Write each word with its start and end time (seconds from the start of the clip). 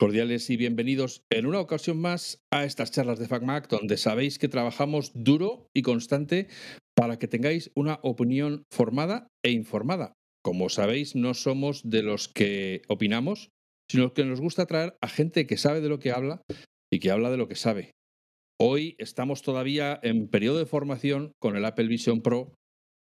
Cordiales 0.00 0.48
y 0.48 0.56
bienvenidos 0.56 1.24
en 1.28 1.44
una 1.44 1.58
ocasión 1.58 2.00
más 2.00 2.38
a 2.52 2.64
estas 2.64 2.92
charlas 2.92 3.18
de 3.18 3.26
FacMac, 3.26 3.68
donde 3.68 3.96
sabéis 3.96 4.38
que 4.38 4.46
trabajamos 4.46 5.10
duro 5.12 5.66
y 5.74 5.82
constante 5.82 6.46
para 6.94 7.18
que 7.18 7.26
tengáis 7.26 7.72
una 7.74 7.98
opinión 8.04 8.62
formada 8.72 9.26
e 9.44 9.50
informada. 9.50 10.12
Como 10.44 10.68
sabéis, 10.68 11.16
no 11.16 11.34
somos 11.34 11.82
de 11.82 12.04
los 12.04 12.28
que 12.28 12.82
opinamos, 12.86 13.48
sino 13.90 14.14
que 14.14 14.24
nos 14.24 14.40
gusta 14.40 14.66
traer 14.66 14.96
a 15.02 15.08
gente 15.08 15.48
que 15.48 15.56
sabe 15.56 15.80
de 15.80 15.88
lo 15.88 15.98
que 15.98 16.12
habla 16.12 16.42
y 16.92 17.00
que 17.00 17.10
habla 17.10 17.32
de 17.32 17.36
lo 17.36 17.48
que 17.48 17.56
sabe. 17.56 17.90
Hoy 18.60 18.94
estamos 18.98 19.42
todavía 19.42 19.98
en 20.04 20.28
periodo 20.28 20.60
de 20.60 20.66
formación 20.66 21.32
con 21.40 21.56
el 21.56 21.64
Apple 21.64 21.88
Vision 21.88 22.22
Pro, 22.22 22.54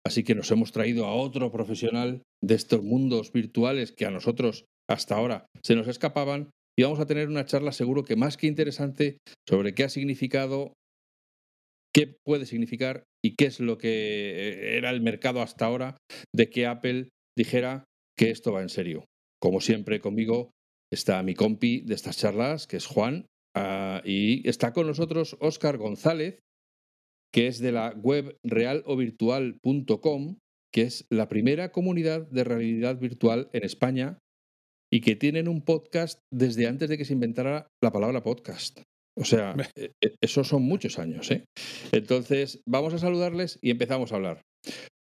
así 0.07 0.23
que 0.23 0.37
nos 0.37 0.53
hemos 0.53 0.71
traído 0.71 1.07
a 1.07 1.17
otro 1.17 1.51
profesional 1.51 2.23
de 2.45 2.55
estos 2.55 2.85
mundos 2.85 3.33
virtuales 3.33 3.91
que 3.91 4.07
a 4.07 4.13
nosotros 4.13 4.67
hasta 4.89 5.17
ahora 5.17 5.47
se 5.65 5.75
nos 5.75 5.89
escapaban 5.89 6.51
y 6.79 6.83
vamos 6.83 7.01
a 7.01 7.07
tener 7.07 7.29
una 7.29 7.47
charla 7.47 7.73
seguro 7.73 8.05
que 8.05 8.17
más 8.17 8.37
que 8.37 8.47
interesante 8.47 9.19
sobre 9.49 9.75
qué 9.75 9.85
ha 9.85 9.89
significado, 9.89 10.75
qué 11.95 12.19
puede 12.25 12.45
significar 12.45 13.05
y 13.25 13.35
qué 13.37 13.47
es 13.47 13.61
lo 13.61 13.79
que 13.79 13.89
eh, 13.89 14.77
era 14.77 14.91
el 14.91 15.01
mercado 15.01 15.41
hasta 15.41 15.65
ahora 15.65 15.97
de 16.35 16.51
que 16.51 16.67
Apple 16.67 17.09
dijera 17.37 17.85
que 18.17 18.31
esto 18.31 18.53
va 18.53 18.63
en 18.63 18.69
serio. 18.69 19.07
Como 19.41 19.61
siempre 19.61 20.01
conmigo 20.01 20.51
está 20.93 21.23
mi 21.23 21.35
compi 21.35 21.81
de 21.81 21.95
estas 21.95 22.19
charlas, 22.19 22.67
que 22.67 22.77
es 22.77 22.87
Juan, 22.87 23.27
ah, 23.57 24.03
y 24.05 24.47
está 24.49 24.73
con 24.73 24.87
nosotros 24.87 25.37
Óscar 25.41 25.79
González, 25.79 26.41
que 27.33 27.47
es 27.47 27.59
de 27.59 27.73
la 27.73 27.95
web 27.95 28.37
realovirtual.com, 28.45 30.39
que 30.73 30.83
es 30.83 31.07
la 31.11 31.29
primera 31.29 31.73
comunidad 31.73 32.29
de 32.29 32.45
realidad 32.45 32.99
virtual 32.99 33.49
en 33.53 33.65
España 33.65 34.19
y 34.93 35.01
que 35.01 35.17
tienen 35.17 35.49
un 35.49 35.63
podcast 35.63 36.21
desde 36.33 36.67
antes 36.67 36.89
de 36.89 36.99
que 36.99 37.05
se 37.05 37.13
inventara 37.13 37.69
la 37.83 37.93
palabra 37.93 38.23
podcast. 38.23 38.81
O 39.19 39.25
sea, 39.25 39.55
e, 39.75 39.93
e, 40.01 40.15
esos 40.21 40.49
son 40.49 40.63
muchos 40.63 40.99
años. 40.99 41.31
¿eh? 41.31 41.45
Entonces, 41.93 42.61
vamos 42.69 42.95
a 42.95 42.99
saludarles 42.99 43.59
y 43.63 43.71
empezamos 43.71 44.13
a 44.13 44.17
hablar. 44.17 44.43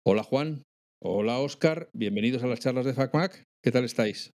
Hola 0.06 0.22
Juan, 0.22 0.62
hola 1.02 1.38
Oscar, 1.38 1.90
bienvenidos 1.92 2.42
a 2.42 2.46
las 2.46 2.60
charlas 2.60 2.86
de 2.86 2.94
FacMac. 2.94 3.44
¿Qué 3.62 3.70
tal 3.70 3.84
estáis? 3.84 4.30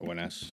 Buenas. 0.00 0.50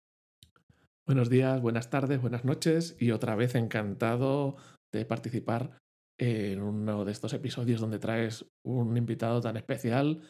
Buenos 1.07 1.29
días, 1.29 1.61
buenas 1.61 1.91
tardes, 1.91 2.21
buenas 2.21 2.45
noches 2.45 2.97
y 3.01 3.11
otra 3.11 3.35
vez 3.35 3.57
encantado 3.57 4.57
de 4.93 5.05
participar 5.05 5.79
en 6.21 6.63
uno 6.63 7.05
de 7.05 7.11
estos 7.11 7.33
episodios 7.33 7.81
donde 7.81 7.99
traes 7.99 8.47
un 8.65 8.97
invitado 8.97 9.41
tan 9.41 9.57
especial. 9.57 10.23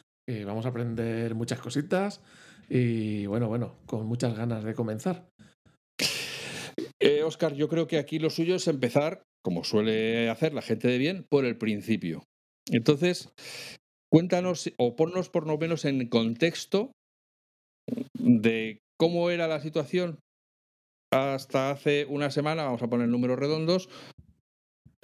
vamos 0.45 0.65
a 0.65 0.69
aprender 0.69 1.35
muchas 1.35 1.59
cositas 1.59 2.21
y 2.69 3.25
bueno, 3.25 3.47
bueno, 3.47 3.75
con 3.85 4.05
muchas 4.05 4.35
ganas 4.35 4.63
de 4.63 4.73
comenzar. 4.73 5.29
Eh, 6.99 7.23
Oscar, 7.23 7.53
yo 7.53 7.67
creo 7.67 7.87
que 7.87 7.97
aquí 7.97 8.19
lo 8.19 8.29
suyo 8.29 8.55
es 8.55 8.67
empezar, 8.67 9.23
como 9.43 9.63
suele 9.63 10.29
hacer 10.29 10.53
la 10.53 10.61
gente 10.61 10.87
de 10.87 10.97
bien, 10.97 11.25
por 11.29 11.45
el 11.45 11.57
principio. 11.57 12.23
Entonces, 12.71 13.29
cuéntanos 14.09 14.71
o 14.77 14.95
ponnos 14.95 15.29
por 15.29 15.45
lo 15.45 15.57
menos 15.57 15.85
en 15.85 16.07
contexto 16.07 16.91
de 18.17 18.79
cómo 18.97 19.29
era 19.29 19.47
la 19.47 19.59
situación 19.59 20.19
hasta 21.11 21.71
hace 21.71 22.05
una 22.05 22.31
semana, 22.31 22.63
vamos 22.63 22.81
a 22.81 22.89
poner 22.89 23.07
números 23.07 23.37
redondos, 23.37 23.89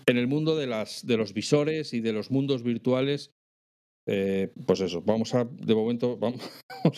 en 0.06 0.18
el 0.18 0.28
mundo 0.28 0.56
de, 0.56 0.68
las, 0.68 1.06
de 1.06 1.18
los 1.18 1.34
visores 1.34 1.94
y 1.94 2.00
de 2.00 2.14
los 2.14 2.32
mundos 2.32 2.64
virtuales 2.64 3.32
eh, 4.08 4.52
pues 4.66 4.82
eso, 4.82 5.02
vamos 5.02 5.34
a, 5.36 5.46
de 5.46 5.76
momento, 5.76 6.18
vamos, 6.20 6.50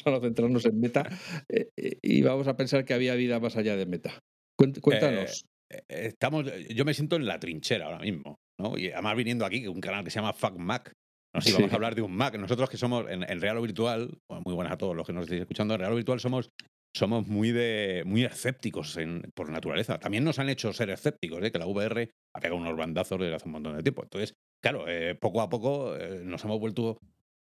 a 0.06 0.20
centrarnos 0.20 0.66
en 0.66 0.80
meta 0.80 1.08
eh, 1.50 1.70
eh, 1.78 1.98
y 2.02 2.22
vamos 2.22 2.48
a 2.48 2.56
pensar 2.56 2.86
que 2.86 2.94
había 2.94 3.16
vida 3.16 3.40
más 3.40 3.58
allá 3.58 3.76
de 3.76 3.86
meta. 3.86 4.20
Cuéntanos. 4.58 5.46
estamos, 5.90 6.46
yo 6.70 6.86
me 6.86 6.94
siento 6.94 7.16
en 7.16 7.26
la 7.26 7.40
trinchera 7.40 7.86
ahora 7.86 8.00
mismo, 8.00 8.36
¿no? 8.60 8.78
Y 8.78 8.92
además 8.92 9.16
viniendo 9.16 9.46
aquí, 9.46 9.66
un 9.68 9.82
canal 9.82 10.04
que 10.04 10.12
se 10.12 10.20
llama 10.20 10.34
Fuck 10.34 10.58
Mac. 10.58 10.94
No 11.34 11.42
sé, 11.42 11.54
vamos 11.54 11.72
a 11.72 11.76
hablar 11.76 11.96
de 11.96 12.02
un 12.02 12.14
Mac. 12.14 12.38
Nosotros 12.38 12.70
que 12.70 12.78
somos 12.78 13.06
en, 13.10 13.24
Real 13.40 13.58
o 13.58 13.62
Virtual, 13.62 14.18
muy 14.46 14.54
buenas 14.54 14.74
a 14.74 14.78
todos 14.78 14.96
los 14.96 15.08
que 15.08 15.14
nos 15.14 15.24
estéis 15.24 15.42
escuchando, 15.42 15.74
en 15.74 15.80
Real 15.80 15.94
o 15.94 15.96
Virtual 15.96 16.20
somos 16.20 16.50
somos 16.96 17.28
muy 17.28 17.52
de 17.52 18.04
muy 18.06 18.24
escépticos 18.26 18.98
por 19.34 19.50
naturaleza. 19.50 20.00
También 20.00 20.24
nos 20.24 20.40
han 20.40 20.50
hecho 20.50 20.74
ser 20.74 20.90
escépticos, 20.90 21.44
¿eh? 21.44 21.52
que 21.52 21.60
la 21.60 21.68
VR 21.68 22.10
ha 22.36 22.40
pegado 22.40 22.60
unos 22.60 22.76
bandazos 22.76 23.20
desde 23.20 23.36
hace 23.36 23.46
un 23.46 23.54
montón 23.54 23.78
de 23.78 23.84
tiempo. 23.84 24.04
Entonces, 24.04 24.34
claro, 24.62 24.88
eh, 24.88 25.16
poco 25.16 25.42
a 25.42 25.50
poco 25.50 25.96
eh, 25.96 26.22
nos 26.24 26.44
hemos 26.44 26.60
vuelto, 26.60 26.98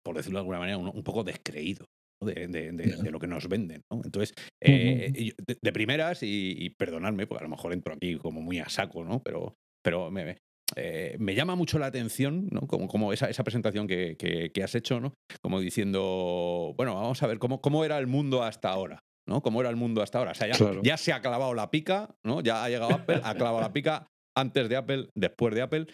por 0.03 0.15
decirlo 0.15 0.37
de 0.37 0.41
alguna 0.41 0.59
manera, 0.59 0.77
un, 0.77 1.03
poco 1.03 1.23
descreídos. 1.23 1.87
De, 2.19 3.11
lo 3.11 3.19
que 3.19 3.27
nos 3.27 3.47
venden. 3.47 3.83
¿no? 3.91 4.01
Entonces, 4.03 4.33
de, 4.59 5.71
primeras, 5.71 6.19
y, 6.23 6.69
perdonadme, 6.71 7.27
porque 7.27 7.43
a 7.43 7.47
lo 7.47 7.55
mejor 7.55 7.73
entro 7.73 7.93
aquí 7.93 8.17
como 8.17 8.41
muy 8.41 8.57
a 8.57 8.69
saco, 8.69 9.03
¿no? 9.03 9.21
Pero, 9.21 9.53
pero 9.83 10.09
me, 10.09 10.35
me 11.19 11.35
llama 11.35 11.55
mucho 11.55 11.77
la 11.77 11.85
atención, 11.85 12.47
¿no? 12.49 12.61
Como, 12.61 12.87
como 12.87 13.13
esa, 13.13 13.29
esa 13.29 13.43
presentación 13.43 13.85
que, 13.85 14.17
que, 14.17 14.63
has 14.63 14.73
hecho, 14.73 14.99
¿no? 14.99 15.13
Como 15.43 15.59
diciendo, 15.59 16.73
bueno, 16.75 16.95
vamos 16.95 17.21
a 17.21 17.27
ver 17.27 17.37
cómo, 17.37 17.61
cómo 17.61 17.85
era 17.85 17.99
el 17.99 18.07
mundo 18.07 18.41
hasta 18.43 18.69
ahora. 18.69 19.03
¿no? 19.27 19.41
Como 19.41 19.61
era 19.61 19.69
el 19.69 19.75
mundo 19.75 20.01
hasta 20.01 20.17
ahora. 20.17 20.31
O 20.31 20.35
sea, 20.35 20.47
ya, 20.81 20.97
se 20.97 21.13
ha 21.13 21.21
clavado 21.21 21.53
la 21.53 21.69
pica, 21.69 22.15
¿no? 22.25 22.41
Ya 22.41 22.63
ha 22.63 22.69
llegado 22.69 22.93
Apple, 22.93 23.21
ha 23.23 23.35
clavado 23.35 23.61
la 23.61 23.73
pica 23.73 24.07
antes 24.35 24.69
de 24.69 24.75
Apple, 24.75 25.09
después 25.15 25.53
de 25.53 25.61
Apple. 25.61 25.87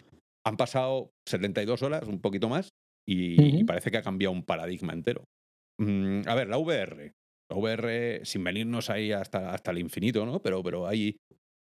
Han 0.45 0.57
pasado 0.57 1.11
72 1.27 1.81
horas, 1.83 2.03
un 2.07 2.19
poquito 2.19 2.49
más, 2.49 2.69
y, 3.07 3.63
parece 3.63 3.91
que 3.91 3.97
ha 3.97 4.01
cambiado 4.01 4.33
un 4.33 4.43
paradigma 4.43 4.93
entero. 4.93 5.25
Mm, 5.79 6.21
a 6.27 6.35
ver, 6.35 6.47
la 6.47 6.57
VR. 6.57 7.13
La 7.49 7.57
VR, 7.57 8.21
sin 8.23 8.43
venirnos 8.43 8.89
ahí 8.89 9.11
hasta, 9.11 9.53
hasta 9.53 9.71
el 9.71 9.79
infinito, 9.79 10.25
¿no? 10.25 10.41
Pero, 10.41 10.63
pero 10.63 10.87
ahí, 10.87 11.17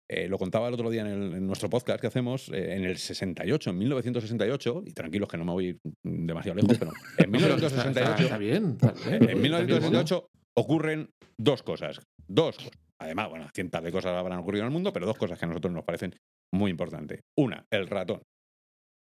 eh, 0.10 0.28
lo 0.28 0.38
contaba 0.38 0.68
el 0.68 0.74
otro 0.74 0.90
día 0.90 1.02
en, 1.02 1.46
nuestro 1.46 1.70
podcast 1.70 2.02
que 2.02 2.08
hacemos, 2.08 2.50
eh, 2.50 2.76
en 2.76 2.84
el 2.84 2.98
68, 2.98 3.70
en 3.70 3.78
1968, 3.78 4.84
y 4.86 4.94
tranquilos 4.94 5.30
que 5.30 5.38
no 5.38 5.46
me 5.46 5.52
voy 5.52 5.80
demasiado 6.04 6.56
lejos, 6.56 6.78
pero 6.78 6.92
en 7.18 7.32
1968. 7.32 8.24
Está, 8.24 8.38
bien, 8.38 8.78
En 9.06 9.42
1968 9.42 10.30
ocurren 10.56 11.10
dos 11.38 11.64
cosas. 11.64 12.02
Dos 12.28 12.58
Además, 13.02 13.30
bueno, 13.30 13.48
cientos 13.54 13.82
de 13.82 13.92
cosas 13.92 14.12
habrán 14.12 14.40
ocurrido 14.40 14.64
en 14.64 14.68
el 14.68 14.74
mundo, 14.74 14.92
pero 14.92 15.06
dos 15.06 15.18
cosas 15.18 15.40
que 15.40 15.46
a 15.46 15.48
nosotros 15.48 15.74
nos 15.74 15.86
parecen 15.86 16.14
muy 16.52 16.70
importantes. 16.70 17.22
Una, 17.38 17.66
el 17.72 17.88
ratón. 17.88 18.22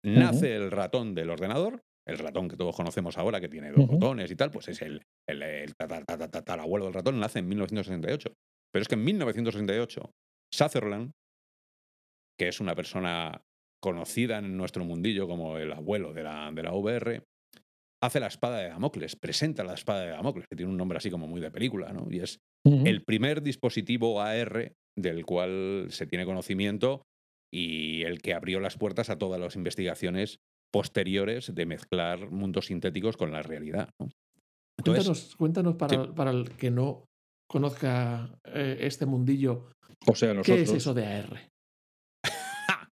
Nace 0.03 0.55
el 0.55 0.71
ratón 0.71 1.15
del 1.15 1.29
ordenador, 1.29 1.81
el 2.07 2.17
ratón 2.17 2.47
que 2.47 2.55
todos 2.55 2.75
conocemos 2.75 3.17
ahora, 3.17 3.41
que 3.41 3.49
tiene 3.49 3.71
dos 3.71 3.87
botones 3.87 4.31
y 4.31 4.35
tal, 4.35 4.51
pues 4.51 4.69
es 4.69 4.81
el, 4.81 5.03
el, 5.27 5.39
del 5.39 6.93
ratón, 6.93 7.19
nace 7.19 7.39
en 7.39 7.47
1968. 7.49 8.33
Pero 8.71 8.81
es 8.81 8.87
que 8.87 8.95
en 8.95 9.03
1968, 9.03 10.11
Sutherland, 10.53 11.11
que 12.39 12.47
es 12.47 12.59
una 12.59 12.75
persona 12.75 13.41
conocida 13.81 14.39
en 14.39 14.55
nuestro 14.55 14.85
mundillo 14.85 15.27
como 15.27 15.57
el 15.57 15.73
abuelo 15.73 16.13
de 16.13 16.23
la, 16.23 16.51
de 16.51 16.63
la 16.63 16.73
VR, 16.73 17.23
hace 18.01 18.19
la 18.19 18.27
espada 18.27 18.59
de 18.59 18.69
Damocles, 18.69 19.15
presenta 19.15 19.63
la 19.63 19.73
espada 19.73 20.01
de 20.01 20.11
Damocles, 20.11 20.47
que 20.47 20.55
tiene 20.55 20.71
un 20.71 20.77
nombre 20.77 20.97
así 20.97 21.09
como 21.09 21.27
muy 21.27 21.41
de 21.41 21.51
película, 21.51 21.91
¿no? 21.91 22.07
Y 22.09 22.19
es 22.19 22.39
el 22.65 23.03
primer 23.03 23.41
dispositivo 23.41 24.21
AR 24.21 24.73
del 24.97 25.25
cual 25.25 25.87
se 25.89 26.05
tiene 26.05 26.25
conocimiento 26.25 27.03
y 27.51 28.03
el 28.03 28.21
que 28.21 28.33
abrió 28.33 28.59
las 28.59 28.77
puertas 28.77 29.09
a 29.09 29.17
todas 29.17 29.39
las 29.39 29.55
investigaciones 29.55 30.39
posteriores 30.71 31.53
de 31.53 31.65
mezclar 31.65 32.29
mundos 32.29 32.67
sintéticos 32.67 33.17
con 33.17 33.31
la 33.31 33.41
realidad. 33.41 33.89
cuéntanos, 35.37 35.75
para, 35.75 36.31
el 36.31 36.51
que 36.51 36.71
no 36.71 37.05
conozca 37.49 38.37
eh, 38.45 38.77
este 38.81 39.05
mundillo, 39.05 39.69
o 40.05 40.15
sea, 40.15 40.39
¿qué 40.41 40.61
es 40.61 40.71
eso 40.71 40.93
de 40.93 41.05
AR? 41.05 41.49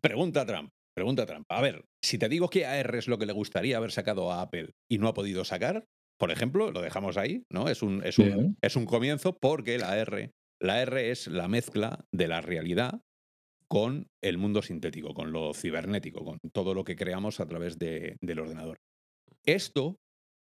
Pregunta 0.00 0.44
Trump. 0.46 0.70
Pregunta 0.98 1.26
trampa. 1.26 1.56
A 1.56 1.62
ver, 1.62 1.84
si 2.02 2.18
te 2.18 2.28
digo 2.28 2.50
que 2.50 2.66
AR 2.66 2.96
es 2.96 3.06
lo 3.06 3.18
que 3.18 3.26
le 3.26 3.32
gustaría 3.32 3.76
haber 3.76 3.92
sacado 3.92 4.32
a 4.32 4.42
Apple 4.42 4.72
y 4.90 4.98
no 4.98 5.06
ha 5.06 5.14
podido 5.14 5.44
sacar, 5.44 5.84
por 6.18 6.32
ejemplo, 6.32 6.72
lo 6.72 6.82
dejamos 6.82 7.16
ahí, 7.16 7.44
¿no? 7.52 7.68
Es 7.68 7.82
un, 7.82 8.02
es 8.02 8.18
un, 8.18 8.56
es 8.60 8.74
un 8.74 8.84
comienzo 8.84 9.38
porque 9.40 9.78
la 9.78 9.96
R, 9.96 10.32
la 10.60 10.82
R 10.82 11.12
es 11.12 11.28
la 11.28 11.46
mezcla 11.46 12.04
de 12.12 12.26
la 12.26 12.40
realidad 12.40 13.00
con 13.68 14.08
el 14.22 14.38
mundo 14.38 14.62
sintético, 14.62 15.14
con 15.14 15.32
lo 15.32 15.52
cibernético, 15.54 16.24
con 16.24 16.38
todo 16.52 16.74
lo 16.74 16.84
que 16.84 16.96
creamos 16.96 17.40
a 17.40 17.46
través 17.46 17.78
de, 17.78 18.16
del 18.20 18.40
ordenador. 18.40 18.78
Esto 19.44 19.98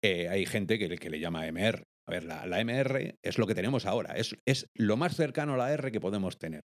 eh, 0.04 0.30
hay 0.30 0.46
gente 0.46 0.78
que, 0.78 0.98
que, 0.98 1.10
le 1.10 1.20
llama 1.20 1.46
MR. 1.52 1.84
A 2.08 2.12
ver, 2.12 2.24
la, 2.24 2.46
la, 2.46 2.64
MR 2.64 3.18
es 3.22 3.38
lo 3.38 3.48
que 3.48 3.56
tenemos 3.56 3.86
ahora, 3.86 4.16
es, 4.16 4.36
es 4.46 4.70
lo 4.76 4.96
más 4.98 5.16
cercano 5.16 5.56
a 5.56 5.58
la 5.58 5.74
R 5.74 5.92
que 5.92 6.00
podemos 6.00 6.38
tener. 6.38 6.64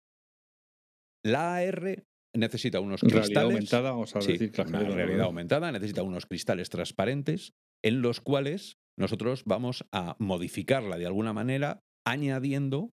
La 1.25 1.55
AR 1.55 2.05
necesita 2.35 2.79
unos 2.79 3.01
cristales. 3.01 3.29
Realidad 3.29 3.43
aumentada, 3.43 3.91
vamos 3.91 4.15
a 4.15 4.19
decir, 4.19 4.51
realidad 4.53 5.21
aumentada, 5.21 5.71
necesita 5.71 6.03
unos 6.03 6.27
cristales 6.27 6.69
transparentes 6.69 7.53
en 7.83 8.01
los 8.01 8.21
cuales 8.21 8.77
nosotros 8.95 9.43
vamos 9.45 9.85
a 9.91 10.15
modificarla 10.19 10.97
de 10.97 11.07
alguna 11.07 11.33
manera 11.33 11.81
añadiendo 12.05 12.91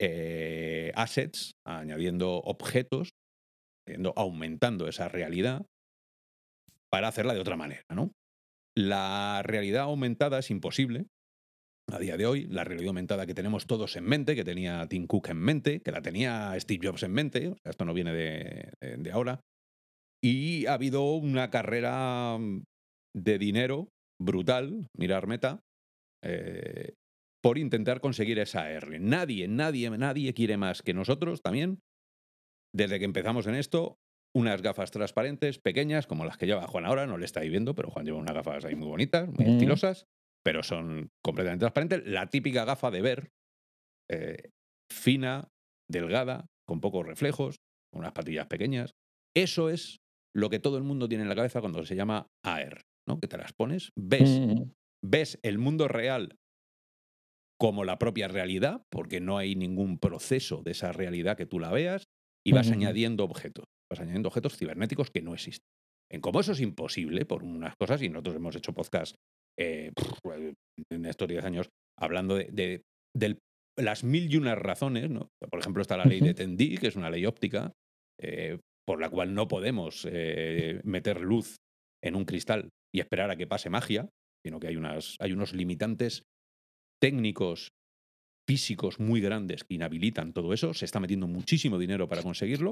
eh, 0.00 0.92
assets, 0.94 1.52
añadiendo 1.66 2.36
objetos, 2.36 3.10
aumentando 4.16 4.88
esa 4.88 5.08
realidad 5.08 5.66
para 6.90 7.08
hacerla 7.08 7.34
de 7.34 7.40
otra 7.40 7.56
manera. 7.56 7.84
¿no? 7.90 8.12
La 8.76 9.42
realidad 9.44 9.82
aumentada 9.82 10.38
es 10.38 10.50
imposible 10.50 11.06
a 11.92 11.98
día 11.98 12.16
de 12.16 12.26
hoy, 12.26 12.46
la 12.46 12.64
realidad 12.64 12.88
aumentada 12.88 13.26
que 13.26 13.34
tenemos 13.34 13.66
todos 13.66 13.96
en 13.96 14.04
mente, 14.04 14.34
que 14.34 14.44
tenía 14.44 14.86
Tim 14.88 15.06
Cook 15.06 15.28
en 15.28 15.36
mente, 15.36 15.80
que 15.80 15.92
la 15.92 16.02
tenía 16.02 16.58
Steve 16.58 16.86
Jobs 16.86 17.02
en 17.02 17.12
mente, 17.12 17.48
o 17.48 17.56
sea, 17.62 17.70
esto 17.70 17.84
no 17.84 17.92
viene 17.92 18.12
de, 18.12 19.12
ahora, 19.12 19.40
y 20.22 20.66
ha 20.66 20.74
habido 20.74 21.12
una 21.14 21.50
carrera 21.50 22.38
de 23.14 23.38
dinero 23.38 23.88
brutal, 24.18 24.86
mirar 24.96 25.26
meta, 25.26 25.60
eh, 26.22 26.94
por 27.44 27.58
intentar 27.58 28.00
conseguir 28.00 28.38
esa 28.38 28.70
R. 28.70 28.98
Nadie, 29.00 29.48
nadie, 29.48 29.90
nadie 29.90 30.32
quiere 30.32 30.56
más 30.56 30.80
que 30.80 30.94
nosotros 30.94 31.42
también, 31.42 31.82
desde 32.74 32.98
que 32.98 33.04
empezamos 33.04 33.46
en 33.46 33.54
esto, 33.54 33.98
unas 34.34 34.62
gafas 34.62 34.90
transparentes, 34.90 35.58
pequeñas, 35.58 36.06
como 36.06 36.24
las 36.24 36.38
que 36.38 36.46
lleva 36.46 36.66
Juan 36.66 36.86
ahora, 36.86 37.06
no 37.06 37.18
le 37.18 37.26
estáis 37.26 37.50
viendo, 37.50 37.74
pero 37.74 37.90
Juan 37.90 38.06
lleva 38.06 38.16
unas 38.16 38.34
gafas 38.34 38.64
ahí 38.64 38.74
muy 38.76 38.88
bonitas, 38.88 39.28
muy 39.28 39.44
estilosas, 39.44 40.06
pero 40.42 40.62
son 40.62 41.10
completamente 41.22 41.60
transparentes. 41.60 42.06
La 42.06 42.30
típica 42.30 42.64
gafa 42.64 42.90
de 42.90 43.02
ver, 43.02 43.30
eh, 44.10 44.48
fina, 44.90 45.50
delgada, 45.86 46.46
con 46.66 46.80
pocos 46.80 47.04
reflejos, 47.04 47.56
unas 47.92 48.12
patillas 48.12 48.46
pequeñas. 48.46 48.94
Eso 49.36 49.68
es 49.68 49.98
lo 50.34 50.48
que 50.48 50.60
todo 50.60 50.78
el 50.78 50.82
mundo 50.84 51.10
tiene 51.10 51.24
en 51.24 51.28
la 51.28 51.36
cabeza 51.36 51.60
cuando 51.60 51.84
se 51.84 51.94
llama 51.94 52.26
AR, 52.42 52.80
¿no? 53.06 53.20
Que 53.20 53.28
te 53.28 53.36
las 53.36 53.52
pones, 53.52 53.92
ves, 53.98 54.40
ves 55.04 55.38
el 55.42 55.58
mundo 55.58 55.88
real 55.88 56.38
como 57.58 57.84
la 57.84 57.98
propia 57.98 58.28
realidad, 58.28 58.82
porque 58.90 59.20
no 59.20 59.38
hay 59.38 59.54
ningún 59.54 59.98
proceso 59.98 60.62
de 60.62 60.72
esa 60.72 60.92
realidad 60.92 61.36
que 61.36 61.46
tú 61.46 61.60
la 61.60 61.70
veas, 61.70 62.04
y 62.46 62.52
vas 62.52 62.70
añadiendo 62.70 63.24
objetos, 63.24 63.64
vas 63.90 64.00
añadiendo 64.00 64.28
objetos 64.28 64.56
cibernéticos 64.56 65.10
que 65.10 65.22
no 65.22 65.34
existen. 65.34 65.66
En 66.10 66.20
cómo 66.20 66.40
eso 66.40 66.52
es 66.52 66.60
imposible 66.60 67.24
por 67.24 67.42
unas 67.42 67.74
cosas, 67.76 68.02
y 68.02 68.08
nosotros 68.08 68.36
hemos 68.36 68.56
hecho 68.56 68.74
podcast 68.74 69.14
eh, 69.58 69.92
en 70.92 71.06
estos 71.06 71.28
10 71.28 71.44
años 71.44 71.68
hablando 71.98 72.36
de, 72.36 72.82
las 73.76 74.04
mil 74.04 74.32
y 74.32 74.36
unas 74.36 74.58
razones, 74.58 75.10
¿no? 75.10 75.30
Por 75.50 75.58
ejemplo, 75.58 75.82
está 75.82 75.96
la 75.96 76.04
ley 76.04 76.20
de 76.20 76.34
Tendy, 76.34 76.76
que 76.76 76.88
es 76.88 76.96
una 76.96 77.10
ley 77.10 77.26
óptica, 77.26 77.72
eh, 78.20 78.58
por 78.86 79.00
la 79.00 79.10
cual 79.10 79.34
no 79.34 79.48
podemos 79.48 80.06
eh, 80.10 80.80
meter 80.84 81.20
luz 81.20 81.56
en 82.02 82.14
un 82.14 82.24
cristal 82.24 82.68
y 82.94 83.00
esperar 83.00 83.30
a 83.30 83.36
que 83.36 83.46
pase 83.46 83.70
magia, 83.70 84.08
sino 84.44 84.60
que 84.60 84.68
hay, 84.68 84.76
unas, 84.76 85.16
hay 85.18 85.32
unos 85.32 85.54
limitantes 85.54 86.22
técnicos, 87.04 87.74
físicos 88.48 88.98
muy 88.98 89.20
grandes 89.20 89.62
que 89.62 89.74
inhabilitan 89.74 90.32
todo 90.32 90.54
eso. 90.54 90.72
Se 90.72 90.86
está 90.86 91.00
metiendo 91.00 91.26
muchísimo 91.26 91.78
dinero 91.78 92.08
para 92.08 92.22
conseguirlo, 92.22 92.70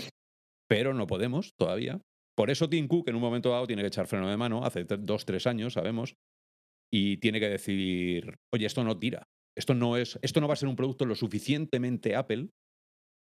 pero 0.67 0.95
no 0.95 1.07
podemos 1.07 1.53
todavía. 1.59 2.01
Por 2.35 2.49
eso 2.49 2.67
Tim 2.71 2.89
Cook 2.89 3.11
en 3.11 3.17
un 3.17 3.21
momento 3.21 3.51
dado 3.51 3.67
tiene 3.67 3.83
que 3.83 3.89
echar 3.89 4.07
freno 4.07 4.31
de 4.31 4.39
mano, 4.39 4.65
hace 4.65 4.85
dos, 4.85 5.27
tres 5.27 5.47
años, 5.47 5.75
sabemos, 5.75 6.15
y 6.91 7.19
tiene 7.19 7.41
que 7.41 7.51
decir, 7.51 8.37
oye, 8.55 8.65
esto 8.65 8.83
no 8.85 8.99
tira. 8.99 9.29
Esto 9.55 9.75
no, 9.75 9.99
es, 9.99 10.19
esto 10.23 10.41
no 10.41 10.49
va 10.49 10.55
a 10.55 10.57
ser 10.57 10.71
un 10.71 10.77
producto 10.77 11.05
lo 11.05 11.15
suficientemente 11.15 12.17
Apple 12.17 12.49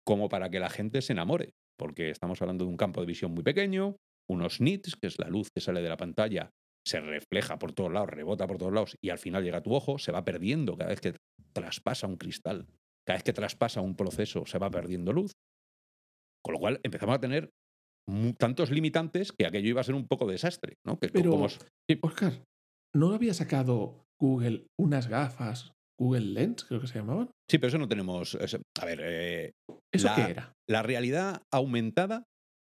como 0.06 0.28
para 0.28 0.48
que 0.48 0.60
la 0.60 0.70
gente 0.70 1.02
se 1.02 1.12
enamore 1.12 1.54
porque 1.76 2.10
estamos 2.10 2.40
hablando 2.42 2.66
de 2.66 2.70
un 2.70 2.76
campo 2.76 3.00
de 3.00 3.06
visión 3.06 3.32
muy 3.32 3.42
pequeño, 3.42 3.96
unos 4.28 4.60
nits, 4.60 4.96
que 4.96 5.06
es 5.06 5.18
la 5.18 5.30
luz 5.30 5.48
que 5.50 5.62
sale 5.62 5.80
de 5.80 5.88
la 5.88 5.96
pantalla, 5.96 6.50
se 6.86 7.00
refleja 7.00 7.58
por 7.58 7.72
todos 7.72 7.92
lados, 7.92 8.10
rebota 8.10 8.46
por 8.46 8.58
todos 8.58 8.72
lados 8.72 8.96
y 9.02 9.10
al 9.10 9.18
final 9.18 9.44
llega 9.44 9.58
a 9.58 9.62
tu 9.62 9.74
ojo, 9.74 9.98
se 9.98 10.12
va 10.12 10.24
perdiendo 10.24 10.76
cada 10.76 10.90
vez 10.90 11.00
que 11.00 11.14
traspasa 11.52 12.06
un 12.06 12.16
cristal, 12.16 12.66
cada 13.06 13.16
vez 13.16 13.24
que 13.24 13.32
traspasa 13.32 13.80
un 13.80 13.96
proceso, 13.96 14.46
se 14.46 14.58
va 14.58 14.70
perdiendo 14.70 15.12
luz. 15.12 15.32
Con 16.42 16.54
lo 16.54 16.58
cual 16.58 16.80
empezamos 16.82 17.16
a 17.16 17.20
tener 17.20 17.50
tantos 18.38 18.70
limitantes 18.70 19.32
que 19.32 19.46
aquello 19.46 19.68
iba 19.68 19.80
a 19.82 19.84
ser 19.84 19.94
un 19.94 20.06
poco 20.06 20.26
desastre. 20.26 20.76
¿no? 20.86 20.98
Que 20.98 21.08
Pero, 21.08 21.38
Oscar, 22.02 22.44
¿no 22.94 23.12
había 23.12 23.34
sacado 23.34 24.06
Google 24.18 24.66
unas 24.78 25.08
gafas 25.08 25.72
Google 26.00 26.32
Lens, 26.32 26.64
creo 26.64 26.80
que 26.80 26.86
se 26.86 26.98
llamaban. 26.98 27.30
Sí, 27.48 27.58
pero 27.58 27.68
eso 27.68 27.78
no 27.78 27.88
tenemos. 27.88 28.34
a 28.34 28.86
ver. 28.86 29.00
Eh, 29.02 29.52
¿Eso 29.92 30.08
qué 30.16 30.30
era? 30.30 30.54
La 30.66 30.82
realidad 30.82 31.42
aumentada, 31.52 32.24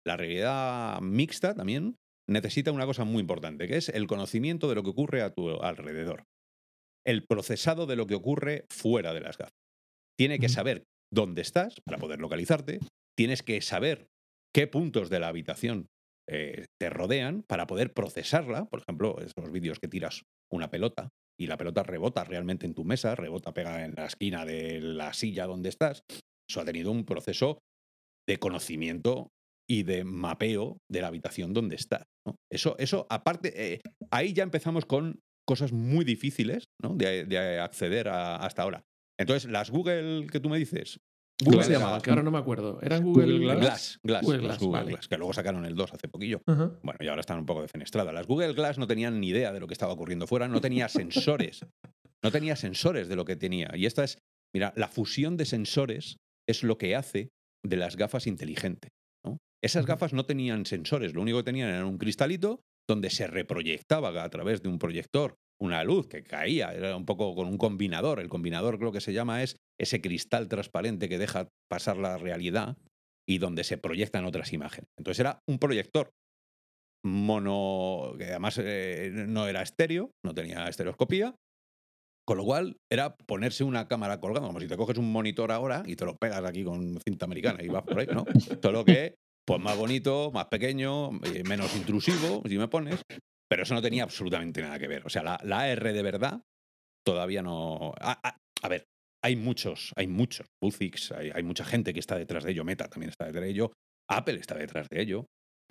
la 0.05 0.15
realidad 0.15 1.01
mixta 1.01 1.55
también, 1.55 1.95
necesita 2.29 2.71
una 2.71 2.85
cosa 2.85 3.03
muy 3.03 3.21
importante, 3.21 3.67
que 3.67 3.77
es 3.77 3.89
el 3.89 4.07
conocimiento 4.07 4.67
de 4.67 4.75
lo 4.75 4.83
que 4.83 4.89
ocurre 4.89 5.21
a 5.21 5.33
tu 5.33 5.49
alrededor. 5.61 6.23
El 7.05 7.25
procesado 7.25 7.85
de 7.85 7.95
lo 7.95 8.07
que 8.07 8.15
ocurre 8.15 8.65
fuera 8.69 9.13
de 9.13 9.21
las 9.21 9.37
gafas. 9.37 9.53
Tiene 10.17 10.39
que 10.39 10.49
saber 10.49 10.85
dónde 11.13 11.41
estás 11.41 11.75
para 11.85 11.97
poder 11.97 12.19
localizarte. 12.19 12.79
Tienes 13.17 13.43
que 13.43 13.61
saber 13.61 14.07
qué 14.53 14.67
puntos 14.67 15.09
de 15.09 15.19
la 15.19 15.27
habitación 15.27 15.87
eh, 16.27 16.65
te 16.79 16.89
rodean 16.89 17.43
para 17.43 17.67
poder 17.67 17.93
procesarla. 17.93 18.65
Por 18.65 18.79
ejemplo, 18.81 19.17
esos 19.19 19.51
vídeos 19.51 19.79
que 19.79 19.87
tiras 19.87 20.23
una 20.51 20.69
pelota 20.69 21.09
y 21.39 21.47
la 21.47 21.57
pelota 21.57 21.83
rebota 21.83 22.23
realmente 22.23 22.65
en 22.65 22.73
tu 22.73 22.85
mesa, 22.85 23.15
rebota 23.15 23.53
pega 23.53 23.85
en 23.85 23.93
la 23.95 24.05
esquina 24.05 24.45
de 24.45 24.79
la 24.79 25.13
silla 25.13 25.45
donde 25.45 25.69
estás, 25.69 26.03
eso 26.49 26.61
ha 26.61 26.65
tenido 26.65 26.91
un 26.91 27.05
proceso 27.05 27.59
de 28.27 28.37
conocimiento 28.37 29.31
y 29.67 29.83
de 29.83 30.03
mapeo 30.03 30.77
de 30.89 31.01
la 31.01 31.07
habitación 31.07 31.53
donde 31.53 31.75
estás. 31.75 32.03
Eso, 32.51 32.75
eso, 32.77 33.07
aparte, 33.09 33.73
eh, 33.73 33.81
ahí 34.11 34.33
ya 34.33 34.43
empezamos 34.43 34.85
con 34.85 35.19
cosas 35.47 35.71
muy 35.71 36.05
difíciles 36.05 36.65
de, 36.81 37.59
acceder 37.59 38.07
hasta 38.09 38.63
ahora. 38.63 38.83
Entonces, 39.19 39.49
las 39.49 39.69
Google 39.71 40.27
que 40.27 40.39
tú 40.39 40.49
me 40.49 40.57
dices, 40.57 40.99
¿Cómo 41.43 41.61
se 41.61 41.73
llamaba? 41.73 42.01
Que 42.01 42.09
ahora 42.09 42.23
no 42.23 42.31
me 42.31 42.37
acuerdo. 42.37 42.79
¿Eran 42.81 43.03
Google, 43.03 43.39
Glass? 43.39 43.99
Glass, 44.03 44.23
Google 44.23 44.39
Glass, 44.87 45.07
que 45.07 45.17
luego 45.17 45.33
sacaron 45.33 45.65
el 45.65 45.75
2 45.75 45.93
hace 45.93 46.07
poquillo. 46.07 46.41
Bueno, 46.45 46.97
y 46.99 47.07
ahora 47.07 47.19
están 47.19 47.39
un 47.39 47.45
poco 47.45 47.61
defenestradas. 47.61 48.13
Las 48.13 48.25
Google 48.25 48.53
Glass 48.53 48.77
no 48.77 48.87
tenían 48.87 49.19
ni 49.19 49.29
idea 49.29 49.51
de 49.51 49.59
lo 49.59 49.67
que 49.67 49.73
estaba 49.73 49.91
ocurriendo 49.91 50.27
fuera, 50.27 50.47
no 50.47 50.61
tenía 50.61 50.87
sensores. 50.87 51.65
no 52.23 52.31
tenía 52.31 52.55
sensores 52.55 53.09
de 53.09 53.15
lo 53.17 53.25
que 53.25 53.35
tenía. 53.35 53.69
Y 53.75 53.85
esta 53.85 54.03
es, 54.03 54.17
mira, 54.53 54.73
la 54.77 54.87
fusión 54.87 55.35
de 55.35 55.45
sensores 55.45 56.17
es 56.47 56.63
lo 56.63 56.77
que 56.77 56.95
hace 56.95 57.29
de 57.65 57.77
las 57.77 57.97
gafas 57.97 58.27
inteligentes. 58.27 58.91
Esas 59.63 59.85
gafas 59.85 60.13
no 60.13 60.25
tenían 60.25 60.65
sensores, 60.65 61.13
lo 61.13 61.21
único 61.21 61.39
que 61.39 61.45
tenían 61.45 61.69
era 61.69 61.85
un 61.85 61.97
cristalito 61.97 62.61
donde 62.87 63.09
se 63.09 63.27
reproyectaba 63.27 64.23
a 64.23 64.29
través 64.29 64.61
de 64.61 64.69
un 64.69 64.77
proyector 64.77 65.37
una 65.59 65.83
luz 65.83 66.07
que 66.07 66.23
caía, 66.23 66.73
era 66.73 66.95
un 66.95 67.05
poco 67.05 67.35
con 67.35 67.47
un 67.47 67.57
combinador. 67.57 68.19
El 68.19 68.29
combinador, 68.29 68.77
creo 68.77 68.91
que 68.91 69.01
se 69.01 69.13
llama, 69.13 69.43
es 69.43 69.57
ese 69.79 70.01
cristal 70.01 70.47
transparente 70.47 71.09
que 71.09 71.17
deja 71.17 71.47
pasar 71.69 71.97
la 71.97 72.17
realidad 72.17 72.77
y 73.27 73.39
donde 73.39 73.63
se 73.63 73.77
proyectan 73.77 74.25
otras 74.25 74.53
imágenes. 74.53 74.89
Entonces 74.97 75.19
era 75.19 75.39
un 75.47 75.59
proyector 75.59 76.11
mono, 77.03 78.15
que 78.17 78.25
además 78.25 78.59
eh, 78.61 79.11
no 79.27 79.47
era 79.47 79.61
estéreo, 79.61 80.11
no 80.23 80.33
tenía 80.33 80.67
estereoscopía, 80.67 81.35
con 82.27 82.37
lo 82.37 82.43
cual 82.43 82.77
era 82.91 83.15
ponerse 83.15 83.63
una 83.63 83.87
cámara 83.87 84.19
colgada, 84.19 84.47
como 84.47 84.59
si 84.59 84.67
te 84.67 84.77
coges 84.77 84.97
un 84.97 85.11
monitor 85.11 85.51
ahora 85.51 85.83
y 85.85 85.95
te 85.95 86.05
lo 86.05 86.17
pegas 86.17 86.43
aquí 86.43 86.63
con 86.63 86.99
cinta 87.07 87.25
americana 87.25 87.63
y 87.63 87.67
vas 87.67 87.83
por 87.83 87.99
ahí, 87.99 88.07
¿no? 88.07 88.25
Lo 88.71 88.83
que, 88.83 89.15
pues 89.45 89.61
más 89.61 89.77
bonito, 89.77 90.31
más 90.31 90.45
pequeño, 90.45 91.11
eh, 91.23 91.43
menos 91.47 91.75
intrusivo, 91.75 92.41
si 92.47 92.57
me 92.57 92.67
pones, 92.67 93.01
pero 93.47 93.63
eso 93.63 93.75
no 93.75 93.81
tenía 93.81 94.03
absolutamente 94.03 94.61
nada 94.61 94.79
que 94.79 94.87
ver. 94.87 95.05
O 95.05 95.09
sea, 95.09 95.23
la, 95.23 95.59
AR 95.59 95.93
de 95.93 96.01
verdad 96.01 96.41
todavía 97.05 97.43
no. 97.43 97.93
A, 97.99 98.67
ver, 98.67 98.85
hay 99.23 99.35
muchos, 99.35 99.93
hay 99.95 100.07
muchos. 100.07 100.47
Buzix, 100.61 101.11
hay, 101.11 101.43
mucha 101.43 101.63
gente 101.63 101.93
que 101.93 101.99
está 101.99 102.17
detrás 102.17 102.43
de 102.43 102.51
ello. 102.51 102.63
Meta 102.63 102.89
también 102.89 103.11
está 103.11 103.25
detrás 103.25 103.43
de 103.43 103.51
ello. 103.51 103.71
Apple 104.09 104.39
está 104.39 104.55
detrás 104.55 104.89
de 104.89 105.01
ello. 105.01 105.27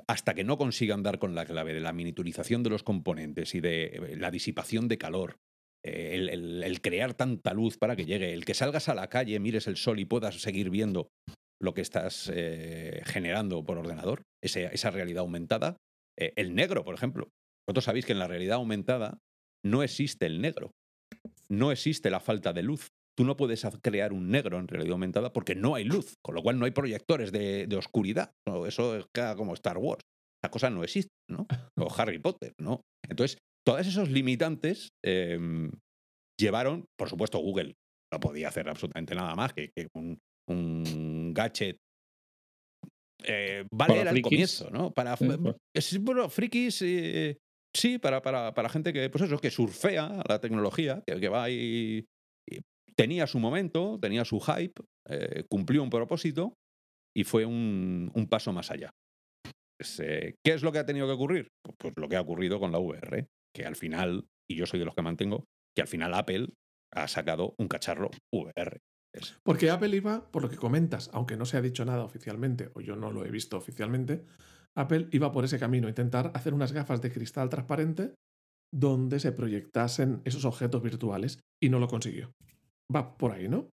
Hasta 0.08 0.34
que 0.34 0.44
no 0.44 0.56
consigan 0.58 1.02
dar 1.02 1.18
con 1.18 1.34
la 1.34 1.44
clave 1.44 1.74
de 1.74 1.80
la 1.80 1.92
miniaturización 1.92 2.62
de 2.62 2.70
los 2.70 2.82
componentes 2.82 3.54
y 3.54 3.60
de 3.60 3.84
eh, 3.84 4.16
la 4.16 4.30
disipación 4.30 4.88
de 4.88 4.98
calor, 4.98 5.36
eh, 5.84 6.28
el, 6.32 6.80
crear 6.80 7.14
tanta 7.14 7.54
luz 7.54 7.78
para 7.78 7.94
que 7.94 8.04
llegue, 8.04 8.32
el 8.32 8.44
que 8.44 8.54
salgas 8.54 8.88
a 8.88 8.94
la 8.94 9.08
calle, 9.08 9.38
mires 9.38 9.68
el 9.68 9.76
sol 9.76 10.00
y 10.00 10.04
puedas 10.04 10.40
seguir 10.40 10.70
viendo 10.70 11.10
lo 11.60 11.74
que 11.74 11.80
estás 11.80 12.30
eh, 12.34 13.02
generando 13.04 13.64
por 13.64 13.78
ordenador, 13.78 14.22
esa 14.42 14.90
realidad 14.90 15.20
aumentada. 15.20 15.76
el 16.16 16.54
negro, 16.54 16.84
por 16.84 16.94
ejemplo. 16.94 17.28
Vosotros 17.66 17.84
sabéis 17.84 18.04
que 18.04 18.12
en 18.12 18.18
la 18.18 18.28
realidad 18.28 18.56
aumentada 18.56 19.18
no 19.64 19.82
existe 19.82 20.26
el 20.26 20.40
negro, 20.40 20.72
no 21.48 21.72
existe 21.72 22.10
la 22.10 22.20
falta 22.20 22.52
de 22.52 22.62
luz. 22.62 22.88
Tú 23.16 23.24
no 23.24 23.36
puedes 23.36 23.64
crear 23.80 24.12
un 24.12 24.30
negro 24.30 24.58
en 24.58 24.66
realidad 24.66 24.92
aumentada 24.92 25.32
porque 25.32 25.54
no 25.54 25.76
hay 25.76 25.84
luz, 25.84 26.14
con 26.22 26.34
lo 26.34 26.42
cual 26.42 26.58
no 26.58 26.64
hay 26.64 26.72
proyectores 26.72 27.30
de, 27.30 27.74
oscuridad. 27.76 28.32
Eso 28.66 28.96
es 28.96 29.06
como 29.36 29.54
Star 29.54 29.78
Wars. 29.78 30.02
Esa 30.42 30.50
cosa 30.50 30.68
no 30.70 30.82
existe, 30.82 31.12
¿no? 31.30 31.46
O 31.78 31.88
Harry 31.96 32.18
Potter, 32.18 32.52
¿no? 32.60 32.82
Entonces, 33.08 33.38
todos 33.64 33.86
esos 33.86 34.10
limitantes 34.10 34.90
em, 35.02 35.70
llevaron, 36.38 36.86
por 36.98 37.08
supuesto, 37.08 37.38
Google 37.38 37.74
no 38.12 38.20
podía 38.20 38.48
hacer 38.48 38.68
absolutamente 38.68 39.14
nada 39.14 39.34
más 39.34 39.54
que, 39.54 39.70
un, 39.94 40.18
gadget 40.46 41.78
eh, 43.26 43.64
vale, 43.70 44.00
era 44.00 44.10
el 44.10 44.20
comienzo, 44.20 44.70
¿no? 44.70 44.92
Para, 44.92 45.16
bueno, 45.16 46.28
frikis, 46.28 46.82
eh, 46.82 47.38
Sí, 47.74 47.98
para, 47.98 48.22
para, 48.22 48.54
para, 48.54 48.68
gente 48.68 48.92
que, 48.92 49.10
pues 49.10 49.24
eso, 49.24 49.38
que 49.38 49.50
surfea 49.50 50.22
la 50.28 50.40
tecnología, 50.40 51.02
que, 51.06 51.28
va 51.28 51.50
y, 51.50 52.06
tenía 52.94 53.26
su 53.26 53.40
momento, 53.40 53.98
tenía 54.00 54.24
su 54.24 54.38
hype, 54.38 54.80
eh, 55.08 55.44
cumplió 55.50 55.82
un 55.82 55.90
propósito 55.90 56.54
y 57.16 57.24
fue 57.24 57.44
un, 57.44 58.12
un 58.14 58.26
paso 58.28 58.52
más 58.52 58.70
allá. 58.70 58.90
Pues, 59.76 59.98
eh, 59.98 60.36
¿Qué 60.44 60.52
es 60.52 60.62
lo 60.62 60.70
que 60.70 60.78
ha 60.78 60.86
tenido 60.86 61.08
que 61.08 61.14
ocurrir? 61.14 61.48
Pues, 61.64 61.76
pues, 61.78 61.94
lo 61.96 62.08
que 62.08 62.14
ha 62.14 62.20
ocurrido 62.20 62.60
con 62.60 62.70
la 62.70 62.78
VR, 62.78 63.26
que 63.52 63.66
al 63.66 63.74
final, 63.74 64.24
y 64.48 64.54
yo 64.54 64.66
soy 64.66 64.78
de 64.78 64.86
los 64.86 64.94
que 64.94 65.02
mantengo, 65.02 65.44
que 65.74 65.82
al 65.82 65.88
final 65.88 66.14
Apple 66.14 66.50
ha 66.92 67.08
sacado 67.08 67.56
un 67.58 67.66
cacharro 67.66 68.10
VR. 68.32 68.78
Porque 69.42 69.70
Apple 69.70 69.94
iba, 69.96 70.30
por 70.30 70.42
lo 70.42 70.48
que 70.50 70.56
comentas, 70.56 71.10
aunque 71.12 71.36
no 71.36 71.44
se 71.46 71.56
ha 71.56 71.62
dicho 71.62 71.84
nada 71.84 72.04
oficialmente, 72.04 72.70
o 72.74 72.80
yo 72.80 72.96
no 72.96 73.10
lo 73.12 73.24
he 73.24 73.30
visto 73.30 73.56
oficialmente, 73.56 74.24
Apple 74.76 75.08
iba 75.12 75.30
por 75.32 75.44
ese 75.44 75.58
camino, 75.58 75.88
intentar 75.88 76.32
hacer 76.34 76.52
unas 76.54 76.72
gafas 76.72 77.00
de 77.00 77.12
cristal 77.12 77.48
transparente 77.48 78.14
donde 78.72 79.20
se 79.20 79.30
proyectasen 79.32 80.20
esos 80.24 80.44
objetos 80.44 80.82
virtuales 80.82 81.38
y 81.62 81.68
no 81.68 81.78
lo 81.78 81.86
consiguió. 81.86 82.32
Va 82.94 83.16
por 83.16 83.30
ahí, 83.32 83.48
¿no? 83.48 83.68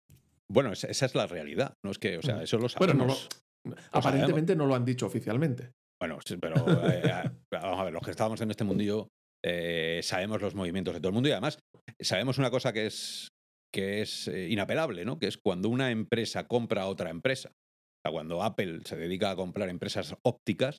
Bueno, 0.53 0.73
esa, 0.73 0.89
es 0.89 1.15
la 1.15 1.27
realidad. 1.27 1.73
No 1.85 1.91
es 1.91 1.99
que, 1.99 2.19
o 2.19 2.23
sea, 2.23 2.37
Mm. 2.37 2.43
eso 2.43 2.59
lo 2.59 2.69
Bueno, 2.79 2.93
sabemos. 2.95 3.29
no 3.65 3.71
lo- 3.71 3.77
aparentemente 3.93 4.55
no 4.57 4.67
lo 4.67 4.75
han 4.75 4.85
dicho 4.85 5.07
oficialmente. 5.07 5.71
Bueno, 6.01 6.19
sí, 6.25 6.37
pero 6.37 6.57
eh, 6.91 7.31
vamos 7.53 7.81
a 7.81 7.85
ver, 7.85 7.93
los 7.93 8.03
que 8.03 8.11
estábamos 8.11 8.41
en 8.41 8.51
este 8.51 8.65
mundillo 8.65 9.09
eh, 9.43 10.01
sabemos 10.03 10.43
los 10.43 10.55
movimientos 10.55 10.93
de 10.95 11.01
todo 11.01 11.09
el 11.09 11.15
mundo 11.15 11.29
y 11.29 11.33
además 11.33 11.59
sabemos 11.99 12.37
una 12.39 12.51
cosa 12.51 12.73
que 12.75 12.87
es, 12.87 13.29
que 13.73 14.03
es 14.03 14.29
eh, 14.29 14.49
inapelable, 14.51 15.05
¿no? 15.05 15.19
Que 15.19 15.27
es 15.27 15.39
cuando 15.39 15.69
una 15.69 15.91
empresa 15.91 16.47
compra 16.47 16.83
a 16.83 16.87
otra 16.89 17.11
empresa. 17.11 17.51
O 17.51 18.09
sea, 18.09 18.13
cuando 18.13 18.43
Apple 18.43 18.81
se 18.85 18.97
dedica 18.97 19.31
a 19.31 19.37
comprar 19.37 19.69
empresas 19.69 20.15
ópticas, 20.25 20.79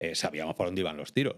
eh, 0.00 0.14
sabíamos 0.14 0.54
por 0.54 0.66
dónde 0.66 0.80
iban 0.80 0.96
los 0.96 1.12
tiros. 1.12 1.36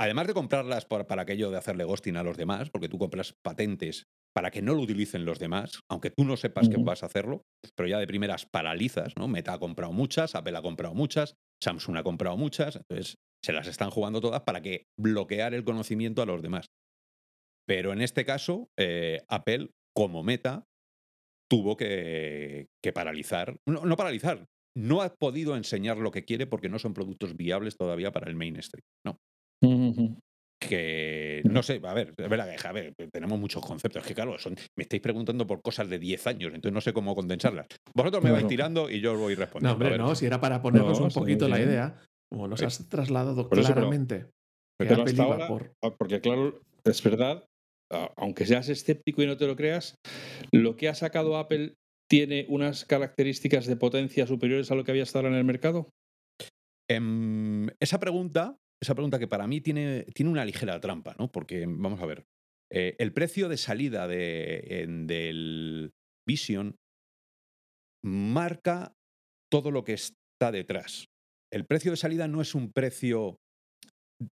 Además 0.00 0.26
de 0.26 0.34
comprarlas 0.34 0.86
por- 0.86 1.06
para 1.06 1.22
aquello 1.22 1.50
de 1.50 1.58
hacerle 1.58 1.84
ghosting 1.84 2.16
a 2.16 2.22
los 2.24 2.36
demás, 2.36 2.70
porque 2.70 2.88
tú 2.88 2.98
compras 2.98 3.34
patentes 3.44 4.04
para 4.34 4.50
que 4.50 4.62
no 4.62 4.74
lo 4.74 4.82
utilicen 4.82 5.24
los 5.24 5.38
demás, 5.38 5.80
aunque 5.88 6.10
tú 6.10 6.24
no 6.24 6.36
sepas 6.36 6.68
que 6.68 6.78
vas 6.78 7.04
a 7.04 7.06
hacerlo, 7.06 7.42
pero 7.76 7.88
ya 7.88 8.00
de 8.00 8.06
primeras 8.08 8.46
paralizas, 8.52 9.12
¿no? 9.16 9.28
Meta 9.28 9.52
ha 9.52 9.60
comprado 9.60 9.92
muchas, 9.92 10.34
Apple 10.34 10.56
ha 10.56 10.62
comprado 10.62 10.94
muchas, 10.94 11.34
Samsung 11.62 11.98
ha 11.98 12.02
comprado 12.02 12.36
muchas, 12.36 12.76
entonces 12.76 13.14
se 13.44 13.52
las 13.52 13.68
están 13.68 13.90
jugando 13.90 14.20
todas 14.20 14.42
para 14.42 14.60
que 14.60 14.86
bloquear 14.98 15.54
el 15.54 15.64
conocimiento 15.64 16.22
a 16.22 16.26
los 16.26 16.42
demás. 16.42 16.66
Pero 17.66 17.92
en 17.92 18.00
este 18.02 18.24
caso, 18.24 18.68
eh, 18.78 19.22
Apple, 19.28 19.70
como 19.96 20.22
meta, 20.22 20.64
tuvo 21.50 21.76
que, 21.76 22.66
que 22.82 22.92
paralizar, 22.92 23.56
no, 23.68 23.84
no 23.84 23.96
paralizar, 23.96 24.44
no 24.76 25.02
ha 25.02 25.14
podido 25.14 25.56
enseñar 25.56 25.98
lo 25.98 26.10
que 26.10 26.24
quiere 26.24 26.46
porque 26.46 26.68
no 26.68 26.78
son 26.78 26.94
productos 26.94 27.36
viables 27.36 27.76
todavía 27.76 28.10
para 28.12 28.28
el 28.28 28.34
mainstream, 28.36 28.82
¿no? 29.06 29.18
Que 30.60 31.42
no 31.44 31.62
sé, 31.62 31.80
a 31.84 31.92
ver, 31.94 32.14
es 32.16 32.28
verdad 32.30 32.48
que 32.56 32.66
a 32.66 32.72
ver, 32.72 32.94
tenemos 33.12 33.38
muchos 33.38 33.64
conceptos, 33.64 34.02
es 34.02 34.08
que 34.08 34.14
claro, 34.14 34.38
son, 34.38 34.54
me 34.76 34.82
estáis 34.82 35.02
preguntando 35.02 35.46
por 35.46 35.60
cosas 35.60 35.88
de 35.90 35.98
10 35.98 36.26
años, 36.26 36.54
entonces 36.54 36.72
no 36.72 36.80
sé 36.80 36.92
cómo 36.94 37.14
condensarlas. 37.14 37.66
Vosotros 37.94 38.24
me 38.24 38.30
vais 38.30 38.46
tirando 38.46 38.88
y 38.88 39.00
yo 39.00 39.12
os 39.12 39.18
voy 39.18 39.34
No, 39.34 39.40
respondiendo. 39.40 39.68
a 39.70 39.72
hombre, 39.74 39.90
ver. 39.90 40.00
no, 40.00 40.14
si 40.14 40.24
era 40.26 40.40
para 40.40 40.62
ponernos 40.62 40.98
No, 40.98 41.04
un 41.06 41.10
poquito 41.12 41.48
la 41.48 41.60
idea, 41.60 42.00
como 42.32 42.48
nos 42.48 42.62
Eh, 42.62 42.66
has 42.66 42.88
trasladado 42.88 43.48
por 43.48 43.58
eso, 43.58 43.68
pero- 43.68 43.74
claramente 43.74 44.30
Pero 44.78 45.02
hasta 45.02 45.22
ahora, 45.22 45.46
por... 45.48 45.72
ah, 45.82 45.94
porque 45.96 46.20
claro, 46.20 46.60
es 46.84 47.02
verdad, 47.02 47.44
a- 47.44 47.46
aunque 47.90 48.46
seas 48.46 48.68
escéptico 48.68 49.22
y 49.22 49.26
no 49.26 49.36
te 49.36 49.46
lo 49.46 49.56
creas, 49.56 49.96
lo 50.52 50.76
que 50.76 50.88
ha 50.88 50.94
sacado 50.94 51.36
Apple 51.36 51.74
tiene 52.08 52.46
unas 52.48 52.84
características 52.84 53.66
de 53.66 53.76
potencia 53.76 54.26
superiores 54.26 54.70
a 54.70 54.74
lo 54.74 54.84
que 54.84 54.90
había 54.90 55.04
ahora 55.14 55.28
en 55.28 55.34
el 55.34 55.44
mercado. 55.44 55.90
Em, 56.88 57.68
esa 57.80 57.98
pregunta, 57.98 58.56
esa 58.82 58.94
pregunta 58.94 59.18
que 59.18 59.28
para 59.28 59.46
mí 59.46 59.60
tiene, 59.60 60.04
tiene 60.14 60.30
una 60.30 60.44
ligera 60.44 60.80
trampa, 60.80 61.16
¿no? 61.18 61.32
Porque, 61.32 61.64
vamos 61.66 62.00
a 62.00 62.06
ver, 62.06 62.24
eh, 62.70 62.94
el 62.98 63.12
precio 63.12 63.48
de 63.48 63.56
salida 63.56 64.06
en- 64.10 65.06
del 65.06 65.92
Vision 66.26 66.76
marca 68.04 68.92
todo 69.50 69.70
lo 69.70 69.84
que 69.84 69.94
está 69.94 70.52
detrás. 70.52 71.06
El 71.50 71.64
precio 71.66 71.90
de 71.92 71.96
salida 71.96 72.28
no 72.28 72.42
es 72.42 72.54
un 72.54 72.72
precio 72.72 73.38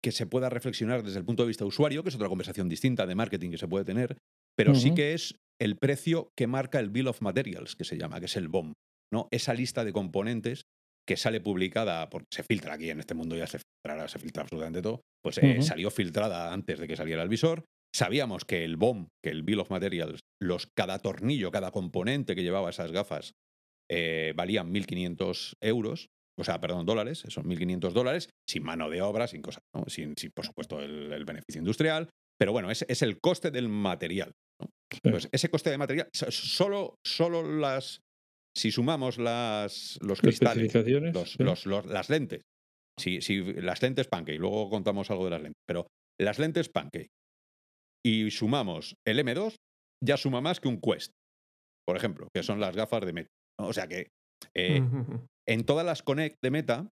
que 0.03 0.13
se 0.13 0.27
pueda 0.27 0.49
reflexionar 0.49 1.03
desde 1.03 1.19
el 1.19 1.25
punto 1.25 1.43
de 1.43 1.49
vista 1.49 1.65
de 1.65 1.69
usuario, 1.69 2.03
que 2.03 2.09
es 2.09 2.15
otra 2.15 2.29
conversación 2.29 2.69
distinta 2.69 3.07
de 3.07 3.15
marketing 3.15 3.51
que 3.51 3.59
se 3.59 3.69
puede 3.69 3.85
tener, 3.85 4.17
pero 4.57 4.75
sí 4.75 4.95
que 4.95 5.15
es 5.15 5.37
el 5.61 5.77
precio 5.77 6.31
que 6.37 6.47
marca 6.47 6.81
el 6.81 6.91
Bill 6.91 7.09
of 7.09 7.21
Materials, 7.21 7.77
que 7.77 7.85
se 7.85 7.99
llama, 7.99 8.21
que 8.21 8.27
es 8.27 8.37
el 8.37 8.49
BOM, 8.49 8.73
¿no? 9.13 9.29
Esa 9.31 9.55
lista 9.55 9.85
de 9.85 9.93
componentes 9.93 10.65
que 11.07 11.17
sale 11.17 11.41
publicada, 11.41 12.09
porque 12.11 12.27
se 12.33 12.43
filtra 12.43 12.75
aquí 12.75 12.91
en 12.91 13.01
este 13.01 13.15
mundo, 13.15 13.37
ya 13.37 13.47
se 13.47 13.59
filtrará, 13.59 14.09
se 14.09 14.19
filtra 14.19 14.43
absolutamente 14.43 14.83
todo, 14.83 15.03
pues 15.23 15.39
eh, 15.39 15.63
salió 15.63 15.91
filtrada 15.91 16.53
antes 16.53 16.79
de 16.79 16.89
que 16.89 16.97
saliera 16.97 17.23
el 17.23 17.29
visor. 17.29 17.65
Sabíamos 17.95 18.45
que 18.45 18.65
el 18.65 18.77
BOM, 18.77 19.07
que 19.25 19.31
el 19.31 19.43
Bill 19.43 19.61
of 19.61 19.71
Materials, 19.71 20.21
los, 20.43 20.67
cada 20.77 20.99
tornillo, 20.99 21.51
cada 21.51 21.71
componente 21.71 22.35
que 22.35 22.43
llevaba 22.43 22.71
esas 22.71 22.93
gafas, 22.93 23.33
eh, 23.89 24.33
valían 24.37 24.75
1.500 24.75 25.55
euros, 25.61 26.09
o 26.39 26.45
sea, 26.45 26.61
perdón, 26.61 26.85
dólares, 26.87 27.23
son 27.29 27.45
1.500 27.47 27.93
dólares, 27.93 28.29
sin 28.49 28.63
mano 28.63 28.91
de 28.91 29.03
obra, 29.03 29.27
sin 29.27 29.43
cosas, 29.43 29.63
¿no? 29.75 29.85
sin, 29.89 30.15
sin, 30.19 30.31
por 30.33 30.45
supuesto, 30.47 30.81
el, 30.81 31.13
el 31.13 31.25
beneficio 31.25 31.59
industrial, 31.61 32.09
pero 32.39 32.53
bueno, 32.53 32.71
es, 32.71 32.85
es 32.89 33.03
el 33.03 33.19
coste 33.21 33.51
del 33.51 33.69
material. 33.69 34.33
¿no? 34.61 34.69
Pues 35.13 35.29
ese 35.33 35.49
coste 35.51 35.71
de 35.71 35.79
material, 35.79 36.09
so- 36.15 36.31
solo, 36.31 36.95
solo 37.07 37.43
las, 37.59 38.01
si 38.57 38.71
sumamos 38.71 39.19
las, 39.19 39.99
los 40.03 40.21
cristales, 40.21 40.73
los, 41.13 41.33
sí. 41.33 41.43
los- 41.43 41.67
los- 41.67 41.87
las 41.87 42.11
lentes, 42.11 42.43
si, 42.99 43.21
si 43.21 43.43
las 43.55 43.83
lentes 43.83 44.07
pancake, 44.09 44.39
luego 44.39 44.71
contamos 44.71 45.11
algo 45.11 45.25
de 45.25 45.31
las 45.31 45.43
lentes, 45.43 45.61
pero 45.67 45.87
las 46.21 46.39
lentes 46.39 46.69
pancake 46.69 47.09
y 48.05 48.31
sumamos 48.31 48.95
el 49.07 49.19
M2, 49.21 49.57
ya 50.05 50.17
suma 50.17 50.41
más 50.41 50.61
que 50.61 50.69
un 50.69 50.81
Quest, 50.81 51.11
por 51.87 51.97
ejemplo, 51.97 52.29
que 52.35 52.43
son 52.43 52.61
las 52.61 52.77
gafas 52.77 53.05
de 53.05 53.13
Meta. 53.13 53.29
¿no? 53.61 53.69
O 53.69 53.73
sea 53.73 53.89
que 53.89 54.09
eh. 54.55 54.81
En 55.49 55.65
todas 55.65 55.87
las 55.87 56.03
Connect 56.03 56.37
de 56.43 56.51
Meta 56.51 56.89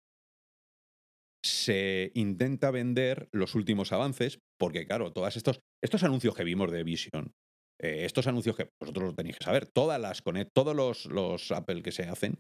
se 1.45 2.13
intenta 2.15 2.71
vender 2.71 3.29
los 3.33 3.55
últimos 3.55 3.93
avances, 3.93 4.39
porque 4.59 4.87
claro, 4.87 5.13
todos 5.13 5.37
estos, 5.37 5.61
estos 5.83 6.05
anuncios 6.05 6.35
que 6.35 6.45
vimos 6.45 6.71
de 6.71 6.85
Vision, 6.85 7.33
eh, 7.81 8.05
estos 8.05 8.27
anuncios 8.29 8.57
que 8.57 8.69
vosotros 8.81 9.07
lo 9.07 9.15
tenéis 9.15 9.39
que 9.39 9.45
saber, 9.45 9.67
todas 9.67 10.01
las 10.01 10.23
Connect, 10.23 10.51
todos 10.55 10.77
los, 10.77 11.07
los 11.07 11.51
Apple 11.51 11.83
que 11.83 11.91
se 11.91 12.05
hacen, 12.05 12.39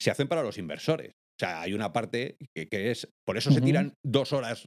se 0.00 0.10
hacen 0.10 0.26
para 0.26 0.42
los 0.42 0.58
inversores. 0.58 1.10
O 1.10 1.40
sea, 1.40 1.60
hay 1.62 1.72
una 1.72 1.92
parte 1.92 2.36
que, 2.54 2.68
que 2.68 2.90
es, 2.90 3.08
por 3.24 3.36
eso 3.36 3.50
se 3.50 3.60
tiran 3.60 3.94
dos 4.04 4.32
horas, 4.32 4.66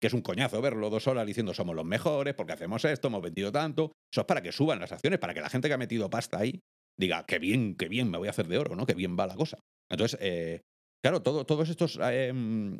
que 0.00 0.06
es 0.06 0.12
un 0.14 0.22
coñazo 0.22 0.62
verlo, 0.62 0.88
dos 0.88 1.06
horas 1.06 1.26
diciendo 1.26 1.52
somos 1.52 1.74
los 1.74 1.84
mejores, 1.84 2.34
porque 2.34 2.52
hacemos 2.52 2.84
esto, 2.84 3.08
hemos 3.08 3.22
vendido 3.22 3.52
tanto. 3.52 3.92
Eso 4.10 4.22
es 4.22 4.26
para 4.26 4.42
que 4.42 4.52
suban 4.52 4.80
las 4.80 4.92
acciones, 4.92 5.18
para 5.18 5.34
que 5.34 5.40
la 5.40 5.50
gente 5.50 5.68
que 5.68 5.74
ha 5.74 5.78
metido 5.78 6.08
pasta 6.08 6.38
ahí 6.38 6.60
diga, 6.98 7.26
qué 7.26 7.38
bien, 7.38 7.74
qué 7.76 7.88
bien, 7.88 8.10
me 8.10 8.16
voy 8.16 8.28
a 8.28 8.30
hacer 8.30 8.48
de 8.48 8.58
oro, 8.58 8.74
¿no? 8.74 8.86
Qué 8.86 8.94
bien 8.94 9.16
va 9.18 9.26
la 9.26 9.34
cosa. 9.34 9.58
Entonces, 9.90 10.18
eh, 10.20 10.62
claro, 11.02 11.22
todo, 11.22 11.44
todos 11.44 11.68
estos 11.68 11.98
eh, 12.02 12.32
mm, 12.32 12.78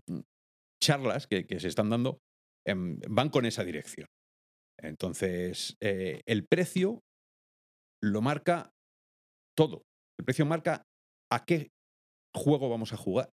charlas 0.83 1.27
que, 1.27 1.47
que 1.47 1.61
se 1.61 1.69
están 1.69 1.91
dando 1.91 2.19
em, 2.67 2.99
van 3.09 3.31
con 3.31 3.47
esa 3.47 3.65
dirección. 3.65 4.07
Entonces, 4.79 5.77
eh, 5.81 6.21
el 6.27 6.47
precio 6.47 7.01
lo 8.03 8.21
marca 8.21 8.71
todo. 9.57 9.83
El 10.19 10.25
precio 10.25 10.47
marca 10.47 10.83
a 11.31 11.45
qué 11.45 11.71
juego 12.35 12.69
vamos 12.69 12.93
a 12.93 12.97
jugar. 12.97 13.31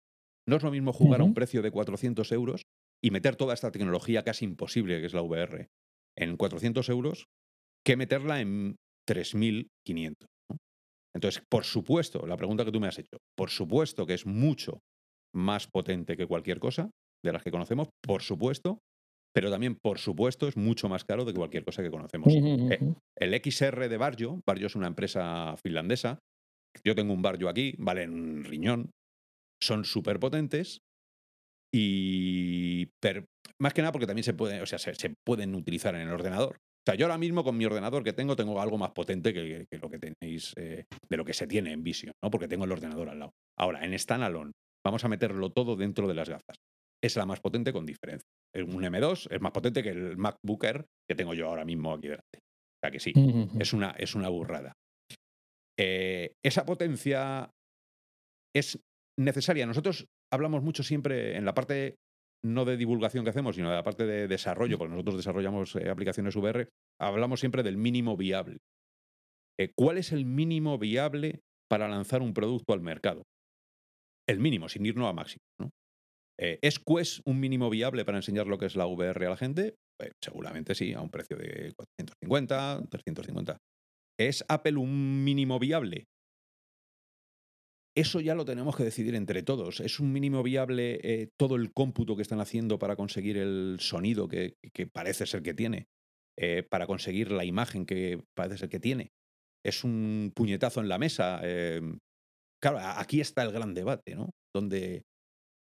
No 0.47 0.57
es 0.57 0.63
lo 0.63 0.71
mismo 0.71 0.93
jugar 0.93 1.21
a 1.21 1.25
un 1.25 1.35
precio 1.35 1.63
de 1.63 1.71
400 1.71 2.33
euros 2.33 2.63
y 3.03 3.11
meter 3.11 3.37
toda 3.37 3.55
esta 3.55 3.71
tecnología 3.71 4.25
casi 4.25 4.45
imposible 4.45 5.01
que 5.01 5.07
es 5.07 5.15
la 5.15 5.23
VR 5.23 5.69
en 6.17 6.37
400 6.37 6.89
euros 6.89 7.27
que 7.85 7.97
meterla 7.97 8.41
en 8.41 8.77
3.500. 9.09 10.27
Entonces, 11.15 11.43
por 11.51 11.65
supuesto, 11.65 12.27
la 12.27 12.37
pregunta 12.37 12.65
que 12.65 12.73
tú 12.73 12.81
me 12.81 12.89
has 12.89 12.99
hecho, 12.99 13.19
por 13.37 13.51
supuesto 13.51 14.07
que 14.07 14.15
es 14.15 14.27
mucho 14.27 14.81
más 15.35 15.67
potente 15.67 16.17
que 16.17 16.27
cualquier 16.27 16.59
cosa 16.59 16.91
de 17.25 17.33
las 17.33 17.43
que 17.43 17.51
conocemos, 17.51 17.89
por 18.03 18.23
supuesto, 18.23 18.79
pero 19.35 19.51
también, 19.51 19.77
por 19.77 19.99
supuesto, 19.99 20.49
es 20.49 20.57
mucho 20.57 20.89
más 20.89 21.05
caro 21.05 21.25
de 21.25 21.35
cualquier 21.35 21.65
cosa 21.65 21.83
que 21.83 21.91
conocemos. 21.91 22.29
Eh. 22.73 22.95
El 23.17 23.35
XR 23.35 23.89
de 23.89 23.97
Barjo, 23.97 24.41
Barjo 24.47 24.67
es 24.67 24.75
una 24.77 24.87
empresa 24.87 25.55
finlandesa, 25.63 26.19
yo 26.85 26.95
tengo 26.95 27.13
un 27.13 27.23
Barjo 27.23 27.49
aquí, 27.49 27.75
valen 27.79 28.13
un 28.13 28.45
riñón, 28.45 28.91
son 29.63 29.85
súper 29.85 30.19
potentes 30.21 30.79
y 31.73 32.87
per- 33.01 33.27
más 33.61 33.75
que 33.75 33.83
nada 33.83 33.93
porque 33.93 34.07
también 34.07 34.25
se, 34.25 34.35
puede, 34.35 34.61
o 34.63 34.67
sea, 34.67 34.79
se, 34.79 34.95
se 34.95 35.15
pueden 35.27 35.55
utilizar 35.55 35.95
en 35.95 36.03
el 36.03 36.11
ordenador. 36.13 36.57
O 36.89 36.91
sea, 36.91 36.97
yo 36.97 37.05
ahora 37.05 37.19
mismo 37.19 37.45
con 37.45 37.55
mi 37.55 37.67
ordenador 37.67 38.03
que 38.03 38.15
tengo, 38.15 38.35
tengo 38.35 38.63
algo 38.63 38.79
más 38.79 38.93
potente 38.93 39.35
que, 39.35 39.67
que 39.71 39.77
lo 39.79 39.91
que 39.91 39.99
tenéis, 39.99 40.55
eh, 40.57 40.87
de 41.07 41.17
lo 41.19 41.25
que 41.27 41.35
se 41.35 41.47
tiene 41.47 41.71
en 41.73 41.85
Vision, 41.85 42.15
¿no? 42.25 42.31
porque 42.31 42.49
tengo 42.49 42.65
el 42.65 42.73
ordenador 42.73 43.11
al 43.11 43.19
lado. 43.19 43.33
Ahora, 43.59 43.85
en 43.85 43.99
standalone, 43.99 44.53
vamos 44.83 45.05
a 45.05 45.09
meterlo 45.09 45.51
todo 45.51 45.77
dentro 45.77 46.09
de 46.09 46.15
las 46.15 46.31
gafas. 46.31 46.57
Es 47.05 47.15
la 47.17 47.27
más 47.27 47.41
potente 47.41 47.75
con 47.75 47.85
diferencia. 47.85 48.27
Un 48.55 48.83
M2 48.83 49.31
es 49.31 49.41
más 49.43 49.53
potente 49.53 49.83
que 49.83 49.91
el 49.91 50.17
MacBook 50.17 50.65
Air 50.65 50.87
que 51.07 51.15
tengo 51.15 51.35
yo 51.35 51.51
ahora 51.51 51.67
mismo 51.67 51.93
aquí 51.93 52.09
delante. 52.09 52.39
O 52.39 52.81
sea 52.83 52.91
que 52.91 53.01
sí, 53.01 53.13
es 53.61 53.75
una, 53.75 53.91
es 53.91 54.15
una 54.15 54.31
burrada. 54.31 54.73
Eh, 55.79 56.33
esa 56.43 56.65
potencia 56.65 57.51
es 58.57 58.81
necesaria. 59.19 59.67
Nosotros 59.67 60.07
hablamos 60.33 60.63
mucho 60.63 60.83
siempre 60.83 61.37
en 61.37 61.45
la 61.45 61.53
parte 61.53 61.97
no 62.45 62.65
de 62.65 62.77
divulgación 62.77 63.25
que 63.25 63.31
hacemos, 63.31 63.57
sino 63.57 63.71
de 63.71 63.77
la 63.77 63.83
parte 63.83 64.07
de 64.07 64.29
desarrollo, 64.29 64.79
porque 64.79 64.93
nosotros 64.93 65.17
desarrollamos 65.17 65.75
eh, 65.77 65.91
aplicaciones 65.91 66.37
VR, 66.37 66.69
hablamos 67.01 67.41
siempre 67.41 67.63
del 67.63 67.77
mínimo 67.77 68.17
viable. 68.17 68.59
Eh, 69.59 69.73
¿Cuál 69.77 69.99
es 69.99 70.13
el 70.13 70.25
mínimo 70.25 70.79
viable 70.79 71.41
para 71.69 71.89
lanzar 71.89 72.23
un 72.23 72.33
producto 72.33 72.73
al 72.73 72.81
mercado? 72.81 73.25
El 74.29 74.41
mínimo, 74.41 74.69
sin 74.69 74.87
irnos 74.87 75.09
a 75.09 75.13
máximo. 75.13 75.43
Eh, 76.41 76.59
¿Es 76.63 76.79
Quest 76.79 77.21
un 77.27 77.41
mínimo 77.41 77.69
viable 77.69 78.05
para 78.05 78.19
enseñar 78.19 78.47
lo 78.47 78.59
que 78.59 78.67
es 78.67 78.77
la 78.77 78.87
VR 78.87 79.27
a 79.27 79.31
la 79.31 79.37
gente? 79.37 79.75
Pues 79.99 80.13
seguramente 80.23 80.75
sí, 80.75 80.93
a 80.93 81.01
un 81.01 81.11
precio 81.11 81.37
de 81.37 81.73
450, 81.75 82.85
350. 82.89 83.59
¿Es 84.21 84.45
Apple 84.49 84.77
un 84.77 85.25
mínimo 85.25 85.59
viable? 85.59 86.05
Eso 87.99 88.21
ya 88.21 88.37
lo 88.37 88.45
tenemos 88.45 88.77
que 88.77 88.85
decidir 88.85 89.17
entre 89.17 89.43
todos. 89.43 89.81
¿Es 89.81 89.99
un 89.99 90.13
mínimo 90.13 90.45
viable 90.45 91.01
eh, 91.03 91.31
todo 91.37 91.57
el 91.57 91.73
cómputo 91.73 92.15
que 92.15 92.23
están 92.23 92.39
haciendo 92.39 92.79
para 92.79 92.95
conseguir 92.95 93.37
el 93.37 93.79
sonido 93.81 94.29
que, 94.29 94.55
parece 94.93 95.27
ser 95.27 95.43
que 95.43 95.53
tiene? 95.53 95.89
Eh, 96.39 96.63
para 96.63 96.87
conseguir 96.87 97.33
la 97.33 97.45
imagen 97.45 97.87
que 97.87 98.23
parece 98.37 98.59
ser 98.59 98.69
que 98.69 98.79
tiene. 98.79 99.11
¿Es 99.67 99.83
un 99.83 100.31
puñetazo 100.33 100.81
en 100.81 100.89
la 100.89 100.99
mesa? 100.99 101.41
Em, 101.43 101.99
claro, 102.63 102.79
aquí 102.79 103.21
está 103.21 103.43
el 103.43 103.51
gran 103.51 103.75
debate, 103.75 104.15
¿no? 104.15 104.31
Donde, 104.55 105.03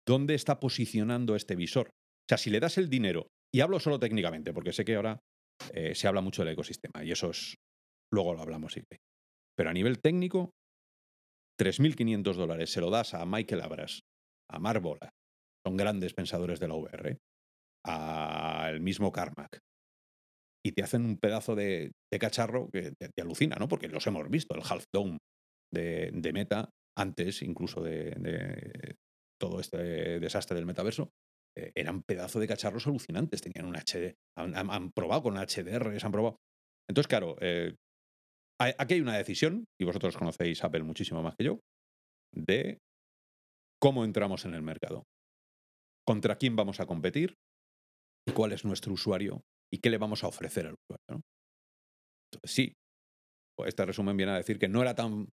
¿Dónde 0.07 0.35
está 0.35 0.61
posicionando 0.61 1.35
este 1.35 1.57
visor? 1.57 1.89
O 1.89 2.27
sea, 2.29 2.37
si 2.37 2.49
le 2.49 2.61
das 2.61 2.77
el 2.77 2.89
dinero, 2.89 3.27
y 3.53 3.59
hablo 3.59 3.81
solo 3.81 3.99
técnicamente, 3.99 4.53
porque 4.53 4.71
sé 4.71 4.85
que 4.85 4.95
ahora 4.95 5.19
eh, 5.73 5.93
se 5.93 6.07
habla 6.07 6.21
mucho 6.21 6.45
del 6.45 6.53
ecosistema, 6.53 7.03
y 7.03 7.11
eso 7.11 7.31
es, 7.31 7.55
luego 8.13 8.33
lo 8.33 8.41
hablamos, 8.41 8.75
Pero 9.57 9.69
a 9.69 9.73
nivel 9.73 9.99
técnico, 9.99 10.51
3.500 11.59 12.35
dólares 12.35 12.71
se 12.71 12.81
lo 12.81 12.89
das 12.89 13.13
a 13.13 13.25
Michael 13.25 13.61
Abras, 13.61 14.01
a 14.49 14.59
Marbola, 14.59 15.09
son 15.65 15.77
grandes 15.77 16.13
pensadores 16.13 16.59
de 16.59 16.67
la 16.67 16.75
VR, 16.75 17.17
al 17.85 18.81
mismo 18.81 19.11
Carmack, 19.11 19.59
y 20.65 20.71
te 20.71 20.83
hacen 20.83 21.05
un 21.05 21.17
pedazo 21.17 21.55
de, 21.55 21.91
cacharro 22.19 22.69
que 22.71 22.93
te, 22.93 23.21
alucina, 23.21 23.57
¿no? 23.57 23.67
Porque 23.67 23.87
los 23.87 24.05
hemos 24.07 24.29
visto, 24.29 24.55
el 24.55 24.63
Half 24.63 24.85
Dome 24.93 25.17
de, 25.73 26.31
Meta, 26.33 26.69
antes 26.97 27.41
incluso 27.41 27.81
de, 27.81 28.95
todo 29.39 29.59
este 29.59 30.19
desastre 30.19 30.55
del 30.55 30.65
metaverso, 30.65 31.09
eh, 31.57 31.71
eran 31.75 32.01
pedazo 32.03 32.39
de 32.39 32.47
cacharros 32.47 32.87
alucinantes, 32.87 33.41
tenían 33.41 33.67
un 33.67 33.75
HD, 33.75 34.15
han, 34.37 34.91
probado 34.91 35.23
con 35.23 35.35
HDR, 35.35 35.97
han 36.01 36.11
probado. 36.11 36.37
Entonces, 36.89 37.07
claro, 37.07 37.35
eh, 37.41 37.75
aquí 38.77 38.95
hay 38.95 39.01
una 39.01 39.17
decisión, 39.17 39.65
y 39.79 39.85
vosotros 39.85 40.17
conocéis 40.17 40.63
Apple 40.63 40.83
muchísimo 40.83 41.21
más 41.21 41.35
que 41.35 41.45
yo, 41.45 41.59
de 42.33 42.79
cómo 43.81 44.05
entramos 44.05 44.45
en 44.45 44.53
el 44.53 44.61
mercado, 44.61 45.03
contra 46.05 46.37
quién 46.37 46.55
vamos 46.55 46.79
a 46.79 46.85
competir 46.85 47.35
y 48.27 48.31
cuál 48.31 48.51
es 48.51 48.65
nuestro 48.65 48.93
usuario 48.93 49.41
y 49.71 49.79
qué 49.79 49.89
le 49.89 49.97
vamos 49.97 50.23
a 50.23 50.27
ofrecer 50.27 50.67
al 50.67 50.75
usuario. 50.75 51.23
Entonces, 52.31 52.55
sí, 52.55 52.73
pues 53.57 53.69
este 53.69 53.85
resumen 53.85 54.17
viene 54.17 54.31
a 54.31 54.37
decir 54.37 54.59
que 54.59 54.67
no 54.67 54.81
era 54.81 54.95
tan, 54.95 55.29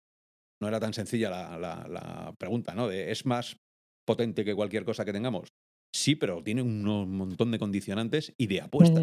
no 0.61 0.67
era 0.67 0.79
tan 0.79 0.93
sencilla 0.93 1.29
la, 1.29 2.33
pregunta, 2.39 2.73
¿no? 2.73 2.87
De, 2.87 3.11
¿Es 3.11 3.25
más 3.25 3.57
potente 4.05 4.43
que 4.43 4.55
cualquier 4.55 4.85
cosa 4.85 5.05
que 5.05 5.13
tengamos? 5.13 5.49
Sí, 5.93 6.15
pero 6.15 6.43
tiene 6.43 6.61
un 6.61 6.83
montón 6.83 7.51
de 7.51 7.59
condicionantes 7.59 8.33
y 8.37 8.47
de 8.47 8.61
apuesta. 8.61 9.01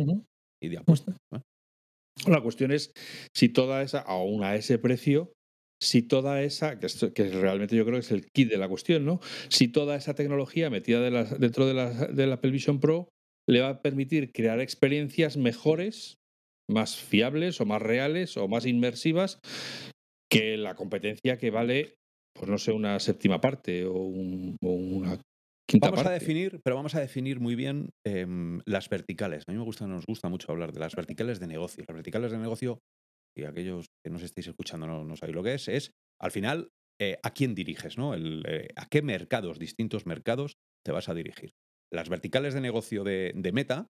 Y 0.62 0.68
de 0.68 0.78
apuesta. 0.78 1.16
La 2.25 2.40
cuestión 2.40 2.73
es 2.73 2.92
si 3.35 3.49
toda 3.49 3.82
esa, 3.82 4.00
aún 4.00 4.42
a 4.42 4.54
ese 4.54 4.78
precio, 4.78 5.32
si 5.82 6.02
toda 6.02 6.42
esa, 6.42 6.78
que, 6.78 7.28
realmente 7.30 7.76
yo 7.76 7.85
creo 7.85 7.96
que 7.96 8.06
es 8.06 8.11
el 8.11 8.26
kit 8.35 8.49
de 8.49 8.56
la 8.56 8.68
cuestión, 8.68 9.04
¿no? 9.04 9.20
Si 9.49 9.68
toda 9.68 9.96
esa 9.96 10.14
tecnología 10.14 10.70
metida 10.70 11.00
dentro 11.00 11.66
de 11.66 11.75
la, 11.75 11.92
de 11.92 12.26
la 12.26 12.35
Apple 12.37 12.58
Pro 12.80 13.08
le 13.49 13.61
va 13.61 13.68
a 13.68 13.82
permitir 13.82 14.32
crear 14.32 14.61
experiencias 14.61 15.37
mejores, 15.37 16.16
más 16.68 16.96
fiables 16.96 17.61
o 17.61 17.66
más 17.66 17.82
reales 17.82 18.37
o 18.37 18.49
más 18.49 18.66
inmersivas 18.66 19.38
que 20.30 20.56
la 20.56 20.75
competencia 20.75 21.38
que 21.38 21.50
vale, 21.50 21.94
pues 22.35 22.50
no 22.50 22.58
sé, 22.58 22.73
una 22.73 22.99
séptima 22.99 23.40
parte 23.40 23.85
o, 23.85 23.94
una 23.94 25.20
quinta 25.68 25.88
vamos 25.88 26.04
parte. 26.04 26.16
a 26.16 26.18
definir, 26.18 26.61
pero 26.64 26.76
vamos 26.76 26.94
a 26.94 27.00
definir 27.00 27.40
muy 27.40 27.54
bien 27.54 27.90
em, 28.04 28.61
las 28.66 28.88
verticales. 28.88 29.44
A 29.46 29.52
mí 29.52 29.58
me 29.58 29.64
gusta, 29.64 29.87
nos 29.87 30.06
gusta 30.06 30.28
mucho 30.28 30.52
hablar 30.52 30.73
de 30.73 30.80
las 30.80 30.94
verticales 30.94 31.40
de 31.40 31.46
negocio. 31.46 31.85
Las 31.87 31.94
verticales 31.94 32.32
de 32.32 32.38
negocio, 32.38 32.80
y 33.36 33.45
aquellos 33.45 33.86
que 34.04 34.10
nos 34.10 34.23
estéis 34.23 34.47
escuchando 34.47 34.86
no, 34.86 35.04
no 35.04 35.17
sabéis 35.17 35.36
lo 35.36 35.43
que 35.43 35.54
es, 35.54 35.69
es 35.69 35.91
al 36.21 36.30
final 36.30 36.71
eh, 37.00 37.19
a 37.23 37.30
quién 37.32 37.54
diriges, 37.54 37.99
¿no? 37.99 38.14
Eh, 38.14 38.69
a 38.76 38.86
qué 38.88 39.02
mercados, 39.02 39.58
distintos 39.58 40.06
mercados, 40.06 40.56
te 40.84 40.93
vas 40.93 41.08
a 41.08 41.14
dirigir 41.14 41.52
las 41.93 42.08
verticales 42.08 42.54
de 42.54 42.60
negocio 42.60 43.04
de, 43.04 43.50
Meta, 43.52 43.88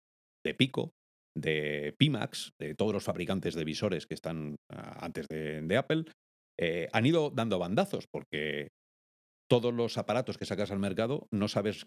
de 0.44 0.54
Pico, 0.54 0.92
de 1.36 1.94
Pimax, 1.98 2.52
de 2.60 2.74
todos 2.74 2.92
los 2.92 3.04
fabricantes 3.04 3.54
de 3.54 3.64
visores 3.64 4.06
que 4.06 4.14
están 4.14 4.56
ah, 4.70 4.98
antes 5.04 5.26
de, 5.28 5.76
Apple, 5.76 6.04
eh, 6.58 6.88
han 6.92 7.06
ido 7.06 7.30
dando 7.30 7.58
bandazos 7.58 8.06
porque 8.12 8.68
todos 9.52 9.74
los 9.74 9.98
aparatos 9.98 10.38
que 10.38 10.46
sacas 10.46 10.70
al 10.70 10.78
mercado 10.78 11.28
no 11.30 11.46
sabes 11.46 11.86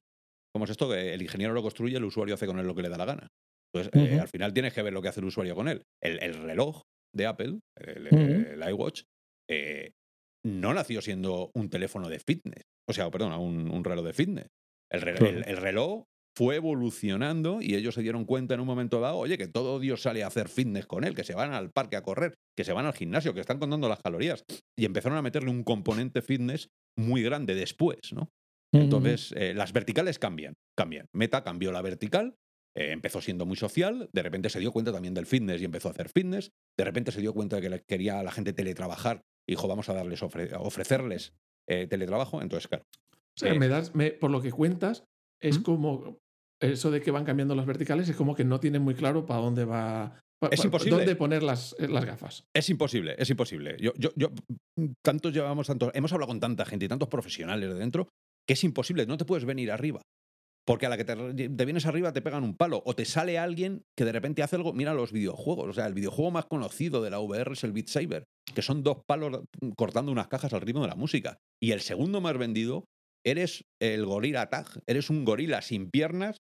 cómo 0.54 0.66
es 0.66 0.72
esto, 0.72 0.88
que 0.88 1.16
el 1.16 1.22
ingeniero 1.24 1.52
lo 1.52 1.64
construye, 1.64 1.98
el 1.98 2.04
usuario 2.04 2.36
hace 2.36 2.46
con 2.46 2.60
él 2.60 2.68
lo 2.68 2.76
que 2.76 2.84
le 2.84 2.90
da 2.90 2.98
la 3.00 3.06
gana. 3.06 3.28
Entonces, 3.74 3.92
eh, 4.00 4.20
al 4.20 4.28
final 4.28 4.54
tienes 4.54 4.72
que 4.72 4.84
ver 4.84 4.94
lo 4.94 5.02
que 5.02 5.08
hace 5.08 5.20
el 5.20 5.26
usuario 5.26 5.56
con 5.56 5.68
él. 5.68 5.82
El, 6.00 6.36
reloj 6.44 6.84
de 7.12 7.26
Apple, 7.26 7.60
el, 7.76 8.64
iWatch, 8.70 9.02
eh, 9.50 9.94
no 10.46 10.76
nació 10.76 11.02
siendo 11.02 11.50
un 11.56 11.72
teléfono 11.72 12.08
de 12.08 12.20
fitness. 12.20 12.66
O 12.88 12.94
sea, 12.94 13.10
perdón, 13.10 13.34
un 13.34 13.84
reloj 13.84 14.06
de 14.06 14.14
fitness. 14.14 14.48
El, 14.92 15.02
reloj 15.58 16.06
fue 16.38 16.58
evolucionando 16.58 17.62
y 17.62 17.76
ellos 17.76 17.96
se 17.96 18.02
dieron 18.02 18.26
cuenta 18.26 18.54
en 18.54 18.60
un 18.60 18.68
momento 18.68 19.00
dado, 19.00 19.18
oye, 19.18 19.38
que 19.38 19.48
todo 19.48 19.80
Dios 19.80 20.02
sale 20.02 20.24
a 20.24 20.28
hacer 20.28 20.50
fitness 20.50 20.86
con 20.86 21.04
él, 21.04 21.16
que 21.16 21.24
se 21.24 21.34
van 21.34 21.54
al 21.54 21.72
parque 21.72 21.96
a 21.96 22.04
correr, 22.04 22.36
que 22.56 22.64
se 22.64 22.74
van 22.74 22.86
al 22.86 22.94
gimnasio, 22.94 23.34
que 23.34 23.40
están 23.40 23.58
contando 23.58 23.90
las 23.90 24.02
calorías. 24.02 24.44
Y 24.78 24.86
empezaron 24.86 25.18
a 25.18 25.22
meterle 25.22 25.50
un 25.50 25.64
componente 25.64 26.22
fitness 26.22 26.70
muy 26.98 27.24
grande 27.24 27.56
después, 27.56 28.14
¿no? 28.14 28.32
Entonces, 28.74 29.34
eh, 29.38 29.54
las 29.54 29.72
verticales 29.72 30.20
cambian, 30.20 30.54
cambian. 30.78 31.08
Meta 31.14 31.44
cambió 31.44 31.72
la 31.72 31.82
vertical, 31.82 32.36
eh, 32.76 32.92
empezó 32.92 33.22
siendo 33.22 33.46
muy 33.46 33.56
social, 33.56 34.10
de 34.12 34.22
repente 34.22 34.50
se 34.50 34.60
dio 34.60 34.74
cuenta 34.74 34.92
también 34.92 35.14
del 35.14 35.26
fitness 35.26 35.62
y 35.62 35.66
empezó 35.66 35.88
a 35.88 35.92
hacer 35.92 36.10
fitness, 36.10 36.52
de 36.78 36.84
repente 36.84 37.14
se 37.14 37.22
dio 37.22 37.34
cuenta 37.34 37.62
de 37.62 37.70
que 37.70 37.84
quería 37.88 38.20
a 38.20 38.24
la 38.24 38.34
gente 38.34 38.52
teletrabajar 38.52 39.22
y 39.48 39.54
dijo, 39.54 39.70
vamos 39.70 39.88
a 39.88 39.94
darles 39.94 40.22
ofrecerles 40.24 41.34
eh, 41.70 41.88
teletrabajo, 41.88 42.42
entonces, 42.42 42.68
claro, 42.68 42.84
o 43.38 43.40
sea, 43.40 43.54
me 43.56 43.68
das, 43.68 43.92
por 44.20 44.32
lo 44.32 44.42
que 44.42 44.52
cuentas, 44.52 45.06
es 45.42 45.60
como 45.60 46.20
eso 46.62 46.92
de 46.92 47.02
que 47.02 47.12
van 47.12 47.26
cambiando 47.26 47.56
las 47.56 47.66
verticales, 47.66 48.08
es 48.08 48.16
como 48.16 48.36
que 48.36 48.46
no 48.46 48.60
tienen 48.60 48.82
muy 48.82 48.96
claro 48.96 49.26
para 49.26 49.42
dónde 49.42 49.66
va. 49.66 50.22
Es 50.52 50.64
imposible. 50.64 50.98
¿Dónde 50.98 51.16
poner 51.16 51.44
las, 51.44 51.76
eh, 51.80 51.88
las, 51.88 52.06
gafas? 52.06 52.46
Es 52.54 52.70
imposible, 52.70 53.16
es 53.18 53.30
imposible. 53.30 53.78
Yo, 53.80 53.94
yo, 53.98 54.12
yo, 54.16 54.32
tantos 55.04 55.34
llevamos, 55.34 55.68
tantos, 55.68 55.92
hemos 55.94 56.12
hablado 56.14 56.28
con 56.28 56.40
tanta 56.40 56.66
gente 56.66 56.86
y 56.86 56.88
tantos 56.88 57.10
profesionales 57.10 57.70
de 57.70 57.76
dentro 57.76 58.10
que 58.48 58.54
es 58.54 58.64
imposible, 58.64 59.06
no 59.06 59.18
te 59.18 59.26
puedes 59.26 59.46
venir 59.46 59.72
arriba. 59.72 60.02
Porque 60.66 60.88
a 60.88 60.90
la 60.90 60.98
que 60.98 61.06
te, 61.06 61.16
te, 61.16 61.66
vienes 61.66 61.86
arriba 61.86 62.12
te 62.12 62.24
pegan 62.24 62.44
un 62.44 62.56
palo. 62.56 62.82
O 62.86 62.96
te 62.96 63.06
sale 63.06 63.38
alguien 63.38 63.84
que 63.96 64.04
de 64.04 64.12
repente 64.12 64.42
hace 64.42 64.56
algo. 64.56 64.74
Mira 64.74 64.96
los 64.96 65.12
videojuegos. 65.12 65.70
O 65.70 65.74
sea, 65.74 65.86
el 65.86 65.94
videojuego 65.94 66.32
más 66.32 66.46
conocido 66.46 67.04
de 67.04 67.12
la 67.12 67.20
VR 67.20 67.54
es 67.54 67.64
el 67.64 67.72
Beat 67.72 67.88
Saber, 67.88 68.24
que 68.54 68.64
son 68.64 68.82
dos 68.82 68.98
palos 69.06 69.44
cortando 69.78 70.12
unas 70.12 70.28
cajas 70.28 70.54
al 70.54 70.62
ritmo 70.62 70.82
de 70.82 70.88
la 70.88 70.96
música. 70.96 71.38
Y 71.62 71.72
el 71.72 71.82
segundo 71.82 72.20
más 72.20 72.36
vendido 72.38 72.86
eres 73.24 73.66
el 73.80 74.06
gorila 74.06 74.50
tag, 74.50 74.68
eres 74.88 75.12
un 75.12 75.24
gorila 75.24 75.62
sin 75.62 75.92
piernas 75.92 76.38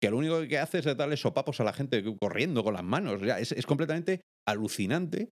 que 0.00 0.10
lo 0.10 0.18
único 0.18 0.40
que 0.46 0.58
hace 0.58 0.78
es 0.78 0.96
darle 0.96 1.16
sopapos 1.16 1.60
a 1.60 1.64
la 1.64 1.72
gente 1.72 2.02
corriendo 2.20 2.62
con 2.62 2.74
las 2.74 2.84
manos. 2.84 3.22
es, 3.22 3.66
completamente 3.66 4.20
alucinante. 4.46 5.30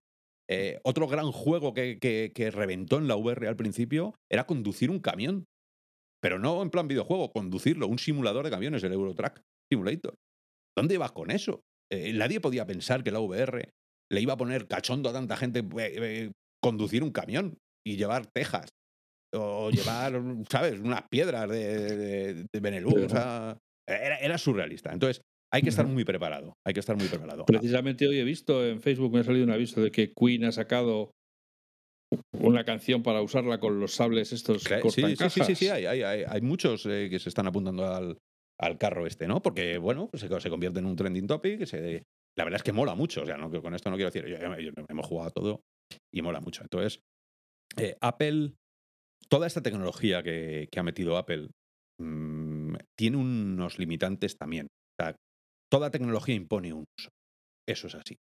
Eh, 0.49 0.79
otro 0.83 1.07
gran 1.07 1.31
juego 1.31 1.73
que, 1.73 1.99
que, 1.99 2.51
reventó 2.51 2.97
en 2.97 3.07
la 3.07 3.15
VR 3.15 3.47
al 3.47 3.55
principio 3.55 4.15
era 4.31 4.45
conducir 4.45 4.89
un 4.89 4.99
camión. 4.99 5.45
Pero 6.21 6.39
no 6.39 6.61
en 6.61 6.69
plan 6.69 6.87
videojuego, 6.87 7.31
conducirlo, 7.31 7.87
un 7.87 7.99
simulador 7.99 8.45
de 8.45 8.51
camiones, 8.51 8.83
el 8.83 8.93
Eurotrack 8.93 9.41
Simulator. 9.71 10.15
¿Dónde 10.75 10.97
vas 10.97 11.11
con 11.11 11.31
eso? 11.31 11.61
Eh, 11.91 12.13
nadie 12.13 12.39
podía 12.39 12.65
pensar 12.65 13.03
que 13.03 13.11
la 13.11 13.19
VR 13.19 13.69
le 14.11 14.21
iba 14.21 14.33
a 14.33 14.37
poner 14.37 14.67
cachondo 14.67 15.09
a 15.09 15.13
tanta 15.13 15.37
gente 15.37 15.63
eh, 15.79 16.31
conducir 16.61 17.03
un 17.03 17.11
camión 17.11 17.57
y 17.85 17.97
llevar 17.97 18.25
tejas 18.27 18.69
o 19.33 19.69
llevar, 19.71 20.21
¿sabes? 20.49 20.79
Unas 20.79 21.03
piedras 21.09 21.49
de, 21.49 22.45
de, 22.51 22.59
Benelux. 22.59 23.03
O 23.03 23.09
sea, 23.09 23.57
era, 23.87 24.37
surrealista. 24.37 24.91
Entonces, 24.91 25.21
hay 25.51 25.61
que 25.61 25.69
estar 25.69 25.85
muy 25.85 26.03
preparado. 26.03 26.53
Hay 26.65 26.73
que 26.73 26.79
estar 26.79 26.95
muy 26.95 27.07
preparado. 27.07 27.45
Precisamente 27.45 28.07
hoy 28.07 28.19
he 28.19 28.23
visto 28.23 28.65
en 28.65 28.81
Facebook, 28.81 29.13
me 29.13 29.19
ha 29.19 29.23
salido 29.23 29.45
un 29.45 29.51
aviso 29.51 29.81
de 29.81 29.91
que 29.91 30.13
Queen 30.13 30.45
ha 30.45 30.51
sacado 30.51 31.11
una 32.31 32.63
canción 32.63 33.03
para 33.03 33.21
usarla 33.21 33.59
con 33.59 33.79
los 33.79 33.95
sables 33.95 34.33
estos 34.33 34.63
sí, 34.63 34.75
sí, 34.91 35.15
sí, 35.29 35.43
sí, 35.43 35.55
sí, 35.55 35.67
hay, 35.69 35.85
hay, 35.85 36.23
hay, 36.27 36.41
muchos 36.41 36.85
eh, 36.85 37.07
que 37.09 37.17
se 37.17 37.29
están 37.29 37.47
apuntando 37.47 37.87
al, 37.87 38.19
al, 38.59 38.77
carro 38.77 39.07
este, 39.07 39.27
¿no? 39.27 39.41
Porque, 39.41 39.79
bueno, 39.79 40.11
se, 40.13 40.27
se 40.39 40.49
convierte 40.49 40.79
en 40.79 40.85
un 40.85 40.95
trending 40.95 41.25
topic. 41.25 41.65
Se, 41.65 42.03
la 42.37 42.43
verdad 42.43 42.57
es 42.57 42.63
que 42.63 42.71
mola 42.71 42.95
mucho. 42.95 43.23
O 43.23 43.25
sea, 43.25 43.37
no, 43.37 43.49
con 43.49 43.73
esto 43.73 43.89
no 43.89 43.95
quiero 43.95 44.11
decir, 44.11 44.25
hemos 44.89 45.05
jugado 45.05 45.31
todo 45.31 45.61
y 46.13 46.21
mola 46.21 46.39
mucho. 46.39 46.63
Entonces, 46.63 46.99
eh, 47.77 47.95
Apple 48.01 48.53
toda 49.29 49.47
esta 49.47 49.61
tecnología 49.61 50.21
que, 50.23 50.69
ha 50.75 50.83
metido 50.83 51.17
Apple 51.17 51.49
mm, 51.99 52.52
tiene 52.97 53.17
unos 53.17 53.79
limitantes 53.79 54.37
también. 54.37 54.67
toda 55.71 55.89
tecnología 55.89 56.35
impone 56.35 56.73
un 56.73 56.85
uso. 56.99 57.09
Eso 57.67 57.87
es 57.87 57.95
así. 57.95 58.17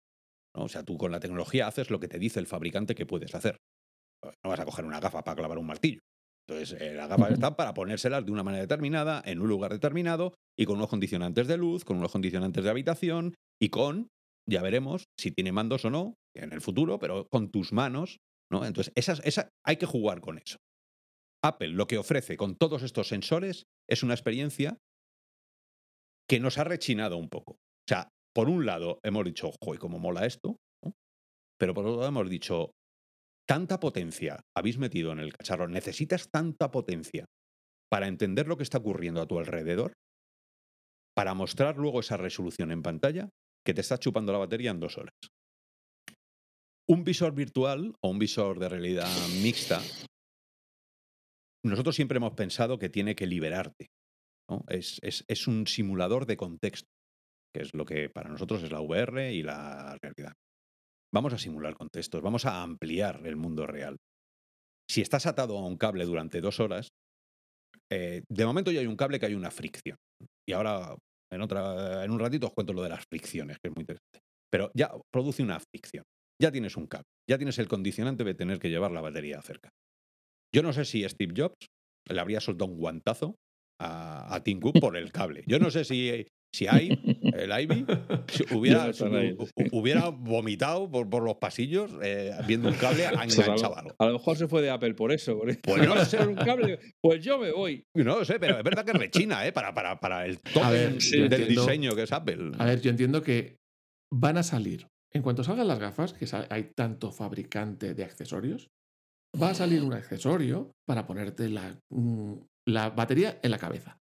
O 0.55 0.67
sea, 0.67 0.83
tú 0.83 0.97
con 0.97 1.12
la 1.12 1.19
tecnología 1.19 1.67
haces 1.67 1.89
lo 1.89 1.99
que 1.99 2.07
te 2.07 2.19
dice 2.19 2.39
el 2.39 2.47
fabricante 2.47 2.95
que 2.95 3.05
puedes 3.05 3.33
hacer. 3.36 3.57
No 4.43 4.49
vas 4.49 4.60
a 4.60 4.65
coger 4.65 4.86
una 4.86 4.99
gafa 4.99 5.23
para 5.23 5.36
clavar 5.36 5.57
un 5.57 5.67
martillo. 5.67 5.99
Entonces, 6.49 6.81
eh, 6.81 6.93
las 6.93 7.10
gafas 7.10 7.31
están 7.31 7.55
para 7.55 7.73
ponérselas 7.73 8.25
de 8.25 8.31
una 8.31 8.43
manera 8.43 8.62
determinada, 8.62 9.21
en 9.25 9.41
un 9.41 9.49
lugar 9.49 9.71
determinado, 9.71 10.33
y 10.57 10.65
con 10.65 10.77
unos 10.77 10.89
condicionantes 10.89 11.47
de 11.47 11.57
luz, 11.57 11.83
con 11.83 11.97
unos 11.97 12.12
condicionantes 12.12 12.63
de 12.63 12.69
habitación 12.69 13.36
y 13.62 13.69
con 13.69 14.07
ya 14.49 14.62
veremos 14.62 15.03
si 15.19 15.31
tiene 15.31 15.51
mandos 15.51 15.83
o 15.83 15.89
no 15.89 16.15
en 16.33 16.53
el 16.53 16.62
futuro, 16.62 16.99
pero 16.99 17.27
con 17.29 17.51
tus 17.51 17.73
manos, 17.73 18.19
¿no? 18.49 18.65
Entonces, 18.65 18.93
esas, 18.95 19.19
esa, 19.25 19.49
hay 19.65 19.75
que 19.75 19.86
jugar 19.86 20.21
con 20.21 20.38
eso. 20.38 20.57
Apple 21.43 21.69
lo 21.69 21.88
que 21.88 21.97
ofrece 21.97 22.38
con 22.38 22.56
todos 22.56 22.84
estos 22.84 23.08
sensores 23.08 23.65
es 23.89 24.04
una 24.04 24.13
experiencia 24.13 24.78
que 26.28 26.39
nos 26.39 26.58
ha 26.58 26.63
rechinado 26.63 27.17
un 27.17 27.30
poco. 27.30 27.54
O 27.54 27.88
sea, 27.88 28.10
por 28.34 28.50
un 28.50 28.65
lado 28.65 29.00
hemos 29.04 29.23
dicho, 29.26 29.52
joder, 29.63 29.80
cómo 29.80 30.00
mola 30.00 30.26
esto, 30.26 30.58
pero 31.60 31.73
por 31.73 31.86
otro 31.86 31.97
lado 31.97 32.10
hemos 32.10 32.30
dicho, 32.30 32.71
tanta 33.47 33.80
potencia 33.80 34.41
habéis 34.56 34.78
metido 34.78 35.12
en 35.12 35.19
el 35.19 35.34
cacharro, 35.34 35.67
necesitas 35.67 36.30
tanta 36.30 36.69
potencia 36.69 37.26
para 37.89 38.08
entender 38.08 38.47
lo 38.47 38.58
que 38.58 38.63
está 38.63 38.80
ocurriendo 38.80 39.21
a 39.21 39.28
tu 39.28 39.39
alrededor, 39.39 39.93
para 41.15 41.34
mostrar 41.34 41.78
luego 41.78 42.02
esa 42.02 42.17
resolución 42.17 42.71
en 42.71 42.84
pantalla, 42.84 43.30
que 43.65 43.73
te 43.73 43.82
está 43.82 43.97
chupando 43.97 44.32
la 44.32 44.39
batería 44.39 44.71
en 44.71 44.80
dos 44.80 44.97
horas. 44.97 45.15
Un 46.89 47.04
visor 47.04 47.34
virtual 47.34 47.95
o 48.02 48.10
un 48.10 48.19
visor 48.19 48.60
de 48.60 48.69
realidad 48.69 49.10
mixta, 49.41 49.82
nosotros 51.65 51.96
siempre 51.96 52.17
hemos 52.17 52.34
pensado 52.34 52.78
que 52.80 52.89
tiene 52.89 53.15
que 53.15 53.28
liberarte. 53.28 53.88
Es, 54.70 55.00
es 55.02 55.48
un 55.48 55.67
simulador 55.67 56.26
de 56.26 56.38
contexto, 56.38 56.88
que 57.54 57.63
es 57.63 57.74
lo 57.74 57.86
que 57.86 58.10
para 58.10 58.30
nosotros 58.30 58.63
es 58.63 58.72
la 58.72 58.82
VR 58.82 59.34
y 59.34 59.43
la 59.43 59.98
realidad. 60.02 60.34
Vamos 61.13 61.34
a 61.34 61.38
simular 61.38 61.76
contextos, 61.76 62.22
vamos 62.22 62.46
a 62.46 62.62
ampliar 62.62 63.26
el 63.26 63.36
mundo 63.36 63.65
real. 63.65 63.98
Si 64.89 65.02
estás 65.02 65.26
atado 65.26 65.58
a 65.58 65.65
un 65.65 65.78
cable 65.78 66.06
durante 66.06 66.41
dos 66.41 66.60
horas, 66.60 66.89
eh, 67.91 68.24
de 68.30 68.46
momento 68.46 68.72
ya 68.72 68.82
hay 68.82 68.88
un 68.88 68.96
cable 68.96 69.20
que 69.20 69.26
hay 69.26 69.36
una 69.36 69.52
fricción. 69.52 69.98
Y 70.48 70.54
ahora, 70.54 70.96
en, 71.32 71.41
otra, 71.41 72.04
en 72.04 72.12
un 72.12 72.20
ratito, 72.20 72.48
os 72.48 72.54
cuento 72.54 72.74
lo 72.74 72.84
de 72.84 72.89
las 72.89 73.04
fricciones, 73.10 73.58
que 73.62 73.70
es 73.70 73.76
muy 73.76 73.82
interesante. 73.82 74.20
Pero 74.52 74.72
ya 74.74 74.91
produce 75.12 75.43
una 75.43 75.60
fricción. 75.60 76.04
Ya 76.41 76.52
tienes 76.52 76.78
un 76.78 76.88
cable. 76.88 77.08
Ya 77.30 77.38
tienes 77.38 77.58
el 77.60 77.67
condicionante 77.67 78.24
de 78.24 78.34
tener 78.34 78.60
que 78.60 78.70
llevar 78.70 78.91
la 78.91 79.02
batería 79.02 79.41
cerca. 79.41 79.70
Yo 80.53 80.63
no 80.63 80.73
sé 80.73 80.86
si 80.86 81.07
Steve 81.07 81.33
Jobs 81.36 81.67
le 82.10 82.19
habría 82.19 82.39
soltado 82.39 82.71
un 82.71 82.77
guantazo 82.77 83.36
a, 83.81 84.33
a 84.33 84.43
Tim 84.43 84.60
Cook 84.60 84.75
por 84.81 84.97
el 84.97 85.12
cable. 85.12 85.43
Yo 85.47 85.60
no 85.60 85.71
sé 85.71 85.83
si 85.83 86.25
si 86.53 86.67
hay, 86.67 86.89
el 87.33 87.51
Ivy, 87.51 87.86
hubiera, 88.55 88.89
hubiera 89.71 90.10
vomitado 90.10 90.89
por, 90.89 91.10
por 91.10 91.23
los 91.23 91.36
pasillos 91.36 91.91
eh, 92.01 92.31
viendo 92.47 92.69
un 92.69 92.75
cable 92.75 93.05
enganchado. 93.13 93.53
Pues 93.53 93.95
a, 93.99 94.05
lo 94.05 94.13
mejor 94.13 94.38
se 94.38 94.47
fue 94.47 94.62
de 94.62 94.69
Apple 94.69 94.93
por 94.93 95.12
eso. 95.12 95.39
pues 95.62 95.88
no 95.88 96.05
sé, 96.05 96.25
un 96.25 96.36
cable. 96.36 96.79
Pues 97.01 97.23
yo 97.23 97.38
me 97.38 97.51
voy. 97.51 97.83
No 97.95 98.19
lo 98.19 98.25
sé, 98.25 98.39
pero 98.39 98.57
es 98.57 98.63
verdad 98.63 98.86
que 98.86 98.93
rechina, 98.93 99.45
¿eh? 99.45 99.51
Para, 99.51 99.73
para, 99.73 99.99
para 99.99 100.25
el 100.25 100.39
toque 100.39 100.97
del 101.29 101.47
diseño 101.47 101.95
que 101.95 102.03
es 102.03 102.12
Apple. 102.12 102.51
A 102.57 102.65
ver, 102.65 102.81
yo 102.81 102.89
entiendo 102.89 103.21
que 103.21 103.57
van 104.12 104.38
a 104.38 104.43
salir. 104.43 104.88
En 105.13 105.21
cuanto 105.21 105.43
salgan 105.43 105.67
las 105.67 105.79
gafas, 105.79 106.13
que 106.13 106.25
hay 106.49 106.71
tanto 106.75 107.12
fabricante 107.12 107.93
de 107.93 108.03
accesorios, 108.03 108.67
va 109.42 109.52
a 109.52 109.56
salir 109.56 109.84
un 109.84 109.94
accesorio 109.94 110.72
para 110.86 111.06
ponerte 111.06 111.50
la, 111.50 111.80
mm, 111.90 112.34
la 112.68 112.90
batería 112.90 113.40
en 113.42 113.52
la 113.52 113.58
cabeza. 113.58 113.98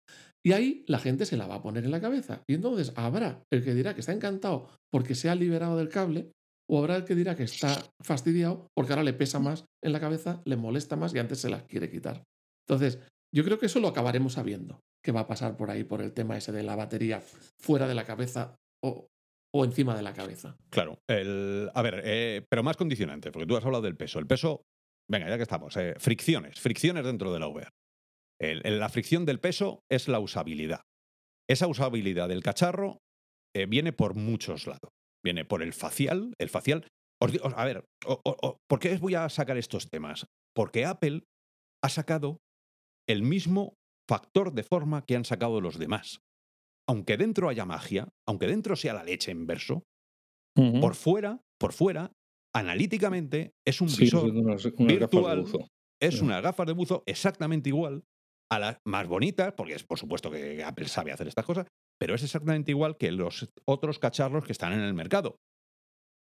Y 0.46 0.52
ahí 0.52 0.84
la 0.88 1.00
gente 1.00 1.26
se 1.26 1.38
la 1.38 1.48
va 1.48 1.56
a 1.56 1.62
poner 1.62 1.86
en 1.86 1.92
la 1.92 2.02
cabeza. 2.02 2.44
Y 2.48 2.56
entonces 2.56 2.92
habrá 2.96 3.44
el 3.52 3.64
que 3.64 3.74
dirá 3.74 3.94
que 3.94 4.02
está 4.02 4.12
encantado 4.12 4.70
porque 4.92 5.16
se 5.16 5.30
ha 5.30 5.36
liberado 5.36 5.78
del 5.78 5.90
cable, 5.90 6.32
o 6.70 6.80
habrá 6.80 6.98
el 6.98 7.06
que 7.06 7.16
dirá 7.16 7.36
que 7.36 7.44
está 7.44 7.84
fastidiado 8.02 8.68
porque 8.76 8.94
ahora 8.94 9.04
le 9.04 9.14
pesa 9.14 9.40
más 9.40 9.66
en 9.82 9.92
la 9.92 10.00
cabeza, 10.00 10.42
le 10.46 10.56
molesta 10.56 10.96
más 10.96 11.14
y 11.14 11.20
antes 11.20 11.40
se 11.40 11.50
la 11.50 11.66
quiere 11.66 11.90
quitar. 11.90 12.24
Entonces, 12.68 13.00
yo 13.34 13.44
creo 13.44 13.58
que 13.58 13.66
eso 13.66 13.80
lo 13.80 13.88
acabaremos 13.88 14.34
sabiendo, 14.34 14.80
que 15.04 15.12
va 15.12 15.22
a 15.22 15.28
pasar 15.28 15.58
por 15.58 15.72
ahí, 15.72 15.84
por 15.84 16.02
el 16.02 16.14
tema 16.14 16.38
ese 16.38 16.52
de 16.52 16.64
la 16.64 16.76
batería 16.76 17.22
fuera 17.60 17.88
de 17.88 17.96
la 17.96 18.06
cabeza 18.06 18.56
o, 18.84 19.08
o 19.54 19.66
encima 19.66 19.96
de 19.96 20.04
la 20.04 20.14
cabeza. 20.14 20.56
Claro, 20.70 21.00
el, 21.08 21.70
a 21.74 21.82
ver, 21.82 22.02
eh, 22.06 22.46
pero 22.50 22.64
más 22.64 22.78
condicionante, 22.78 23.32
porque 23.32 23.48
tú 23.48 23.58
has 23.58 23.66
hablado 23.66 23.84
del 23.84 23.98
peso. 23.98 24.20
El 24.20 24.28
peso, 24.28 24.64
venga, 25.10 25.30
ya 25.30 25.38
que 25.38 25.44
estamos, 25.44 25.76
eh, 25.78 25.96
fricciones, 25.98 26.60
fricciones 26.60 27.04
dentro 27.04 27.34
de 27.34 27.39
la 27.39 27.48
VR 27.48 27.70
la 28.63 28.89
fricción 28.89 29.26
del 29.26 29.39
peso 29.39 29.84
es 29.89 30.08
la 30.08 30.20
usabilidad. 30.20 30.82
Esa 31.50 31.68
usabilidad 31.68 32.30
del 32.30 32.44
cacharro 32.44 33.00
eh, 33.56 33.66
viene 33.66 33.94
por 33.94 34.16
muchos 34.16 34.68
lados. 34.68 34.92
Viene 35.24 35.46
por 35.46 35.62
el 35.62 35.74
facial. 35.74 36.34
El 36.39 36.50
facial. 36.50 36.88
a 37.22 37.66
ver, 37.66 37.86
¿por 38.68 38.80
qué 38.80 38.98
voy 38.98 39.16
a 39.16 39.30
sacar 39.30 39.58
estos 39.58 39.89
temas? 39.89 40.26
Porque 40.56 40.86
Apple 40.86 41.24
ha 41.84 41.89
sacado 41.89 42.39
el 43.08 43.24
mismo 43.24 43.76
factor 44.10 44.54
de 44.54 44.63
forma 44.63 45.04
que 45.06 45.16
han 45.16 45.26
sacado 45.26 45.62
los 45.62 45.80
demás. 45.80 46.20
Aunque 46.88 47.18
dentro 47.18 47.48
haya 47.48 47.66
magia, 47.66 48.10
aunque 48.28 48.48
dentro 48.48 48.76
sea 48.76 48.94
la 48.94 49.04
leche 49.04 49.32
en 49.32 49.48
verso, 49.48 49.84
por 50.56 50.96
fuera, 50.96 51.42
por 51.58 51.74
fuera, 51.74 52.12
analíticamente 52.56 53.54
es 53.66 53.82
un 53.82 53.88
visor 53.88 54.32
virtual, 54.78 55.46
es 56.02 56.22
una 56.22 56.42
gafas 56.42 56.68
de 56.68 56.74
buzo 56.74 57.04
exactamente 57.06 57.70
igual 57.70 58.04
a 58.52 58.60
las 58.60 58.78
más 58.86 59.08
bonitas, 59.08 59.54
porque 59.54 59.74
es 59.74 59.84
por 59.84 59.98
supuesto 59.98 60.30
que 60.30 60.63
Apple 60.63 60.88
sabe 60.88 61.12
hacer 61.12 61.28
estas 61.28 61.46
cosas, 61.46 61.66
pero 62.00 62.16
es 62.16 62.24
exactamente 62.24 62.72
igual 62.72 62.98
que 62.98 63.12
los 63.12 63.50
otros 63.66 64.00
cacharros 64.00 64.46
que 64.46 64.52
están 64.52 64.74
en 64.74 64.82
el 64.82 64.94
mercado. 64.94 65.38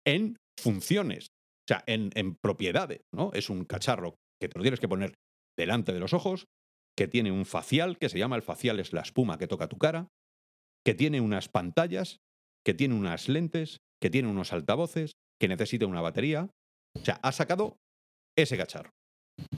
En 0.05 0.37
funciones, 0.59 1.27
o 1.27 1.67
sea, 1.67 1.83
en, 1.85 2.35
propiedades, 2.35 3.01
¿no? 3.13 3.31
Es 3.33 3.49
un 3.49 3.65
cacharro 3.65 4.15
que 4.41 4.49
te 4.49 4.57
lo 4.57 4.63
tienes 4.63 4.79
que 4.79 4.87
poner 4.87 5.13
delante 5.57 5.93
de 5.93 5.99
los 5.99 6.13
ojos, 6.13 6.47
que 6.97 7.07
tiene 7.07 7.31
un 7.31 7.45
facial, 7.45 7.97
que 7.97 8.09
se 8.09 8.17
llama 8.17 8.35
el 8.35 8.41
facial, 8.41 8.79
es 8.79 8.93
la 8.93 9.01
espuma 9.01 9.37
que 9.37 9.47
toca 9.47 9.67
tu 9.67 9.77
cara, 9.77 10.07
que 10.85 10.93
tiene 10.93 11.21
unas 11.21 11.49
pantallas, 11.49 12.19
que 12.65 12.73
tiene 12.73 12.95
unas 12.95 13.29
lentes, 13.29 13.81
que 14.01 14.09
tiene 14.09 14.29
unos 14.29 14.53
altavoces, 14.53 15.13
que 15.39 15.47
necesita 15.47 15.85
una 15.85 16.01
batería. 16.01 16.49
O 16.95 17.03
sea, 17.05 17.19
ha 17.21 17.31
sacado 17.31 17.77
ese 18.37 18.57
cacharro. 18.57 18.91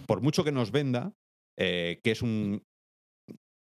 Por 0.07 0.21
mucho 0.21 0.43
que 0.43 0.51
nos 0.51 0.71
venda 0.71 1.13
eh, 1.57 1.99
que 2.03 2.11
es 2.11 2.21
un... 2.21 2.63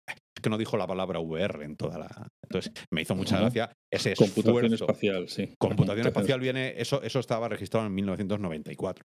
Es 0.07 0.43
que 0.43 0.51
no 0.51 0.59
dijo 0.59 0.77
la 0.77 0.87
palabra 0.87 1.21
VR 1.21 1.65
en 1.65 1.77
toda 1.77 1.99
la... 1.99 2.29
Entonces, 2.45 2.73
me 2.91 3.03
hizo 3.03 3.15
mucha 3.15 3.39
gracia 3.39 3.73
ese 3.91 4.13
esfuerzo. 4.13 4.35
Computación 4.35 4.75
espacial, 4.75 5.29
sí. 5.29 5.55
Computación 5.59 6.07
espacial 6.09 6.41
viene... 6.41 6.75
Eso, 6.77 7.03
eso 7.03 7.21
estaba 7.21 7.49
registrado 7.49 7.87
en 7.87 7.95
1994. 7.95 9.05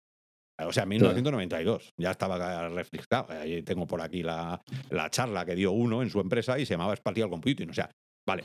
O 0.63 0.73
sea, 0.73 0.85
en 0.85 0.91
1992 0.91 1.91
ya 1.99 2.13
estaba 2.13 2.69
reflejado. 2.69 3.27
Ahí 3.33 3.63
tengo 3.63 3.87
por 3.87 4.01
aquí 4.01 4.23
la, 4.23 4.63
la, 4.91 5.11
charla 5.11 5.45
que 5.45 5.57
dio 5.57 5.73
uno 5.73 6.01
en 6.03 6.11
su 6.11 6.21
empresa 6.21 6.59
y 6.59 6.67
se 6.67 6.75
llamaba 6.75 6.95
Spatial 6.95 7.29
Computing. 7.29 7.71
O 7.71 7.75
sea, 7.75 7.91
vale. 8.27 8.45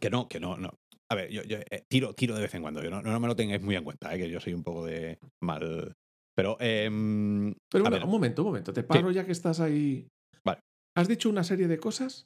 Que 0.00 0.10
no, 0.10 0.28
que 0.28 0.40
no, 0.40 0.56
no. 0.56 0.74
A 1.12 1.14
ver, 1.14 1.28
yo, 1.28 1.42
eh, 1.44 1.84
tiro, 1.90 2.14
tiro 2.14 2.34
de 2.34 2.40
vez 2.40 2.54
en 2.54 2.62
cuando. 2.62 2.82
Yo 2.82 2.88
no, 2.88 3.02
no 3.02 3.20
me 3.20 3.28
lo 3.28 3.36
tengáis 3.36 3.60
muy 3.60 3.76
en 3.76 3.84
cuenta, 3.84 4.14
eh, 4.14 4.18
que 4.18 4.30
yo 4.30 4.40
soy 4.40 4.54
un 4.54 4.62
poco 4.62 4.86
de 4.86 5.18
mal, 5.42 5.94
pero. 6.34 6.56
Em, 6.58 7.52
Pero 7.70 7.84
un 7.84 8.10
momento, 8.10 8.40
un 8.40 8.48
momento. 8.48 8.72
Te 8.72 8.82
paro 8.82 9.10
ya 9.10 9.26
que 9.26 9.32
estás 9.32 9.60
ahí. 9.60 10.08
Vale. 10.42 10.60
Has 10.96 11.08
dicho 11.08 11.28
una 11.28 11.44
serie 11.44 11.68
de 11.68 11.76
cosas 11.76 12.24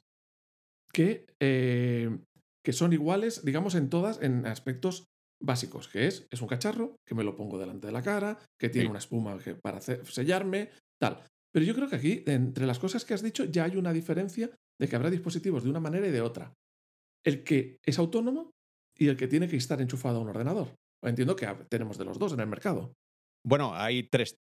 que, 0.93 1.25
eh, 1.41 2.17
que 2.63 2.71
son 2.71 2.93
iguales, 2.93 3.43
digamos, 3.43 3.75
en 3.75 3.89
todas, 3.89 4.21
en 4.21 4.45
aspectos 4.45 5.03
básicos, 5.43 5.89
que 5.89 6.07
es, 6.07 6.25
es 6.31 6.41
un 6.41 6.47
cacharro, 6.47 6.95
que 7.05 7.13
me 7.13 7.25
lo 7.25 7.35
pongo 7.35 7.59
delante 7.59 7.87
de 7.87 7.93
la 7.93 8.01
cara, 8.01 8.39
que 8.57 8.69
tiene 8.69 8.89
una 8.89 8.99
espuma 8.99 9.37
para 9.61 9.81
sellarme, 9.81 10.69
tal. 10.97 11.25
Pero 11.53 11.65
yo 11.65 11.75
creo 11.75 11.89
que 11.89 11.97
aquí, 11.97 12.23
entre 12.25 12.65
las 12.65 12.79
cosas 12.79 13.03
que 13.03 13.13
has 13.13 13.21
dicho, 13.21 13.43
ya 13.43 13.65
hay 13.65 13.75
una 13.75 13.91
diferencia 13.91 14.49
de 14.79 14.87
que 14.87 14.95
habrá 14.95 15.09
dispositivos 15.09 15.65
de 15.65 15.71
una 15.71 15.81
manera 15.81 16.07
y 16.07 16.11
de 16.11 16.21
otra. 16.21 16.53
El 17.25 17.43
que 17.43 17.79
es 17.85 17.99
autónomo 17.99 18.51
y 18.97 19.07
el 19.07 19.17
que 19.17 19.27
tiene 19.27 19.47
que 19.47 19.57
estar 19.57 19.81
enchufado 19.81 20.17
a 20.17 20.21
un 20.21 20.29
ordenador. 20.29 20.75
Entiendo 21.03 21.35
que 21.35 21.47
tenemos 21.69 21.97
de 21.97 22.05
los 22.05 22.17
dos 22.17 22.33
en 22.33 22.39
el 22.39 22.47
mercado. 22.47 22.93
Bueno, 23.45 23.73
hay 23.73 24.03
tres 24.03 24.35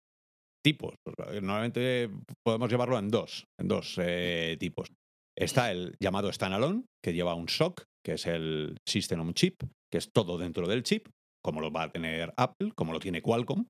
tipos. 0.64 0.96
Normalmente 1.42 2.10
podemos 2.44 2.70
llevarlo 2.70 2.98
en 2.98 3.10
dos, 3.10 3.46
en 3.60 3.68
dos 3.68 4.00
eh, 4.02 4.58
tipos. 4.60 4.92
Está 5.38 5.72
el 5.72 5.96
llamado 6.00 6.32
standalone, 6.32 6.86
que 7.04 7.14
lleva 7.14 7.36
un 7.36 7.50
SOC, 7.50 7.84
que 8.04 8.14
es 8.14 8.26
el 8.26 8.78
System 8.88 9.20
on 9.20 9.34
Chip, 9.34 9.62
que 9.92 9.98
es 9.98 10.12
todo 10.12 10.38
dentro 10.38 10.68
del 10.68 10.84
chip, 10.84 11.08
como 11.44 11.62
lo 11.62 11.72
va 11.72 11.84
a 11.84 11.92
tener 11.92 12.34
Apple, 12.38 12.72
como 12.76 12.94
lo 12.94 13.00
tiene 13.00 13.22
Qualcomm. 13.22 13.68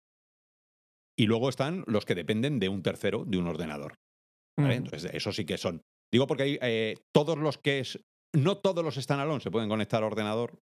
Y 1.18 1.26
luego 1.26 1.50
están 1.50 1.84
los 1.88 2.06
que 2.06 2.16
dependen 2.16 2.60
de 2.60 2.70
un 2.70 2.84
tercero, 2.84 3.26
de 3.26 3.38
un 3.38 3.48
ordenador. 3.48 3.96
Mm. 4.58 4.72
Entonces, 4.72 5.12
eso 5.14 5.32
sí 5.32 5.46
que 5.46 5.58
son. 5.58 5.82
Digo 6.14 6.28
porque 6.28 6.44
hay 6.44 6.60
eh, 6.62 6.96
todos 7.14 7.38
los 7.38 7.58
que 7.58 7.80
es. 7.80 8.00
No 8.34 8.58
todos 8.58 8.84
los 8.84 8.96
standalone 8.96 9.40
se 9.40 9.52
pueden 9.52 9.70
conectar 9.70 10.04
al 10.04 10.12
ordenador 10.12 10.60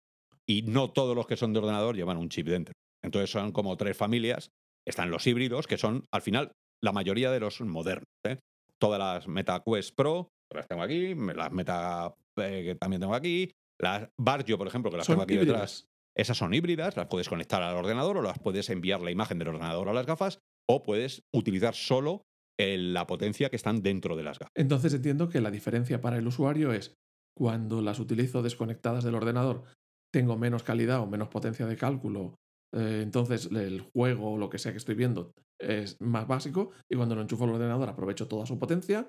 y 0.48 0.62
no 0.62 0.90
todos 0.90 1.14
los 1.14 1.26
que 1.26 1.36
son 1.36 1.52
de 1.52 1.58
ordenador 1.58 1.94
llevan 1.94 2.16
un 2.16 2.28
chip 2.28 2.48
dentro. 2.48 2.72
Entonces 3.04 3.30
son 3.30 3.52
como 3.52 3.76
tres 3.76 3.96
familias. 3.96 4.50
Están 4.86 5.10
los 5.10 5.26
híbridos, 5.26 5.66
que 5.66 5.76
son 5.76 6.04
al 6.12 6.22
final 6.22 6.52
la 6.82 6.92
mayoría 6.92 7.30
de 7.30 7.40
los 7.40 7.60
modernos. 7.60 8.06
¿eh? 8.26 8.38
Todas 8.80 8.98
las 8.98 9.28
Meta 9.28 9.62
Quest 9.64 9.94
Pro, 9.94 10.28
las 10.52 10.66
tengo 10.66 10.82
aquí, 10.82 11.14
las 11.14 11.52
Meta 11.52 12.14
eh, 12.36 12.62
que 12.64 12.74
también 12.76 13.00
tengo 13.00 13.14
aquí, 13.14 13.50
las 13.78 14.08
Barjo, 14.18 14.56
por 14.56 14.66
ejemplo, 14.66 14.90
que 14.90 14.96
las 14.96 15.06
tengo 15.06 15.22
aquí 15.22 15.36
detrás. 15.36 15.86
Esas 16.16 16.36
son 16.36 16.54
híbridas, 16.54 16.96
las 16.96 17.06
puedes 17.06 17.28
conectar 17.28 17.62
al 17.62 17.76
ordenador 17.76 18.16
o 18.16 18.22
las 18.22 18.38
puedes 18.38 18.70
enviar 18.70 19.00
la 19.02 19.10
imagen 19.10 19.38
del 19.38 19.48
ordenador 19.48 19.88
a 19.88 19.92
las 19.92 20.06
gafas 20.06 20.40
o 20.68 20.82
puedes 20.82 21.22
utilizar 21.32 21.74
solo 21.74 22.22
la 22.58 23.06
potencia 23.06 23.50
que 23.50 23.56
están 23.56 23.82
dentro 23.82 24.16
de 24.16 24.24
las 24.24 24.38
gafas. 24.38 24.52
Entonces 24.56 24.92
entiendo 24.94 25.28
que 25.28 25.40
la 25.40 25.52
diferencia 25.52 26.00
para 26.00 26.16
el 26.16 26.26
usuario 26.26 26.72
es 26.72 26.96
cuando 27.36 27.82
las 27.82 28.00
utilizo 28.00 28.42
desconectadas 28.42 29.04
del 29.04 29.14
ordenador, 29.14 29.62
tengo 30.12 30.36
menos 30.36 30.62
calidad 30.62 31.00
o 31.00 31.06
menos 31.06 31.28
potencia 31.28 31.66
de 31.66 31.76
cálculo, 31.76 32.34
eh, 32.74 33.00
entonces 33.02 33.46
el 33.52 33.80
juego 33.80 34.32
o 34.32 34.38
lo 34.38 34.50
que 34.50 34.58
sea 34.58 34.72
que 34.72 34.78
estoy 34.78 34.94
viendo 34.94 35.32
es 35.60 36.00
más 36.00 36.26
básico 36.26 36.70
y 36.90 36.96
cuando 36.96 37.14
lo 37.14 37.22
enchufo 37.22 37.44
al 37.44 37.50
ordenador 37.50 37.88
aprovecho 37.88 38.28
toda 38.28 38.46
su 38.46 38.58
potencia 38.58 39.08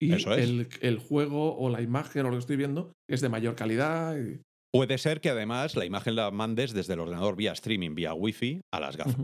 y 0.00 0.14
Eso 0.14 0.32
es. 0.32 0.38
el, 0.48 0.68
el 0.80 0.98
juego 0.98 1.56
o 1.58 1.68
la 1.68 1.82
imagen 1.82 2.24
o 2.26 2.30
lo 2.30 2.36
que 2.36 2.40
estoy 2.40 2.56
viendo 2.56 2.92
es 3.08 3.20
de 3.20 3.28
mayor 3.28 3.54
calidad. 3.54 4.16
y- 4.18 4.40
Puede 4.72 4.98
ser 4.98 5.20
que 5.20 5.30
además 5.30 5.74
la 5.76 5.84
imagen 5.84 6.14
la 6.14 6.30
mandes 6.30 6.72
desde 6.72 6.94
el 6.94 7.00
ordenador 7.00 7.34
vía 7.36 7.52
streaming, 7.52 7.94
vía 7.96 8.14
wifi, 8.14 8.60
a 8.72 8.78
las 8.80 8.96
gafas. 8.96 9.16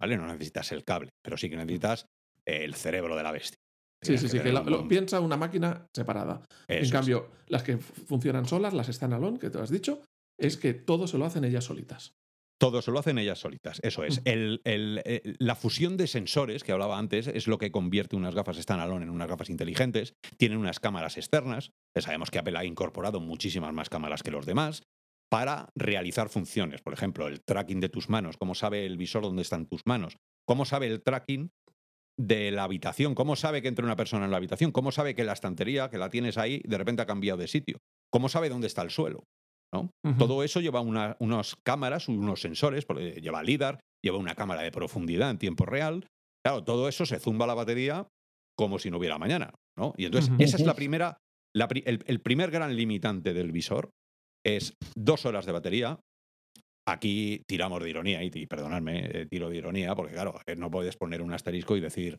¿Vale? 0.00 0.16
No 0.16 0.26
necesitas 0.28 0.70
el 0.70 0.84
cable, 0.84 1.10
pero 1.22 1.36
sí 1.36 1.50
que 1.50 1.56
necesitas 1.56 2.06
el 2.46 2.74
cerebro 2.74 3.16
de 3.16 3.22
la 3.24 3.32
bestia. 3.32 3.58
Sí, 4.00 4.16
sí, 4.16 4.28
sí, 4.28 4.38
que 4.38 4.52
lo 4.52 4.86
piensa 4.86 5.18
una 5.18 5.36
máquina 5.36 5.84
separada. 5.94 6.44
Eso 6.68 6.78
en 6.78 6.84
es. 6.84 6.92
cambio, 6.92 7.30
las 7.48 7.64
que 7.64 7.78
funcionan 7.78 8.46
solas, 8.46 8.72
las 8.72 8.86
standalone, 8.86 9.40
que 9.40 9.50
te 9.50 9.58
has 9.58 9.70
dicho, 9.70 10.04
es 10.38 10.56
que 10.56 10.74
todo 10.74 11.06
se 11.06 11.18
lo 11.18 11.24
hacen 11.26 11.44
ellas 11.44 11.64
solitas. 11.64 12.14
Todo 12.60 12.82
se 12.82 12.90
lo 12.90 12.98
hacen 12.98 13.18
ellas 13.18 13.38
solitas, 13.38 13.78
eso 13.84 14.02
es. 14.02 14.14
Ujú. 14.18 14.22
El- 14.28 14.60
el- 14.64 15.02
el- 15.04 15.36
la 15.38 15.54
fusión 15.54 15.96
de 15.96 16.08
sensores 16.08 16.64
que 16.64 16.72
hablaba 16.72 16.98
antes 16.98 17.28
es 17.28 17.46
lo 17.46 17.56
que 17.58 17.70
convierte 17.70 18.16
unas 18.16 18.34
gafas 18.34 18.56
standalone 18.56 19.04
en 19.04 19.10
unas 19.10 19.28
gafas 19.28 19.48
inteligentes. 19.48 20.14
Tienen 20.38 20.58
unas 20.58 20.80
cámaras 20.80 21.16
externas. 21.16 21.70
Ya 21.94 22.02
sabemos 22.02 22.30
que 22.32 22.38
Apple 22.40 22.58
ha 22.58 22.64
incorporado 22.64 23.20
muchísimas 23.20 23.72
más 23.72 23.88
cámaras 23.88 24.24
que 24.24 24.32
los 24.32 24.44
demás 24.44 24.82
para 25.30 25.68
realizar 25.76 26.30
funciones. 26.30 26.82
Por 26.82 26.94
ejemplo, 26.94 27.28
el 27.28 27.42
tracking 27.44 27.78
de 27.78 27.90
tus 27.90 28.08
manos. 28.08 28.36
¿Cómo 28.38 28.56
sabe 28.56 28.86
el 28.86 28.96
visor 28.96 29.22
dónde 29.22 29.42
están 29.42 29.66
tus 29.66 29.82
manos? 29.86 30.16
¿Cómo 30.44 30.64
sabe 30.64 30.88
el 30.88 31.02
tracking 31.02 31.50
de 32.18 32.50
la 32.50 32.64
habitación? 32.64 33.14
¿Cómo 33.14 33.36
sabe 33.36 33.62
que 33.62 33.68
entra 33.68 33.84
una 33.84 33.94
persona 33.94 34.24
en 34.24 34.32
la 34.32 34.36
habitación? 34.38 34.72
¿Cómo 34.72 34.90
sabe 34.90 35.14
que 35.14 35.22
la 35.22 35.34
estantería 35.34 35.90
que 35.90 35.98
la 35.98 36.10
tienes 36.10 36.36
ahí 36.38 36.60
de 36.64 36.76
repente 36.78 37.02
ha 37.02 37.06
cambiado 37.06 37.38
de 37.38 37.46
sitio? 37.46 37.78
¿Cómo 38.10 38.28
sabe 38.28 38.48
dónde 38.48 38.66
está 38.66 38.82
el 38.82 38.90
suelo? 38.90 39.22
Todo 40.18 40.42
eso 40.42 40.60
lleva 40.60 40.80
una- 40.80 41.16
unas 41.20 41.54
cámaras, 41.64 42.08
unos 42.08 42.40
sensores, 42.40 42.84
porque 42.86 43.20
lleva 43.20 43.42
LIDAR, 43.42 43.80
lleva 44.02 44.16
una 44.18 44.34
cámara 44.34 44.62
de 44.62 44.70
profundidad 44.72 45.30
en 45.30 45.38
tiempo 45.38 45.66
real. 45.66 46.06
Claro, 46.44 46.64
todo 46.64 46.88
eso 46.88 47.04
se 47.04 47.18
zumba 47.18 47.44
a 47.44 47.48
la 47.48 47.54
batería 47.54 48.06
como 48.56 48.78
si 48.78 48.90
no 48.90 48.98
hubiera 48.98 49.18
mañana. 49.18 49.52
¿no? 49.76 49.94
Y 49.96 50.06
entonces, 50.06 50.30
esa 50.40 50.56
es 50.56 50.62
la 50.66 50.74
primera, 50.74 51.18
la 51.54 51.68
pri- 51.68 51.82
el, 51.86 52.02
el 52.06 52.20
primer 52.20 52.50
gran 52.50 52.74
limitante 52.74 53.32
del 53.34 53.52
visor 53.52 53.90
es 54.44 54.72
dos 54.96 55.26
horas 55.26 55.46
de 55.46 55.52
batería. 55.52 56.00
Aquí 56.88 57.42
tiramos 57.46 57.82
de 57.82 57.90
ironía, 57.90 58.22
y, 58.24 58.30
y 58.32 58.46
perdonadme, 58.46 59.04
eh, 59.12 59.26
tiro 59.26 59.50
de 59.50 59.56
ironía, 59.58 59.94
porque 59.94 60.14
claro, 60.14 60.40
eh, 60.46 60.56
no 60.56 60.70
puedes 60.70 60.96
poner 60.96 61.20
un 61.20 61.32
asterisco 61.34 61.76
y 61.76 61.80
decir 61.80 62.18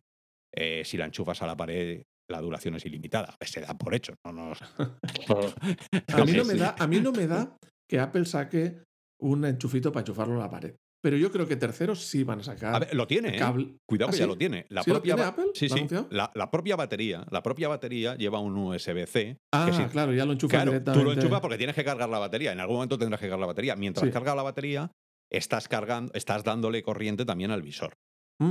eh, 0.55 0.83
si 0.85 0.95
la 0.97 1.05
enchufas 1.05 1.41
a 1.41 1.47
la 1.47 1.57
pared, 1.57 2.03
la 2.29 2.41
duración 2.41 2.75
es 2.75 2.85
ilimitada. 2.85 3.35
Se 3.41 3.61
da 3.61 3.77
por 3.77 3.93
hecho. 3.93 4.13
No 4.25 4.31
nos, 4.31 4.59
A 6.13 6.25
mí, 6.25 6.31
no 6.33 6.45
me 6.45 6.55
da, 6.55 6.75
a 6.77 6.87
mí 6.87 6.99
no 6.99 7.11
me 7.11 7.27
da 7.27 7.57
que 7.89 7.99
Apple 7.99 8.25
saque 8.25 8.83
un 9.21 9.43
enchufito 9.45 9.91
para 9.91 10.01
enchufarlo 10.01 10.35
a 10.35 10.43
la 10.45 10.49
pared. 10.49 10.75
Pero 11.01 11.15
yo 11.15 11.31
creo 11.31 11.47
que 11.47 11.55
terceros 11.55 12.05
sí 12.05 12.25
van 12.25 12.41
a 12.41 12.43
sacar 12.43 12.75
A 12.75 12.79
ver, 12.79 12.93
lo 12.93 13.07
tiene, 13.07 13.29
¿eh? 13.35 13.39
cable. 13.39 13.77
Cuidado 13.87 14.09
¿Ah, 14.09 14.11
que 14.11 14.17
ya 14.17 14.25
sí? 14.25 14.29
lo 14.29 14.37
tiene. 14.37 14.65
La 14.67 14.83
¿Sí 14.83 14.89
lo 14.89 14.95
propia 14.97 15.15
tiene 15.15 15.29
Apple? 15.29 15.45
Sí, 15.53 15.69
¿Lo 15.69 15.75
ha 15.75 15.77
sí. 15.77 15.87
La, 16.09 16.31
la 16.35 16.51
propia 16.51 16.75
batería, 16.75 17.25
la 17.31 17.41
propia 17.41 17.69
batería 17.69 18.15
lleva 18.15 18.39
un 18.39 18.57
USB-C. 18.57 19.37
Ah, 19.53 19.65
que 19.69 19.73
sí- 19.77 19.83
claro, 19.91 20.13
ya 20.13 20.25
lo 20.25 20.33
enchufas 20.33 20.57
Claro, 20.57 20.71
directamente. 20.71 21.01
tú 21.01 21.09
lo 21.09 21.13
enchufas 21.13 21.39
porque 21.39 21.57
tienes 21.57 21.73
que 21.75 21.85
cargar 21.85 22.09
la 22.09 22.19
batería. 22.19 22.51
En 22.51 22.59
algún 22.59 22.75
momento 22.75 22.97
tendrás 22.97 23.21
que 23.21 23.27
cargar 23.27 23.39
la 23.39 23.45
batería. 23.45 23.77
Mientras 23.77 24.05
Sí. 24.05 24.11
carga 24.11 24.35
la 24.35 24.43
batería, 24.43 24.91
estás 25.31 25.69
cargando, 25.69 26.11
estás 26.13 26.43
dándole 26.43 26.83
corriente 26.83 27.23
también 27.23 27.51
al 27.51 27.61
visor. 27.61 27.93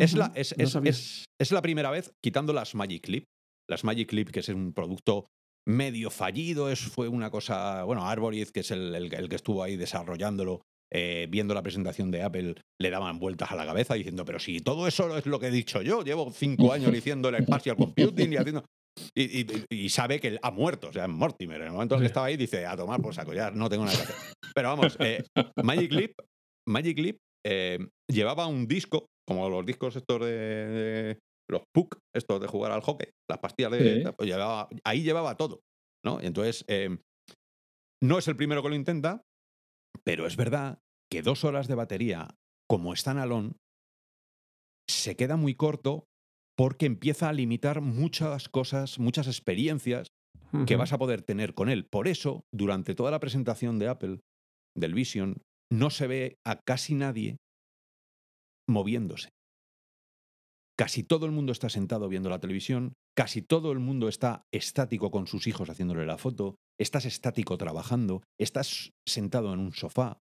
Es, 0.01 0.15
la, 0.15 0.33
es, 0.35 0.57
no 0.57 0.65
es- 0.65 0.71
sabía. 0.71 0.91
es- 0.91 1.25
es 1.39 1.53
la 1.53 1.61
primera 1.61 1.91
vez 1.91 2.13
quitando 2.23 2.55
las 2.55 2.75
Magic 2.75 3.03
Clip. 3.05 3.25
Las 3.69 3.85
Magic 3.85 4.09
Clip, 4.09 4.31
que 4.31 4.41
es 4.41 4.49
un 4.49 4.73
producto 4.73 5.27
medio 5.67 6.11
fallido, 6.11 6.71
es, 6.71 6.81
fue 6.81 7.09
una 7.09 7.31
cosa. 7.31 7.85
Bueno, 7.85 8.07
Arborith, 8.07 8.51
que 8.51 8.61
es 8.61 8.71
el, 8.71 8.95
el- 8.95 9.13
el 9.15 9.29
que 9.29 9.37
estuvo 9.37 9.63
ahí 9.63 9.77
desarrollándolo, 9.77 10.63
eh, 10.91 11.27
viendo 11.29 11.53
la 11.53 11.63
presentación 11.63 12.11
de 12.11 12.23
Apple, 12.23 12.55
le 12.81 12.91
daban 12.91 13.19
vueltas 13.19 13.51
a 13.53 13.57
la 13.57 13.67
cabeza 13.67 13.95
diciendo: 13.95 14.25
Pero 14.25 14.39
si 14.39 14.61
todo 14.61 14.87
eso 14.89 15.17
es 15.19 15.27
lo 15.27 15.39
que 15.39 15.49
he 15.49 15.51
dicho 15.51 15.83
yo, 15.83 16.03
llevo 16.03 16.31
cinco 16.33 16.73
años 16.73 16.91
diciendo 16.93 17.29
el 17.29 17.43
spatial 17.45 17.77
computing 17.77 18.33
y 18.33 18.37
haciendo. 18.37 18.65
Y, 19.15 19.41
y- 19.43 19.65
y 19.71 19.89
sabe 19.91 20.19
que 20.19 20.39
ha 20.43 20.51
muerto, 20.51 20.89
o 20.89 20.93
sea, 20.93 21.07
Mortimer. 21.07 21.61
En 21.61 21.67
el 21.69 21.73
momento 21.73 21.95
en 21.97 22.01
que 22.01 22.07
estaba 22.07 22.27
ahí, 22.27 22.37
dice: 22.39 22.65
A 22.67 22.75
tomar 22.77 23.03
por 23.03 23.15
saco, 23.15 23.35
ya 23.35 23.51
no 23.51 23.69
tengo 23.69 23.85
nada 23.85 23.97
que 23.97 24.03
hacer. 24.05 24.17
Pero 24.55 24.69
vamos, 24.71 24.97
eh, 25.01 25.23
Magic 25.63 25.93
Leap, 25.93 26.13
Magic 26.67 26.99
Leap 26.99 27.17
eh, 27.47 27.79
llevaba 28.11 28.47
un 28.47 28.67
disco, 28.67 29.07
como 29.27 29.49
los 29.51 29.65
discos 29.67 29.95
estos 29.97 30.21
de, 30.23 30.33
de 30.33 31.19
los 31.51 31.63
PUC, 31.75 31.99
estos 32.15 32.41
de 32.41 32.47
jugar 32.47 32.73
al 32.73 32.83
hockey, 32.83 33.11
las 33.29 33.39
pastillas 33.39 33.73
de. 33.73 34.05
Sí. 34.05 34.11
pues 34.17 34.29
llevaba, 34.29 34.69
ahí 34.85 35.03
llevaba 35.03 35.37
todo. 35.37 35.61
¿no? 36.05 36.21
Y 36.23 36.27
entonces, 36.27 36.65
eh, 36.69 36.99
no 38.03 38.19
es 38.19 38.29
el 38.29 38.37
primero 38.37 38.63
que 38.63 38.69
lo 38.69 38.75
intenta, 38.75 39.23
pero 40.05 40.27
es 40.27 40.37
verdad 40.37 40.79
que 41.11 41.23
dos 41.23 41.45
horas 41.45 41.69
de 41.69 41.75
batería, 41.75 42.29
como 42.69 42.95
standalone, 42.95 43.55
se 44.89 45.17
queda 45.17 45.37
muy 45.37 45.55
corto 45.55 46.05
porque 46.57 46.87
empieza 46.87 47.29
a 47.29 47.33
limitar 47.33 47.81
muchas 47.81 48.49
cosas, 48.49 48.99
muchas 48.99 49.27
experiencias 49.27 50.09
que 50.67 50.77
vas 50.77 50.95
a 50.95 50.99
poder 50.99 51.23
tener 51.23 51.53
con 51.55 51.69
él. 51.69 51.87
Por 51.87 52.09
eso, 52.09 52.47
durante 52.53 52.95
toda 52.95 53.11
la 53.11 53.21
presentación 53.21 53.79
de 53.79 53.89
Apple, 53.89 54.21
del 54.75 54.95
Vision, 54.95 55.43
no 55.71 55.91
se 55.91 56.07
ve 56.07 56.39
a 56.47 56.61
casi 56.67 56.95
nadie 56.95 57.37
moviéndose. 58.67 59.29
Casi 60.79 61.03
todo 61.03 61.27
el 61.27 61.33
mundo 61.33 61.51
está 61.51 61.69
sentado 61.69 62.09
viendo 62.09 62.31
la 62.31 62.39
televisión, 62.39 62.95
casi 63.17 63.43
todo 63.43 63.73
el 63.73 63.81
mundo 63.81 64.09
está 64.09 64.47
estático 64.55 65.11
con 65.11 65.27
sus 65.27 65.49
hijos 65.49 65.69
haciéndole 65.69 66.07
la 66.07 66.19
foto, 66.19 66.55
estás 66.79 67.05
estático 67.05 67.59
trabajando, 67.59 68.23
estás 68.39 68.93
sentado 69.05 69.53
en 69.53 69.59
un 69.59 69.73
sofá. 69.73 70.21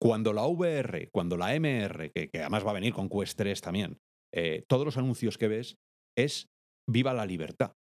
Cuando 0.00 0.32
la 0.32 0.46
VR, 0.46 1.10
cuando 1.12 1.36
la 1.36 1.54
MR, 1.54 2.10
que, 2.10 2.30
además 2.40 2.66
va 2.66 2.70
a 2.70 2.74
venir 2.74 2.94
con 2.94 3.10
Quest 3.10 3.36
3 3.36 3.60
también, 3.60 3.98
eh, 4.34 4.64
todos 4.66 4.86
los 4.86 4.96
anuncios 4.96 5.36
que 5.36 5.48
ves 5.48 5.76
es 6.16 6.46
viva 6.90 7.12
la 7.12 7.26
libertad, 7.26 7.74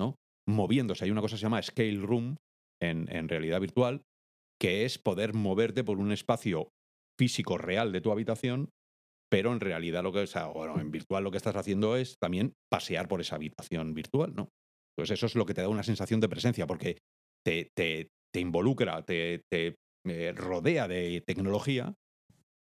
¿no? 0.00 0.16
Moviéndose. 0.48 1.04
Hay 1.04 1.12
una 1.12 1.20
cosa 1.20 1.36
que 1.36 1.38
se 1.38 1.42
llama 1.44 1.62
Scale 1.62 2.00
Room 2.00 2.36
en 2.82 3.28
realidad 3.28 3.60
virtual, 3.60 4.02
que 4.60 4.84
es 4.84 4.98
poder 4.98 5.34
moverte 5.34 5.84
por 5.84 5.98
un 5.98 6.10
espacio 6.10 6.70
físico 7.16 7.56
real 7.56 7.92
de 7.92 8.00
tu 8.00 8.10
habitación, 8.10 8.70
pero 9.32 9.50
en 9.50 9.60
realidad 9.60 10.02
lo 10.02 10.12
que 10.12 10.24
es, 10.24 10.34
bueno, 10.52 10.78
en 10.78 10.90
virtual 10.90 11.24
lo 11.24 11.30
que 11.30 11.38
estás 11.38 11.56
haciendo 11.56 11.96
es 11.96 12.18
también 12.20 12.52
pasear 12.70 13.08
por 13.08 13.22
esa 13.22 13.36
habitación 13.36 13.94
virtual, 13.94 14.34
¿no? 14.34 14.50
Pues 14.94 15.10
eso 15.10 15.24
es 15.24 15.36
lo 15.36 15.46
que 15.46 15.54
te 15.54 15.62
da 15.62 15.70
una 15.70 15.82
sensación 15.82 16.20
de 16.20 16.28
presencia, 16.28 16.66
porque 16.66 16.98
te, 17.42 17.70
te, 17.74 18.10
te 18.30 18.40
involucra, 18.40 19.02
te, 19.06 19.40
te 19.50 19.76
eh, 20.06 20.32
rodea 20.36 20.86
de 20.86 21.22
tecnología 21.26 21.94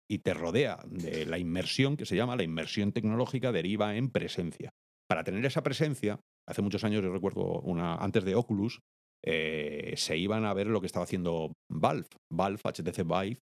y 0.09 0.17
te 0.23 0.33
rodea 0.33 0.79
de 0.87 1.27
la 1.27 1.37
inmersión, 1.37 1.97
que 1.97 2.07
se 2.07 2.15
llama 2.15 2.35
la 2.35 2.41
inmersión 2.41 2.91
tecnológica, 2.93 3.51
deriva 3.51 3.95
en 3.95 4.09
presencia. 4.09 4.71
Para 5.07 5.23
tener 5.23 5.45
esa 5.45 5.61
presencia, 5.61 6.19
hace 6.49 6.63
muchos 6.63 6.83
años, 6.83 7.03
yo 7.03 7.13
recuerdo, 7.13 7.61
una, 7.61 7.93
antes 7.97 8.25
de 8.25 8.33
Oculus, 8.33 8.79
eh, 9.23 9.93
se 9.97 10.17
iban 10.17 10.45
a 10.45 10.53
ver 10.55 10.65
lo 10.65 10.81
que 10.81 10.87
estaba 10.87 11.03
haciendo 11.03 11.53
Valve, 11.71 12.07
Valve, 12.33 12.61
HTC 12.63 13.03
Vive, 13.03 13.39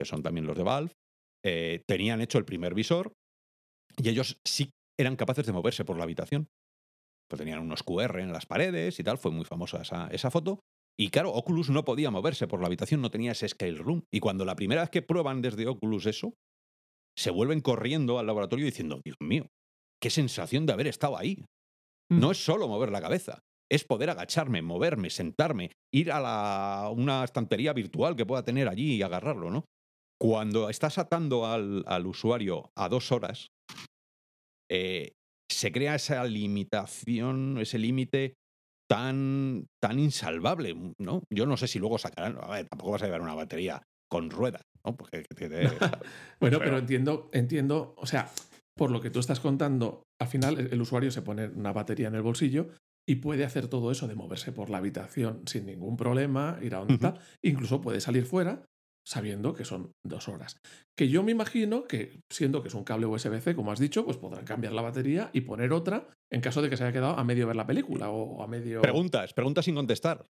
que 0.00 0.06
son 0.06 0.22
también 0.22 0.46
los 0.46 0.56
de 0.56 0.62
Valve, 0.62 0.94
eh, 1.44 1.82
tenían 1.86 2.20
hecho 2.20 2.38
el 2.38 2.44
primer 2.44 2.74
visor 2.74 3.12
y 3.96 4.08
ellos 4.08 4.38
sí 4.44 4.70
eran 4.98 5.16
capaces 5.16 5.46
de 5.46 5.52
moverse 5.52 5.84
por 5.84 5.96
la 5.96 6.04
habitación. 6.04 6.48
Pues 7.28 7.38
tenían 7.38 7.60
unos 7.60 7.82
QR 7.82 8.20
en 8.20 8.32
las 8.32 8.46
paredes 8.46 8.98
y 8.98 9.04
tal, 9.04 9.18
fue 9.18 9.30
muy 9.30 9.44
famosa 9.44 9.82
esa, 9.82 10.08
esa 10.08 10.30
foto. 10.30 10.60
Y 10.98 11.08
claro, 11.08 11.32
Oculus 11.32 11.70
no 11.70 11.84
podía 11.84 12.10
moverse 12.10 12.46
por 12.46 12.60
la 12.60 12.66
habitación, 12.66 13.00
no 13.00 13.10
tenía 13.10 13.32
ese 13.32 13.48
scale 13.48 13.78
room. 13.78 14.04
Y 14.12 14.20
cuando 14.20 14.44
la 14.44 14.54
primera 14.54 14.82
vez 14.82 14.90
que 14.90 15.02
prueban 15.02 15.42
desde 15.42 15.66
Oculus 15.66 16.06
eso, 16.06 16.34
se 17.16 17.30
vuelven 17.30 17.60
corriendo 17.60 18.18
al 18.18 18.26
laboratorio 18.26 18.64
diciendo, 18.64 19.00
Dios 19.04 19.16
mío, 19.20 19.46
qué 20.00 20.10
sensación 20.10 20.66
de 20.66 20.72
haber 20.72 20.86
estado 20.86 21.16
ahí. 21.16 21.44
No 22.10 22.30
es 22.30 22.44
solo 22.44 22.68
mover 22.68 22.90
la 22.90 23.00
cabeza, 23.00 23.40
es 23.70 23.84
poder 23.84 24.10
agacharme, 24.10 24.62
moverme, 24.62 25.10
sentarme, 25.10 25.72
ir 25.92 26.12
a 26.12 26.20
la, 26.20 26.90
una 26.94 27.24
estantería 27.24 27.72
virtual 27.72 28.14
que 28.14 28.26
pueda 28.26 28.44
tener 28.44 28.68
allí 28.68 28.96
y 28.96 29.02
agarrarlo, 29.02 29.50
¿no? 29.50 29.64
Cuando 30.20 30.70
estás 30.70 30.98
atando 30.98 31.46
al, 31.46 31.84
al 31.86 32.06
usuario 32.06 32.70
a 32.76 32.88
dos 32.88 33.12
horas, 33.12 33.48
eh, 34.70 35.12
se 35.50 35.72
crea 35.72 35.94
esa 35.94 36.24
limitación, 36.24 37.58
ese 37.58 37.78
límite 37.78 38.34
tan, 38.88 39.66
tan 39.82 39.98
insalvable, 39.98 40.74
¿no? 40.98 41.22
Yo 41.30 41.46
no 41.46 41.56
sé 41.56 41.68
si 41.68 41.78
luego 41.78 41.98
sacarán, 41.98 42.38
a 42.40 42.48
ver, 42.48 42.66
tampoco 42.68 42.92
vas 42.92 43.02
a 43.02 43.06
llevar 43.06 43.20
una 43.22 43.34
batería 43.34 43.82
con 44.10 44.30
ruedas, 44.30 44.62
¿no? 44.84 44.96
Porque, 44.96 45.24
que 45.36 45.48
te- 45.48 45.68
Bueno, 46.40 46.58
pero, 46.58 46.78
entiendo, 46.78 47.30
entiendo, 47.32 47.94
o 47.96 48.06
sea, 48.06 48.30
por 48.76 48.90
lo 48.90 49.00
que 49.00 49.10
tú 49.10 49.20
estás 49.20 49.40
contando, 49.40 50.04
al 50.20 50.28
final 50.28 50.58
el, 50.58 50.72
el 50.72 50.80
usuario 50.80 51.10
se 51.10 51.22
pone 51.22 51.48
una 51.48 51.72
batería 51.72 52.08
en 52.08 52.14
el 52.14 52.22
bolsillo 52.22 52.68
y 53.06 53.16
puede 53.16 53.44
hacer 53.44 53.68
todo 53.68 53.90
eso 53.90 54.08
de 54.08 54.14
moverse 54.14 54.52
por 54.52 54.70
la 54.70 54.78
habitación 54.78 55.42
sin 55.46 55.66
ningún 55.66 55.96
problema, 55.96 56.58
ir 56.62 56.74
a 56.74 56.78
donde 56.78 56.98
tal, 56.98 57.20
incluso 57.42 57.80
puede 57.80 58.00
salir 58.00 58.24
fuera 58.24 58.64
sabiendo 59.06 59.54
que 59.54 59.64
son 59.64 59.92
dos 60.04 60.28
horas. 60.28 60.56
Que 60.96 61.08
yo 61.08 61.22
me 61.22 61.32
imagino 61.32 61.84
que, 61.84 62.20
siendo 62.32 62.62
que 62.62 62.68
es 62.68 62.74
un 62.74 62.84
cable 62.84 63.06
USB-C, 63.06 63.54
como 63.54 63.72
has 63.72 63.78
dicho, 63.78 64.04
pues 64.04 64.16
podrán 64.16 64.44
cambiar 64.44 64.72
la 64.72 64.82
batería 64.82 65.30
y 65.32 65.42
poner 65.42 65.72
otra 65.72 66.08
en 66.32 66.40
caso 66.40 66.62
de 66.62 66.70
que 66.70 66.76
se 66.76 66.84
haya 66.84 66.92
quedado 66.92 67.18
a 67.18 67.24
medio 67.24 67.46
ver 67.46 67.56
la 67.56 67.66
película 67.66 68.10
o 68.10 68.42
a 68.42 68.46
medio... 68.46 68.80
Preguntas, 68.80 69.34
preguntas 69.34 69.64
sin 69.64 69.74
contestar. 69.74 70.26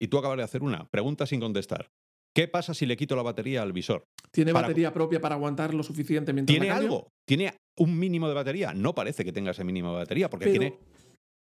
Y 0.00 0.08
tú 0.08 0.18
acabas 0.18 0.36
de 0.36 0.44
hacer 0.44 0.62
una, 0.62 0.88
pregunta 0.90 1.26
sin 1.26 1.40
contestar. 1.40 1.88
¿Qué 2.34 2.46
pasa 2.46 2.74
si 2.74 2.86
le 2.86 2.96
quito 2.96 3.16
la 3.16 3.22
batería 3.22 3.62
al 3.62 3.72
visor? 3.72 4.04
¿Tiene 4.30 4.52
Para- 4.52 4.68
batería 4.68 4.92
propia 4.92 5.20
para 5.20 5.34
aguantar 5.34 5.74
lo 5.74 5.82
suficiente 5.82 6.32
mientras 6.32 6.56
¿Tiene 6.56 6.70
algo? 6.70 7.08
¿Tiene 7.26 7.54
un 7.78 7.98
mínimo 7.98 8.28
de 8.28 8.34
batería? 8.34 8.74
No 8.74 8.94
parece 8.94 9.24
que 9.24 9.32
tenga 9.32 9.50
ese 9.50 9.64
mínimo 9.64 9.92
de 9.92 9.98
batería, 9.98 10.30
porque 10.30 10.46
Pero 10.46 10.60
tiene. 10.60 10.66
a 10.66 10.78
mí 10.78 10.86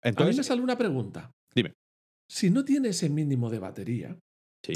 Entonces, 0.04 0.36
me 0.38 0.44
sale 0.44 0.62
una 0.62 0.78
pregunta. 0.78 1.32
Dime. 1.54 1.74
Si 2.30 2.50
no 2.50 2.64
tiene 2.64 2.88
ese 2.88 3.10
mínimo 3.10 3.50
de 3.50 3.58
batería, 3.58 4.16
sí. 4.64 4.72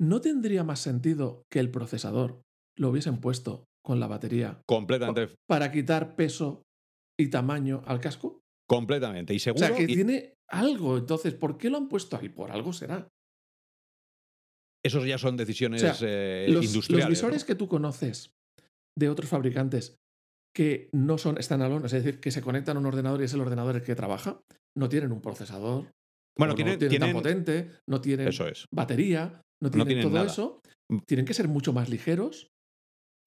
¿No 0.00 0.20
tendría 0.20 0.64
más 0.64 0.80
sentido 0.80 1.44
que 1.50 1.58
el 1.60 1.70
procesador 1.70 2.42
lo 2.76 2.90
hubiesen 2.90 3.20
puesto 3.20 3.64
con 3.82 4.00
la 4.00 4.06
batería 4.06 4.60
Completamente, 4.66 5.34
para 5.46 5.72
quitar 5.72 6.14
peso 6.16 6.62
y 7.18 7.28
tamaño 7.30 7.82
al 7.86 8.00
casco? 8.00 8.40
completamente. 8.68 9.32
Y 9.32 9.38
O 9.38 9.40
seguro. 9.40 9.66
sea, 9.66 9.76
que 9.76 9.84
y 9.84 9.86
tiene 9.86 10.34
algo. 10.46 10.98
Entonces, 10.98 11.34
¿por 11.34 11.56
qué 11.56 11.70
lo 11.70 11.78
han 11.78 11.88
puesto 11.88 12.16
ahí? 12.18 12.28
Por 12.28 12.50
algo 12.50 12.72
será. 12.74 13.08
Esos 14.84 15.06
ya 15.06 15.18
son 15.18 15.36
decisiones 15.36 15.82
O 15.82 15.94
sea, 15.94 16.08
eh, 16.08 16.46
Los, 16.50 16.64
industriales. 16.66 17.04
los 17.06 17.10
visores 17.10 17.42
¿no? 17.42 17.46
que 17.46 17.54
tú 17.54 17.66
conoces 17.68 18.30
de 18.96 19.08
otros 19.08 19.28
fabricantes 19.30 19.96
que 20.54 20.88
no 20.92 21.18
son 21.18 21.40
standalone, 21.42 21.86
es 21.86 21.92
decir, 21.92 22.20
que 22.20 22.30
se 22.30 22.42
conectan 22.42 22.76
a 22.76 22.80
un 22.80 22.86
ordenador 22.86 23.20
y 23.20 23.24
es 23.24 23.32
el 23.34 23.40
ordenador 23.40 23.76
el 23.76 23.82
que 23.82 23.94
trabaja, 23.94 24.40
no 24.76 24.88
tienen 24.88 25.12
un 25.12 25.20
procesador, 25.20 25.90
Bueno, 26.38 26.54
tienen, 26.54 26.74
no 26.74 26.78
tienen, 26.78 27.00
tan 27.00 27.12
potente, 27.12 27.70
no 27.88 28.00
tienen 28.00 28.28
Eso 28.28 28.46
es. 28.46 28.66
batería, 28.72 29.40
no 29.62 29.70
tienen, 29.70 29.86
tienen 29.88 30.04
todo 30.04 30.14
nada. 30.14 30.26
eso. 30.26 30.60
Mm. 30.90 30.98
Tienen 31.06 31.26
que 31.26 31.34
ser 31.34 31.48
mucho 31.48 31.72
más 31.72 31.88
ligeros 31.88 32.48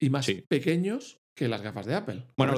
y 0.00 0.10
más 0.10 0.24
Sí. 0.24 0.44
pequeños 0.48 1.18
que 1.36 1.48
las 1.48 1.62
gafas 1.62 1.86
de 1.86 1.94
Apple. 1.94 2.26
Bueno, 2.36 2.54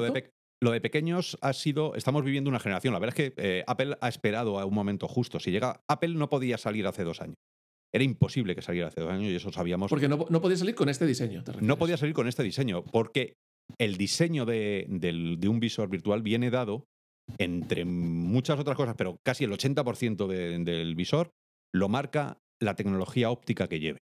lo 0.63 0.71
de, 0.71 0.81
pequeños 0.81 1.37
ha 1.43 1.53
sido. 1.53 1.95
Estamos 1.95 2.25
viviendo 2.25 2.49
una 2.49 2.61
generación. 2.61 2.95
La 2.95 3.01
verdad 3.01 3.19
es 3.19 3.33
que 3.33 3.43
eh, 3.43 3.65
Apple 3.67 3.97
ha 4.01 4.09
esperado 4.09 4.59
a 4.59 4.65
un 4.65 4.75
momento 4.75 5.09
justo. 5.09 5.39
Si 5.39 5.51
llega. 5.51 5.83
Apple 5.89 6.15
no 6.15 6.31
podía 6.31 6.57
salir 6.57 6.87
hace 6.87 7.05
dos 7.05 7.21
años. 7.21 7.37
Era 7.93 8.03
imposible 8.05 8.55
que 8.55 8.63
saliera 8.63 8.89
hace 8.89 9.01
dos 9.03 9.11
años 9.11 9.31
y 9.31 9.35
eso 9.35 9.53
sabíamos. 9.53 9.91
Porque 9.91 10.09
no, 10.09 10.27
no 10.31 10.41
podía 10.41 10.57
salir 10.57 10.75
con 10.75 10.89
este 10.89 11.07
diseño. 11.07 11.45
¿te 11.45 11.53
No 11.61 11.77
podía 11.77 11.97
salir 11.97 12.15
con 12.15 12.29
este 12.29 12.43
diseño, 12.43 12.83
porque 12.85 13.35
el 13.79 13.97
diseño 13.97 14.47
de 14.47 15.47
un 15.49 15.61
visor 15.61 15.91
virtual 15.91 16.23
viene 16.23 16.51
dado, 16.51 16.87
entre 17.39 17.85
muchas 17.85 18.59
otras 18.59 18.77
cosas, 18.77 18.95
pero 18.97 19.17
casi 19.25 19.45
el 19.45 19.53
80% 19.53 20.27
de- 20.27 20.59
del 20.59 20.95
visor 20.95 21.31
lo 21.75 21.89
marca 21.89 22.39
la 22.63 22.75
tecnología 22.77 23.31
óptica 23.31 23.69
que 23.69 23.81
lleve, 23.81 23.99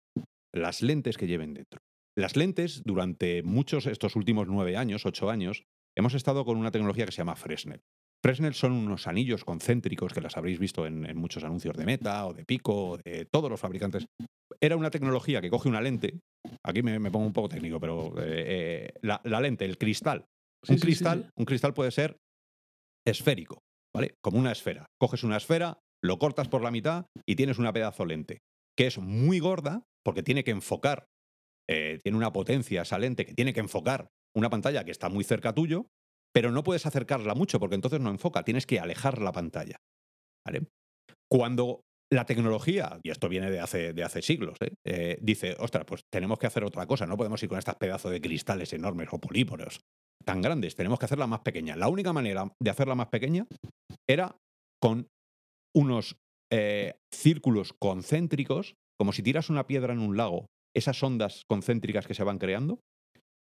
las 0.55 0.83
lentes 0.83 1.17
que 1.17 1.27
lleven 1.27 1.55
dentro. 1.55 1.81
Las 2.17 2.37
lentes, 2.37 2.83
durante 2.85 3.43
muchos, 3.43 3.87
estos 3.87 4.17
últimos 4.17 4.47
nueve 4.49 4.77
años, 4.77 5.07
ocho 5.07 5.31
años, 5.31 5.63
hemos 5.97 6.15
estado 6.15 6.45
con 6.45 6.59
una 6.59 6.71
tecnología 6.71 7.07
que 7.07 7.13
se 7.13 7.19
llama 7.19 7.37
Fresnel. 7.37 7.81
Fresnel 8.25 8.55
son 8.55 8.73
unos 8.73 9.07
anillos 9.09 9.45
concéntricos 9.45 10.13
que 10.13 10.21
las 10.21 10.37
habréis 10.37 10.59
visto 10.59 10.87
en, 10.87 11.07
en 11.07 11.17
muchos 11.17 11.43
anuncios 11.43 11.77
de 11.77 11.87
Meta 11.87 12.27
o 12.27 12.35
de 12.35 12.45
Pico, 12.45 12.91
o 12.91 12.99
de 12.99 13.25
todos 13.25 13.51
los 13.51 13.59
fabricantes. 13.59 14.07
Era 14.61 14.77
una 14.77 14.91
tecnología 14.91 15.41
que 15.41 15.51
coge 15.51 15.69
una 15.69 15.81
lente, 15.81 16.21
aquí 16.65 16.83
me, 16.83 16.99
me 17.01 17.11
pongo 17.11 17.27
un 17.27 17.33
poco 17.33 17.49
técnico, 17.49 17.81
pero 17.81 18.15
eh, 18.19 18.45
eh, 18.47 18.93
la, 19.03 19.21
la 19.25 19.41
lente, 19.41 19.65
el 19.65 19.77
cristal. 19.79 20.27
Sí, 20.63 20.75
un, 20.75 20.79
sí, 20.79 20.85
cristal 20.85 21.23
sí. 21.25 21.31
un 21.37 21.45
cristal 21.47 21.75
puede 21.75 21.91
ser 21.91 22.17
esférico, 23.07 23.63
¿vale? 23.95 24.15
Como 24.23 24.39
una 24.39 24.53
esfera. 24.53 24.87
Coges 25.01 25.25
una 25.25 25.37
esfera, 25.37 25.79
lo 26.03 26.19
cortas 26.19 26.49
por 26.49 26.63
la 26.63 26.71
mitad 26.71 27.07
y 27.27 27.37
tienes 27.37 27.59
una 27.59 27.73
pedazo 27.73 28.05
lente, 28.05 28.39
que 28.77 28.87
es 28.87 28.99
muy 28.99 29.39
gorda 29.39 29.83
porque 30.05 30.23
tiene 30.23 30.45
que 30.45 30.51
enfocar, 30.51 31.07
eh, 31.69 32.01
tiene 32.03 32.19
una 32.19 32.33
potencia 32.33 32.83
esa 32.83 32.99
lente 32.99 33.25
que 33.25 33.35
tiene 33.35 33.53
que 33.53 33.61
enfocar 33.61 34.09
una 34.35 34.51
pantalla 34.51 34.85
que 34.85 34.91
está 34.91 35.09
muy 35.09 35.25
cerca 35.25 35.55
tuyo, 35.55 35.87
pero 36.33 36.51
no 36.51 36.63
puedes 36.63 36.87
acercarla 36.87 37.35
mucho 37.35 37.61
porque 37.61 37.75
entonces 37.75 38.01
no 38.01 38.11
enfoca, 38.11 38.45
tienes 38.45 38.67
que 38.67 38.81
alejar 38.81 39.21
la 39.21 39.33
pantalla. 39.33 39.77
¿vale? 40.45 40.67
Cuando 41.31 41.83
la 42.13 42.27
tecnología, 42.27 43.01
y 43.03 43.11
esto 43.11 43.29
viene 43.31 43.51
de 43.51 43.59
hace, 43.59 43.95
de 43.95 44.05
hace 44.05 44.21
siglos, 44.21 44.59
¿eh? 44.61 44.75
Eh, 44.87 45.19
dice, 45.23 45.57
ostras, 45.59 45.87
pues 45.87 46.03
tenemos 46.13 46.39
que 46.39 46.47
hacer 46.47 46.63
otra 46.63 46.87
cosa, 46.87 47.07
no 47.07 47.17
podemos 47.17 47.43
ir 47.43 47.49
con 47.49 47.59
estas 47.59 47.77
pedazos 47.77 48.13
de 48.13 48.21
cristales 48.21 48.73
enormes 48.75 49.09
o 49.13 49.19
políporos 49.19 49.81
tan 50.23 50.43
grandes, 50.43 50.75
tenemos 50.75 50.99
que 50.99 51.07
hacerla 51.07 51.27
más 51.27 51.41
pequeña. 51.41 51.75
La 51.75 51.89
única 51.89 52.13
manera 52.13 52.53
de 52.63 52.71
hacerla 52.71 52.95
más 52.95 53.09
pequeña 53.09 53.47
era 54.09 54.37
con 54.81 55.09
unos 55.75 56.17
eh, 56.53 56.95
círculos 57.13 57.73
concéntricos, 57.73 58.75
como 59.01 59.13
si 59.13 59.23
tiras 59.23 59.49
una 59.49 59.67
piedra 59.67 59.95
en 59.95 60.01
un 60.01 60.17
lago, 60.19 60.47
esas 60.77 61.03
ondas 61.03 61.45
concéntricas 61.49 62.07
que 62.07 62.15
se 62.15 62.25
van 62.25 62.39
creando, 62.39 62.79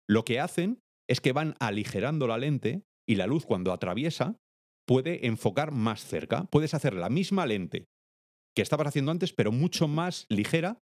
lo 0.10 0.24
que 0.24 0.40
hacen 0.40 0.80
es 1.10 1.20
que 1.20 1.34
van 1.34 1.56
aligerando 1.60 2.26
la 2.26 2.38
lente 2.38 2.84
y 3.08 3.16
la 3.16 3.28
luz 3.28 3.46
cuando 3.46 3.74
atraviesa 3.74 4.38
puede 4.88 5.28
enfocar 5.28 5.72
más 5.72 6.06
cerca. 6.06 6.46
Puedes 6.46 6.74
hacer 6.74 6.94
la 6.94 7.10
misma 7.10 7.46
lente 7.46 7.86
que 8.56 8.62
estabas 8.62 8.88
haciendo 8.88 9.12
antes, 9.12 9.34
pero 9.34 9.52
mucho 9.52 9.88
más 9.88 10.26
ligera 10.30 10.80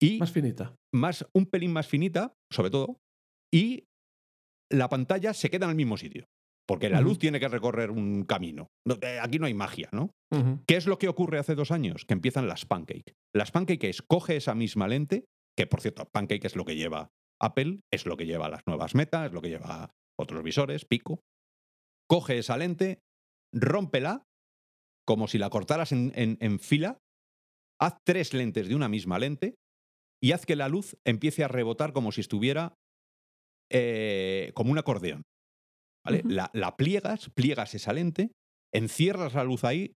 y 0.00 0.18
Más 0.18 0.32
finita. 0.32 0.74
más, 0.94 1.26
un 1.34 1.46
pelín 1.46 1.72
más 1.72 1.86
finita, 1.86 2.34
sobre 2.50 2.70
todo, 2.70 2.98
y 3.52 3.84
la 4.70 4.88
pantalla 4.88 5.34
se 5.34 5.50
queda 5.50 5.66
en 5.66 5.70
el 5.70 5.76
mismo 5.76 5.96
sitio. 5.96 6.26
Porque 6.66 6.88
la 6.88 7.00
luz 7.00 7.18
tiene 7.18 7.40
que 7.40 7.48
recorrer 7.48 7.90
un 7.90 8.24
camino. 8.24 8.68
No, 8.86 8.94
eh, 9.02 9.18
aquí 9.20 9.38
no 9.40 9.46
hay 9.46 9.52
magia, 9.52 9.88
¿no? 9.92 10.12
¿Qué 10.66 10.76
es 10.76 10.86
lo 10.86 10.96
que 10.96 11.08
ocurre 11.08 11.38
hace 11.38 11.54
dos 11.56 11.70
años? 11.72 12.04
Que 12.06 12.14
empiezan 12.14 12.46
las 12.48 12.64
pancake. 12.64 13.12
Las 13.34 13.50
pancake 13.50 13.84
es 13.88 14.00
coge 14.00 14.36
esa 14.36 14.54
misma 14.54 14.86
lente, 14.88 15.24
que 15.58 15.66
por 15.66 15.80
cierto, 15.80 16.04
pancake 16.12 16.44
es 16.46 16.54
lo 16.56 16.64
que 16.64 16.76
lleva 16.76 17.10
Apple, 17.40 17.80
es 17.92 18.06
lo 18.06 18.16
que 18.16 18.26
lleva 18.26 18.48
las 18.48 18.62
nuevas 18.66 18.94
metas, 18.94 19.26
es 19.26 19.32
lo 19.32 19.42
que 19.42 19.48
lleva 19.50 19.90
otros 20.18 20.42
visores, 20.44 20.84
pico. 20.84 21.20
Coge 22.08 22.38
esa 22.38 22.56
lente, 22.56 23.00
rómpela, 23.52 24.22
como 25.04 25.26
si 25.26 25.38
la 25.38 25.50
cortaras 25.50 25.90
en, 25.92 26.12
en- 26.14 26.38
en 26.40 26.58
fila, 26.60 26.98
haz 27.82 27.98
tres 28.04 28.32
lentes 28.32 28.68
de 28.68 28.74
una 28.74 28.88
misma 28.88 29.18
lente 29.18 29.56
y 30.22 30.32
haz 30.32 30.46
que 30.46 30.56
la 30.56 30.68
luz 30.68 30.96
empiece 31.04 31.42
a 31.42 31.48
rebotar 31.48 31.92
como 31.92 32.12
si 32.12 32.20
estuviera 32.20 32.74
eh, 33.70 34.52
como 34.54 34.70
un 34.70 34.78
acordeón. 34.78 35.22
la, 36.04 36.50
la 36.52 36.76
pliegas, 36.76 37.30
pliegas 37.30 37.74
esa 37.74 37.92
lente, 37.92 38.30
encierras 38.72 39.34
la 39.34 39.44
luz 39.44 39.64
ahí, 39.64 39.94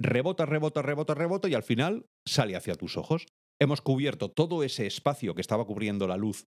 rebota, 0.00 0.46
rebota, 0.46 0.82
rebota, 0.82 1.14
rebota 1.14 1.48
y 1.48 1.54
al 1.54 1.62
final 1.62 2.06
sale 2.26 2.56
hacia 2.56 2.74
tus 2.74 2.96
ojos. 2.96 3.26
Hemos 3.60 3.80
cubierto 3.80 4.30
todo 4.30 4.62
ese 4.62 4.86
espacio 4.86 5.34
que 5.34 5.40
estaba 5.40 5.64
cubriendo 5.64 6.06
la 6.06 6.16
luz, 6.16 6.44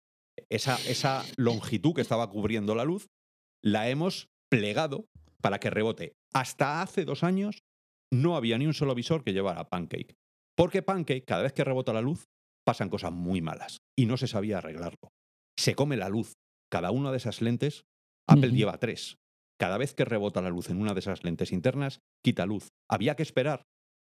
esa, 0.50 0.76
esa 0.90 1.24
longitud 1.38 1.94
que 1.94 2.02
estaba 2.02 2.30
cubriendo 2.30 2.74
la 2.76 2.86
luz, 2.86 3.08
la 3.64 3.90
hemos 3.90 4.30
plegado 4.50 5.06
para 5.42 5.60
que 5.60 5.70
rebote. 5.70 6.14
Hasta 6.34 6.82
hace 6.82 7.06
dos 7.06 7.24
años 7.24 7.64
no 8.12 8.36
había 8.36 8.58
ni 8.58 8.66
un 8.66 8.74
solo 8.74 8.96
visor 8.96 9.24
que 9.24 9.34
llevara 9.34 9.70
Pancake. 9.70 10.16
Porque 10.56 10.82
Pancake, 10.82 11.26
cada 11.26 11.44
vez 11.44 11.54
que 11.54 11.64
rebota 11.64 11.94
la 11.94 12.02
luz, 12.02 12.26
pasan 12.66 12.90
cosas 12.90 13.12
muy 13.12 13.42
malas 13.42 13.78
y 13.98 14.06
no 14.06 14.18
se 14.18 14.28
sabía 14.28 14.58
arreglarlo. 14.58 15.10
Se 15.58 15.76
come 15.76 15.98
la 15.98 16.10
luz. 16.10 16.34
Cada 16.72 16.92
una 16.92 17.12
de 17.12 17.18
esas 17.18 17.42
lentes, 17.42 17.84
Apple 18.28 18.52
lleva 18.52 18.78
tres. 18.78 19.18
Cada 19.60 19.78
vez 19.78 19.94
que 19.94 20.06
rebota 20.06 20.42
la 20.42 20.50
luz 20.50 20.70
en 20.70 20.82
una 20.82 20.94
de 20.94 21.00
esas 21.02 21.24
lentes 21.24 21.52
internas, 21.52 22.00
quita 22.24 22.46
luz. 22.46 22.70
Había 22.90 23.16
que 23.16 23.24
esperar 23.24 23.64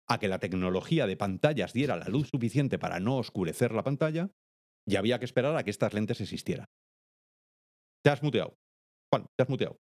a 0.08 0.20
que 0.20 0.28
la 0.28 0.40
tecnología 0.40 1.08
de 1.08 1.18
pantallas 1.18 1.74
diera 1.74 1.96
la 1.96 2.08
luz 2.08 2.30
suficiente 2.30 2.78
para 2.78 3.00
no 3.00 3.18
oscurecer 3.18 3.72
la 3.72 3.84
pantalla 3.84 4.30
y 4.88 4.98
había 4.98 5.20
que 5.20 5.26
esperar 5.26 5.56
a 5.56 5.64
que 5.64 5.72
estas 5.72 5.94
lentes 5.94 6.22
existieran. 6.22 6.66
Te 8.04 8.10
has 8.12 8.22
muteado. 8.22 8.56
Juan, 9.12 9.26
te 9.36 9.44
has 9.44 9.50
muteado. 9.50 9.78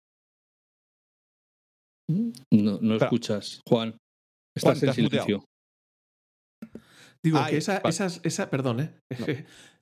No, 2.08 2.78
no 2.80 2.94
Espera. 2.94 3.06
escuchas, 3.06 3.60
Juan. 3.66 3.96
Estás 4.54 4.82
en 4.82 4.92
silencio. 4.92 5.44
Digo 7.24 7.38
Ay, 7.38 7.52
que 7.52 7.56
esa- 7.58 7.80
vale. 7.80 7.88
esas, 7.90 8.20
esa, 8.24 8.50
perdón, 8.50 8.80
¿eh? 8.80 8.94
No. 9.18 9.26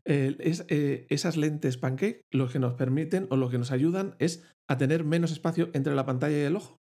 Es- 0.07 0.65
eh, 0.69 1.07
esas 1.11 1.37
lentes 1.37 1.77
pancake 1.77 2.23
lo 2.33 2.49
que 2.49 2.59
nos 2.59 2.75
permiten 2.75 3.27
o 3.31 3.37
lo 3.37 3.51
que 3.51 3.59
nos 3.59 3.71
ayudan 3.71 4.17
es 4.19 4.43
a 4.69 4.79
tener 4.79 5.05
menos 5.05 5.31
espacio 5.31 5.69
entre 5.75 5.95
la 5.95 6.07
pantalla 6.07 6.37
y 6.39 6.43
el 6.43 6.57
ojo. 6.57 6.79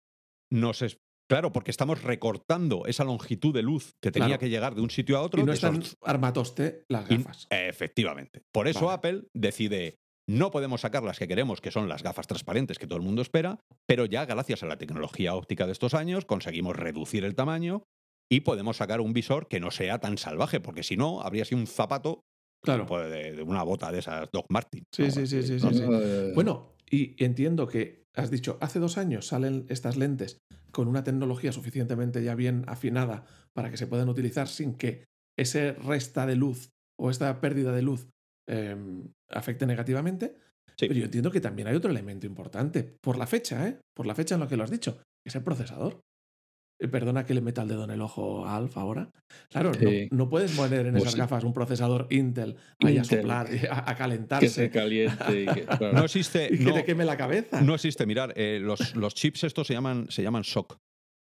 Nos 0.52 0.82
es- 0.82 0.98
Claro, 1.30 1.52
porque 1.52 1.70
estamos 1.70 2.02
recortando 2.04 2.86
esa 2.86 3.04
longitud 3.04 3.52
de 3.52 3.60
luz 3.62 3.92
que 4.02 4.10
tenía 4.10 4.28
Claro. 4.28 4.40
que 4.40 4.48
llegar 4.48 4.74
de 4.74 4.80
un 4.80 4.88
sitio 4.88 5.18
a 5.18 5.20
otro. 5.22 5.42
Y 5.42 5.44
no 5.44 5.52
están 5.52 5.82
esos- 5.82 5.96
armatoste 6.02 6.84
las 6.88 7.10
Y- 7.10 7.18
gafas. 7.18 7.46
Efectivamente. 7.50 8.40
Por 8.50 8.66
eso 8.66 8.86
Vale. 8.86 8.94
Apple 8.94 9.22
decide, 9.34 9.96
no 10.26 10.50
podemos 10.50 10.80
sacar 10.80 11.02
las 11.02 11.18
que 11.18 11.28
queremos, 11.28 11.60
que 11.60 11.70
son 11.70 11.86
las 11.86 12.02
gafas 12.02 12.26
transparentes 12.28 12.78
que 12.78 12.86
todo 12.86 12.98
el 12.98 13.04
mundo 13.04 13.20
espera, 13.20 13.58
pero 13.86 14.06
ya 14.06 14.24
gracias 14.24 14.62
a 14.62 14.66
la 14.66 14.78
tecnología 14.78 15.34
óptica 15.34 15.66
de 15.66 15.72
estos 15.72 15.92
años 15.92 16.24
conseguimos 16.24 16.76
reducir 16.76 17.24
el 17.26 17.34
tamaño 17.34 17.82
y 18.30 18.40
podemos 18.40 18.76
sacar 18.76 19.00
un 19.00 19.12
visor 19.12 19.48
que 19.48 19.60
no 19.60 19.70
sea 19.70 19.98
tan 19.98 20.18
salvaje, 20.18 20.60
porque 20.60 20.82
si 20.82 20.96
no, 20.96 21.20
habría 21.22 21.44
sido 21.44 21.60
un 21.60 21.66
zapato 21.66 22.20
Claro. 22.62 22.86
pues, 22.86 23.08
de, 23.10 23.36
de 23.36 23.42
una 23.42 23.62
bota 23.62 23.92
de 23.92 24.00
esas 24.00 24.28
Doc 24.32 24.46
Martin. 24.48 24.82
Sí, 24.92 25.04
¿no? 25.04 25.10
sí, 25.12 25.26
sí, 25.26 25.42
sí, 25.42 25.58
No 25.62 25.70
sí, 25.72 26.32
Bueno, 26.34 26.74
y 26.90 27.22
entiendo 27.22 27.68
que 27.68 28.04
has 28.14 28.30
dicho, 28.30 28.58
hace 28.60 28.80
dos 28.80 28.98
años 28.98 29.28
salen 29.28 29.64
estas 29.68 29.96
lentes 29.96 30.38
con 30.72 30.88
una 30.88 31.04
tecnología 31.04 31.52
suficientemente 31.52 32.22
ya 32.22 32.34
bien 32.34 32.64
afinada 32.66 33.24
para 33.54 33.70
que 33.70 33.76
se 33.76 33.86
puedan 33.86 34.08
utilizar 34.08 34.48
sin 34.48 34.74
que 34.74 35.04
ese 35.38 35.72
resta 35.72 36.26
de 36.26 36.34
luz 36.34 36.70
o 36.98 37.10
esta 37.10 37.40
pérdida 37.40 37.72
de 37.72 37.82
luz 37.82 38.08
eh, 38.48 38.76
afecte 39.30 39.64
negativamente. 39.66 40.36
Sí. 40.76 40.86
Pero 40.88 40.94
yo 40.94 41.04
entiendo 41.04 41.30
que 41.30 41.40
también 41.40 41.68
hay 41.68 41.76
otro 41.76 41.90
elemento 41.90 42.26
importante, 42.26 42.96
por 43.00 43.18
la 43.18 43.26
fecha, 43.26 43.68
¿eh? 43.68 43.78
Por 43.94 44.06
la 44.06 44.14
fecha 44.14 44.34
en 44.34 44.40
la 44.40 44.48
que 44.48 44.56
lo 44.56 44.64
has 44.64 44.70
dicho, 44.70 44.96
que 44.96 45.28
es 45.28 45.34
el 45.34 45.42
procesador. 45.42 46.00
Eh, 46.80 46.88
perdona 46.88 47.24
que 47.26 47.34
le 47.34 47.40
meta 47.40 47.62
el 47.62 47.68
dedo 47.68 47.84
en 47.84 47.90
el 47.90 48.00
ojo 48.00 48.46
a 48.46 48.56
Alf 48.56 48.76
ahora. 48.78 49.10
Claro, 49.50 49.72
no, 49.72 49.90
Sí. 49.90 50.08
no 50.10 50.28
puedes 50.28 50.52
poner 50.56 50.86
en 50.86 50.92
Pues 50.92 51.02
esas 51.02 51.12
sí. 51.14 51.18
gafas 51.18 51.44
un 51.44 51.52
procesador 51.52 52.06
Intel 52.10 52.56
ahí 52.84 52.98
a 52.98 53.04
soplar, 53.04 53.48
y 53.52 53.66
a, 53.66 53.78
a 53.78 53.84
Que 53.84 53.90
se 53.92 53.96
calentarse 53.98 54.70
caliente 54.70 55.42
y 55.42 55.46
que. 55.46 55.62
claro. 55.78 55.92
No 55.92 56.04
existe. 56.04 56.48
y 56.52 56.58
que 56.58 56.64
no- 56.64 56.74
te 56.74 56.84
queme 56.84 57.04
la 57.04 57.16
cabeza. 57.16 57.60
No 57.60 57.74
existe, 57.74 58.06
mirar, 58.06 58.32
eh, 58.36 58.58
los, 58.62 58.94
los 58.96 59.14
chips 59.14 59.44
estos 59.44 59.66
se 59.66 59.74
llaman, 59.74 60.06
se 60.10 60.22
llaman 60.22 60.44
SOC, 60.44 60.76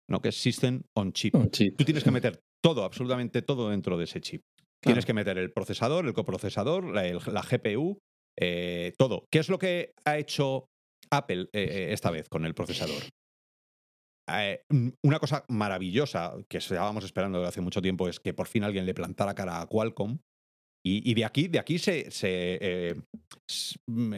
¿no? 0.10 0.22
que 0.22 0.30
es 0.30 0.36
System 0.36 0.82
on 0.96 1.12
Chip. 1.14 1.34
Tú 1.34 1.84
tienes 1.84 2.04
que 2.04 2.12
meter 2.12 2.40
todo, 2.64 2.84
absolutamente 2.84 3.42
todo 3.42 3.70
dentro 3.70 3.98
de 3.98 4.04
ese 4.06 4.22
chip. 4.22 4.42
Claro. 4.84 4.94
Tienes 4.94 5.06
que 5.06 5.14
meter 5.14 5.38
el 5.40 5.52
procesador, 5.52 6.06
el 6.06 6.14
coprocesador, 6.14 6.84
la, 6.86 7.08
el- 7.08 7.20
la 7.32 7.42
GPU, 7.42 7.98
eh, 8.40 8.94
todo. 8.98 9.26
¿Qué 9.32 9.40
es 9.40 9.50
lo 9.50 9.58
que 9.58 9.94
ha 10.06 10.18
hecho 10.20 10.66
Apple 11.12 11.48
eh, 11.54 11.90
esta 11.92 12.12
vez 12.12 12.30
con 12.30 12.46
el 12.46 12.54
procesador? 12.54 13.02
Eh, 14.30 14.62
mm, 14.70 14.90
una 15.06 15.20
cosa 15.20 15.46
maravillosa 15.50 16.36
que 16.50 16.58
estábamos 16.58 17.04
esperando 17.04 17.40
desde 17.40 17.50
hace 17.50 17.62
mucho 17.62 17.82
tiempo 17.82 18.08
es 18.10 18.20
que 18.20 18.34
por 18.34 18.48
fin 18.48 18.64
alguien 18.64 18.86
le 18.86 18.94
plantara 18.94 19.34
cara 19.36 19.62
a 19.62 19.68
Qualcomm. 19.68 20.18
Y, 20.86 21.10
y 21.10 21.16
de 21.16 21.26
aquí, 21.26 21.48
de 21.50 21.60
aquí 21.60 21.80
se, 21.80 22.10
se, 22.12 22.60
eh, 22.62 22.96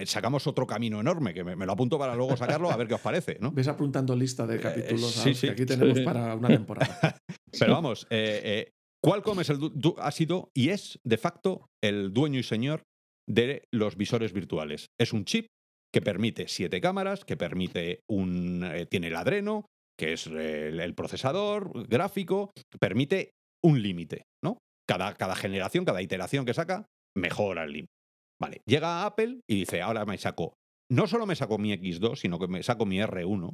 sacamos 0.06 0.46
otro 0.46 0.68
camino 0.68 1.00
enorme, 1.00 1.34
que 1.34 1.44
me, 1.44 1.56
me 1.56 1.66
lo 1.66 1.72
apunto 1.72 1.98
para 1.98 2.16
luego 2.16 2.38
sacarlo 2.38 2.70
a 2.70 2.78
ver 2.78 2.88
qué 2.88 2.94
os 2.94 3.02
parece, 3.02 3.38
¿no? 3.40 3.52
Ves 3.54 3.68
apuntando 3.68 4.16
lista 4.16 4.46
de 4.46 4.60
capítulos 4.60 5.12
sí, 5.12 5.30
Alf, 5.30 5.38
sí. 5.40 5.48
que 5.48 5.54
aquí 5.54 5.66
tenemos 5.66 5.98
Sí. 5.98 6.04
para 6.04 6.36
una 6.36 6.48
temporada. 6.60 7.18
Pero 7.58 7.74
vamos, 7.74 8.06
eh, 8.12 8.42
eh, 8.44 8.72
Qualcomm 9.04 9.40
es 9.40 9.50
el 9.50 9.60
ha 9.98 10.12
sido 10.12 10.52
y 10.56 10.70
es 10.70 11.00
de 11.04 11.18
facto 11.18 11.66
el 11.84 12.14
dueño 12.14 12.40
y 12.40 12.44
señor 12.44 12.84
de 13.28 13.64
los 13.74 13.96
visores 13.96 14.34
virtuales. 14.34 14.88
Es 15.00 15.14
un 15.14 15.26
chip 15.26 15.48
que 15.94 16.02
permite 16.02 16.48
siete 16.50 16.82
cámaras, 16.82 17.26
que 17.26 17.38
permite 17.38 18.02
un. 18.08 18.64
eh, 18.64 18.86
tiene 18.86 19.08
el 19.08 19.16
Adreno, 19.16 19.66
que 20.00 20.14
es 20.14 20.28
eh, 20.28 20.70
el, 20.70 20.96
procesador 20.96 21.88
gráfico, 21.88 22.54
permite 22.80 23.34
un 23.62 23.82
límite, 23.84 24.24
¿no? 24.42 24.58
Cada, 24.88 25.14
cada 25.16 25.36
generación, 25.36 25.84
cada 25.84 26.02
iteración 26.02 26.46
que 26.46 26.54
saca, 26.54 26.86
mejora 27.16 27.66
el 27.66 27.74
límite. 27.74 27.94
Vale, 28.42 28.62
llega 28.66 29.06
Apple 29.06 29.42
y 29.48 29.60
dice, 29.60 29.82
ahora 29.82 30.06
me 30.06 30.18
saco. 30.18 30.54
No 30.90 31.06
solo 31.06 31.26
me 31.26 31.36
saco 31.36 31.58
mi 31.58 31.74
X2, 31.74 32.16
sino 32.16 32.40
que 32.40 32.48
me 32.48 32.64
saco 32.64 32.86
mi 32.86 32.98
R1. 32.98 33.54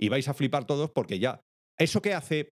Y 0.00 0.08
vais 0.08 0.28
a 0.28 0.34
flipar 0.34 0.66
todos 0.66 0.92
porque 0.92 1.18
ya. 1.18 1.40
Eso 1.78 2.00
que 2.00 2.14
hace 2.14 2.50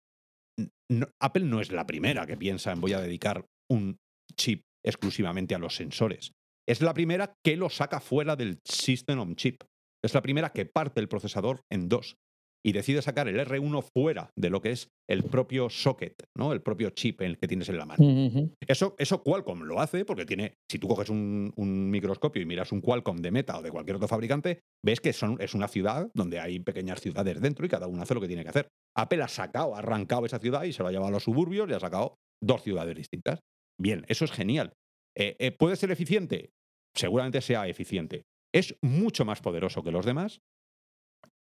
Apple 1.21 1.45
no 1.45 1.61
es 1.61 1.71
la 1.71 1.87
primera 1.87 2.27
que 2.27 2.37
piensa 2.37 2.73
en 2.73 2.81
voy 2.81 2.95
a 2.95 3.01
dedicar 3.01 3.47
un 3.71 3.97
chip 4.37 4.63
exclusivamente 4.85 5.55
a 5.55 5.59
los 5.59 5.77
sensores. 5.77 6.33
Es 6.69 6.81
la 6.81 6.95
primera 6.95 7.35
que 7.45 7.57
lo 7.57 7.71
saca 7.71 8.01
fuera 8.01 8.35
del 8.35 8.59
System 8.65 9.21
on 9.21 9.37
Chip. 9.37 9.63
Es 10.05 10.15
la 10.15 10.23
primera 10.23 10.51
que 10.51 10.67
parte 10.67 11.01
el 11.01 11.09
procesador 11.09 11.61
en 11.71 11.89
dos 11.89 12.17
y 12.65 12.73
decide 12.73 13.03
sacar 13.03 13.29
el 13.29 13.39
R1 13.39 13.85
fuera 13.95 14.31
de 14.37 14.49
lo 14.49 14.63
que 14.63 14.71
es 14.71 14.89
el 15.09 15.23
propio 15.23 15.69
socket, 15.69 16.15
¿no? 16.37 16.53
El 16.53 16.63
propio 16.63 16.91
chip 16.91 17.21
en 17.21 17.31
el 17.31 17.39
que 17.39 17.47
tienes 17.47 17.69
en 17.69 17.77
la 17.77 17.85
mano. 17.85 18.51
Eso, 18.67 18.95
eso 18.99 19.23
Qualcomm 19.23 19.65
lo 19.65 19.81
hace 19.81 20.05
porque 20.05 20.25
tiene, 20.25 20.55
si 20.71 20.79
tú 20.79 20.89
coges 20.89 21.11
un, 21.11 21.53
un 21.57 21.91
microscopio 21.91 22.41
y 22.41 22.47
miras 22.47 22.73
un 22.73 22.81
Qualcomm 22.81 23.19
de 23.19 23.31
Meta 23.31 23.59
o 23.59 23.63
de 23.63 23.71
cualquier 23.71 23.97
otro 23.97 24.09
fabricante, 24.09 24.61
ves 24.83 25.01
que 25.01 25.13
son, 25.13 25.37
es 25.41 25.55
una 25.55 25.69
ciudad 25.69 26.11
donde 26.15 26.41
hay 26.41 26.59
pequeñas 26.61 27.01
ciudades 27.01 27.41
dentro 27.41 27.67
y 27.67 27.69
cada 27.69 27.87
uno 27.87 28.03
hace 28.03 28.15
lo 28.15 28.21
que 28.21 28.29
tiene 28.29 28.43
que 28.43 28.51
hacer. 28.51 28.69
Apple 28.97 29.23
ha 29.23 29.29
sacado, 29.29 29.75
ha 29.75 29.81
arrancado 29.81 30.25
esa 30.25 30.39
ciudad 30.39 30.65
y 30.65 30.73
se 30.73 30.83
lo 30.83 30.89
ha 30.89 30.93
llevado 30.93 31.09
a 31.09 31.13
los 31.13 31.25
suburbios 31.25 31.69
y 31.69 31.75
ha 31.75 31.81
sacado 31.81 32.17
dos 32.43 32.63
ciudades 32.63 32.97
distintas. 32.97 33.41
Bien, 33.79 34.05
eso 34.09 34.25
es 34.25 34.33
genial. 34.33 34.73
Eh, 35.17 35.37
eh, 35.39 35.53
¿Puede 35.53 35.77
ser 35.77 35.91
eficiente? 35.91 36.51
Seguramente 36.97 37.41
sea 37.41 37.69
eficiente. 37.69 38.23
Es 38.55 38.77
mucho 38.83 39.25
más 39.25 39.41
poderoso 39.41 39.83
que 39.83 39.91
los 39.91 40.07
demás, 40.07 40.41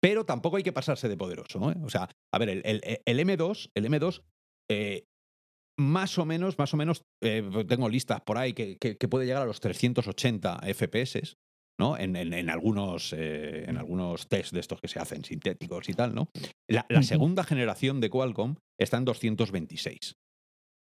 pero 0.04 0.24
tampoco 0.26 0.58
hay 0.58 0.62
que 0.62 0.72
pasarse 0.72 1.08
de 1.08 1.16
poderoso. 1.16 1.70
¿eh? 1.70 1.76
O 1.82 1.88
sea, 1.88 2.10
a 2.32 2.38
ver, 2.38 2.50
el, 2.50 2.62
el- 2.66 2.82
el 3.06 3.18
M2, 3.20 3.70
el 3.74 3.86
M2 3.86 4.20
eh, 4.70 5.04
más 5.78 6.18
o 6.18 6.26
menos, 6.26 6.58
más 6.58 6.74
o 6.74 6.76
menos, 6.76 7.02
eh, 7.22 7.42
tengo 7.66 7.88
listas 7.88 8.20
por 8.20 8.36
ahí 8.36 8.52
que, 8.52 8.76
que- 8.78 8.96
que 8.96 9.08
puede 9.08 9.24
llegar 9.26 9.42
a 9.42 9.46
los 9.46 9.60
380 9.60 10.60
FPS, 10.74 11.34
¿no? 11.80 11.96
En, 11.96 12.16
en- 12.16 12.34
en 12.34 12.50
algunos, 12.50 13.14
eh, 13.16 13.64
en 13.66 13.78
algunos 13.78 14.28
test 14.28 14.52
de 14.52 14.60
estos 14.60 14.78
que 14.80 14.88
se 14.88 14.98
hacen 15.00 15.24
sintéticos 15.24 15.88
y 15.88 15.94
tal, 15.94 16.14
¿no? 16.14 16.28
La, 16.68 16.84
segunda 17.02 17.42
generación 17.42 18.00
de 18.00 18.10
Qualcomm 18.10 18.56
está 18.78 18.98
en 18.98 19.04
226. 19.06 20.12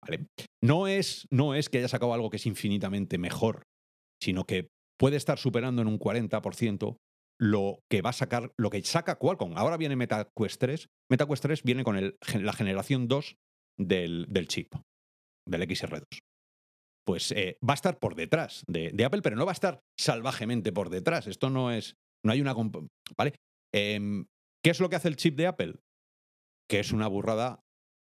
¿vale? 0.03 0.25
No, 0.63 0.87
es, 0.87 1.27
no 1.31 1.53
es 1.53 1.69
que 1.69 1.77
haya 1.79 1.87
sacado 1.87 2.13
algo 2.13 2.29
que 2.29 2.37
es 2.37 2.45
infinitamente 2.45 3.17
mejor, 3.17 3.63
sino 4.23 4.45
que 4.45 4.69
puede 4.97 5.17
estar 5.17 5.37
superando 5.37 5.81
en 5.81 5.87
un 5.89 5.99
40% 5.99 6.95
lo 7.39 7.79
que 7.89 8.01
va 8.01 8.11
a 8.11 8.13
sacar, 8.13 8.53
lo 8.57 8.69
que 8.69 8.83
saca 8.83 9.17
Qualcomm. 9.17 9.57
Ahora 9.57 9.77
viene 9.77 9.95
MetaQuest 9.95 10.59
3. 10.59 10.89
MetaQuest 11.09 11.43
3 11.43 11.63
viene 11.63 11.83
con 11.83 12.15
la 12.33 12.53
generación 12.53 13.07
2 13.07 13.37
del, 13.79 14.25
del 14.29 14.47
chip, 14.47 14.73
del 15.47 15.61
XR2. 15.61 16.03
Pues 17.05 17.31
eh, 17.31 17.57
va 17.67 17.73
a 17.73 17.75
estar 17.75 17.99
por 17.99 18.15
detrás 18.15 18.63
de, 18.67 18.93
Apple, 19.03 19.21
pero 19.21 19.35
no 19.35 19.45
va 19.45 19.51
a 19.51 19.53
estar 19.53 19.81
salvajemente 19.99 20.71
por 20.71 20.89
detrás. 20.89 21.27
Esto 21.27 21.49
no 21.49 21.71
es. 21.71 21.95
No 22.23 22.31
hay 22.31 22.41
una. 22.41 22.53
¿Vale? 23.17 23.33
Em, 23.73 24.25
¿Qué 24.63 24.69
es 24.69 24.79
lo 24.79 24.89
que 24.89 24.97
hace 24.97 25.07
el 25.07 25.15
chip 25.15 25.35
de 25.35 25.47
Apple? 25.47 25.75
Que 26.69 26.79
es 26.79 26.91
una 26.91 27.07
burrada 27.07 27.59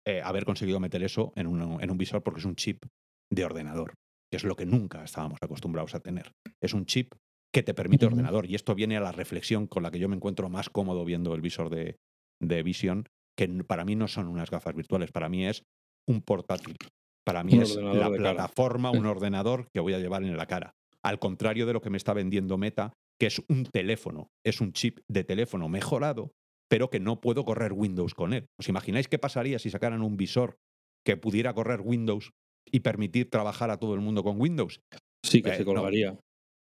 eh, 0.07 0.21
haber 0.23 0.45
conseguido 0.45 0.79
meter 0.79 1.03
eso 1.03 1.33
en 1.37 1.47
un, 1.47 1.83
en 1.83 1.91
un 1.91 1.99
visor 1.99 2.23
porque 2.23 2.41
es 2.41 2.47
un 2.47 2.57
chip 2.57 2.85
de 3.31 3.45
ordenador, 3.45 3.95
que 4.31 4.37
es 4.37 4.45
lo 4.45 4.57
que 4.57 4.67
nunca 4.67 5.03
estábamos 5.05 5.39
acostumbrados 5.41 5.95
a 5.95 6.01
tener. 6.01 6.33
Es 6.61 6.75
un 6.75 6.85
chip 6.85 7.15
que 7.53 7.63
te 7.63 7.75
permite 7.75 8.07
ordenador. 8.07 8.47
Y 8.47 8.55
esto 8.55 8.75
viene 8.75 8.97
a 8.97 9.01
la 9.01 9.13
reflexión 9.13 9.67
con 9.67 9.83
la 9.83 9.91
que 9.91 9.99
yo 9.99 10.09
me 10.09 10.17
encuentro 10.17 10.49
más 10.49 10.71
cómodo 10.71 11.05
viendo 11.05 11.35
el 11.35 11.41
visor 11.41 11.71
de, 11.71 11.97
de 12.41 12.63
Vision, 12.63 13.05
que 13.37 13.47
para 13.65 13.85
mí 13.85 13.95
no 13.95 14.09
son 14.09 14.27
unas 14.29 14.51
gafas 14.51 14.75
virtuales, 14.75 15.13
para 15.13 15.29
mí 15.29 15.47
es 15.47 15.63
un 16.09 16.23
portátil. 16.23 16.77
Para 17.25 17.45
mí 17.45 17.55
Un 17.55 17.63
es 17.63 17.77
la 17.77 17.93
cara. 17.93 18.17
plataforma, 18.17 18.91
un 18.91 19.07
ordenador 19.07 19.69
que 19.73 19.81
voy 19.81 19.95
a 19.95 19.99
llevar 19.99 20.23
en 20.25 20.37
la 20.37 20.47
cara. 20.47 20.73
Al 21.05 21.19
contrario 21.19 21.67
de 21.67 21.73
lo 21.73 21.81
que 21.81 21.91
me 21.91 21.97
está 21.97 22.13
vendiendo 22.15 22.59
Meta, 22.59 22.93
que 23.21 23.27
es 23.27 23.43
un 23.49 23.65
teléfono, 23.65 24.29
es 24.45 24.61
un 24.61 24.73
chip 24.73 25.01
de 25.09 25.23
teléfono 25.25 25.69
mejorado, 25.69 26.33
pero 26.69 26.91
que 26.91 27.01
no 27.01 27.21
puedo 27.21 27.45
correr 27.45 27.73
Windows 27.73 28.15
con 28.15 28.33
él. 28.33 28.47
¿Os 28.59 28.69
imagináis 28.69 29.09
qué 29.09 29.19
pasaría 29.19 29.59
si 29.59 29.71
sacaran 29.71 30.03
un 30.03 30.17
visor 30.17 30.57
que 31.05 31.17
pudiera 31.17 31.55
correr 31.55 31.81
Windows 31.83 32.31
y 32.67 32.81
permitir 32.81 33.31
trabajar 33.31 33.71
a 33.71 33.79
todo 33.79 33.95
el 33.95 34.01
mundo 34.01 34.25
con 34.25 34.41
Windows? 34.41 34.81
Sí, 35.25 35.43
que 35.43 35.51
Eh, 35.51 35.57
se 35.57 35.65
no. 35.65 35.83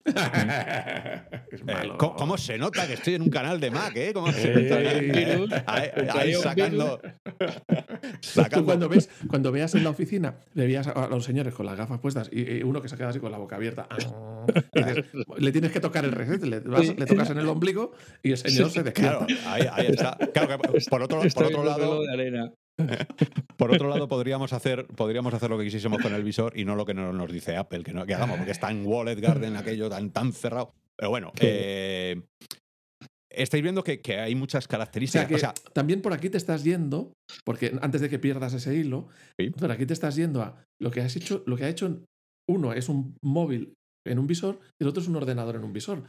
Colgaría. 0.03 1.27
es 1.51 1.61
Eh, 1.61 1.63
malo. 1.63 1.97
¿cómo, 1.97 2.15
cómo 2.15 2.37
se 2.37 2.57
nota 2.57 2.87
que 2.87 2.93
estoy 2.93 3.15
en 3.15 3.21
un 3.23 3.29
canal 3.29 3.59
de 3.59 3.71
Mac, 3.71 3.93
eh? 3.95 4.11
¿Cómo 4.13 4.31
se 4.31 4.53
nota? 4.53 5.63
Ahí, 5.67 5.89
ahí 6.13 6.33
sacando, 6.33 6.99
Tú 6.99 7.47
sacando- 8.21 8.65
cuando, 8.65 8.89
ves, 8.89 9.09
cuando 9.27 9.51
veas 9.51 9.75
en 9.75 9.83
la 9.83 9.89
oficina, 9.89 10.35
le 10.53 10.65
veías 10.65 10.87
a 10.87 11.07
los 11.07 11.23
señores 11.25 11.53
con 11.53 11.65
las 11.65 11.77
gafas 11.77 11.99
puestas 11.99 12.29
y, 12.31 12.57
y 12.57 12.63
uno 12.63 12.81
que 12.81 12.89
se 12.89 12.97
queda 12.97 13.09
así 13.09 13.19
con 13.19 13.31
la 13.31 13.37
boca 13.37 13.55
abierta, 13.55 13.87
ah, 13.89 13.97
y 14.73 14.83
dices, 14.83 15.05
le 15.37 15.51
tienes 15.51 15.71
que 15.71 15.79
tocar 15.79 16.05
el 16.05 16.11
reset, 16.11 16.41
le, 16.43 16.59
vas- 16.61 16.81
Sí. 16.81 16.95
le 16.97 17.05
tocas 17.05 17.29
en 17.29 17.37
el 17.37 17.47
ombligo 17.47 17.91
y 18.23 18.31
el 18.31 18.37
señor 18.37 18.69
se 18.71 18.81
despierta. 18.83 19.25
Claro, 19.25 19.41
ahí, 19.47 19.67
ahí 19.71 19.87
está. 19.87 20.17
Claro 20.33 20.47
que 20.47 20.57
por 20.89 21.01
otro, 21.03 21.21
por 21.33 21.65
lado, 21.65 21.77
pelo 21.77 22.01
de 22.01 22.13
arena. 22.13 22.51
por 23.57 23.71
otro 23.73 23.89
lado 23.89 24.07
podríamos 24.07 24.53
hacer, 24.53 24.87
podríamos 24.87 25.33
hacer 25.33 25.49
lo 25.49 25.57
que 25.57 25.65
quisiésemos 25.65 26.01
con 26.01 26.13
el 26.13 26.23
visor 26.23 26.57
y 26.57 26.65
no 26.65 26.75
lo 26.75 26.85
que 26.85 26.93
no 26.93 27.11
nos 27.13 27.31
dice 27.31 27.55
Apple 27.57 27.83
que, 27.83 27.93
no, 27.93 28.05
que 28.05 28.13
hagamos, 28.15 28.37
porque 28.37 28.51
está 28.51 28.71
en 28.71 28.85
Wallet 28.85 29.19
Garden 29.19 29.55
aquello 29.55 29.89
tan, 29.89 30.11
tan 30.11 30.33
cerrado. 30.33 30.73
Pero 30.97 31.09
bueno, 31.09 31.31
eh, 31.39 32.21
estáis 33.29 33.63
viendo 33.63 33.83
que, 33.83 34.01
que 34.01 34.19
hay 34.19 34.35
muchas 34.35 34.65
O 34.65 34.67
sea 34.67 34.77
características. 34.77 35.27
que 35.27 35.35
o 35.35 35.39
sea, 35.39 35.53
también 35.73 36.01
por 36.01 36.13
aquí 36.13 36.29
te 36.29 36.37
estás 36.37 36.63
yendo, 36.63 37.13
porque 37.45 37.77
antes 37.81 38.01
de 38.01 38.09
que 38.09 38.19
pierdas 38.19 38.53
ese 38.53 38.75
hilo, 38.75 39.07
Sí. 39.39 39.49
por 39.51 39.71
aquí 39.71 39.85
te 39.85 39.93
estás 39.93 40.15
yendo 40.15 40.41
a 40.41 40.63
lo 40.79 40.91
que 40.91 41.01
has 41.01 41.15
hecho, 41.15 41.43
lo 41.45 41.57
que 41.57 41.65
ha 41.65 41.69
hecho 41.69 42.03
uno 42.49 42.73
es 42.73 42.89
un 42.89 43.15
móvil 43.23 43.73
en 44.05 44.19
un 44.19 44.27
visor 44.27 44.59
y 44.79 44.83
el 44.83 44.89
otro 44.89 45.01
es 45.01 45.07
un 45.07 45.15
ordenador 45.15 45.55
en 45.55 45.63
un 45.63 45.73
visor. 45.73 46.03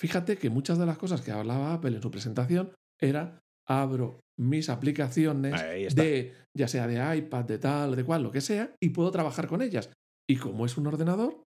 Fíjate 0.00 0.36
que 0.36 0.50
muchas 0.50 0.78
de 0.78 0.86
las 0.86 0.98
cosas 0.98 1.22
que 1.22 1.32
hablaba 1.32 1.72
Apple 1.72 1.96
en 1.96 2.02
su 2.02 2.10
presentación 2.10 2.72
era 3.00 3.40
abro 3.68 4.20
mis 4.40 4.68
aplicaciones 4.68 5.60
de 5.94 6.34
ya 6.56 6.68
sea 6.68 6.86
de 6.86 7.16
iPad, 7.18 7.44
de 7.44 7.58
tal, 7.58 7.94
de 7.96 8.04
cual, 8.04 8.22
lo 8.22 8.30
que 8.30 8.40
sea, 8.40 8.74
y 8.80 8.90
puedo 8.90 9.10
trabajar 9.10 9.46
con 9.48 9.62
ellas. 9.62 9.90
Y 10.28 10.36
como 10.36 10.66
es 10.66 10.76
un 10.76 10.86
ordenador, 10.86 11.42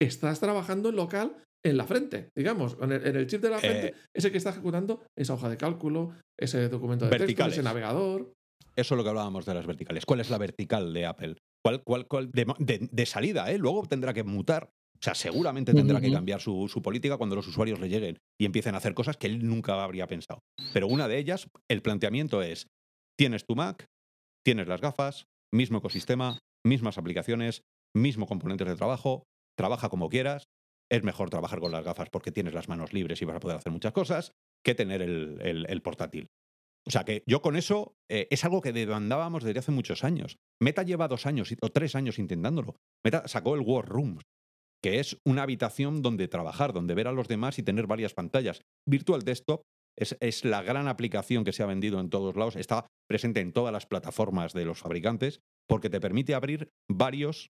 estás 0.00 0.40
trabajando 0.40 0.88
en 0.90 0.96
local 0.96 1.36
en 1.64 1.76
la 1.76 1.84
frente, 1.86 2.30
digamos, 2.34 2.76
en 2.80 2.92
el, 2.92 3.06
en 3.06 3.16
el 3.16 3.26
chip 3.26 3.42
de 3.42 3.50
la 3.50 3.58
frente, 3.58 3.86
Eh, 3.88 3.94
es 4.14 4.24
el 4.24 4.32
que 4.32 4.38
está 4.38 4.50
ejecutando 4.50 5.02
esa 5.16 5.34
hoja 5.34 5.48
de 5.50 5.58
cálculo, 5.58 6.12
ese 6.38 6.68
documento 6.70 7.04
de 7.04 7.10
texto, 7.10 7.24
Verticales. 7.26 7.52
ese 7.54 7.62
navegador. 7.62 8.32
Eso 8.76 8.94
es 8.94 8.96
lo 8.96 9.02
que 9.02 9.10
hablábamos 9.10 9.44
de 9.44 9.54
las 9.54 9.66
verticales. 9.66 10.06
¿Cuál 10.06 10.20
es 10.20 10.30
la 10.30 10.38
vertical 10.38 10.94
de 10.94 11.04
Apple? 11.04 11.36
¿Cuál, 11.62 11.82
cuál, 11.84 12.06
cuál- 12.08 12.30
de, 12.30 12.46
de- 12.58 12.88
de 12.90 13.06
salida, 13.06 13.50
¿eh? 13.50 13.58
Luego 13.58 13.84
tendrá 13.86 14.14
que 14.14 14.22
mutar. 14.24 14.70
O 14.94 15.02
sea, 15.02 15.14
seguramente 15.14 15.72
tendrá 15.80 15.98
que 16.00 16.06
cambiar 16.12 16.40
su, 16.40 16.68
su 16.68 16.82
política 16.82 17.16
cuando 17.16 17.34
los 17.36 17.46
usuarios 17.48 17.80
le 17.80 17.88
lleguen 17.88 18.18
y 18.38 18.44
empiecen 18.44 18.74
a 18.74 18.78
hacer 18.78 18.92
cosas 18.94 19.16
que 19.16 19.26
él 19.28 19.46
nunca 19.46 19.82
habría 19.82 20.06
pensado. 20.06 20.40
Pero 20.74 20.88
una 20.88 21.08
de 21.08 21.18
ellas, 21.18 21.48
el 21.70 21.80
planteamiento 21.82 22.42
es, 22.42 22.66
tienes 23.18 23.44
tu 23.46 23.56
Mac, 23.56 23.86
tienes 24.44 24.68
las 24.68 24.80
gafas, 24.80 25.24
mismo 25.52 25.78
ecosistema, 25.78 26.38
mismas 26.66 26.98
aplicaciones, 26.98 27.62
mismo 27.96 28.26
componentes 28.26 28.68
de 28.68 28.76
trabajo, 28.76 29.24
trabaja 29.56 29.88
como 29.88 30.08
quieras. 30.10 30.44
Es 30.92 31.02
mejor 31.04 31.30
trabajar 31.30 31.60
con 31.60 31.72
las 31.72 31.84
gafas 31.84 32.10
porque 32.10 32.32
tienes 32.32 32.52
las 32.52 32.68
manos 32.68 32.92
libres 32.92 33.22
y 33.22 33.24
vas 33.24 33.36
a 33.36 33.40
poder 33.40 33.56
hacer 33.56 33.72
muchas 33.72 33.92
cosas 33.92 34.32
que 34.64 34.74
tener 34.74 35.00
el, 35.02 35.38
el- 35.40 35.66
el 35.68 35.82
portátil. 35.82 36.26
O 36.86 36.90
sea 36.90 37.04
que 37.04 37.22
yo 37.26 37.42
con 37.42 37.56
eso 37.56 37.94
eh, 38.10 38.26
es 38.30 38.44
algo 38.44 38.60
que 38.60 38.72
demandábamos 38.72 39.44
desde 39.44 39.60
hace 39.60 39.70
muchos 39.72 40.02
años. 40.04 40.36
Meta 40.60 40.82
lleva 40.82 41.08
dos 41.08 41.26
años 41.26 41.54
o 41.62 41.68
tres 41.70 41.94
años 41.94 42.18
intentándolo. 42.18 42.74
Meta 43.04 43.28
sacó 43.28 43.54
el 43.54 43.60
War 43.60 43.86
Room, 43.86 44.18
que 44.82 45.00
es 45.00 45.18
una 45.26 45.42
habitación 45.42 46.02
donde 46.02 46.28
trabajar, 46.28 46.72
donde 46.72 46.94
ver 46.94 47.08
a 47.08 47.12
los 47.12 47.28
demás 47.28 47.58
y 47.58 47.62
tener 47.62 47.86
varias 47.86 48.14
pantallas. 48.14 48.62
Virtual 48.88 49.22
Desktop 49.22 49.62
es, 49.98 50.16
es, 50.20 50.44
la 50.44 50.62
gran 50.62 50.88
aplicación 50.88 51.44
que 51.44 51.52
se 51.52 51.62
ha 51.62 51.66
vendido 51.66 52.00
en 52.00 52.10
todos 52.10 52.36
lados, 52.36 52.56
está 52.56 52.86
presente 53.08 53.40
en 53.40 53.52
todas 53.52 53.72
las 53.72 53.86
plataformas 53.86 54.52
de 54.52 54.64
los 54.64 54.78
fabricantes, 54.78 55.40
porque 55.68 55.90
te 55.90 56.00
permite 56.00 56.34
abrir 56.34 56.70
varios 56.88 57.50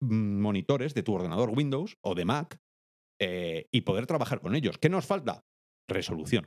mm, 0.00 0.40
monitores 0.40 0.94
de 0.94 1.02
tu 1.02 1.14
ordenador 1.14 1.50
Windows 1.50 1.96
o 2.02 2.14
de 2.14 2.24
Mac 2.24 2.56
eh, 3.20 3.66
y 3.72 3.82
poder 3.82 4.06
trabajar 4.06 4.40
con 4.40 4.54
ellos. 4.54 4.78
¿Qué 4.78 4.88
nos 4.88 5.06
falta? 5.06 5.42
Resolución. 5.88 6.46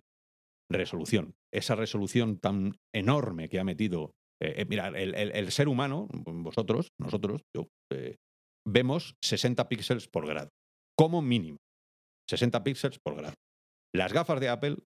Resolución. 0.72 1.36
Esa 1.54 1.76
resolución 1.76 2.40
tan 2.40 2.78
enorme 2.94 3.50
que 3.50 3.60
ha 3.60 3.64
metido. 3.64 4.14
Eh, 4.42 4.62
eh, 4.62 4.66
mira, 4.70 4.88
el, 4.88 5.16
el, 5.16 5.32
el, 5.32 5.52
ser 5.52 5.68
humano, 5.68 6.08
vosotros, 6.12 6.92
nosotros, 7.00 7.42
yo, 7.56 7.68
vemos 8.72 9.16
60 9.24 9.68
píxeles 9.68 10.08
por 10.08 10.28
grado, 10.28 10.50
como 10.98 11.22
mínimo. 11.22 11.58
60 12.30 12.64
píxeles 12.64 13.00
por 13.00 13.16
grado. 13.16 13.34
Las 13.94 14.14
gafas 14.14 14.40
de 14.40 14.50
Apple 14.50 14.78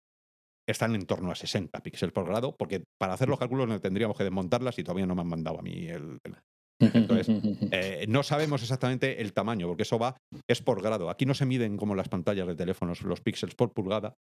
están 0.67 0.95
en 0.95 1.05
torno 1.05 1.31
a 1.31 1.35
60 1.35 1.77
píxeles 1.81 2.13
por 2.13 2.25
grado, 2.25 2.55
porque 2.57 2.83
para 2.99 3.13
hacer 3.13 3.27
los 3.27 3.39
cálculos 3.39 3.81
tendríamos 3.81 4.17
que 4.17 4.23
desmontarlas 4.23 4.79
y 4.79 4.83
todavía 4.83 5.05
no 5.05 5.15
me 5.15 5.21
han 5.21 5.27
mandado 5.27 5.59
a 5.59 5.61
mí 5.61 5.87
el... 5.87 6.19
el... 6.23 6.37
Entonces, 6.79 7.27
eh, 7.71 8.05
no 8.07 8.23
sabemos 8.23 8.61
exactamente 8.61 9.21
el 9.21 9.33
tamaño, 9.33 9.67
porque 9.67 9.83
eso 9.83 9.99
va, 9.99 10.17
es 10.49 10.61
por 10.61 10.81
grado. 10.81 11.09
Aquí 11.09 11.25
no 11.25 11.33
se 11.33 11.45
miden 11.45 11.77
como 11.77 11.95
las 11.95 12.09
pantallas 12.09 12.47
de 12.47 12.55
teléfonos 12.55 13.01
los 13.03 13.21
píxeles 13.21 13.55
por 13.55 13.73
pulgada, 13.73 14.15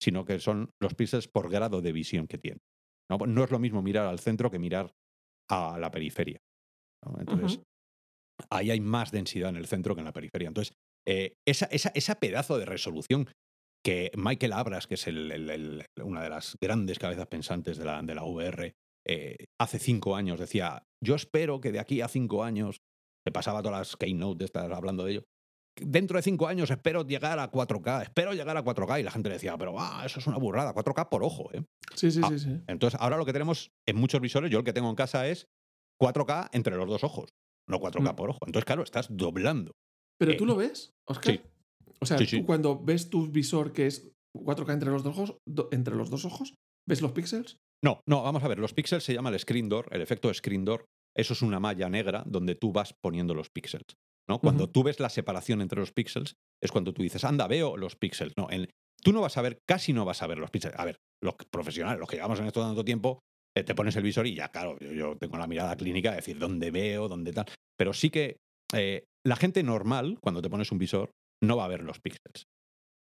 sino 0.00 0.24
que 0.24 0.38
son 0.38 0.70
los 0.80 0.94
píxeles 0.94 1.28
por 1.28 1.50
grado 1.50 1.80
de 1.80 1.92
visión 1.92 2.26
que 2.26 2.38
tiene. 2.38 2.60
No, 3.10 3.18
no 3.18 3.44
es 3.44 3.50
lo 3.50 3.58
mismo 3.58 3.82
mirar 3.82 4.06
al 4.06 4.20
centro 4.20 4.50
que 4.50 4.58
mirar 4.58 4.92
a 5.50 5.78
la 5.78 5.90
periferia. 5.90 6.40
¿no? 7.04 7.18
Entonces, 7.20 7.58
uh 7.58 7.60
-huh. 7.60 7.64
Ahí 8.50 8.70
hay 8.70 8.80
más 8.80 9.10
densidad 9.10 9.50
en 9.50 9.56
el 9.56 9.66
centro 9.66 9.94
que 9.94 10.00
en 10.00 10.06
la 10.06 10.12
periferia. 10.12 10.48
Entonces, 10.48 10.74
eh, 11.06 11.34
esa, 11.46 11.66
esa, 11.66 11.90
esa 11.94 12.20
pedazo 12.20 12.58
de 12.58 12.66
resolución 12.66 13.28
que 13.84 14.12
Michael 14.14 14.52
Abras, 14.52 14.86
que 14.86 14.94
es 14.94 15.06
el, 15.06 15.30
el, 15.32 15.50
el, 15.50 15.84
una 16.02 16.22
de 16.22 16.30
las 16.30 16.56
grandes 16.60 16.98
cabezas 16.98 17.26
pensantes 17.26 17.76
de 17.76 17.84
la, 17.84 18.02
de 18.02 18.14
la 18.14 18.24
VR, 18.24 18.74
eh, 19.06 19.46
hace 19.60 19.78
cinco 19.78 20.14
años 20.14 20.38
decía, 20.38 20.84
yo 21.02 21.16
espero 21.16 21.60
que 21.60 21.72
de 21.72 21.80
aquí 21.80 22.00
a 22.00 22.08
cinco 22.08 22.44
años, 22.44 22.80
se 23.26 23.32
pasaba 23.32 23.62
todas 23.62 23.78
las 23.78 23.96
keynote 23.96 24.38
de 24.38 24.44
estar 24.44 24.72
hablando 24.72 25.04
de 25.04 25.12
ello, 25.12 25.24
dentro 25.80 26.16
de 26.16 26.22
cinco 26.22 26.46
años 26.46 26.70
espero 26.70 27.04
llegar 27.04 27.38
a 27.38 27.50
4K, 27.50 28.02
espero 28.02 28.32
llegar 28.34 28.56
a 28.56 28.64
4K, 28.64 29.00
y 29.00 29.02
la 29.02 29.10
gente 29.10 29.28
le 29.28 29.34
decía, 29.34 29.56
pero 29.58 29.74
ah, 29.78 30.02
eso 30.04 30.20
es 30.20 30.26
una 30.26 30.38
burrada, 30.38 30.74
4K 30.74 31.08
por 31.08 31.24
ojo. 31.24 31.50
¿eh? 31.52 31.64
Sí, 31.94 32.10
sí, 32.10 32.20
ah, 32.22 32.28
sí, 32.28 32.38
sí. 32.38 32.60
Entonces, 32.66 33.00
ahora 33.00 33.16
lo 33.16 33.24
que 33.24 33.32
tenemos 33.32 33.72
en 33.86 33.96
muchos 33.96 34.20
visores, 34.20 34.50
yo 34.50 34.58
el 34.58 34.64
que 34.64 34.72
tengo 34.72 34.90
en 34.90 34.96
casa 34.96 35.26
es 35.26 35.48
4K 36.00 36.50
entre 36.52 36.76
los 36.76 36.88
dos 36.88 37.04
ojos, 37.04 37.34
no 37.68 37.78
4K 37.80 38.12
mm. 38.12 38.16
por 38.16 38.30
ojo. 38.30 38.38
Entonces, 38.46 38.64
claro, 38.64 38.82
estás 38.82 39.08
doblando. 39.10 39.72
¿Pero 40.18 40.32
eh, 40.32 40.36
tú 40.36 40.46
lo 40.46 40.56
ves, 40.56 40.92
Oscar? 41.08 41.34
Sí. 41.34 41.40
O 42.00 42.06
sea, 42.06 42.18
Sí, 42.18 42.26
tú 42.40 42.46
cuando 42.46 42.78
ves 42.82 43.10
tu 43.10 43.28
visor 43.28 43.72
que 43.72 43.86
es 43.86 44.12
4K 44.36 44.72
entre 44.72 44.90
los 44.90 45.02
dos 45.02 45.16
ojos, 45.18 45.36
do- 45.46 45.68
entre 45.72 45.94
los 45.94 46.10
dos 46.10 46.24
ojos, 46.24 46.54
¿ves 46.88 47.00
los 47.02 47.12
píxeles? 47.12 47.56
No, 47.84 48.00
no, 48.08 48.22
vamos 48.22 48.42
a 48.44 48.48
ver, 48.48 48.58
los 48.58 48.74
píxeles 48.74 49.04
se 49.04 49.14
llama 49.14 49.30
el 49.30 49.38
screen 49.38 49.68
door, 49.68 49.88
el 49.90 50.00
efecto 50.02 50.32
screen 50.32 50.64
door, 50.64 50.84
eso 51.16 51.32
es 51.34 51.42
una 51.42 51.60
malla 51.60 51.88
negra 51.88 52.22
donde 52.26 52.54
tú 52.54 52.72
vas 52.72 52.94
poniendo 53.02 53.34
los 53.34 53.50
píxeles. 53.50 53.86
¿no? 54.28 54.38
Cuando 54.40 54.70
tú 54.70 54.82
ves 54.84 55.00
la 55.00 55.08
separación 55.10 55.60
entre 55.60 55.80
los 55.80 55.92
píxeles, 55.92 56.34
es 56.62 56.70
cuando 56.72 56.92
tú 56.94 57.02
dices, 57.02 57.24
anda, 57.24 57.48
veo 57.48 57.76
los 57.76 57.96
píxeles. 57.96 58.32
No, 58.38 58.48
en- 58.50 58.68
tú 59.02 59.12
no 59.12 59.20
vas 59.20 59.36
a 59.36 59.42
ver, 59.42 59.58
casi 59.68 59.92
no 59.92 60.04
vas 60.04 60.22
a 60.22 60.26
ver 60.28 60.38
los 60.38 60.50
píxeles. 60.50 60.78
A 60.78 60.84
ver, 60.84 60.96
los 61.22 61.34
profesionales, 61.50 61.98
los 62.00 62.08
que 62.08 62.16
llevamos 62.16 62.38
en 62.40 62.46
esto 62.46 62.62
tanto 62.62 62.84
tiempo, 62.84 63.18
te 63.54 63.74
pones 63.74 63.96
el 63.96 64.02
visor 64.02 64.26
y 64.26 64.34
ya, 64.34 64.48
claro, 64.48 64.78
yo, 64.78 65.16
tengo 65.16 65.36
la 65.36 65.46
mirada 65.46 65.76
clínica 65.76 66.10
de 66.10 66.16
decir 66.16 66.38
dónde 66.38 66.70
veo, 66.70 67.08
dónde 67.08 67.32
tal. 67.32 67.46
Pero 67.76 67.92
sí 67.92 68.10
que 68.10 68.38
eh, 68.74 69.04
la 69.26 69.36
gente 69.36 69.62
normal, 69.62 70.18
cuando 70.20 70.40
te 70.40 70.48
pones 70.50 70.72
un 70.72 70.78
visor, 70.78 71.10
no 71.42 71.56
va 71.56 71.66
a 71.66 71.68
ver 71.68 71.82
los 71.82 72.00
píxeles. 72.00 72.46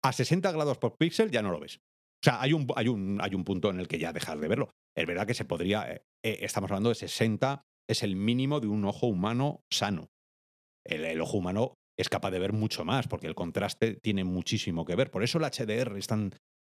A 0.06 0.14
60 0.14 0.52
grados 0.52 0.78
por 0.78 0.96
píxel 0.98 1.32
ya 1.32 1.42
no 1.42 1.52
lo 1.52 1.60
ves. 1.60 1.78
O 1.78 2.24
sea, 2.24 2.42
hay 2.42 2.54
un, 2.54 2.68
hay 2.76 2.88
un, 2.88 3.20
hay 3.22 3.34
un 3.36 3.44
punto 3.44 3.70
en 3.70 3.80
el 3.80 3.88
que 3.88 4.00
ya 4.00 4.14
dejas 4.14 4.40
de 4.40 4.48
verlo. 4.48 4.70
Es 4.96 5.06
verdad 5.08 5.28
que 5.28 5.34
se 5.34 5.46
podría, 5.46 5.92
eh, 5.92 6.02
eh, 6.24 6.40
estamos 6.42 6.70
hablando 6.72 6.90
de 6.90 6.96
60, 6.96 7.62
es 7.90 8.04
el 8.04 8.16
mínimo 8.16 8.60
de 8.60 8.68
un 8.68 8.86
ojo 8.86 9.08
humano 9.08 9.62
sano. 9.72 10.08
El, 10.86 11.06
el 11.06 11.22
ojo 11.22 11.38
humano 11.38 11.74
es 12.00 12.10
capaz 12.10 12.32
de 12.32 12.40
ver 12.40 12.54
mucho 12.54 12.86
más, 12.86 13.08
porque 13.08 13.28
el 13.28 13.36
contraste 13.36 13.98
tiene 14.04 14.24
muchísimo 14.24 14.86
que 14.86 14.96
ver. 14.96 15.10
Por 15.10 15.24
eso 15.24 15.40
el 15.40 15.46
HDR 15.46 15.98
es 15.98 16.08
tan- 16.08 16.32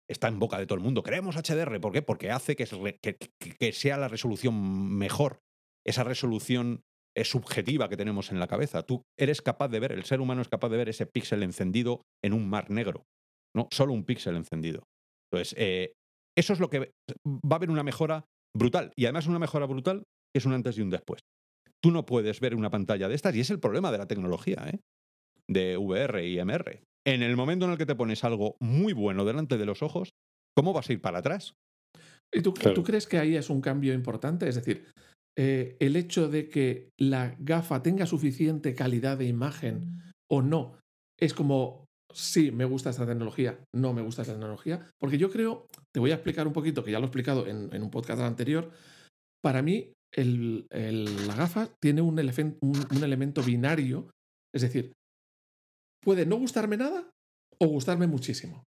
está 0.10 0.28
en 0.28 0.40
boca 0.40 0.58
de 0.58 0.66
todo 0.66 0.78
el 0.78 0.84
mundo. 0.84 1.04
Queremos 1.04 1.36
HDR, 1.36 1.80
¿por 1.80 1.92
qué? 1.92 2.02
Porque 2.02 2.32
hace 2.32 2.56
que, 2.56 3.74
sea 3.74 3.98
la 3.98 4.08
resolución 4.08 4.98
mejor, 4.98 5.40
esa 5.86 6.04
resolución 6.04 6.82
eh, 7.16 7.24
subjetiva 7.24 7.90
que 7.90 7.98
tenemos 7.98 8.32
en 8.32 8.40
la 8.40 8.48
cabeza. 8.48 8.84
Tú 8.84 9.04
eres 9.18 9.42
capaz 9.42 9.70
de 9.70 9.80
ver, 9.80 9.92
el 9.92 10.04
ser 10.06 10.22
humano 10.22 10.42
es 10.42 10.50
capaz 10.50 10.70
de 10.70 10.78
ver 10.78 10.90
ese 10.90 11.06
píxel 11.06 11.44
encendido 11.44 12.02
en 12.24 12.34
un 12.34 12.50
mar 12.50 12.70
negro, 12.70 13.04
no 13.56 13.68
solo 13.72 13.94
un 13.94 14.06
píxel 14.06 14.36
encendido. 14.36 14.84
Entonces, 15.32 15.56
eh, 15.58 15.94
eso 16.38 16.54
es 16.54 16.60
lo 16.60 16.70
que 16.70 16.80
va 16.80 17.52
a 17.52 17.56
haber 17.56 17.70
una 17.70 17.84
mejora 17.84 18.26
brutal. 18.56 18.92
Y 18.96 19.06
además 19.06 19.28
una 19.28 19.40
mejora 19.40 19.66
brutal 19.66 20.04
es 20.36 20.46
un 20.46 20.54
antes 20.54 20.78
y 20.78 20.82
un 20.82 20.90
después. 20.90 21.22
Tú 21.82 21.92
no 21.92 22.06
puedes 22.06 22.40
ver 22.40 22.56
una 22.56 22.70
pantalla 22.70 23.08
de 23.08 23.16
estas, 23.16 23.36
y 23.36 23.42
es 23.42 23.50
el 23.50 23.60
problema 23.60 23.92
de 23.92 23.98
la 23.98 24.08
tecnología, 24.08 24.66
¿eh? 24.68 24.80
de 25.50 25.78
VR 25.78 26.26
y 26.26 26.40
MR. 26.40 26.84
En 27.06 27.22
el 27.22 27.36
momento 27.36 27.66
en 27.66 27.72
el 27.72 27.78
que 27.78 27.86
te 27.86 27.96
pones 27.96 28.24
algo 28.24 28.56
muy 28.60 28.94
bueno 28.94 29.26
delante 29.26 29.58
de 29.58 29.66
los 29.66 29.82
ojos, 29.82 30.14
¿cómo 30.56 30.74
vas 30.74 30.90
a 30.90 30.94
ir 30.94 31.02
para 31.02 31.20
atrás? 31.20 31.54
¿Y 32.34 32.42
tú, 32.42 32.54
Claro. 32.54 32.74
tú 32.74 32.84
crees 32.84 33.08
que 33.08 33.18
ahí 33.20 33.36
es 33.36 33.50
un 33.50 33.62
cambio 33.62 33.94
importante? 33.94 34.48
Es 34.48 34.56
decir, 34.56 34.86
eh, 35.38 35.76
el 35.80 35.96
hecho 35.96 36.30
de 36.30 36.48
que 36.50 36.90
la 37.00 37.36
gafa 37.40 37.84
tenga 37.84 38.06
suficiente 38.06 38.74
calidad 38.76 39.18
de 39.18 39.26
imagen 39.26 40.02
o 40.32 40.42
no, 40.42 40.80
es 41.20 41.34
como, 41.34 41.86
sí, 42.14 42.52
me 42.52 42.66
gusta 42.66 42.90
esta 42.92 43.06
tecnología, 43.06 43.60
no 43.76 43.94
me 43.94 44.02
gusta 44.02 44.22
esta 44.22 44.34
tecnología, 44.34 44.90
porque 45.00 45.18
yo 45.18 45.30
creo, 45.32 45.68
te 45.94 46.00
voy 46.00 46.12
a 46.12 46.16
explicar 46.16 46.48
un 46.48 46.54
poquito, 46.54 46.84
que 46.84 46.92
ya 46.92 47.00
lo 47.00 47.06
he 47.06 47.08
explicado 47.08 47.48
en, 47.48 47.70
en 47.74 47.84
un 47.84 47.92
podcast 47.92 48.22
anterior, 48.22 48.72
para 49.44 49.62
mí 49.62 49.92
el- 50.16 50.66
el- 50.72 51.28
la 51.28 51.36
gafa 51.36 51.68
tiene 51.82 52.02
un, 52.02 52.16
elefen- 52.18 52.58
un- 52.62 52.86
un 52.96 53.04
elemento 53.04 53.44
binario, 53.44 54.10
es 54.56 54.62
decir, 54.62 54.94
puede 56.04 56.26
no 56.26 56.38
gustarme 56.38 56.78
nada 56.78 57.10
o 57.60 57.68
gustarme 57.68 58.08
muchísimo. 58.08 58.64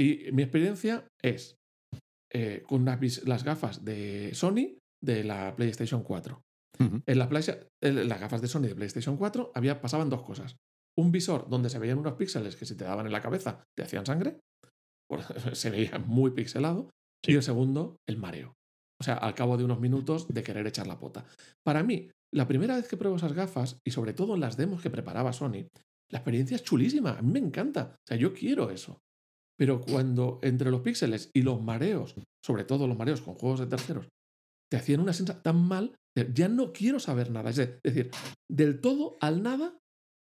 Y 0.00 0.30
mi 0.32 0.42
experiencia 0.42 1.06
es 1.22 1.56
eh, 2.32 2.62
con 2.66 2.84
las, 2.84 3.44
gafas 3.44 3.84
de 3.84 4.30
Sony 4.34 4.78
de 5.02 5.24
la 5.24 5.54
PlayStation 5.56 6.02
4. 6.02 6.40
En 7.06 7.18
la 7.18 7.28
playa- 7.28 7.66
en 7.82 8.08
las 8.08 8.20
gafas 8.20 8.40
de 8.40 8.48
Sony 8.48 8.62
de 8.62 8.76
PlayStation 8.76 9.16
4 9.16 9.50
había, 9.54 9.80
pasaban 9.80 10.10
dos 10.10 10.22
cosas. 10.22 10.56
Un 10.96 11.10
visor 11.10 11.48
donde 11.48 11.70
se 11.70 11.78
veían 11.78 11.98
unos 11.98 12.14
píxeles 12.14 12.56
que 12.56 12.66
si 12.66 12.76
te 12.76 12.84
daban 12.84 13.06
en 13.06 13.12
la 13.12 13.20
cabeza 13.20 13.64
te 13.76 13.82
hacían 13.82 14.06
sangre, 14.06 14.38
se 15.52 15.70
veía 15.70 15.98
muy 15.98 16.30
pixelado. 16.32 16.90
Sí. 17.24 17.32
Y 17.32 17.34
el 17.36 17.42
segundo, 17.42 17.96
el 18.08 18.16
mareo. 18.18 18.54
O 19.00 19.04
sea, 19.04 19.14
al 19.14 19.34
cabo 19.34 19.56
de 19.56 19.64
unos 19.64 19.80
minutos 19.80 20.28
de 20.28 20.42
querer 20.42 20.66
echar 20.66 20.86
la 20.86 20.98
pota. 20.98 21.24
Para 21.64 21.82
mí, 21.82 22.10
la 22.32 22.46
primera 22.46 22.76
vez 22.76 22.88
que 22.88 22.96
pruebo 22.96 23.16
esas 23.16 23.32
gafas, 23.32 23.78
y 23.86 23.90
sobre 23.92 24.12
todo 24.12 24.34
en 24.34 24.40
las 24.40 24.56
demos 24.56 24.82
que 24.82 24.90
preparaba 24.90 25.32
Sony, 25.32 25.66
la 26.10 26.18
experiencia 26.18 26.54
es 26.56 26.62
chulísima. 26.62 27.18
A 27.18 27.22
mí 27.22 27.32
me 27.32 27.38
encanta. 27.38 27.94
O 27.96 28.06
sea, 28.06 28.16
yo 28.16 28.32
quiero 28.34 28.70
eso. 28.70 28.98
Pero 29.58 29.80
cuando 29.80 30.38
entre 30.42 30.70
los 30.70 30.80
píxeles 30.82 31.30
y 31.34 31.42
los 31.42 31.60
mareos, 31.60 32.14
sobre 32.44 32.64
todo 32.64 32.86
los 32.86 32.96
mareos 32.96 33.20
con 33.20 33.34
juegos 33.34 33.60
de 33.60 33.66
terceros, 33.66 34.08
te 34.70 34.76
hacían 34.76 35.00
una 35.00 35.12
sensación 35.12 35.42
tan 35.42 35.56
mal, 35.66 35.96
ya 36.34 36.48
no 36.48 36.72
quiero 36.72 37.00
saber 37.00 37.30
nada. 37.30 37.50
Es 37.50 37.56
de- 37.56 37.78
decir, 37.82 38.10
del 38.50 38.80
todo 38.80 39.16
al 39.20 39.42
nada, 39.42 39.76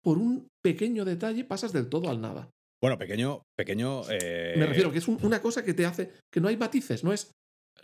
por 0.04 0.18
un 0.18 0.48
pequeño 0.64 1.06
detalle 1.06 1.46
pasas 1.46 1.72
del 1.72 1.88
todo 1.90 2.10
al 2.10 2.20
nada. 2.20 2.50
Bueno, 2.82 2.98
pequeño, 2.98 3.44
pequeño. 3.58 4.02
eh, 4.10 4.56
Me 4.58 4.66
refiero 4.66 4.92
que 4.92 4.98
es 4.98 5.08
un- 5.08 5.20
una 5.24 5.42
cosa 5.42 5.64
que 5.64 5.74
te 5.74 5.86
hace 5.86 6.12
que 6.32 6.42
no 6.42 6.50
hay 6.50 6.58
matices, 6.58 7.04
no 7.06 7.14
es 7.14 7.32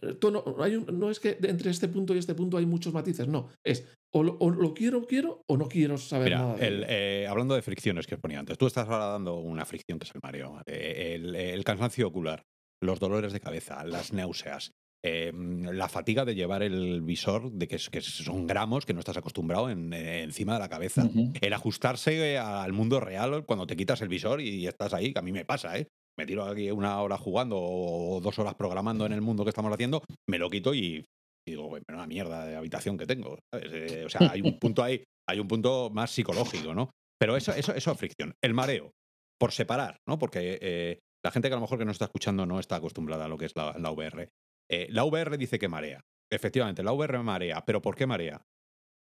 eh, 0.02 0.14
tono- 0.16 0.44
hay 0.60 0.76
un- 0.76 1.00
no 1.00 1.10
es 1.10 1.20
que 1.20 1.38
entre 1.44 1.72
este 1.72 1.88
punto 1.88 2.14
y 2.16 2.18
este 2.20 2.36
punto 2.36 2.58
hay 2.58 2.66
muchos 2.66 2.94
matices, 2.94 3.28
no, 3.28 3.50
es 3.64 3.88
o 4.12 4.24
lo, 4.24 4.38
o 4.40 4.50
lo 4.50 4.74
quiero, 4.74 5.06
quiero 5.06 5.44
o 5.48 5.58
no 5.58 5.68
quiero 5.68 5.98
saber 5.98 6.26
Mira, 6.30 6.40
nada. 6.40 6.56
de 6.56 6.68
el, 6.68 6.86
eh, 6.88 7.28
hablando 7.28 7.56
de 7.56 7.62
fricciones 7.62 8.08
que 8.08 8.16
os 8.16 8.22
ponía 8.22 8.40
antes, 8.40 8.58
tú 8.58 8.66
estás 8.68 8.88
ahora 8.90 9.06
dando 9.06 9.38
una 9.38 9.66
fricción 9.66 10.00
que 10.00 10.06
es 10.06 10.16
el 10.16 10.22
mareo, 10.24 10.62
eh, 10.66 11.14
el, 11.16 11.36
el 11.36 11.64
cansancio 11.64 12.08
ocular, 12.08 12.44
los 12.82 13.00
dolores 13.00 13.34
de 13.34 13.40
cabeza, 13.40 13.84
las 13.84 14.14
náuseas, 14.14 14.72
eh, 15.06 15.32
la 15.34 15.88
fatiga 15.88 16.26
de 16.26 16.36
llevar 16.36 16.62
el 16.64 17.02
visor, 17.02 17.52
de 17.52 17.68
que, 17.68 17.76
es- 17.78 17.90
que 17.90 18.02
son 18.02 18.48
gramos 18.48 18.86
que 18.86 18.94
no 18.94 19.00
estás 19.00 19.16
acostumbrado 19.18 19.70
en- 19.70 19.94
eh, 19.94 20.24
encima 20.24 20.54
de 20.54 20.60
la 20.60 20.70
cabeza. 20.70 21.08
El 21.40 21.54
ajustarse 21.54 22.38
al 22.38 22.74
mundo 22.74 23.00
real 23.00 23.46
cuando 23.46 23.66
te 23.68 23.76
quitas 23.78 24.02
el 24.02 24.10
visor 24.10 24.42
y 24.42 24.66
estás 24.68 24.94
ahí, 24.94 25.14
que 25.14 25.20
a 25.20 25.22
mí 25.22 25.32
me 25.32 25.46
pasa, 25.46 25.78
¿eh? 25.78 25.88
Me 26.20 26.26
tiro 26.26 26.44
aquí 26.44 26.70
una 26.70 27.02
hora 27.02 27.18
jugando 27.18 27.56
o 27.58 28.20
dos 28.20 28.38
horas 28.40 28.54
programando 28.56 29.06
en 29.06 29.14
el 29.14 29.22
mundo 29.22 29.46
que 29.46 29.52
estamos 29.52 29.72
haciendo, 29.72 30.04
me 30.28 30.38
lo 30.38 30.50
quito 30.50 30.74
y 30.74 31.06
digo, 31.48 31.68
"Güey, 31.68 31.82
menuda 31.88 32.08
mierda 32.08 32.46
de 32.46 32.58
habitación 32.58 32.98
que 32.98 33.06
tengo. 33.06 33.40
Eh, 33.54 34.04
o 34.06 34.10
sea, 34.10 34.30
hay 34.30 34.42
un 34.42 34.60
punto 34.60 34.84
ahí, 34.84 35.02
hay 35.30 35.40
un 35.40 35.48
punto 35.48 35.90
más 35.94 36.12
psicológico, 36.12 36.76
¿no? 36.76 36.92
Pero 37.18 37.38
eso, 37.38 37.54
eso, 37.54 37.74
eso 37.74 37.92
es 37.94 37.98
fricción. 37.98 38.34
El 38.44 38.54
mareo, 38.54 38.92
por 39.40 39.54
separar, 39.54 39.96
¿no? 40.06 40.20
Porque 40.20 40.60
eh, 40.62 41.00
la 41.24 41.32
gente 41.32 41.48
que 41.48 41.54
a 41.54 41.56
lo 41.56 41.62
mejor 41.62 41.80
que 41.80 41.86
nos 41.86 41.96
está 41.96 42.06
escuchando 42.06 42.46
no 42.46 42.60
está 42.60 42.76
acostumbrada 42.76 43.24
a 43.24 43.28
lo 43.30 43.38
que 43.38 43.46
es 43.46 43.56
la, 43.56 43.78
la 43.80 43.90
VR. 43.90 44.28
Eh, 44.70 44.88
la 44.90 45.06
VR 45.06 45.38
dice 45.38 45.58
que 45.58 45.70
marea. 45.70 46.02
Efectivamente, 46.30 46.84
la 46.84 46.92
VR 46.92 47.24
marea. 47.24 47.64
¿Pero 47.66 47.82
por 47.82 47.96
qué 47.96 48.06
marea? 48.08 48.42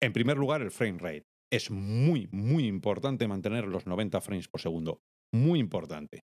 En 0.01 0.13
primer 0.13 0.37
lugar, 0.37 0.63
el 0.63 0.71
frame 0.71 0.97
rate. 0.97 1.25
Es 1.51 1.69
muy, 1.69 2.27
muy 2.31 2.65
importante 2.65 3.27
mantener 3.27 3.65
los 3.65 3.85
90 3.85 4.19
frames 4.19 4.47
por 4.47 4.61
segundo. 4.61 4.97
Muy 5.31 5.59
importante. 5.59 6.21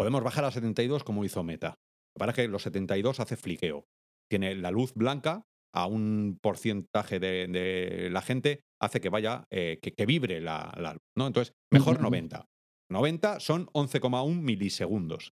Podemos 0.00 0.24
bajar 0.24 0.46
a 0.46 0.50
72 0.50 1.04
como 1.04 1.26
hizo 1.26 1.44
Meta. 1.44 1.78
Para 2.16 2.32
que 2.32 2.48
los 2.48 2.62
72 2.62 3.20
hace 3.20 3.36
fliqueo. 3.36 3.84
Tiene 4.30 4.54
la 4.54 4.70
luz 4.70 4.94
blanca 4.94 5.44
a 5.74 5.84
un 5.84 6.38
porcentaje 6.40 7.20
de, 7.20 8.08
la 8.10 8.22
gente, 8.22 8.62
hace 8.80 9.02
que 9.02 9.10
vaya, 9.10 9.44
eh, 9.50 9.78
que, 9.82 10.06
vibre 10.06 10.40
la, 10.40 10.72
luz. 10.94 11.02
¿no? 11.18 11.26
Entonces, 11.26 11.52
mejor 11.70 12.00
90. 12.00 12.46
90 12.90 13.40
son 13.40 13.66
11,1 13.74 14.40
milisegundos. 14.40 15.34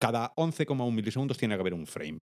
Cada 0.00 0.34
11,1 0.36 0.90
milisegundos 0.94 1.36
tiene 1.36 1.54
que 1.54 1.60
haber 1.60 1.74
un 1.74 1.86
frame. 1.86 2.20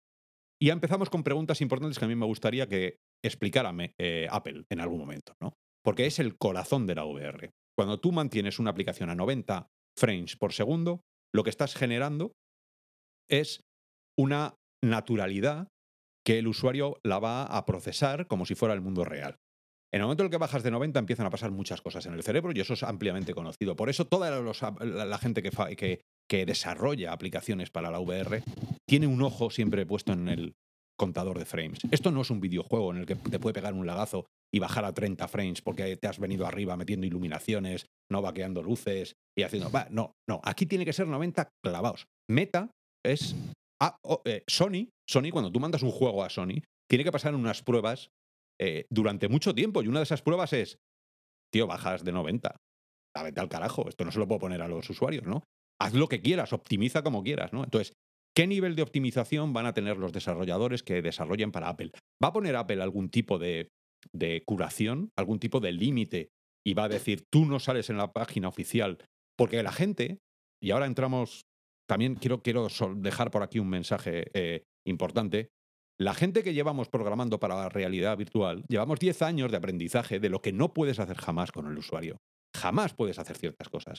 Y 0.61 0.67
ya 0.67 0.75
empezamos 0.75 1.09
con 1.09 1.23
preguntas 1.23 1.63
importantes 1.63 1.99
que 1.99 2.05
a 2.05 2.09
mí 2.09 2.17
me 2.17 2.27
gustaría 2.27 2.69
que 2.69 2.99
explicara 3.25 3.75
eh, 3.97 4.29
Apple 4.31 4.67
en 4.69 4.81
algún 4.81 4.99
momento, 4.99 5.33
¿no? 5.41 5.55
Porque 5.83 6.05
es 6.05 6.19
el 6.19 6.37
corazón 6.37 6.87
de 6.87 6.97
la 6.97 7.07
VR. 7.07 7.51
Cuando 7.75 7.99
tú 7.99 8.13
mantienes 8.13 8.59
una 8.59 8.73
aplicación 8.73 9.09
a 9.09 9.15
90 9.15 9.69
frames 9.97 10.37
por 10.37 10.53
segundo, 10.53 11.01
lo 11.35 11.45
que 11.45 11.51
estás 11.51 11.75
generando 11.75 12.33
es 13.31 13.61
una 14.19 14.55
naturalidad 14.83 15.69
que 16.25 16.39
el 16.39 16.49
usuario 16.49 16.99
la 17.05 17.19
va 17.19 17.45
a 17.45 17.65
procesar 17.65 18.27
como 18.27 18.47
si 18.47 18.55
fuera 18.55 18.75
el 18.75 18.81
mundo 18.81 19.05
real. 19.05 19.37
En 19.93 20.01
el 20.01 20.03
momento 20.03 20.23
en 20.23 20.27
el 20.27 20.31
que 20.31 20.37
bajas 20.37 20.63
de 20.63 20.71
90 20.71 20.99
empiezan 20.99 21.27
a 21.27 21.31
pasar 21.31 21.51
muchas 21.51 21.81
cosas 21.81 22.05
en 22.05 22.13
el 22.13 22.23
cerebro 22.23 22.53
y 22.55 22.61
eso 22.61 22.75
es 22.75 22.83
ampliamente 22.83 23.33
conocido. 23.33 23.77
Por 23.77 23.89
eso 23.89 24.05
toda 24.05 24.31
la, 24.31 25.19
gente 25.19 25.43
que, 25.43 26.03
que, 26.29 26.47
desarrolla 26.47 27.13
aplicaciones 27.13 27.71
para 27.71 27.91
la 27.91 27.99
VR 27.99 28.43
tiene 28.87 29.07
un 29.07 29.23
ojo 29.23 29.49
siempre 29.51 29.87
puesto 29.87 30.13
en 30.13 30.29
el 30.29 30.55
contador 30.99 31.39
de 31.39 31.45
frames. 31.45 31.79
Esto 31.91 32.11
no 32.11 32.23
es 32.23 32.31
un 32.31 32.41
videojuego 32.41 32.93
en 32.93 32.99
el 32.99 33.07
que 33.07 33.15
te 33.15 33.39
puede 33.39 33.55
pegar 33.55 33.73
un 33.73 33.87
lagazo 33.87 34.27
y 34.53 34.59
bajar 34.59 34.85
a 34.85 34.93
30 34.93 35.29
frames 35.29 35.63
porque 35.63 35.97
te 35.97 36.09
has 36.09 36.19
venido 36.19 36.47
arriba 36.47 36.77
metiendo 36.77 37.07
iluminaciones, 37.07 37.87
no 38.11 38.21
vaqueando 38.21 38.63
luces 38.63 39.15
y 39.37 39.43
haciendo... 39.43 39.71
no, 39.91 40.13
no, 40.29 40.41
aquí 40.45 40.67
tiene 40.67 40.85
que 40.85 40.93
ser 40.93 41.07
90 41.07 41.49
clavados. 41.65 42.07
Meta 42.29 42.71
es... 43.05 43.35
Eh, 44.25 44.43
Sony, 44.49 44.89
Sony, 45.09 45.31
cuando 45.31 45.53
tú 45.53 45.61
mandas 45.61 45.85
un 45.85 45.93
juego 45.93 46.25
a 46.25 46.31
Sony, 46.31 46.63
tiene 46.91 47.05
que 47.05 47.13
pasar 47.13 47.35
unas 47.35 47.63
pruebas 47.63 48.11
eh, 48.61 48.87
durante 48.91 49.29
mucho 49.29 49.55
tiempo. 49.55 49.83
Y 49.83 49.89
una 49.89 50.01
de 50.01 50.05
esas 50.05 50.23
pruebas 50.23 50.53
es, 50.53 50.79
tío, 51.53 51.69
bajas 51.69 52.03
de 52.03 52.11
90. 52.11 52.57
A 53.17 53.23
vete 53.23 53.41
al 53.41 53.49
carajo, 53.49 53.89
esto 53.89 54.05
no 54.05 54.11
se 54.11 54.19
lo 54.19 54.27
puedo 54.27 54.41
poner 54.41 54.63
a 54.63 54.69
los 54.69 54.91
usuarios, 54.91 55.27
¿no? 55.27 55.45
Haz 55.81 55.95
lo 55.95 56.09
que 56.09 56.21
quieras, 56.21 56.53
optimiza 56.53 57.03
como 57.03 57.23
quieras, 57.23 57.53
¿no? 57.53 57.63
Entonces, 57.63 57.93
¿qué 58.35 58.47
nivel 58.47 58.77
de 58.77 58.83
optimización 58.83 59.53
van 59.53 59.67
a 59.67 59.75
tener 59.75 59.97
los 59.97 60.13
desarrolladores 60.13 60.83
que 60.83 61.03
desarrollen 61.03 61.53
para 61.53 61.69
Apple? 61.69 61.91
¿Va 62.23 62.29
a 62.29 62.33
poner 62.33 62.57
Apple 62.57 62.83
algún 62.83 63.11
tipo 63.11 63.39
de, 63.39 63.71
curación, 64.47 65.11
algún 65.17 65.39
tipo 65.39 65.61
de 65.61 65.73
límite 65.73 66.31
y 66.65 66.75
va 66.75 66.85
a 66.85 66.89
decir, 66.89 67.27
tú 67.31 67.45
no 67.45 67.61
sales 67.61 67.91
en 67.91 67.99
la 67.99 68.13
página 68.13 68.49
oficial? 68.49 68.99
Porque 69.37 69.63
la 69.63 69.73
gente, 69.73 70.19
y 70.63 70.71
ahora 70.71 70.87
entramos, 70.87 71.47
también 71.89 72.15
quiero, 72.17 72.43
quiero 72.43 72.69
dejar 72.97 73.31
por 73.31 73.43
aquí 73.43 73.59
un 73.59 73.69
mensaje 73.69 74.31
eh, 74.35 74.63
importante, 74.87 75.51
la 76.01 76.15
gente 76.15 76.45
que 76.45 76.55
llevamos 76.55 76.89
programando 76.89 77.41
para 77.41 77.57
la 77.57 77.69
realidad 77.69 78.17
virtual, 78.17 78.65
llevamos 78.69 79.01
10 79.01 79.23
años 79.23 79.51
de 79.51 79.57
aprendizaje 79.57 80.21
de 80.21 80.29
lo 80.29 80.41
que 80.41 80.53
no 80.53 80.73
puedes 80.73 81.01
hacer 81.01 81.17
jamás 81.17 81.51
con 81.51 81.67
el 81.67 81.77
usuario. 81.77 82.19
Jamás 82.57 82.95
puedes 82.95 83.19
hacer 83.19 83.37
ciertas 83.37 83.69
cosas. 83.69 83.99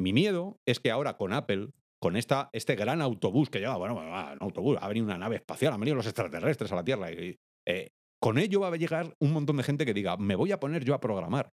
Mi 0.00 0.12
miedo 0.12 0.58
es 0.66 0.80
que 0.80 0.90
ahora 0.90 1.16
con 1.16 1.32
Apple, 1.32 1.68
con 2.02 2.16
esta, 2.16 2.50
este 2.52 2.74
gran 2.74 3.00
autobús 3.00 3.48
que 3.48 3.60
lleva, 3.60 3.76
bueno, 3.76 3.94
un 3.94 4.36
autobús, 4.40 4.76
ha 4.80 4.88
venido 4.88 5.06
una 5.06 5.18
nave 5.18 5.36
espacial, 5.36 5.72
han 5.72 5.78
venido 5.78 5.94
los 5.94 6.06
extraterrestres 6.06 6.72
a 6.72 6.74
la 6.74 6.82
Tierra, 6.82 7.12
y, 7.12 7.38
eh, 7.64 7.90
con 8.20 8.38
ello 8.38 8.58
va 8.58 8.68
a 8.68 8.76
llegar 8.76 9.14
un 9.20 9.32
montón 9.32 9.56
de 9.56 9.62
gente 9.62 9.86
que 9.86 9.94
diga, 9.94 10.16
me 10.16 10.34
voy 10.34 10.50
a 10.50 10.58
poner 10.58 10.84
yo 10.84 10.94
a 10.94 11.00
programar. 11.00 11.52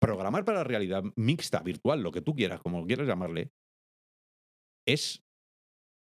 Programar 0.00 0.44
para 0.44 0.58
la 0.58 0.64
realidad 0.64 1.04
mixta, 1.14 1.60
virtual, 1.60 2.02
lo 2.02 2.10
que 2.10 2.20
tú 2.20 2.34
quieras, 2.34 2.60
como 2.60 2.84
quieras 2.86 3.06
llamarle, 3.06 3.52
es 4.84 5.22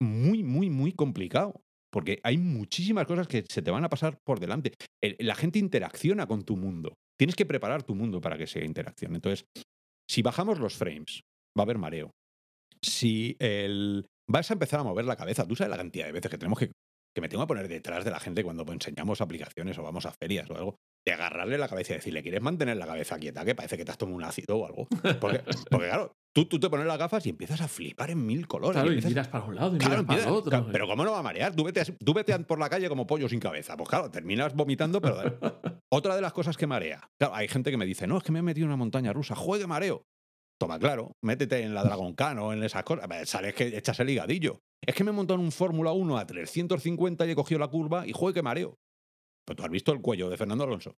muy, 0.01 0.41
muy, 0.41 0.71
muy 0.71 0.91
complicado. 0.91 1.61
Porque 1.91 2.19
hay 2.23 2.37
muchísimas 2.37 3.07
cosas 3.07 3.27
que 3.27 3.43
se 3.49 3.63
te 3.63 3.71
van 3.71 3.83
a 3.83 3.89
pasar 3.89 4.19
por 4.23 4.39
delante. 4.39 4.73
la 5.01 5.33
gente 5.33 5.57
interacciona 5.57 6.27
con 6.27 6.43
tu 6.43 6.55
mundo. 6.55 6.93
Tienes 7.17 7.35
que 7.35 7.47
preparar 7.47 7.81
tu 7.81 7.95
mundo 7.95 8.21
para 8.21 8.37
que 8.37 8.45
sea 8.45 8.63
interacción. 8.63 9.15
Entonces, 9.15 9.47
si 10.07 10.21
bajamos 10.21 10.59
los 10.59 10.75
frames, 10.75 11.23
va 11.57 11.61
a 11.61 11.65
haber 11.65 11.79
mareo. 11.79 12.11
Si 12.83 13.35
el, 13.39 14.07
vas 14.27 14.49
a 14.49 14.53
empezar 14.53 14.79
a 14.79 14.83
mover 14.83 15.05
la 15.05 15.15
cabeza, 15.15 15.47
tú 15.47 15.55
sabes 15.55 15.71
la 15.71 15.77
cantidad 15.77 16.05
de 16.05 16.11
veces 16.11 16.31
que 16.31 16.37
tenemos 16.37 16.59
que 16.59 16.71
que 17.15 17.21
me 17.21 17.29
tengo 17.29 17.43
que 17.43 17.47
poner 17.47 17.67
detrás 17.67 18.05
de 18.05 18.11
la 18.11 18.19
gente 18.19 18.43
cuando 18.43 18.71
enseñamos 18.71 19.19
aplicaciones 19.19 19.77
o 19.79 19.83
vamos 19.83 20.05
a 20.05 20.11
ferias 20.11 20.47
o 20.51 20.55
algo, 20.55 20.75
de 21.05 21.13
agarrarle 21.13 21.57
la 21.57 21.67
cabeza 21.67 21.93
y 21.93 21.95
decirle, 21.95 22.21
¿quieres 22.21 22.41
mantener 22.41 22.77
la 22.77 22.85
cabeza 22.85 23.17
quieta? 23.17 23.43
Que 23.43 23.55
parece 23.55 23.77
que 23.77 23.83
te 23.83 23.91
has 23.91 23.97
tomado 23.97 24.17
un 24.17 24.23
ácido 24.23 24.57
o 24.57 24.65
algo. 24.67 24.87
Porque, 25.19 25.41
porque 25.71 25.87
claro, 25.87 26.13
Tú, 26.31 26.45
te 26.59 26.69
pones 26.69 26.85
las 26.85 26.97
gafas 26.97 27.25
y 27.25 27.29
empiezas 27.29 27.59
a 27.59 27.67
flipar 27.67 28.11
en 28.11 28.23
mil 28.25 28.47
colores. 28.47 28.79
Claro, 28.79 28.93
y, 28.93 29.01
miras 29.01 29.27
para 29.27 29.45
un 29.45 29.55
lado 29.55 29.75
y 29.75 29.79
miras 29.79 30.03
para 30.03 30.31
otro. 30.31 30.67
pero 30.71 30.87
¿cómo 30.87 31.03
no 31.03 31.11
va 31.11 31.19
a 31.19 31.23
marear? 31.23 31.55
Tú 31.55 31.63
vete, 31.63 31.83
tú 31.85 32.13
vete, 32.13 32.37
por 32.39 32.59
la 32.59 32.69
calle 32.69 32.87
como 32.87 33.07
pollo 33.07 33.27
sin 33.27 33.39
cabeza. 33.39 33.75
Pues 33.75 33.89
claro, 33.89 34.11
terminas 34.11 34.53
vomitando, 34.53 35.01
pero... 35.01 35.17
Otra 35.91 36.15
de 36.15 36.21
las 36.21 36.31
cosas 36.31 36.55
que 36.55 36.67
marea. 36.67 37.09
Claro, 37.19 37.35
hay 37.35 37.47
gente 37.47 37.71
que 37.71 37.77
me 37.77 37.85
dice, 37.85 38.05
no, 38.05 38.17
es 38.17 38.23
que 38.23 38.31
me 38.31 38.39
he 38.39 38.43
metido 38.43 38.65
en 38.65 38.69
una 38.69 38.77
montaña 38.77 39.11
rusa. 39.11 39.35
Juegue 39.35 39.65
mareo. 39.65 40.03
Toma, 40.59 40.77
claro, 40.77 41.15
métete 41.23 41.61
en 41.61 41.73
la 41.73 41.83
Dragon 41.83 42.13
Khan 42.13 42.37
o 42.39 42.51
en 42.51 42.63
esas 42.63 42.83
cosas. 42.83 43.07
Sales 43.29 43.53
que 43.55 43.77
echas 43.77 43.99
el 44.01 44.09
higadillo. 44.09 44.59
Es 44.85 44.93
que 44.93 45.05
me 45.05 45.11
he 45.11 45.13
montado 45.13 45.39
en 45.39 45.45
un 45.45 45.51
Fórmula 45.53 45.93
1 45.93 46.17
a 46.17 46.27
350 46.27 47.25
y 47.25 47.31
he 47.31 47.35
cogido 47.35 47.59
la 47.59 47.69
curva 47.69 48.05
y 48.05 48.11
juegue 48.11 48.35
que 48.35 48.41
mareo. 48.41 48.77
Pero 49.45 49.55
tú 49.55 49.63
has 49.63 49.71
visto 49.71 49.93
el 49.93 50.01
cuello 50.01 50.29
de 50.29 50.35
Fernando 50.35 50.65
Alonso. 50.65 50.97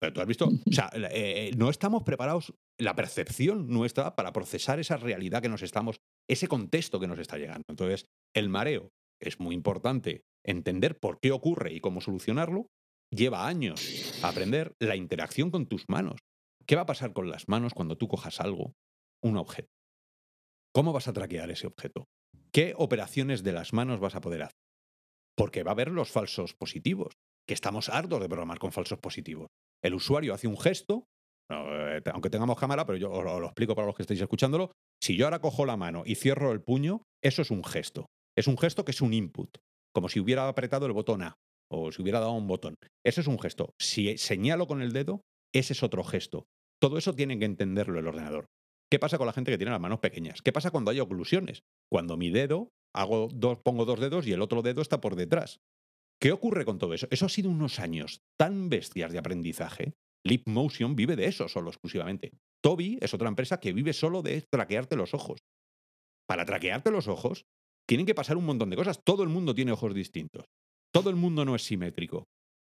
Pero 0.00 0.12
tú 0.12 0.20
has 0.20 0.26
visto, 0.26 0.46
o 0.46 0.72
sea, 0.72 0.90
eh, 0.94 1.50
no 1.56 1.70
estamos 1.70 2.04
preparados, 2.04 2.54
la 2.78 2.94
percepción 2.94 3.68
nuestra 3.68 4.14
para 4.14 4.32
procesar 4.32 4.78
esa 4.78 4.96
realidad 4.96 5.42
que 5.42 5.48
nos 5.48 5.62
estamos, 5.62 5.96
ese 6.28 6.46
contexto 6.46 7.00
que 7.00 7.08
nos 7.08 7.18
está 7.18 7.36
llegando. 7.36 7.64
Entonces, 7.68 8.06
el 8.34 8.48
mareo 8.48 8.90
es 9.20 9.40
muy 9.40 9.54
importante 9.54 10.22
entender 10.44 10.98
por 10.98 11.18
qué 11.20 11.32
ocurre 11.32 11.72
y 11.72 11.80
cómo 11.80 12.00
solucionarlo. 12.00 12.68
Lleva 13.10 13.46
años 13.46 14.20
aprender 14.22 14.74
la 14.80 14.96
interacción 14.96 15.50
con 15.50 15.66
tus 15.66 15.84
manos. 15.88 16.20
¿Qué 16.66 16.76
va 16.76 16.82
a 16.82 16.86
pasar 16.86 17.12
con 17.12 17.28
las 17.28 17.48
manos 17.48 17.74
cuando 17.74 17.96
tú 17.96 18.08
cojas 18.08 18.40
algo, 18.40 18.74
un 19.22 19.36
objeto? 19.36 19.68
¿Cómo 20.72 20.92
vas 20.92 21.08
a 21.08 21.12
traquear 21.12 21.50
ese 21.50 21.66
objeto? 21.66 22.08
¿Qué 22.52 22.74
operaciones 22.76 23.42
de 23.42 23.52
las 23.52 23.72
manos 23.72 24.00
vas 24.00 24.14
a 24.14 24.20
poder 24.20 24.42
hacer? 24.42 24.56
Porque 25.36 25.62
va 25.62 25.72
a 25.72 25.74
haber 25.74 25.90
los 25.90 26.10
falsos 26.10 26.54
positivos, 26.54 27.14
que 27.46 27.54
estamos 27.54 27.88
hartos 27.88 28.20
de 28.20 28.28
programar 28.28 28.58
con 28.58 28.72
falsos 28.72 28.98
positivos. 28.98 29.48
El 29.82 29.94
usuario 29.94 30.32
hace 30.32 30.46
un 30.46 30.58
gesto, 30.58 31.06
eh, 31.50 32.00
aunque 32.12 32.30
tengamos 32.30 32.58
cámara, 32.58 32.86
pero 32.86 32.96
yo 32.96 33.12
os 33.12 33.24
lo 33.24 33.44
explico 33.46 33.74
para 33.74 33.86
los 33.86 33.94
que 33.94 34.02
estéis 34.02 34.22
escuchándolo. 34.22 34.72
Si 35.02 35.16
yo 35.16 35.26
ahora 35.26 35.40
cojo 35.40 35.66
la 35.66 35.76
mano 35.76 36.02
y 36.06 36.14
cierro 36.14 36.52
el 36.52 36.62
puño, 36.62 37.02
eso 37.22 37.42
es 37.42 37.50
un 37.50 37.62
gesto. 37.62 38.06
Es 38.36 38.46
un 38.46 38.56
gesto 38.56 38.84
que 38.84 38.92
es 38.92 39.02
un 39.02 39.12
input, 39.12 39.58
como 39.92 40.08
si 40.08 40.18
hubiera 40.18 40.48
apretado 40.48 40.86
el 40.86 40.92
botón 40.92 41.22
A 41.22 41.36
o 41.70 41.92
si 41.92 42.00
hubiera 42.00 42.20
dado 42.20 42.32
un 42.32 42.46
botón. 42.46 42.76
Eso 43.04 43.20
es 43.20 43.26
un 43.26 43.38
gesto. 43.38 43.74
Si 43.78 44.16
señalo 44.16 44.66
con 44.66 44.80
el 44.80 44.92
dedo, 44.92 45.20
ese 45.52 45.72
es 45.72 45.82
otro 45.82 46.04
gesto. 46.04 46.46
Todo 46.80 46.98
eso 46.98 47.14
tiene 47.14 47.38
que 47.38 47.44
entenderlo 47.44 47.98
el 47.98 48.06
ordenador. 48.06 48.46
¿Qué 48.90 48.98
pasa 48.98 49.18
con 49.18 49.26
la 49.26 49.32
gente 49.32 49.50
que 49.50 49.58
tiene 49.58 49.72
las 49.72 49.80
manos 49.80 50.00
pequeñas? 50.00 50.42
¿Qué 50.42 50.52
pasa 50.52 50.70
cuando 50.70 50.90
hay 50.90 51.00
oclusiones? 51.00 51.64
Cuando 51.90 52.16
mi 52.16 52.30
dedo, 52.30 52.70
hago 52.94 53.28
dos, 53.32 53.58
pongo 53.58 53.84
dos 53.84 54.00
dedos 54.00 54.26
y 54.26 54.32
el 54.32 54.42
otro 54.42 54.62
dedo 54.62 54.82
está 54.82 55.00
por 55.00 55.16
detrás. 55.16 55.60
¿Qué 56.20 56.32
ocurre 56.32 56.64
con 56.64 56.78
todo 56.78 56.94
eso? 56.94 57.08
Eso 57.10 57.26
ha 57.26 57.28
sido 57.28 57.50
unos 57.50 57.80
años 57.80 58.22
tan 58.38 58.68
bestias 58.68 59.12
de 59.12 59.18
aprendizaje. 59.18 59.94
Leap 60.24 60.46
Motion 60.46 60.96
vive 60.96 61.16
de 61.16 61.26
eso 61.26 61.48
solo 61.48 61.70
exclusivamente. 61.70 62.32
Toby 62.62 62.98
es 63.00 63.12
otra 63.12 63.28
empresa 63.28 63.60
que 63.60 63.72
vive 63.72 63.92
solo 63.92 64.22
de 64.22 64.42
traquearte 64.50 64.96
los 64.96 65.12
ojos. 65.12 65.40
Para 66.26 66.46
traquearte 66.46 66.90
los 66.90 67.08
ojos, 67.08 67.44
tienen 67.86 68.06
que 68.06 68.14
pasar 68.14 68.36
un 68.36 68.46
montón 68.46 68.70
de 68.70 68.76
cosas. 68.76 69.02
Todo 69.04 69.22
el 69.22 69.28
mundo 69.28 69.54
tiene 69.54 69.72
ojos 69.72 69.94
distintos. 69.94 70.46
Todo 70.92 71.10
el 71.10 71.16
mundo 71.16 71.44
no 71.44 71.54
es 71.56 71.64
simétrico. 71.64 72.24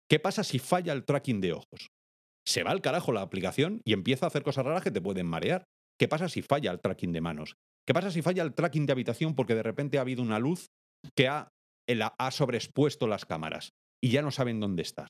¿Qué 0.10 0.20
pasa 0.20 0.44
si 0.44 0.60
falla 0.60 0.94
el 0.94 1.04
tracking 1.04 1.42
de 1.42 1.54
ojos? 1.54 1.90
Se 2.48 2.64
va 2.64 2.72
al 2.72 2.82
carajo 2.82 3.12
la 3.12 3.22
aplicación 3.22 3.82
y 3.86 3.94
empieza 3.94 4.26
a 4.26 4.28
hacer 4.28 4.44
cosas 4.44 4.66
raras 4.66 4.84
que 4.84 4.92
te 4.92 5.02
pueden 5.02 5.28
marear. 5.28 5.66
¿Qué 6.00 6.08
pasa 6.08 6.30
si 6.30 6.42
falla 6.42 6.72
el 6.72 6.82
tracking 6.82 7.12
de 7.12 7.22
manos? 7.22 7.56
¿Qué 7.88 7.94
pasa 7.94 8.12
si 8.12 8.22
falla 8.22 8.44
el 8.44 8.54
tracking 8.54 8.86
de 8.86 8.94
habitación 8.94 9.36
porque 9.36 9.56
de 9.56 9.64
repente 9.64 9.98
ha 9.98 10.02
habido 10.02 10.24
una 10.24 10.40
luz 10.40 10.68
que 11.16 11.28
ha 11.28 11.50
ha 12.18 12.32
sobreexpuesto 12.32 13.08
las 13.08 13.26
cámaras 13.26 13.72
y 14.04 14.12
ya 14.12 14.22
no 14.22 14.32
saben 14.32 14.60
dónde 14.60 14.82
estás. 14.82 15.10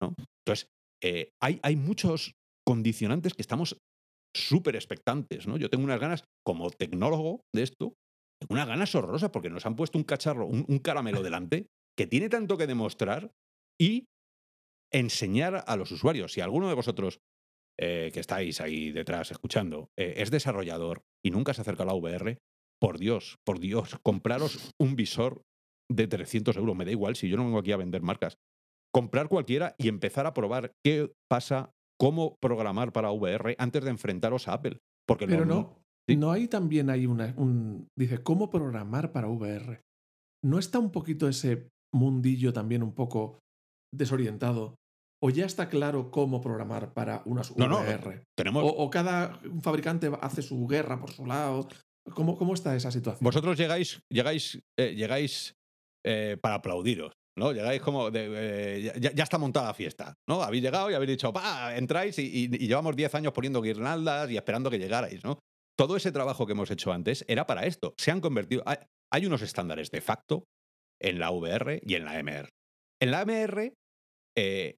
Entonces, 0.00 0.68
eh, 1.02 1.30
hay, 1.40 1.76
muchos 1.76 2.32
condicionantes 2.66 3.34
que 3.34 3.42
estamos 3.42 3.78
súper 4.34 4.76
expectantes. 4.76 5.46
Yo 5.46 5.70
tengo 5.70 5.84
unas 5.84 6.00
ganas, 6.00 6.24
como 6.44 6.70
tecnólogo 6.70 7.42
de 7.54 7.62
esto, 7.62 7.94
tengo 8.40 8.54
unas 8.54 8.68
ganas 8.68 8.94
horrorosas 8.94 9.30
porque 9.30 9.50
nos 9.50 9.66
han 9.66 9.76
puesto 9.76 9.98
un 9.98 10.04
cacharro, 10.04 10.46
un, 10.46 10.78
caramelo 10.78 11.22
delante, 11.22 11.66
que 11.96 12.06
tiene 12.06 12.28
tanto 12.28 12.56
que 12.56 12.66
demostrar 12.66 13.32
y 13.78 14.04
enseñar 14.92 15.64
a 15.66 15.76
los 15.76 15.90
usuarios. 15.92 16.32
Si 16.32 16.40
alguno 16.40 16.68
de 16.68 16.74
vosotros 16.74 17.20
eh, 17.78 18.10
que 18.12 18.20
estáis 18.20 18.60
ahí 18.60 18.92
detrás 18.92 19.30
escuchando 19.30 19.90
eh, 19.96 20.14
es 20.18 20.30
desarrollador 20.30 21.02
y 21.24 21.30
nunca 21.30 21.54
se 21.54 21.62
acerca 21.62 21.84
a 21.84 21.86
la 21.86 21.94
VR, 21.94 22.38
por 22.80 22.98
Dios, 22.98 23.38
por 23.44 23.60
Dios, 23.60 23.98
compraros 24.02 24.72
un 24.78 24.96
visor 24.96 25.42
de 25.90 26.06
300 26.06 26.56
euros. 26.56 26.76
Me 26.76 26.84
da 26.84 26.90
igual 26.90 27.16
si 27.16 27.28
yo 27.28 27.36
no 27.36 27.44
vengo 27.44 27.58
aquí 27.58 27.72
a 27.72 27.76
vender 27.76 28.02
marcas. 28.02 28.38
Comprar 28.92 29.28
cualquiera 29.28 29.74
y 29.78 29.88
empezar 29.88 30.26
a 30.26 30.34
probar 30.34 30.72
qué 30.84 31.12
pasa, 31.28 31.72
cómo 31.98 32.36
programar 32.40 32.92
para 32.92 33.12
VR 33.12 33.54
antes 33.58 33.84
de 33.84 33.90
enfrentaros 33.90 34.48
a 34.48 34.54
Apple. 34.54 34.78
Porque 35.06 35.26
Pero 35.26 35.44
no, 35.44 35.54
no, 35.54 35.82
sí. 36.08 36.16
no 36.16 36.32
hay 36.32 36.48
también 36.48 36.90
hay 36.90 37.06
una, 37.06 37.34
un... 37.36 37.88
Dice, 37.98 38.22
¿cómo 38.22 38.50
programar 38.50 39.12
para 39.12 39.28
VR? 39.28 39.82
¿No 40.42 40.58
está 40.58 40.78
un 40.78 40.90
poquito 40.90 41.28
ese 41.28 41.68
mundillo 41.94 42.52
también 42.52 42.82
un 42.82 42.94
poco 42.94 43.40
desorientado? 43.92 44.76
¿O 45.22 45.30
ya 45.30 45.44
está 45.44 45.68
claro 45.68 46.10
cómo 46.10 46.40
programar 46.40 46.92
para 46.94 47.22
unas 47.26 47.54
No, 47.56 47.68
no, 47.68 47.80
VR? 47.80 48.24
tenemos, 48.36 48.64
O, 48.64 48.68
o 48.68 48.90
cada 48.90 49.38
fabricante 49.62 50.10
hace 50.20 50.40
su 50.42 50.66
guerra 50.66 50.98
por 50.98 51.10
su 51.10 51.26
lado. 51.26 51.68
¿Cómo, 52.14 52.36
cómo 52.38 52.54
está 52.54 52.74
esa 52.74 52.90
situación? 52.90 53.22
vosotros 53.24 53.58
llegáis, 53.58 54.00
llegáis, 54.10 54.58
eh, 54.78 54.94
llegáis 54.94 55.54
eh, 56.06 56.38
para 56.40 56.56
aplaudiros. 56.56 57.12
¿no? 57.38 57.52
Llegáis 57.52 57.80
como 57.80 58.10
de, 58.10 58.28
eh, 58.88 58.92
ya, 59.00 59.12
ya 59.12 59.22
está 59.22 59.38
montada 59.38 59.68
la 59.68 59.74
fiesta, 59.74 60.14
¿no? 60.28 60.42
Habéis 60.42 60.62
llegado 60.62 60.90
y 60.90 60.94
habéis 60.94 61.10
dicho, 61.12 61.32
pa, 61.32 61.76
entráis 61.76 62.18
y, 62.18 62.22
y- 62.26 62.44
y 62.44 62.66
llevamos 62.66 62.96
10 62.96 63.14
años 63.14 63.32
poniendo 63.32 63.62
guirnaldas 63.62 64.30
y 64.30 64.36
esperando 64.36 64.68
que 64.70 64.78
llegarais, 64.78 65.22
¿no? 65.24 65.38
Todo 65.78 65.96
ese 65.96 66.12
trabajo 66.12 66.44
que 66.44 66.52
hemos 66.52 66.70
hecho 66.70 66.92
antes 66.92 67.24
era 67.28 67.46
para 67.46 67.64
esto. 67.66 67.94
Se 67.98 68.10
han 68.10 68.20
convertido. 68.20 68.62
Hay, 68.66 68.78
hay 69.12 69.26
unos 69.26 69.40
estándares 69.42 69.90
de 69.90 70.00
facto 70.02 70.44
en 71.00 71.18
la 71.18 71.30
VR 71.30 71.80
y 71.82 71.94
en 71.94 72.04
la 72.04 72.18
MR. 72.22 72.48
En 73.00 73.10
la 73.10 73.22
MR, 73.24 73.72
eh, 74.36 74.76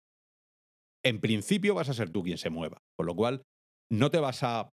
en 1.05 1.21
principio 1.21 1.75
vas 1.75 1.89
a 1.89 1.95
ser 1.95 2.11
tú 2.11 2.23
quien 2.23 2.39
se 2.39 2.51
mueva, 2.51 2.79
con 2.97 3.07
lo 3.07 3.15
cual 3.15 3.43
no 3.91 4.11
te 4.11 4.19
vas 4.19 4.43
a. 4.43 4.71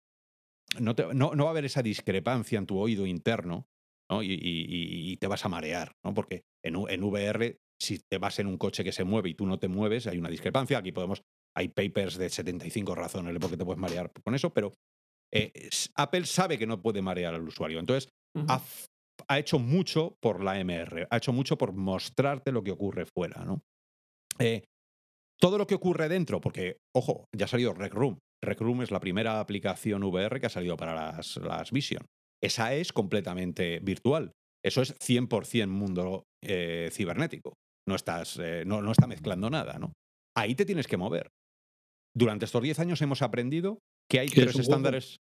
No, 0.79 0.95
te- 0.95 1.13
no- 1.13 1.33
no 1.35 1.43
va 1.45 1.49
a 1.49 1.51
haber 1.51 1.65
esa 1.65 1.81
discrepancia 1.81 2.59
en 2.59 2.67
tu 2.67 2.77
oído 2.77 3.05
interno 3.07 3.65
¿no? 4.11 4.21
y, 4.21 4.31
y- 4.33 4.65
y- 4.67 5.11
y 5.11 5.17
te 5.17 5.27
vas 5.27 5.43
a 5.45 5.49
marear, 5.49 5.93
¿no? 6.05 6.13
porque 6.13 6.43
en, 6.63 6.75
en 6.87 7.03
VR, 7.03 7.57
si 7.81 7.99
te 7.99 8.17
vas 8.19 8.37
en 8.39 8.47
un 8.47 8.57
coche 8.57 8.83
que 8.83 8.91
se 8.91 9.03
mueve 9.03 9.29
y 9.29 9.33
tú 9.35 9.45
no 9.47 9.57
te 9.57 9.67
mueves, 9.67 10.05
hay 10.07 10.17
una 10.19 10.29
discrepancia. 10.29 10.77
Aquí 10.77 10.91
podemos. 10.91 11.21
Hay 11.57 11.69
papers 11.69 12.17
de 12.17 12.29
75 12.29 12.93
razones 12.93 13.35
por 13.39 13.49
qué 13.49 13.57
te 13.57 13.65
puedes 13.65 13.79
marear 13.81 14.11
con 14.23 14.35
eso, 14.35 14.51
pero 14.53 14.75
eh, 15.33 15.69
Apple 15.95 16.25
sabe 16.25 16.57
que 16.59 16.67
no 16.67 16.81
puede 16.81 17.01
marear 17.01 17.33
al 17.33 17.47
usuario. 17.47 17.79
Entonces, 17.79 18.09
ha, 18.47 18.61
ha 19.27 19.39
hecho 19.39 19.57
mucho 19.59 20.15
por 20.21 20.43
la 20.43 20.59
MR, 20.59 21.07
ha 21.09 21.17
hecho 21.17 21.33
mucho 21.33 21.57
por 21.57 21.73
mostrarte 21.73 22.51
lo 22.51 22.63
que 22.63 22.71
ocurre 22.71 23.05
fuera, 23.05 23.43
¿no? 23.43 23.61
Eh, 24.37 24.63
todo 25.39 25.57
lo 25.57 25.67
que 25.67 25.75
ocurre 25.75 26.09
dentro, 26.09 26.41
porque, 26.41 26.77
ojo, 26.95 27.25
ya 27.35 27.45
ha 27.45 27.47
salido 27.47 27.73
Rec 27.73 27.93
Room. 27.93 28.19
Rec 28.43 28.59
Room 28.61 28.81
es 28.81 28.91
la 28.91 28.99
primera 28.99 29.39
aplicación 29.39 30.03
VR 30.03 30.39
que 30.39 30.45
ha 30.45 30.49
salido 30.49 30.77
para 30.77 30.93
las, 30.95 31.37
las 31.37 31.71
Vision. 31.71 32.05
Esa 32.41 32.73
es 32.73 32.93
completamente 32.93 33.79
virtual. 33.79 34.31
Eso 34.63 34.81
es 34.81 34.95
100% 34.99 35.67
mundo 35.67 36.23
eh, 36.43 36.89
cibernético. 36.91 37.53
No, 37.87 37.95
estás, 37.95 38.37
eh, 38.41 38.63
no, 38.65 38.81
no 38.81 38.91
está 38.91 39.07
mezclando 39.07 39.49
nada, 39.49 39.77
¿no? 39.79 39.93
Ahí 40.37 40.55
te 40.55 40.65
tienes 40.65 40.87
que 40.87 40.97
mover. 40.97 41.29
Durante 42.15 42.45
estos 42.45 42.61
10 42.61 42.79
años 42.79 43.01
hemos 43.01 43.21
aprendido 43.21 43.79
que 44.09 44.19
hay 44.19 44.27
¿Qué 44.27 44.41
es 44.41 44.45
tres 44.45 44.53
juego? 44.53 44.61
estándares. 44.63 45.17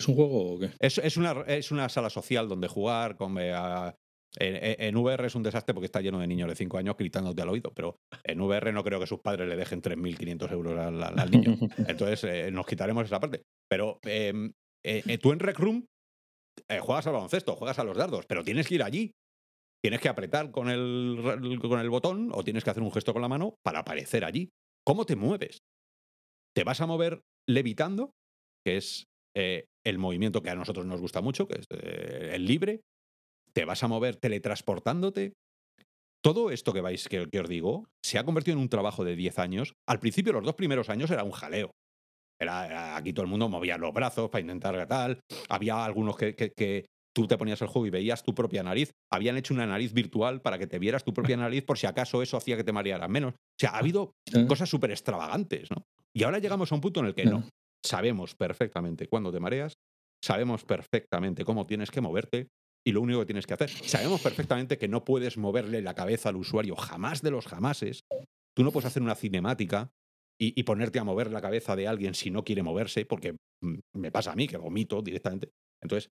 ¿Es 0.00 0.08
un 0.08 0.14
juego 0.14 0.54
o 0.54 0.58
qué? 0.58 0.70
Es, 0.80 0.98
es 0.98 1.16
una, 1.16 1.42
es 1.46 1.70
una 1.70 1.88
sala 1.88 2.10
social 2.10 2.48
donde 2.48 2.68
jugar. 2.68 3.16
Con, 3.16 3.38
eh, 3.38 3.52
a- 3.52 3.94
en, 4.38 4.56
en 4.80 4.96
VR 4.96 5.26
es 5.26 5.34
un 5.34 5.42
desastre 5.42 5.74
porque 5.74 5.86
está 5.86 6.00
lleno 6.00 6.18
de 6.18 6.26
niños 6.26 6.48
de 6.48 6.54
5 6.54 6.78
años 6.78 6.96
gritándote 6.96 7.42
al 7.42 7.48
oído, 7.48 7.72
pero 7.74 7.98
en 8.24 8.40
VR 8.40 8.72
no 8.72 8.82
creo 8.82 8.98
que 9.00 9.06
sus 9.06 9.20
padres 9.20 9.48
le 9.48 9.56
dejen 9.56 9.82
3.500 9.82 10.52
euros 10.52 10.78
al, 10.78 11.30
niño. 11.30 11.58
Entonces 11.88 12.24
eh, 12.24 12.50
nos 12.50 12.66
quitaremos 12.66 13.04
esa 13.04 13.20
parte. 13.20 13.42
Pero 13.72 13.98
eh, 14.04 14.50
eh, 14.84 15.02
eh, 15.06 15.16
tú 15.16 15.32
en 15.32 15.38
Rec 15.38 15.58
Room 15.58 15.86
juegas 16.82 17.06
al 17.06 17.14
baloncesto, 17.14 17.56
juegas 17.56 17.78
a 17.78 17.84
los 17.84 17.96
dardos, 17.96 18.26
pero 18.26 18.44
tienes 18.44 18.68
que 18.68 18.74
ir 18.74 18.82
allí. 18.82 19.12
Tienes 19.82 20.00
que 20.00 20.10
apretar 20.10 20.50
con 20.50 20.68
el, 20.68 21.58
con 21.60 21.80
el 21.80 21.90
botón 21.90 22.30
o 22.32 22.44
tienes 22.44 22.64
que 22.64 22.70
hacer 22.70 22.82
un 22.82 22.92
gesto 22.92 23.14
con 23.14 23.22
la 23.22 23.28
mano 23.28 23.56
para 23.64 23.80
aparecer 23.80 24.26
allí. 24.26 24.50
¿Cómo 24.86 25.06
te 25.06 25.16
mueves? 25.16 25.62
¿Te 26.54 26.64
vas 26.64 26.82
a 26.82 26.86
mover 26.86 27.22
levitando? 27.48 28.12
Que 28.64 28.76
es 28.76 29.06
el 29.34 29.98
movimiento 29.98 30.42
que 30.42 30.50
a 30.50 30.54
nosotros 30.54 30.84
nos 30.84 31.00
gusta 31.00 31.22
mucho, 31.22 31.48
que 31.48 31.60
es 31.60 31.66
el 31.70 32.44
libre. 32.44 32.82
¿Te 33.54 33.64
vas 33.64 33.82
a 33.82 33.88
mover 33.88 34.16
teletransportándote? 34.16 35.34
Todo 36.24 36.50
esto 36.50 36.72
que 36.72 36.80
vais, 36.80 37.08
que, 37.08 37.26
que 37.28 37.40
os 37.40 37.48
digo, 37.48 37.88
se 38.04 38.18
ha 38.18 38.24
convertido 38.24 38.56
en 38.56 38.62
un 38.62 38.68
trabajo 38.68 39.04
de 39.04 39.16
10 39.16 39.38
años. 39.38 39.74
Al 39.88 39.98
principio, 39.98 40.32
los 40.32 40.44
dos 40.44 40.54
primeros 40.54 40.88
años 40.88 41.10
era 41.10 41.24
un 41.24 41.32
jaleo. 41.32 41.70
Era, 42.40 42.66
era- 42.66 42.96
aquí 42.96 43.12
todo 43.12 43.24
el 43.24 43.30
mundo 43.30 43.48
movía 43.48 43.76
los 43.76 43.92
brazos 43.92 44.30
para 44.30 44.40
intentar 44.40 44.86
tal. 44.86 45.20
Había 45.48 45.84
algunos 45.84 46.16
que, 46.16 46.34
que- 46.34 46.52
que 46.56 46.86
tú 47.14 47.26
te 47.26 47.36
ponías 47.36 47.60
el 47.60 47.68
juego 47.68 47.86
y 47.86 47.90
veías 47.90 48.22
tu 48.22 48.34
propia 48.34 48.62
nariz. 48.62 48.90
Habían 49.12 49.36
hecho 49.36 49.52
una 49.52 49.66
nariz 49.66 49.92
virtual 49.92 50.40
para 50.40 50.58
que 50.58 50.66
te 50.66 50.78
vieras 50.78 51.04
tu 51.04 51.12
propia 51.12 51.36
nariz 51.36 51.64
por 51.64 51.76
si 51.76 51.86
acaso 51.86 52.22
eso 52.22 52.36
hacía 52.36 52.56
que 52.56 52.64
te 52.64 52.72
marearas 52.72 53.08
menos. 53.10 53.34
O 53.34 53.36
sea, 53.60 53.70
ha 53.70 53.78
habido 53.78 54.12
cosas 54.46 54.68
súper 54.70 54.92
extravagantes, 54.92 55.70
¿no? 55.70 55.84
Y 56.14 56.22
ahora 56.22 56.38
llegamos 56.38 56.70
a 56.70 56.74
un 56.76 56.80
punto 56.80 57.00
en 57.00 57.06
el 57.06 57.14
que 57.14 57.26
no. 57.26 57.40
Ya. 57.40 57.48
Sabemos 57.84 58.34
perfectamente 58.36 59.08
cuándo 59.08 59.32
te 59.32 59.40
mareas, 59.40 59.74
sabemos 60.24 60.64
perfectamente 60.64 61.44
cómo 61.44 61.66
tienes 61.66 61.90
que 61.90 62.00
moverte 62.00 62.46
y 62.84 62.92
lo 62.92 63.00
único 63.00 63.20
que 63.20 63.26
tienes 63.26 63.46
que 63.46 63.54
hacer. 63.54 63.70
Sabemos 63.70 64.20
perfectamente 64.20 64.78
que 64.78 64.88
no 64.88 65.04
puedes 65.04 65.38
moverle 65.38 65.82
la 65.82 65.94
cabeza 65.94 66.28
al 66.28 66.36
usuario 66.36 66.76
jamás 66.76 67.22
de 67.22 67.30
los 67.30 67.46
jamases. 67.46 68.04
Tú 68.56 68.64
no 68.64 68.72
puedes 68.72 68.86
hacer 68.86 69.02
una 69.02 69.14
cinemática 69.14 69.90
y, 70.40 70.58
y 70.58 70.64
ponerte 70.64 70.98
a 70.98 71.04
mover 71.04 71.30
la 71.30 71.40
cabeza 71.40 71.76
de 71.76 71.88
alguien 71.88 72.14
si 72.14 72.30
no 72.30 72.44
quiere 72.44 72.62
moverse, 72.62 73.06
porque 73.06 73.36
me 73.94 74.10
pasa 74.10 74.32
a 74.32 74.36
mí 74.36 74.48
que 74.48 74.56
vomito 74.56 75.00
directamente. 75.02 75.50
Entonces, 75.82 76.10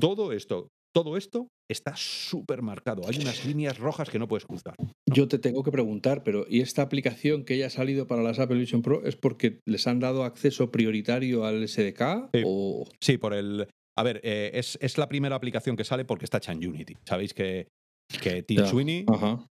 todo 0.00 0.32
esto, 0.32 0.68
todo 0.92 1.16
esto 1.16 1.48
está 1.70 1.94
súper 1.96 2.62
marcado. 2.62 3.02
Hay 3.06 3.16
unas 3.20 3.44
líneas 3.44 3.78
rojas 3.78 4.10
que 4.10 4.18
no 4.18 4.26
puedes 4.26 4.44
cruzar. 4.44 4.74
Yo 5.06 5.28
te 5.28 5.38
tengo 5.38 5.62
que 5.62 5.70
preguntar, 5.70 6.24
pero 6.24 6.46
¿y 6.48 6.60
esta 6.60 6.82
aplicación 6.82 7.44
que 7.44 7.56
ya 7.56 7.66
ha 7.66 7.70
salido 7.70 8.06
para 8.06 8.22
las 8.22 8.38
Apple 8.38 8.58
Vision 8.58 8.82
Pro 8.82 9.04
es 9.04 9.16
porque 9.16 9.60
les 9.66 9.86
han 9.86 10.00
dado 10.00 10.24
acceso 10.24 10.70
prioritario 10.70 11.44
al 11.44 11.66
SDK? 11.66 12.30
Sí. 12.34 12.42
O... 12.44 12.88
Sí, 13.00 13.18
por 13.18 13.34
el. 13.34 13.68
A 13.96 14.02
ver, 14.02 14.20
eh, 14.24 14.50
es, 14.54 14.76
es 14.80 14.98
la 14.98 15.08
primera 15.08 15.36
aplicación 15.36 15.76
que 15.76 15.84
sale 15.84 16.04
porque 16.04 16.24
está 16.24 16.38
hecha 16.38 16.52
en 16.52 16.66
Unity. 16.66 16.96
Sabéis 17.04 17.32
que, 17.34 17.68
que 18.22 18.42
Tim. 18.42 18.64
Sweeney 18.66 19.04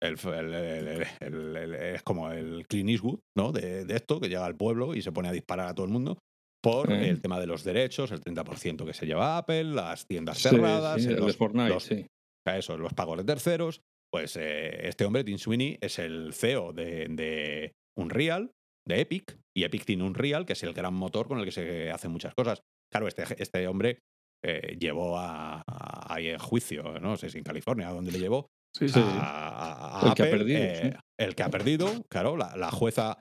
el- 0.01 0.17
el- 0.53 1.55
el- 1.57 1.73
es 1.75 2.03
como 2.03 2.31
el 2.31 2.65
Clint 2.67 2.89
Eastwood 2.89 3.19
¿no? 3.37 3.51
de, 3.51 3.85
de 3.85 3.95
esto, 3.95 4.19
que 4.19 4.27
llega 4.29 4.45
al 4.45 4.55
pueblo 4.55 4.93
y 4.95 5.01
se 5.01 5.11
pone 5.11 5.29
a 5.29 5.31
disparar 5.31 5.67
a 5.69 5.73
todo 5.73 5.85
el 5.85 5.91
mundo 5.91 6.17
por 6.61 6.91
el 6.91 7.21
tema 7.21 7.39
de 7.39 7.45
los 7.47 7.63
derechos, 7.63 8.11
el 8.11 8.21
30% 8.21 8.85
que 8.85 8.93
se 8.93 9.05
lleva 9.05 9.37
Apple, 9.37 9.65
las 9.65 10.07
tiendas 10.07 10.39
Sí, 10.39 10.49
cerradas, 10.49 11.01
sí, 11.01 11.09
eh, 11.09 11.11
el 11.11 11.19
de 11.19 11.21
los, 11.27 11.37
Fortnite, 11.37 11.69
los- 11.69 11.83
sí. 11.83 12.05
eso, 12.47 12.77
los 12.77 12.93
pagos 12.93 13.17
de 13.19 13.23
terceros. 13.23 13.81
Pues 14.11 14.35
eh, 14.37 14.87
este 14.87 15.05
hombre, 15.05 15.23
Tim 15.23 15.37
Sweeney, 15.37 15.77
es 15.81 15.99
el 15.99 16.33
CEO 16.33 16.73
de, 16.73 17.07
de 17.09 17.71
Unreal, 17.97 18.51
de 18.87 19.01
Epic, 19.01 19.37
y 19.55 19.63
Epic 19.63 19.85
tiene 19.85 20.03
Unreal, 20.03 20.45
que 20.45 20.53
es 20.53 20.63
el 20.63 20.73
gran 20.73 20.93
motor 20.93 21.27
con 21.27 21.39
el 21.39 21.45
que 21.45 21.51
se 21.51 21.91
hacen 21.91 22.11
muchas 22.11 22.33
cosas. 22.33 22.61
Claro, 22.91 23.07
este, 23.07 23.23
este 23.41 23.67
hombre 23.67 23.99
eh, 24.47 24.77
llevó 24.79 25.17
a, 25.17 25.61
a- 25.67 26.19
en 26.21 26.37
juicio, 26.39 26.99
no 26.99 27.17
sé 27.17 27.29
si 27.29 27.39
en 27.39 27.43
California, 27.43 27.89
donde 27.89 28.11
le 28.11 28.19
llevó, 28.19 28.47
Sí, 28.77 28.89
sí, 28.89 28.99
a, 28.99 29.09
a- 29.09 29.99
a 30.01 30.07
El 30.09 30.13
que 30.15 30.23
ha 30.23 30.25
Apple, 30.25 30.37
perdido, 30.37 30.59
eh, 30.61 30.91
sí. 30.93 30.97
El 31.19 31.35
que 31.35 31.43
ha 31.43 31.49
perdido, 31.49 31.87
claro, 32.09 32.35
la, 32.37 32.55
la 32.57 32.71
jueza, 32.71 33.19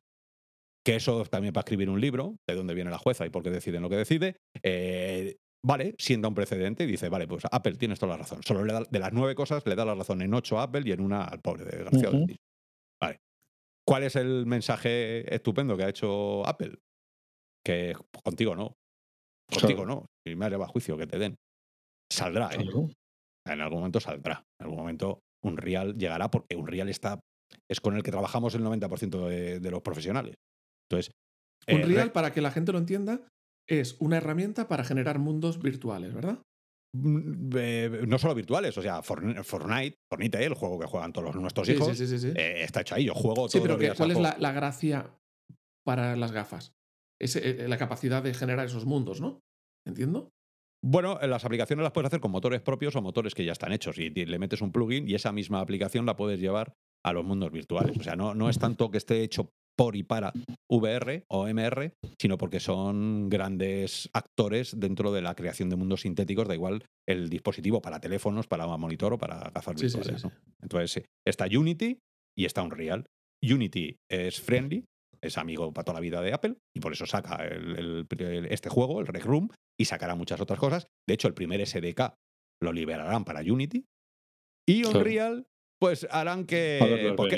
que 0.85 0.97
eso 0.97 1.25
también 1.27 1.53
para 1.55 1.63
escribir 1.63 1.89
un 1.89 2.01
libro, 2.01 2.37
de 2.49 2.55
dónde 2.57 2.75
viene 2.75 2.91
la 2.91 2.99
jueza 2.99 3.25
y 3.25 3.31
por 3.31 3.43
qué 3.43 3.51
deciden 3.51 3.83
lo 3.83 3.89
que 3.89 3.97
decide, 3.97 4.37
eh, 4.63 5.37
vale, 5.65 5.95
sienta 5.99 6.29
un 6.29 6.35
precedente 6.35 6.85
y 6.85 6.87
dice, 6.89 7.09
vale, 7.09 7.27
pues 7.29 7.45
Apple 7.51 7.77
tienes 7.77 7.99
toda 7.99 8.13
la 8.13 8.19
razón. 8.19 8.43
Solo 8.43 8.65
le 8.65 8.73
da, 8.73 8.83
de 8.83 8.99
las 8.99 9.13
nueve 9.13 9.35
cosas 9.35 9.65
le 9.67 9.75
da 9.77 9.85
la 9.85 9.95
razón 9.95 10.21
en 10.23 10.35
ocho 10.35 10.59
a 10.59 10.65
Apple 10.65 10.83
y 10.85 10.93
en 10.93 11.01
una 11.01 11.25
al 11.25 11.41
pobre 11.41 11.65
desgraciado. 11.65 12.19
Steve. 12.25 12.37
Vale. 13.01 13.19
¿Cuál 13.87 14.03
es 14.03 14.17
el 14.17 14.45
mensaje 14.47 15.33
estupendo 15.35 15.77
que 15.77 15.85
ha 15.85 15.89
hecho 15.89 16.45
Apple? 16.47 16.79
Que 17.65 17.95
contigo 18.25 18.55
no. 18.57 18.75
Contigo 19.51 19.85
Claro. 19.85 20.01
no. 20.01 20.07
Has 20.27 20.51
llevado 20.51 20.65
a 20.65 20.69
juicio, 20.69 20.97
que 20.97 21.07
te 21.07 21.19
den. 21.19 21.37
Saldrá, 22.13 22.51
¿eh? 22.55 22.59
Claro. 22.59 22.89
En 23.47 23.61
algún 23.61 23.79
momento 23.81 24.01
saldrá. 24.01 24.43
En 24.61 24.65
algún 24.65 24.79
momento 24.79 25.21
Unreal 25.45 25.97
llegará 25.99 26.31
porque 26.31 26.57
Unreal 26.57 26.89
está, 26.89 27.21
es 27.71 27.81
con 27.81 27.95
el 27.97 28.03
que 28.03 28.11
trabajamos 28.11 28.55
el 28.55 28.63
90% 28.63 29.29
de, 29.29 29.61
de 29.61 29.71
los 29.71 29.83
profesionales. 29.83 30.35
Entonces, 30.89 31.13
eh, 31.67 31.75
Unreal, 31.75 32.07
re- 32.09 32.13
para 32.13 32.33
que 32.33 32.41
la 32.41 32.51
gente 32.51 32.73
lo 32.73 32.79
entienda, 32.79 33.29
es 33.69 33.97
una 34.01 34.17
herramienta 34.17 34.67
para 34.69 34.85
generar 34.85 35.19
mundos 35.19 35.61
virtuales, 35.61 36.15
¿verdad? 36.15 36.39
mm, 36.97 37.51
eh, 37.57 38.05
no 38.07 38.19
solo 38.19 38.35
virtuales, 38.35 38.77
o 38.79 38.83
sea, 38.83 39.03
Fortnite, 39.03 39.97
Fortnite, 40.11 40.45
el 40.45 40.55
juego 40.55 40.79
que 40.79 40.87
juegan 40.87 41.13
todos 41.13 41.35
nuestros 41.37 41.67
Sí, 41.67 41.75
hijos, 41.75 41.89
sí, 41.97 42.07
sí, 42.07 42.19
sí. 42.19 42.31
sí. 42.31 42.35
eh, 42.39 42.63
está 42.63 42.81
hecho 42.81 42.95
ahí. 42.95 43.05
Yo 43.05 43.15
juego 43.15 43.49
Sí, 43.49 43.59
todos 43.59 43.63
pero 43.63 43.75
los 43.75 43.79
que- 43.79 43.85
días 43.87 43.97
¿cuál 43.99 44.11
es 44.13 44.19
la, 44.41 44.53
gracia 44.53 45.11
para 45.85 46.17
las 46.17 46.33
gafas? 46.33 46.73
Es 47.21 47.37
eh, 47.37 47.67
la 47.69 47.77
capacidad 47.79 48.23
de 48.23 48.33
generar 48.33 48.67
esos 48.67 48.87
mundos, 48.87 49.21
¿no? 49.21 49.41
¿Entiendo? 49.87 50.31
Bueno, 50.83 51.19
eh, 51.21 51.27
las 51.29 51.45
aplicaciones 51.45 51.83
las 51.83 51.93
puedes 51.93 52.07
hacer 52.09 52.21
con 52.21 52.31
motores 52.31 52.61
propios 52.61 52.95
o 52.97 53.03
motores 53.03 53.35
que 53.35 53.45
ya 53.45 53.53
están 53.53 53.73
hechos. 53.73 53.99
Y 53.99 54.11
le 54.11 54.39
metes 54.39 54.61
un 54.61 54.73
plugin 54.73 55.09
y 55.09 55.15
esa 55.15 55.33
misma 55.33 55.61
aplicación 55.61 56.05
la 56.07 56.17
puedes 56.17 56.41
llevar 56.41 56.75
a 57.05 57.13
los 57.13 57.25
mundos 57.25 57.51
virtuales. 57.51 57.97
O 57.99 58.03
sea, 58.03 58.17
no, 58.17 58.35
no 58.35 58.49
es 58.51 58.59
tanto 58.59 58.91
que 58.91 58.99
esté 58.99 59.23
hecho 59.23 59.51
por 59.77 59.97
y 59.97 60.05
para 60.05 60.33
VR 60.71 61.25
o 61.29 61.49
MR, 61.49 61.93
sino 62.21 62.39
porque 62.39 62.61
son 62.61 63.29
grandes 63.29 64.09
actores 64.13 64.79
dentro 64.79 65.11
de 65.11 65.21
la 65.23 65.35
creación 65.35 65.69
de 65.69 65.77
mundos 65.77 66.03
sintéticos, 66.03 66.47
da 66.47 66.55
igual 66.55 66.85
el 67.09 67.29
dispositivo 67.29 67.83
para 67.83 67.99
teléfonos, 67.99 68.47
para 68.47 68.67
monitor 68.77 69.15
o 69.15 69.19
para 69.19 69.51
gafas 69.51 69.81
Sí, 69.81 69.89
sí, 69.89 69.97
virtuales. 69.99 70.21
sí, 70.23 70.29
¿no? 70.29 70.33
Entonces, 70.63 71.05
está 71.27 71.47
Unity 71.47 71.99
y 72.39 72.45
está 72.45 72.63
Unreal. 72.63 73.07
Unity 73.43 73.97
es 74.09 74.41
friendly, 74.41 74.85
es 75.21 75.39
amigo 75.39 75.73
para 75.73 75.85
toda 75.85 75.95
la 75.99 76.01
vida 76.03 76.23
de 76.23 76.33
Apple 76.33 76.57
y 76.75 76.81
por 76.81 76.93
eso 76.93 77.05
saca 77.07 77.45
el- 77.45 77.77
el- 77.77 78.07
el- 78.21 78.47
este 78.47 78.69
juego, 78.69 79.01
el 79.01 79.07
Rec 79.09 79.25
Room, 79.25 79.49
y 79.79 79.85
sacará 79.87 80.15
muchas 80.15 80.41
otras 80.41 80.59
cosas. 80.59 80.87
De 81.09 81.15
hecho, 81.15 81.29
el 81.29 81.35
primer 81.35 81.65
SDK 81.67 82.15
lo 82.63 82.73
liberarán 82.73 83.25
para 83.25 83.41
Unity. 83.41 83.85
Y. 84.69 84.85
Unreal, 84.85 85.47
pues 85.81 86.07
harán 86.11 86.47
que, 86.47 86.79
pues 87.17 87.35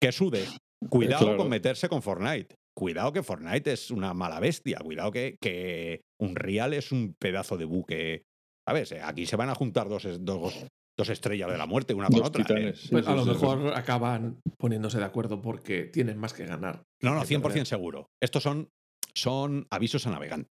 que, 0.00 0.12
sude. 0.12 0.44
Cuidado 0.90 1.24
Claro. 1.26 1.38
con 1.38 1.48
meterse 1.48 1.88
con 1.88 2.02
Fortnite. 2.02 2.54
Cuidado 2.76 3.12
que 3.12 3.22
Fortnite 3.22 3.72
es 3.72 3.90
una 3.90 4.12
mala 4.14 4.40
bestia. 4.40 4.78
Cuidado 4.80 5.10
que, 5.10 5.36
que 5.40 6.02
Unreal 6.20 6.74
es 6.74 6.92
un 6.92 7.14
pedazo 7.18 7.56
de 7.56 7.64
buque. 7.64 8.22
¿Sabes? 8.68 8.92
Aquí 8.92 9.26
se 9.26 9.36
van 9.36 9.48
a 9.48 9.54
juntar 9.54 9.88
dos, 9.88 10.06
dos, 10.20 10.66
dos 10.98 11.08
estrellas 11.08 11.50
de 11.50 11.56
la 11.56 11.66
muerte, 11.66 11.94
una 11.94 12.08
con 12.08 12.22
otra. 12.22 12.44
¿eh? 12.58 12.74
sí, 12.74 12.88
Pues 12.90 13.04
sí, 13.04 13.10
a 13.10 13.14
lo 13.14 13.22
sí, 13.24 13.30
sí. 13.30 13.34
mejor 13.36 13.74
acaban 13.76 14.40
poniéndose 14.58 14.98
de 14.98 15.04
acuerdo 15.04 15.40
porque 15.40 15.84
tienen 15.84 16.18
más 16.18 16.34
que 16.34 16.44
ganar. 16.46 16.82
No, 17.00 17.14
no, 17.14 17.22
que 17.22 17.28
100% 17.38 17.42
perder. 17.42 17.66
seguro. 17.66 18.08
Estos 18.20 18.42
son, 18.42 18.68
son 19.14 19.66
avisos 19.70 20.06
a 20.06 20.10
navegantes. 20.10 20.50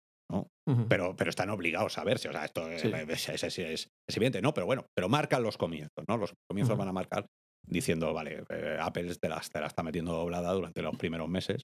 Pero, 0.89 1.15
pero 1.15 1.29
están 1.29 1.49
obligados 1.49 1.97
a 1.97 2.03
verse. 2.03 2.27
O 2.27 2.31
sea, 2.33 2.43
esto 2.45 2.69
es, 2.69 2.81
Sí. 2.81 2.91
es- 2.93 3.29
es- 3.29 3.43
es- 3.43 3.59
es- 3.59 3.87
es 4.09 4.17
evidente, 4.17 4.41
¿no? 4.41 4.53
Pero 4.53 4.65
bueno, 4.65 4.85
pero 4.95 5.07
marcan 5.07 5.41
los 5.41 5.57
comienzos, 5.57 6.03
¿no? 6.07 6.17
Los 6.17 6.33
comienzos 6.49 6.77
van 6.77 6.89
a 6.89 6.93
marcar 6.93 7.25
diciendo, 7.65 8.13
vale, 8.13 8.43
eh, 8.49 8.77
Apple 8.79 9.13
te 9.15 9.29
la, 9.29 9.39
te 9.41 9.59
la 9.61 9.67
está 9.67 9.83
metiendo 9.83 10.13
doblada 10.13 10.51
durante 10.53 10.81
los 10.81 10.95
primeros 10.97 11.29
meses 11.29 11.61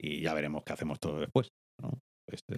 y 0.00 0.20
ya 0.22 0.32
veremos 0.34 0.62
qué 0.64 0.72
hacemos 0.72 0.98
todo 1.00 1.20
después, 1.20 1.48
¿no? 1.82 1.98
Este, 2.30 2.56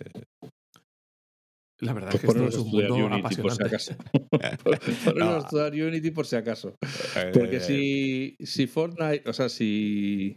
La 1.83 1.95
verdad 1.95 2.11
Pues 2.11 2.17
es 2.17 2.21
que 2.21 2.27
esto 2.27 2.39
ponernos 2.39 2.55
es 2.55 2.61
un 2.61 2.71
mundo 2.71 2.95
Unity 3.07 3.37
por 3.37 3.53
si 3.55 3.63
acaso. 3.65 3.95
Ponernos 4.31 4.61
No. 5.17 5.35
a 5.35 5.39
estudiar 5.39 5.73
Unity 5.73 6.11
por 6.11 6.27
si 6.27 6.37
acaso. 6.37 6.75
Porque 7.33 7.57
eh, 7.57 7.61
si, 7.61 8.37
si 8.45 8.67
Fortnite, 8.67 9.29
o 9.29 9.33
sea, 9.33 9.49
si 9.49 10.37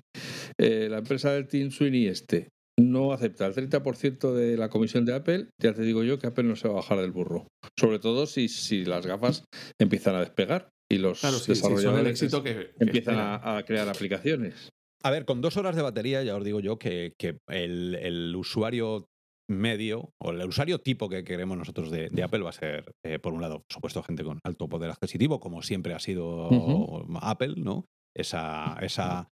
eh, 0.57 0.87
la 0.89 0.99
empresa 0.99 1.33
del 1.33 1.47
Team 1.47 1.69
Sweeney 1.69 2.07
este 2.07 2.47
no 2.79 3.13
acepta 3.13 3.45
el 3.45 3.53
30% 3.53 4.33
de 4.33 4.57
la 4.57 4.69
comisión 4.69 5.05
de 5.05 5.15
Apple, 5.15 5.49
ya 5.61 5.73
te 5.73 5.83
digo 5.83 6.03
yo 6.03 6.19
que 6.19 6.27
Apple 6.27 6.43
no 6.43 6.55
se 6.55 6.67
va 6.67 6.75
a 6.75 6.77
bajar 6.77 6.99
del 6.99 7.11
burro. 7.11 7.47
Sobre 7.79 7.99
todo 7.99 8.25
si, 8.25 8.47
si 8.47 8.85
las 8.85 9.05
gafas 9.05 9.45
empiezan 9.79 10.15
a 10.15 10.19
despegar 10.21 10.69
y 10.91 10.97
los 10.97 11.19
Claro, 11.19 11.37
sí, 11.37 11.55
sí, 11.55 11.61
son 11.61 11.71
el 11.71 11.77
desarrolladores 11.77 12.21
éxito 12.21 12.43
que, 12.43 12.53
que 12.77 12.83
empiezan 12.83 13.17
a, 13.17 13.57
a 13.57 13.63
crear 13.63 13.87
aplicaciones. 13.89 14.69
A 15.03 15.11
ver, 15.11 15.25
con 15.25 15.41
dos 15.41 15.57
horas 15.57 15.75
de 15.75 15.81
batería, 15.81 16.23
ya 16.23 16.35
os 16.35 16.43
digo 16.43 16.61
yo 16.61 16.79
que, 16.79 17.13
que 17.19 17.37
el, 17.47 17.95
el 17.95 18.35
usuario 18.35 19.05
medio 19.49 20.13
o 20.21 20.31
el 20.31 20.47
usuario 20.47 20.79
tipo 20.79 21.09
que 21.09 21.23
queremos 21.23 21.57
nosotros 21.57 21.91
de, 21.91 22.09
de 22.09 22.23
Apple 22.23 22.43
va 22.43 22.49
a 22.49 22.53
ser, 22.53 22.93
eh, 23.03 23.19
por 23.19 23.33
un 23.33 23.41
lado, 23.41 23.59
por 23.59 23.73
supuesto, 23.73 24.03
gente 24.03 24.23
con 24.23 24.39
alto 24.43 24.69
poder 24.69 24.91
adquisitivo, 24.91 25.39
como 25.39 25.61
siempre 25.61 25.93
ha 25.93 25.99
sido. 25.99 27.05
Apple, 27.21 27.55
¿no? 27.57 27.85
Esa, 28.15 28.77
esa, 28.81 29.29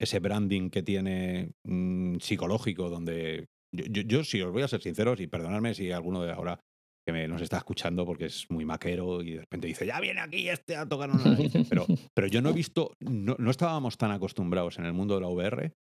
ese 0.00 0.18
branding 0.18 0.70
que 0.70 0.82
tiene 0.82 1.52
mm, 1.64 2.16
psicológico, 2.18 2.88
donde 2.88 3.46
yo, 3.74 3.84
yo, 3.86 4.02
yo, 4.02 4.24
si 4.24 4.40
os 4.40 4.52
voy 4.52 4.62
a 4.62 4.68
ser 4.68 4.80
sinceros, 4.80 5.20
y 5.20 5.26
perdonadme 5.26 5.74
si 5.74 5.92
alguno 5.92 6.22
de 6.22 6.32
ahora 6.32 6.58
que 7.06 7.12
me, 7.12 7.28
nos 7.28 7.42
está 7.42 7.58
escuchando 7.58 8.04
porque 8.04 8.26
es 8.26 8.46
muy 8.50 8.64
maquero 8.64 9.22
y 9.22 9.32
de 9.32 9.40
repente 9.40 9.66
dice, 9.66 9.86
ya 9.86 10.00
viene 10.00 10.20
aquí 10.20 10.48
este 10.48 10.76
a 10.76 10.88
tocar 10.88 11.10
una 11.10 11.24
nariz", 11.24 11.52
pero, 11.68 11.86
pero 12.14 12.26
yo 12.26 12.42
no 12.42 12.50
he 12.50 12.52
visto, 12.52 12.94
no, 13.00 13.36
no 13.38 13.50
estábamos 13.50 13.96
tan 13.96 14.10
acostumbrados 14.10 14.78
en 14.78 14.86
el 14.86 14.92
mundo 14.92 15.14
de 15.14 15.20
la 15.20 15.28
VR 15.28 15.72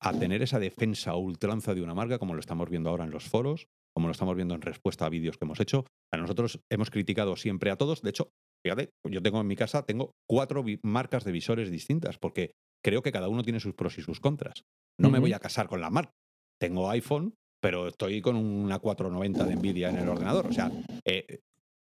a 0.00 0.12
tener 0.12 0.42
esa 0.42 0.58
defensa 0.58 1.14
ultranza 1.16 1.74
de 1.74 1.82
una 1.82 1.94
marca 1.94 2.18
como 2.18 2.34
lo 2.34 2.40
estamos 2.40 2.70
viendo 2.70 2.90
ahora 2.90 3.04
en 3.04 3.10
los 3.10 3.24
foros, 3.24 3.66
como 3.94 4.06
lo 4.06 4.12
estamos 4.12 4.36
viendo 4.36 4.54
en 4.54 4.62
respuesta 4.62 5.06
a 5.06 5.08
vídeos 5.08 5.36
que 5.36 5.44
hemos 5.44 5.60
hecho. 5.60 5.84
A 6.12 6.16
nosotros 6.16 6.60
hemos 6.70 6.90
criticado 6.90 7.36
siempre 7.36 7.70
a 7.70 7.76
todos. 7.76 8.02
De 8.02 8.10
hecho, 8.10 8.30
fíjate, 8.64 8.90
yo 9.10 9.20
tengo 9.22 9.40
en 9.40 9.48
mi 9.48 9.56
casa, 9.56 9.84
tengo 9.84 10.12
cuatro 10.28 10.64
marcas 10.82 11.24
de 11.24 11.32
visores 11.32 11.70
distintas, 11.70 12.16
porque 12.18 12.52
creo 12.84 13.02
que 13.02 13.12
cada 13.12 13.28
uno 13.28 13.42
tiene 13.42 13.60
sus 13.60 13.74
pros 13.74 13.98
y 13.98 14.02
sus 14.02 14.20
contras. 14.20 14.64
No 15.00 15.10
me 15.10 15.18
voy 15.18 15.32
a 15.32 15.38
casar 15.38 15.68
con 15.68 15.80
la 15.80 15.90
marca. 15.90 16.12
Tengo 16.60 16.90
iPhone, 16.90 17.34
pero 17.62 17.88
estoy 17.88 18.20
con 18.20 18.36
una 18.36 18.78
490 18.78 19.44
de 19.44 19.56
Nvidia 19.56 19.90
en 19.90 19.96
el 19.98 20.08
ordenador. 20.08 20.46
O 20.46 20.52
sea, 20.52 20.70
eh, 21.04 21.38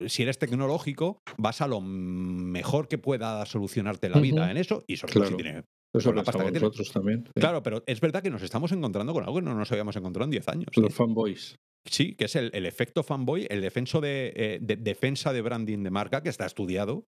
si 0.06 0.24
eres 0.24 0.38
tecnológico, 0.38 1.20
vas 1.38 1.62
a 1.62 1.68
lo 1.68 1.80
mejor 1.82 2.88
que 2.88 2.98
pueda 2.98 3.46
solucionarte 3.46 4.10
la 4.10 4.20
vida 4.20 4.52
en 4.52 4.58
eso 4.58 4.84
y 4.88 4.98
sobre 4.98 5.14
todo 5.14 5.24
si 5.26 5.30
Claro. 5.36 5.44
tiene 5.44 5.64
Eso 5.94 6.10
Con 6.10 6.18
la 6.18 6.24
pasta 6.24 6.44
que 6.44 6.52
tiene. 6.52 6.60
nosotros 6.60 6.92
también. 6.92 7.24
sí. 7.26 7.32
Claro, 7.40 7.64
pero 7.64 7.82
es 7.88 8.02
verdad 8.02 8.22
que 8.22 8.30
nos 8.30 8.42
estamos 8.42 8.70
encontrando 8.74 9.14
con 9.14 9.24
algo 9.24 9.36
que 9.38 9.44
no 9.46 9.56
nos 9.56 9.72
habíamos 9.72 9.96
encontrado 9.96 10.26
en 10.26 10.32
10 10.32 10.50
años. 10.50 10.68
Los 10.76 10.92
¿eh? 10.92 10.94
fanboys. 10.94 11.56
Sí, 11.90 12.16
que 12.16 12.26
es 12.26 12.36
el, 12.36 12.50
el 12.54 12.66
efecto 12.66 13.02
fanboy, 13.02 13.48
el 13.50 13.62
defenso 13.62 14.02
de, 14.02 14.34
eh, 14.36 14.60
de- 14.62 14.76
defensa 14.76 15.32
de 15.32 15.42
branding 15.42 15.84
de 15.84 15.92
marca 15.92 16.22
que 16.22 16.28
está 16.28 16.46
estudiado, 16.46 17.06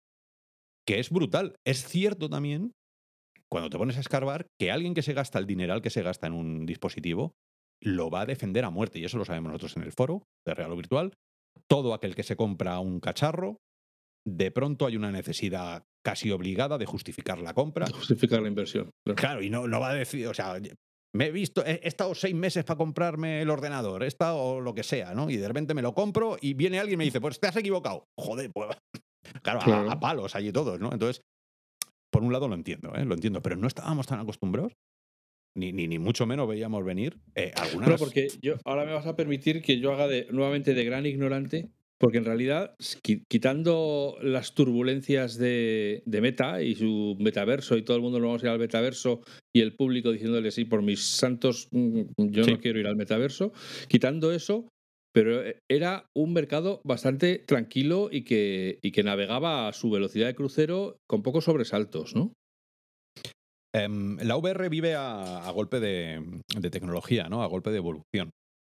que 0.87 1.01
es 1.01 1.11
brutal. 1.11 1.57
Es 1.65 1.85
cierto 1.89 2.29
también, 2.29 2.75
cuando 3.51 3.71
te 3.71 3.79
pones 3.79 3.97
a 3.97 4.01
escarbar, 4.01 4.47
que 4.61 4.71
alguien 4.71 4.95
que 4.95 5.03
se 5.03 5.13
gasta 5.13 5.39
el 5.39 5.47
dineral 5.47 5.83
que 5.83 5.91
se 5.91 6.03
gasta 6.03 6.27
en 6.27 6.33
un 6.35 6.67
dispositivo 6.67 7.35
lo 7.83 8.11
va 8.11 8.23
a 8.23 8.27
defender 8.27 8.65
a 8.65 8.71
muerte. 8.71 8.99
Y 8.99 9.05
eso 9.05 9.19
lo 9.19 9.25
sabemos 9.25 9.53
nosotros 9.53 9.77
en 9.77 9.83
el 9.83 9.93
foro 9.93 10.25
de 10.47 10.55
Real 10.55 10.73
o 10.73 10.77
Virtual. 10.77 11.13
Todo 11.69 11.95
aquel 11.95 12.15
que 12.15 12.23
se 12.23 12.37
compra 12.37 12.81
un 12.81 13.01
cacharro, 13.01 13.59
de 14.27 14.51
pronto 14.51 14.87
hay 14.87 14.97
una 14.97 15.13
necesidad 15.13 15.85
casi 16.05 16.31
obligada 16.31 16.79
de 16.79 16.87
justificar 16.87 17.39
la 17.39 17.55
compra. 17.55 17.87
Justificar 17.87 18.41
la 18.41 18.49
inversión. 18.49 18.91
claro. 19.05 19.17
Claro, 19.17 19.43
y 19.43 19.51
no, 19.51 19.67
no 19.67 19.81
va 19.81 19.91
a 19.91 19.95
decir, 19.95 20.27
o 20.27 20.35
sea, 20.35 20.59
me 21.15 21.27
he 21.27 21.33
visto, 21.33 21.65
he, 21.65 21.81
estado 21.83 22.15
seis 22.15 22.35
meses 22.35 22.65
para 22.65 22.77
comprarme 22.77 23.43
el 23.43 23.51
ordenador, 23.51 24.03
he 24.03 24.07
estado 24.07 24.39
o 24.39 24.61
lo 24.61 24.75
que 24.75 24.83
sea, 24.83 25.15
¿no? 25.15 25.31
Y 25.31 25.37
de 25.37 25.49
repente 25.49 25.75
me 25.75 25.83
lo 25.83 25.95
compro 25.95 26.37
y 26.41 26.55
viene 26.55 26.79
alguien 26.79 26.97
y 26.97 26.99
me 26.99 27.05
dice, 27.05 27.21
pues 27.21 27.41
te 27.41 27.49
has 27.49 27.57
equivocado. 27.57 28.05
Joder, 28.19 28.51
pues. 28.53 28.77
Claro, 29.43 29.61
a- 29.61 29.65
Claro. 29.65 29.91
A, 29.91 29.99
palos 29.99 30.37
allí 30.37 30.53
todos, 30.53 30.79
¿no? 30.79 30.93
Entonces, 30.93 31.21
por 32.17 32.25
un 32.25 32.33
lado 32.33 32.49
lo 32.49 32.55
entiendo, 32.55 32.95
¿eh? 32.97 33.05
Lo 33.05 33.15
entiendo, 33.15 33.43
pero 33.43 33.57
no 33.57 33.67
estábamos 33.67 34.07
tan 34.07 34.19
acostumbrados, 34.21 34.73
ni, 35.55 35.73
ni, 35.73 35.87
ni 35.87 35.99
mucho 35.99 36.25
menos 36.27 36.49
veíamos 36.49 36.83
venir 36.83 37.19
eh, 37.35 37.53
algunas. 37.55 38.01
Porque 38.01 38.29
yo 38.41 38.55
ahora 38.65 38.87
me 38.87 38.93
vas 38.93 39.07
a 39.07 39.17
permitir 39.17 39.61
que 39.61 39.79
yo 39.81 39.93
haga 39.93 40.09
de, 40.09 40.27
nuevamente 40.31 40.73
de 40.73 40.85
gran 40.85 41.05
ignorante, 41.05 41.69
porque 41.99 42.17
en 42.19 42.25
realidad, 42.25 42.75
qui- 43.03 43.25
quitando 43.29 44.17
las 44.23 44.55
turbulencias 44.55 45.37
de, 45.37 46.03
de 46.07 46.21
Meta 46.23 46.63
y 46.63 46.75
su 46.75 47.17
metaverso, 47.21 47.77
y 47.77 47.83
todo 47.83 47.97
el 47.99 48.03
mundo 48.03 48.19
lo 48.19 48.29
vamos 48.29 48.43
a 48.43 48.47
ir 48.47 48.53
al 48.53 48.59
metaverso, 48.59 49.21
y 49.55 49.61
el 49.61 49.77
público 49.77 50.11
diciéndole 50.11 50.51
sí, 50.53 50.65
por 50.65 50.83
mis 50.83 51.01
santos, 51.05 51.69
mm, 51.71 52.01
yo 52.19 52.45
Sí. 52.45 52.51
no 52.53 52.59
quiero 52.61 52.81
ir 52.81 52.87
al 52.87 52.97
metaverso, 52.97 53.53
quitando 53.89 54.33
eso, 54.33 54.69
pero 55.17 55.43
eh, 55.43 55.63
era 55.67 56.11
un 56.15 56.35
mercado 56.35 56.83
bastante 56.85 57.39
tranquilo 57.39 58.11
y 58.13 58.23
que, 58.23 58.79
y 58.83 58.93
que 58.93 59.03
navegaba 59.03 59.67
a 59.67 59.73
su 59.73 59.89
velocidad 59.89 60.27
de 60.27 60.35
crucero 60.35 60.99
con 61.09 61.23
pocos 61.23 61.45
sobresaltos, 61.45 62.15
¿no? 62.15 62.35
Em, 63.75 64.19
la 64.19 64.37
VR 64.37 64.69
vive 64.69 64.95
a, 64.95 65.51
golpe 65.55 65.81
de, 65.81 66.43
tecnología, 66.71 67.31
¿no? 67.31 67.43
A 67.43 67.47
golpe 67.47 67.71
de 67.71 67.79
evolución. 67.79 68.29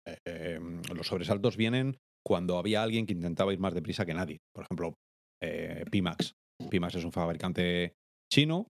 Eh, 0.08 0.18
em, 0.26 0.82
los 0.96 1.06
sobresaltos 1.06 1.58
vienen 1.58 1.98
cuando 2.26 2.58
había 2.58 2.82
alguien 2.82 3.06
que 3.06 3.14
intentaba 3.14 3.54
ir 3.54 3.60
más 3.60 3.76
deprisa 3.76 4.08
que 4.08 4.16
nadie. 4.16 4.40
Por 4.52 4.64
ejemplo, 4.64 4.96
eh, 5.44 5.86
Pimax. 5.92 6.34
Pimax 6.72 6.96
es 6.96 7.06
un 7.06 7.12
fabricante 7.12 7.94
chino 8.34 8.66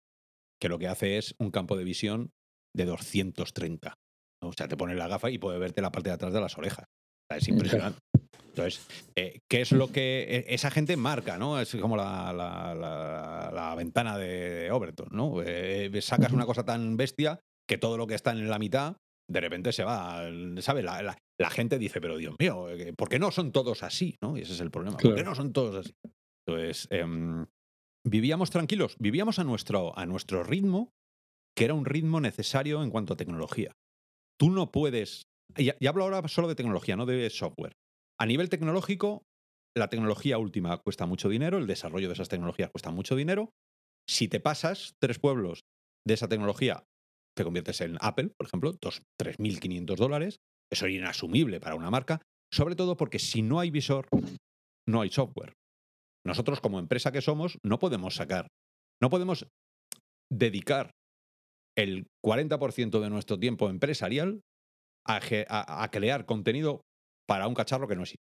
que 0.61 0.67
lo 0.67 0.78
que 0.78 0.89
hace 0.89 1.17
es 1.17 1.36
un 1.39 1.51
campo 1.51 1.78
de 1.78 1.86
visión 1.86 2.32
de 2.76 2.84
230. 2.84 3.93
¿no? 4.43 4.49
O 4.49 4.53
sea, 4.57 4.67
te 4.67 4.76
pones 4.76 4.97
la 4.97 5.07
gafa 5.07 5.30
y 5.30 5.38
puede 5.38 5.57
verte 5.57 5.82
la 5.82 5.93
parte 5.93 6.09
de 6.09 6.15
atrás 6.15 6.34
de 6.34 6.41
las 6.41 6.57
orejas. 6.57 6.86
Es 7.38 7.48
impresionante. 7.48 8.00
Entonces, 8.50 8.86
eh, 9.16 9.40
¿qué 9.50 9.62
es 9.62 9.72
lo 9.72 9.88
que 9.92 10.26
eh, 10.30 10.46
esa 10.50 10.70
gente 10.72 10.98
marca, 10.98 11.38
no? 11.38 11.60
Es 11.60 11.74
como 11.76 11.96
la, 11.96 12.34
la- 12.34 12.76
la- 12.76 13.52
la 13.54 13.76
ventana 13.76 14.18
de 14.18 14.70
Overton, 14.72 15.08
¿no? 15.12 15.42
Eh, 15.42 15.90
sacas 16.02 16.34
una 16.34 16.46
cosa 16.46 16.64
tan 16.66 16.98
bestia 16.98 17.40
que 17.68 17.78
todo 17.78 17.98
lo 17.98 18.08
que 18.08 18.16
está 18.16 18.32
en 18.32 18.50
la 18.50 18.60
mitad 18.60 18.98
de 19.30 19.40
repente 19.40 19.72
se 19.72 19.86
va, 19.86 20.24
¿sabes? 20.60 20.84
La, 20.84 21.02
la- 21.02 21.18
la 21.40 21.50
gente 21.50 21.80
dice, 21.80 22.02
pero 22.02 22.18
Dios 22.18 22.36
mío, 22.40 22.70
eh, 22.70 22.92
¿por 22.94 23.08
qué 23.08 23.20
no 23.20 23.32
son 23.32 23.54
todos 23.54 23.84
así? 23.84 24.18
¿no? 24.22 24.38
Y 24.38 24.42
ese 24.42 24.54
es 24.54 24.60
el 24.60 24.70
problema. 24.72 24.98
¿Por 24.98 25.12
qué 25.12 25.22
Claro. 25.22 25.30
no 25.30 25.36
son 25.36 25.54
todos 25.54 25.76
así? 25.86 25.94
Entonces, 26.46 26.88
em, 26.92 27.46
vivíamos 28.06 28.50
tranquilos, 28.50 28.96
vivíamos 29.00 29.40
a 29.40 29.46
nuestro, 29.46 29.98
a 29.98 30.06
nuestro 30.06 30.44
ritmo, 30.44 30.92
que 31.56 31.64
era 31.66 31.74
un 31.74 31.86
ritmo 31.86 32.20
necesario 32.20 32.84
en 32.84 32.90
cuanto 32.90 33.14
a 33.14 33.18
tecnología. 33.18 33.72
Tú 34.38 34.50
no 34.52 34.72
puedes. 34.72 35.24
Y, 35.58 35.88
hablo 35.88 36.04
ahora 36.04 36.28
solo 36.28 36.47
de 36.47 36.56
tecnología, 36.56 36.95
no 36.95 37.06
de 37.06 37.30
software. 37.30 37.74
A 38.20 38.26
nivel 38.26 38.49
tecnológico, 38.49 39.24
la 39.76 39.89
tecnología 39.89 40.38
última 40.38 40.78
cuesta 40.78 41.06
mucho 41.06 41.30
dinero, 41.30 41.58
el 41.58 41.68
desarrollo 41.68 42.08
de 42.08 42.14
esas 42.14 42.30
tecnologías 42.30 42.70
cuesta 42.72 42.91
mucho 42.91 43.16
dinero. 43.16 43.52
Si 44.08 44.28
te 44.28 44.39
pasas 44.39 44.95
tres 44.99 45.20
pueblos 45.20 45.62
de 46.06 46.14
esa 46.14 46.28
tecnología, 46.28 46.84
te 47.36 47.43
conviertes 47.43 47.82
en 47.82 47.97
Apple, 48.02 48.32
por 48.38 48.47
ejemplo, 48.47 48.74
dos, 48.82 49.04
3.500 49.20 49.95
dólares. 49.95 50.39
Eso 50.72 50.86
es 50.86 50.93
inasumible 50.93 51.60
para 51.60 51.76
una 51.76 51.89
marca, 51.89 52.22
sobre 52.52 52.76
todo 52.76 52.97
porque 52.97 53.20
si 53.20 53.41
no 53.41 53.60
hay 53.60 53.72
visor, 53.72 54.08
no 54.88 55.02
hay 55.02 55.10
software. 55.10 55.54
Nosotros 56.26 56.62
como 56.62 56.80
empresa 56.80 57.12
que 57.12 57.22
somos, 57.22 57.58
no 57.64 57.80
podemos 57.80 58.16
sacar, 58.16 58.47
no 59.02 59.10
podemos 59.10 59.47
dedicar 60.32 60.91
el 61.78 62.08
40% 62.24 62.99
de 62.99 63.10
nuestro 63.10 63.39
tiempo 63.39 63.70
empresarial 63.70 64.41
a, 65.08 65.20
ge- 65.22 65.45
a- 65.49 65.84
a 65.84 65.91
crear 65.91 66.26
contenido 66.26 66.82
para 67.28 67.47
un 67.47 67.54
cacharro 67.54 67.88
que 67.88 67.95
no 67.95 68.02
existe. 68.04 68.22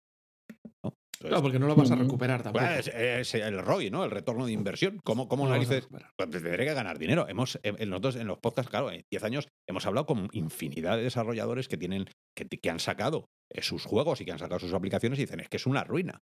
¿no? 0.84 0.92
Entonces, 1.14 1.28
Claro, 1.28 1.42
porque 1.42 1.58
no 1.60 1.66
lo 1.68 1.76
vas 1.76 1.90
a 1.90 1.94
recuperar 1.94 2.42
tampoco. 2.42 2.64
pues, 2.64 2.88
es 2.88 3.34
el 3.34 3.58
ROI, 3.60 3.90
¿no? 3.90 4.04
El 4.04 4.10
retorno 4.10 4.44
de 4.44 4.52
inversión. 4.52 4.98
¿Cómo, 5.04 5.28
cómo 5.28 5.44
No 5.44 5.50
narices? 5.52 5.82
recuperar. 5.84 6.10
Pues 6.16 6.30
tendré 6.30 6.64
que 6.64 6.74
ganar 6.74 6.98
dinero. 6.98 7.28
Hemos, 7.28 7.60
en, 7.62 7.80
en 7.80 7.90
nosotros, 7.90 8.16
en 8.16 8.26
los 8.26 8.38
podcasts, 8.38 8.70
claro, 8.70 8.90
en 8.90 9.02
10 9.12 9.22
años 9.22 9.48
hemos 9.68 9.86
hablado 9.86 10.06
con 10.06 10.28
infinidad 10.32 10.96
de 10.96 11.04
desarrolladores 11.04 11.68
que 11.68 11.76
tienen, 11.76 12.06
que, 12.36 12.48
que 12.48 12.70
han 12.70 12.80
sacado 12.80 13.26
eh, 13.52 13.62
sus 13.62 13.84
juegos 13.84 14.20
y 14.20 14.24
que 14.24 14.32
han 14.32 14.38
sacado 14.40 14.58
sus 14.58 14.72
aplicaciones 14.72 15.18
y 15.18 15.22
dicen, 15.22 15.38
es 15.40 15.48
que 15.48 15.58
es 15.58 15.66
una 15.66 15.84
ruina. 15.84 16.18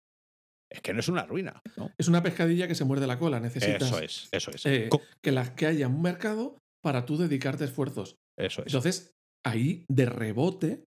Es 0.71 0.81
que 0.81 0.93
no 0.93 0.99
es 0.99 1.07
una 1.07 1.25
ruina. 1.25 1.61
¿no? 1.77 1.91
Es 1.97 2.07
una 2.09 2.21
pescadilla 2.21 2.67
que 2.67 2.75
se 2.75 2.83
muerde 2.83 3.07
la 3.07 3.17
cola. 3.17 3.39
Necesitas 3.39 3.81
Eso 3.81 3.99
es, 4.01 4.27
eso 4.33 4.51
es. 4.51 4.65
eh, 4.65 4.89
que, 5.21 5.31
la- 5.31 5.55
que 5.55 5.65
haya 5.65 5.87
un 5.87 6.01
mercado 6.01 6.57
para 6.83 7.05
tú 7.05 7.17
dedicarte 7.17 7.63
esfuerzos. 7.63 8.17
eso 8.37 8.61
es. 8.61 8.67
Entonces, 8.67 9.13
ahí 9.45 9.85
de 9.89 10.05
rebote, 10.05 10.83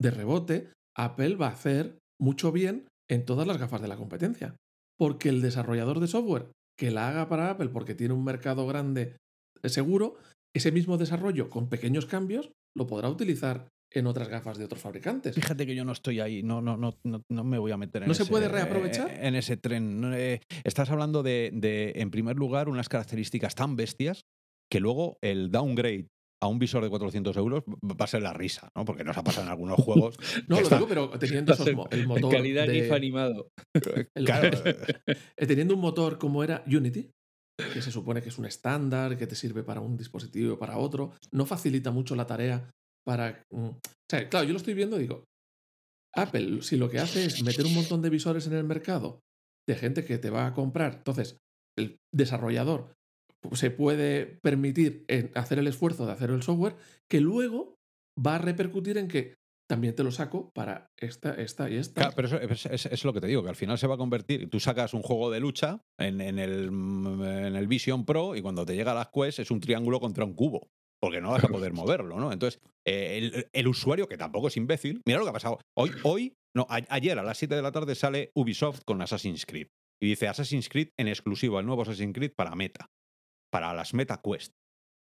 de 0.00 0.10
rebote, 0.10 0.68
Apple 0.96 1.36
va 1.36 1.48
a 1.48 1.52
hacer 1.52 1.98
mucho 2.20 2.52
bien 2.52 2.86
en 3.08 3.24
todas 3.24 3.46
las 3.46 3.58
gafas 3.58 3.80
de 3.80 3.88
la 3.88 3.96
competencia. 3.96 4.56
Porque 4.98 5.28
el 5.28 5.42
desarrollador 5.42 6.00
de 6.00 6.08
software 6.08 6.50
que 6.78 6.90
la 6.90 7.08
haga 7.08 7.28
para 7.28 7.50
Apple 7.50 7.68
porque 7.68 7.94
tiene 7.94 8.14
un 8.14 8.24
mercado 8.24 8.66
grande 8.66 9.16
eh, 9.62 9.68
seguro, 9.68 10.16
ese 10.54 10.72
mismo 10.72 10.96
desarrollo 10.96 11.50
con 11.50 11.68
pequeños 11.68 12.06
cambios 12.06 12.50
lo 12.76 12.86
podrá 12.86 13.08
utilizar 13.08 13.68
en 13.92 14.06
otras 14.06 14.28
gafas 14.28 14.58
de 14.58 14.64
otros 14.64 14.80
fabricantes. 14.80 15.34
Fíjate 15.34 15.66
que 15.66 15.74
yo 15.74 15.84
no 15.84 15.92
estoy 15.92 16.20
ahí, 16.20 16.42
no, 16.42 16.60
no, 16.60 16.76
no, 16.76 16.94
no, 17.04 17.44
me 17.44 17.58
voy 17.58 17.72
a 17.72 17.76
meter 17.76 18.02
en 18.02 18.08
¿No 18.08 18.14
se 18.14 18.26
puede 18.26 18.48
reaprovechar? 18.48 19.10
En 19.10 19.34
ese 19.34 19.56
tren. 19.56 20.12
Eh, 20.14 20.40
Estás 20.64 20.90
hablando 20.90 21.22
de, 21.22 21.50
de, 21.54 21.92
en 21.96 22.10
primer 22.10 22.36
lugar, 22.36 22.68
unas 22.68 22.88
características 22.88 23.54
tan 23.54 23.76
bestias 23.76 24.22
que 24.70 24.80
luego 24.80 25.16
el 25.22 25.50
downgrade 25.50 26.08
a 26.40 26.46
un 26.46 26.58
visor 26.58 26.82
de 26.84 26.90
400 26.90 27.36
euros 27.36 27.64
va 27.66 28.04
a 28.04 28.08
ser 28.08 28.22
la 28.22 28.32
risa, 28.32 28.70
¿no? 28.76 28.84
Porque 28.84 29.02
nos 29.04 29.16
ha 29.16 29.24
pasado 29.24 29.46
en 29.46 29.50
algunos 29.50 29.76
juegos. 29.80 30.16
No, 30.48 30.60
lo 30.60 30.68
digo, 30.68 30.86
pero 30.88 31.10
teniendo 31.18 31.52
esos 31.52 31.66
el 31.90 32.06
motor 32.06 32.30
calidad 32.32 32.66
de- 32.66 32.82
GIF 32.82 32.92
animado. 32.92 33.48
el- 34.14 34.24
Claro, 34.24 34.50
eh, 34.66 35.46
teniendo 35.46 35.74
un 35.74 35.80
motor 35.80 36.18
como 36.18 36.44
era 36.44 36.62
Unity, 36.66 37.10
que 37.72 37.82
se 37.82 37.90
supone 37.90 38.22
que 38.22 38.28
es 38.28 38.38
un 38.38 38.46
estándar, 38.46 39.16
que 39.18 39.26
te 39.26 39.34
sirve 39.34 39.64
para 39.64 39.80
un 39.80 39.96
dispositivo 39.96 40.54
y 40.54 40.56
para 40.56 40.78
otro, 40.78 41.12
no 41.32 41.44
facilita 41.44 41.90
mucho 41.90 42.14
la 42.14 42.26
tarea 42.26 42.70
para... 43.04 43.42
mm, 43.50 43.64
O 43.66 43.78
sea, 44.08 44.28
claro, 44.28 44.46
yo 44.46 44.52
lo 44.52 44.58
estoy 44.58 44.74
viendo 44.74 44.96
y 44.96 45.00
digo, 45.00 45.24
Apple, 46.14 46.62
si 46.62 46.76
lo 46.76 46.88
que 46.88 46.98
hace 47.00 47.24
es 47.26 47.42
meter 47.42 47.66
un 47.66 47.74
montón 47.74 48.00
de 48.00 48.10
visores 48.10 48.46
en 48.46 48.52
el 48.54 48.64
mercado 48.64 49.20
de 49.68 49.74
gente 49.74 50.04
que 50.04 50.18
te 50.18 50.30
va 50.30 50.46
a 50.46 50.54
comprar, 50.54 50.94
entonces 50.98 51.36
el 51.76 51.96
desarrollador 52.14 52.94
se 53.52 53.70
puede 53.70 54.26
permitir 54.42 55.04
hacer 55.34 55.58
el 55.58 55.66
esfuerzo 55.66 56.06
de 56.06 56.12
hacer 56.12 56.30
el 56.30 56.42
software 56.42 56.76
que 57.08 57.20
luego 57.20 57.76
va 58.24 58.36
a 58.36 58.38
repercutir 58.38 58.98
en 58.98 59.08
que 59.08 59.34
también 59.70 59.94
te 59.94 60.02
lo 60.02 60.10
saco 60.10 60.50
para 60.54 60.86
esta, 60.96 61.34
esta 61.34 61.68
y 61.68 61.76
esta. 61.76 62.00
Claro, 62.00 62.14
pero 62.16 62.28
eso, 62.28 62.40
es, 62.40 62.66
es- 62.66 62.86
es 62.86 63.04
lo 63.04 63.12
que 63.12 63.20
te 63.20 63.26
digo, 63.26 63.42
que 63.42 63.50
al 63.50 63.56
final 63.56 63.76
se 63.78 63.86
va 63.86 63.94
a 63.94 63.98
convertir. 63.98 64.48
Tú 64.48 64.60
sacas 64.60 64.94
un 64.94 65.02
juego 65.02 65.30
de 65.30 65.40
lucha 65.40 65.82
en, 65.98 66.20
en 66.22 66.38
el, 66.38 66.70
mm, 66.70 67.22
en 67.22 67.54
el 67.56 67.66
Vision 67.68 68.04
Pro 68.06 68.34
y 68.34 68.40
cuando 68.42 68.64
te 68.64 68.74
llega 68.74 68.92
a 68.92 68.94
las 68.94 69.08
Quest 69.10 69.40
es 69.40 69.50
un 69.50 69.60
triángulo 69.60 70.00
contra 70.00 70.24
un 70.24 70.32
cubo. 70.34 70.68
Porque 71.00 71.20
no 71.20 71.30
vas 71.30 71.44
a 71.44 71.48
poder 71.48 71.72
moverlo, 71.74 72.18
¿no? 72.18 72.32
Entonces, 72.32 72.60
eh, 72.84 73.18
el, 73.18 73.46
el 73.52 73.68
usuario, 73.68 74.08
que 74.08 74.16
tampoco 74.16 74.48
es 74.48 74.56
imbécil, 74.56 75.00
mira 75.06 75.18
lo 75.20 75.24
que 75.26 75.30
ha 75.30 75.34
pasado. 75.34 75.60
Hoy, 75.76 75.92
hoy, 76.02 76.34
no, 76.56 76.66
a- 76.68 76.82
ayer 76.88 77.16
a 77.18 77.22
las 77.22 77.38
7 77.38 77.54
de 77.54 77.62
la 77.62 77.70
tarde 77.70 77.94
sale 77.94 78.32
Ubisoft 78.34 78.80
con 78.84 79.00
Assassin's 79.00 79.46
Creed. 79.46 79.68
Y 80.02 80.08
dice 80.08 80.26
Assassin's 80.26 80.68
Creed 80.68 80.88
en 80.98 81.06
exclusivo, 81.06 81.60
el 81.60 81.66
nuevo 81.66 81.82
Assassin's 81.82 82.14
Creed 82.14 82.32
para 82.34 82.56
Meta. 82.56 82.86
Para 83.50 83.72
las 83.74 83.94
Meta 83.94 84.20
Quest. 84.22 84.52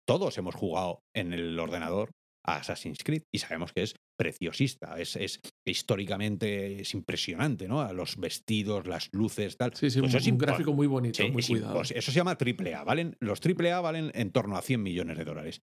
Todos 0.07 0.39
hemos 0.39 0.55
jugado 0.55 1.01
en 1.15 1.33
el 1.33 1.59
ordenador 1.59 2.11
a 2.47 2.57
Assassin's 2.57 3.03
Creed 3.05 3.25
y 3.35 3.39
sabemos 3.41 3.73
que 3.73 3.83
es 3.83 3.95
preciosista, 4.19 4.99
es, 4.99 5.17
es 5.17 5.41
históricamente 5.67 6.81
es 6.81 6.95
impresionante, 6.95 7.69
¿no? 7.69 7.81
A 7.83 7.93
Los 7.93 8.17
vestidos, 8.17 8.87
las 8.87 9.09
luces, 9.13 9.57
tal. 9.57 9.75
Sí, 9.75 9.91
sí, 9.91 10.01
Pues 10.01 10.15
un, 10.15 10.21
es 10.21 10.27
un 10.29 10.39
gráfico 10.39 10.73
muy 10.73 10.87
bonito, 10.87 11.23
Sí, 11.23 11.31
muy 11.31 11.43
cuidado. 11.43 11.75
impos- 11.81 11.93
Eso 11.95 12.11
se 12.13 12.17
llama 12.17 12.39
triple 12.39 12.75
A, 12.75 12.85
¿valen? 12.85 13.17
Los 13.21 13.41
triple 13.41 13.73
A 13.73 13.81
valen 13.81 14.11
en 14.15 14.31
torno 14.33 14.57
a 14.57 14.63
100 14.63 14.83
millones 14.83 15.19
de 15.19 15.25
dólares. 15.25 15.61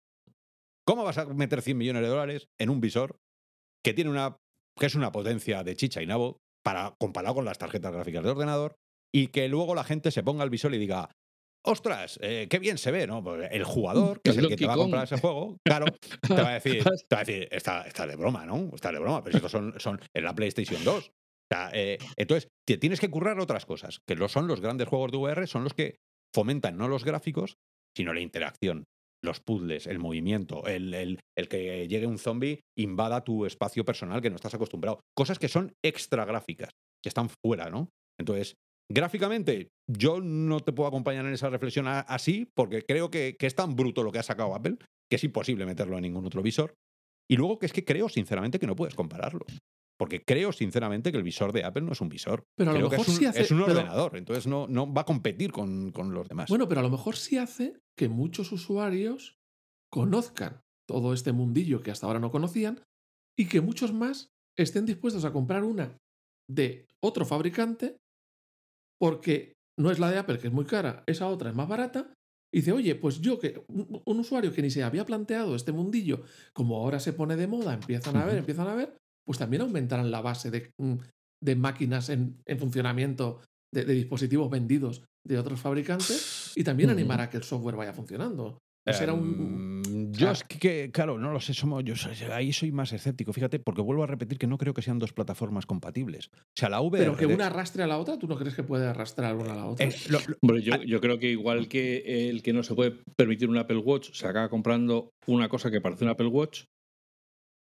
¿Cómo 0.86 1.04
vas 1.04 1.18
a 1.18 1.26
meter 1.26 1.62
100 1.62 1.76
millones 1.78 2.02
de 2.02 2.08
dólares 2.08 2.48
en 2.58 2.70
un 2.70 2.80
visor 2.80 3.18
que 3.84 3.94
tiene 3.94 4.10
una 4.10 4.36
que 4.78 4.86
es 4.86 4.94
una 4.94 5.12
potencia 5.12 5.62
de 5.62 5.76
chicha 5.76 6.02
y 6.02 6.06
nabo 6.06 6.38
para 6.64 6.94
comparado 6.98 7.34
con 7.34 7.44
las 7.44 7.58
tarjetas 7.58 7.92
gráficas 7.92 8.24
de 8.24 8.30
ordenador 8.30 8.74
y 9.14 9.28
que 9.28 9.46
luego 9.48 9.74
la 9.74 9.84
gente 9.84 10.10
se 10.10 10.22
ponga 10.22 10.42
al 10.42 10.50
visor 10.50 10.74
y 10.74 10.78
diga 10.78 11.10
ostras, 11.64 12.18
eh, 12.22 12.46
qué 12.50 12.58
bien 12.58 12.78
se 12.78 12.90
ve, 12.90 13.06
¿no? 13.06 13.22
Pues 13.22 13.48
el 13.52 13.64
jugador, 13.64 14.20
que 14.22 14.30
es 14.30 14.36
el 14.38 14.48
que 14.48 14.56
te 14.56 14.66
va 14.66 14.72
a 14.74 14.76
comprar 14.84 15.04
ese 15.04 15.18
juego, 15.20 15.56
claro, 15.66 15.86
te 16.26 16.34
va 16.34 16.50
a 16.50 16.54
decir, 16.54 16.82
te 17.08 17.14
va 17.14 17.20
a 17.20 17.24
decir, 17.24 17.48
está, 17.50 17.82
está 17.82 18.06
de 18.06 18.16
broma, 18.16 18.44
¿no? 18.46 18.70
Está 18.74 18.90
de 18.92 18.98
broma, 18.98 19.22
pero 19.22 19.36
estos 19.36 19.50
son, 19.52 19.74
son 19.78 20.00
en 20.14 20.24
la 20.24 20.34
PlayStation 20.34 20.82
2. 20.84 21.08
O 21.08 21.10
sea, 21.54 21.70
eh, 21.74 21.98
entonces, 22.16 22.48
te 22.66 22.78
tienes 22.78 22.98
que 23.00 23.10
currar 23.10 23.38
otras 23.38 23.66
cosas, 23.66 23.98
que 24.08 24.16
lo 24.16 24.28
son 24.28 24.46
los 24.48 24.60
grandes 24.60 24.88
juegos 24.88 25.12
de 25.12 25.18
VR, 25.18 25.46
son 25.46 25.64
los 25.64 25.74
que 25.74 25.96
fomentan 26.34 26.76
no 26.78 26.88
los 26.88 27.04
gráficos, 27.04 27.56
sino 27.96 28.14
la 28.14 28.20
interacción, 28.20 28.84
los 29.22 29.40
puzzles, 29.40 29.86
el 29.86 29.98
movimiento, 29.98 30.66
el, 30.66 30.94
el- 30.94 31.20
el 31.36 31.48
que 31.48 31.86
llegue 31.88 32.06
un 32.06 32.18
zombie, 32.18 32.60
invada 32.78 33.22
tu 33.22 33.44
espacio 33.46 33.84
personal 33.84 34.20
que 34.22 34.30
no 34.30 34.36
estás 34.36 34.54
acostumbrado. 34.54 35.00
Cosas 35.16 35.38
que 35.38 35.48
son 35.48 35.72
extra 35.84 36.24
gráficas, 36.24 36.70
que 37.02 37.08
están 37.08 37.28
fuera, 37.44 37.68
¿no? 37.70 37.88
Entonces, 38.18 38.54
gráficamente, 38.92 39.68
yo 39.88 40.20
no 40.20 40.60
te 40.60 40.72
puedo 40.72 40.88
acompañar 40.88 41.26
en 41.26 41.32
esa 41.32 41.50
reflexión 41.50 41.86
así, 41.88 42.48
porque 42.54 42.82
creo 42.82 43.10
que, 43.10 43.36
que 43.38 43.46
es 43.46 43.54
tan 43.54 43.74
bruto 43.76 44.02
lo 44.02 44.12
que 44.12 44.18
ha 44.18 44.22
sacado 44.22 44.54
Apple, 44.54 44.76
que 45.10 45.16
es 45.16 45.24
imposible 45.24 45.66
meterlo 45.66 45.96
en 45.96 46.02
ningún 46.02 46.26
otro 46.26 46.42
visor. 46.42 46.74
Y 47.30 47.36
luego 47.36 47.58
que 47.58 47.66
es 47.66 47.72
que 47.72 47.84
creo, 47.84 48.08
sinceramente, 48.08 48.58
que 48.58 48.66
no 48.66 48.76
puedes 48.76 48.94
compararlo. 48.94 49.44
Porque 49.98 50.22
creo, 50.24 50.52
sinceramente, 50.52 51.12
que 51.12 51.18
el 51.18 51.22
visor 51.22 51.52
de 51.52 51.64
Apple 51.64 51.82
no 51.82 51.92
es 51.92 52.00
un 52.00 52.08
visor. 52.08 52.42
Pero 52.56 52.70
a 52.70 52.74
lo 52.74 52.78
Creo 52.80 52.90
que 52.90 52.96
mejor 52.96 53.06
es 53.08 53.12
un, 53.14 53.18
sí 53.18 53.26
hace- 53.26 53.42
es 53.42 53.50
un 53.50 53.58
pero- 53.64 53.72
ordenador, 53.78 54.16
entonces 54.16 54.46
no, 54.46 54.66
no 54.66 54.92
va 54.92 55.02
a 55.02 55.06
competir 55.06 55.52
con, 55.52 55.92
con 55.92 56.12
los 56.12 56.28
demás. 56.28 56.48
Bueno, 56.48 56.68
pero 56.68 56.80
a 56.80 56.82
lo 56.82 56.90
mejor 56.90 57.16
sí 57.16 57.38
hace 57.38 57.78
que 57.96 58.08
muchos 58.08 58.50
usuarios 58.52 59.36
conozcan 59.92 60.60
todo 60.88 61.12
este 61.14 61.32
mundillo 61.32 61.82
que 61.82 61.90
hasta 61.90 62.06
ahora 62.06 62.18
no 62.18 62.30
conocían 62.30 62.82
y 63.38 63.46
que 63.48 63.60
muchos 63.60 63.92
más 63.92 64.28
estén 64.58 64.86
dispuestos 64.86 65.24
a 65.24 65.32
comprar 65.32 65.64
una 65.64 65.96
de 66.50 66.86
otro 67.02 67.24
fabricante 67.24 67.96
porque 69.02 69.56
no 69.80 69.90
es 69.90 69.98
la 69.98 70.12
de 70.12 70.18
Apple, 70.18 70.38
que 70.38 70.46
es 70.46 70.52
muy 70.52 70.64
cara, 70.64 71.02
esa 71.08 71.26
otra 71.26 71.50
es 71.50 71.56
más 71.56 71.66
barata. 71.66 72.14
Y 72.54 72.58
dice, 72.58 72.70
oye, 72.70 72.94
pues 72.94 73.20
yo 73.20 73.40
que 73.40 73.64
un, 73.66 74.00
un 74.04 74.20
usuario 74.20 74.52
que 74.52 74.62
ni 74.62 74.70
se 74.70 74.84
había 74.84 75.04
planteado 75.04 75.56
este 75.56 75.72
mundillo, 75.72 76.22
como 76.52 76.76
ahora 76.76 77.00
se 77.00 77.12
pone 77.12 77.34
de 77.34 77.48
moda, 77.48 77.74
empiezan 77.74 78.14
a 78.14 78.24
ver, 78.24 78.36
empiezan 78.36 78.68
a 78.68 78.76
ver, 78.76 78.96
pues 79.26 79.40
también 79.40 79.62
aumentarán 79.62 80.12
la 80.12 80.20
base 80.20 80.52
de, 80.52 80.70
mm, 80.78 80.94
de 81.42 81.56
máquinas 81.56 82.10
en, 82.10 82.40
en 82.46 82.58
funcionamiento, 82.60 83.40
de, 83.74 83.84
de 83.84 83.94
dispositivos 83.94 84.48
vendidos 84.48 85.02
de 85.26 85.36
otros 85.36 85.58
fabricantes 85.58 86.52
y 86.54 86.62
también 86.62 86.90
animará 86.90 87.24
a 87.24 87.30
que 87.30 87.38
el 87.38 87.42
software 87.42 87.74
vaya 87.74 87.92
funcionando. 87.92 88.58
Será 88.86 89.14
un, 89.14 89.81
yo 90.12 90.28
Ah. 90.28 90.32
es 90.32 90.44
que, 90.44 90.90
claro, 90.92 91.18
no 91.18 91.32
lo 91.32 91.40
sé, 91.40 91.54
somos, 91.54 91.82
yo 91.84 91.94
ahí 92.32 92.52
soy 92.52 92.72
más 92.72 92.92
escéptico, 92.92 93.32
fíjate, 93.32 93.58
porque 93.58 93.82
vuelvo 93.82 94.04
a 94.04 94.06
repetir 94.06 94.38
que 94.38 94.46
no 94.46 94.58
creo 94.58 94.74
que 94.74 94.82
sean 94.82 94.98
dos 94.98 95.12
plataformas 95.12 95.66
compatibles. 95.66 96.28
O 96.34 96.38
sea, 96.56 96.68
la 96.68 96.80
VR... 96.80 96.98
pero 97.04 97.16
que 97.16 97.26
una 97.26 97.46
arrastre 97.46 97.82
a 97.82 97.86
la 97.86 97.98
otra, 97.98 98.18
¿tú 98.18 98.26
no 98.28 98.36
crees 98.36 98.54
que 98.54 98.62
puede 98.62 98.86
arrastrar 98.86 99.36
una 99.36 99.52
a 99.52 99.56
la 99.56 99.66
otra? 99.66 99.86
eh, 99.86 99.94
lo- 100.08 100.20
lo- 100.20 100.36
Hombre, 100.42 100.62
yo, 100.62 100.82
yo 100.82 101.00
creo 101.00 101.18
que 101.18 101.30
igual 101.30 101.68
que 101.68 102.28
el 102.30 102.42
que 102.42 102.52
no 102.52 102.62
se 102.62 102.74
puede 102.74 102.92
permitir 103.16 103.48
un 103.48 103.58
Apple 103.58 103.78
Watch 103.78 104.10
se 104.12 104.26
acaba 104.26 104.48
comprando 104.48 105.10
una 105.26 105.48
cosa 105.48 105.70
que 105.70 105.80
parece 105.80 106.04
un 106.04 106.10
Apple 106.10 106.26
Watch, 106.28 106.64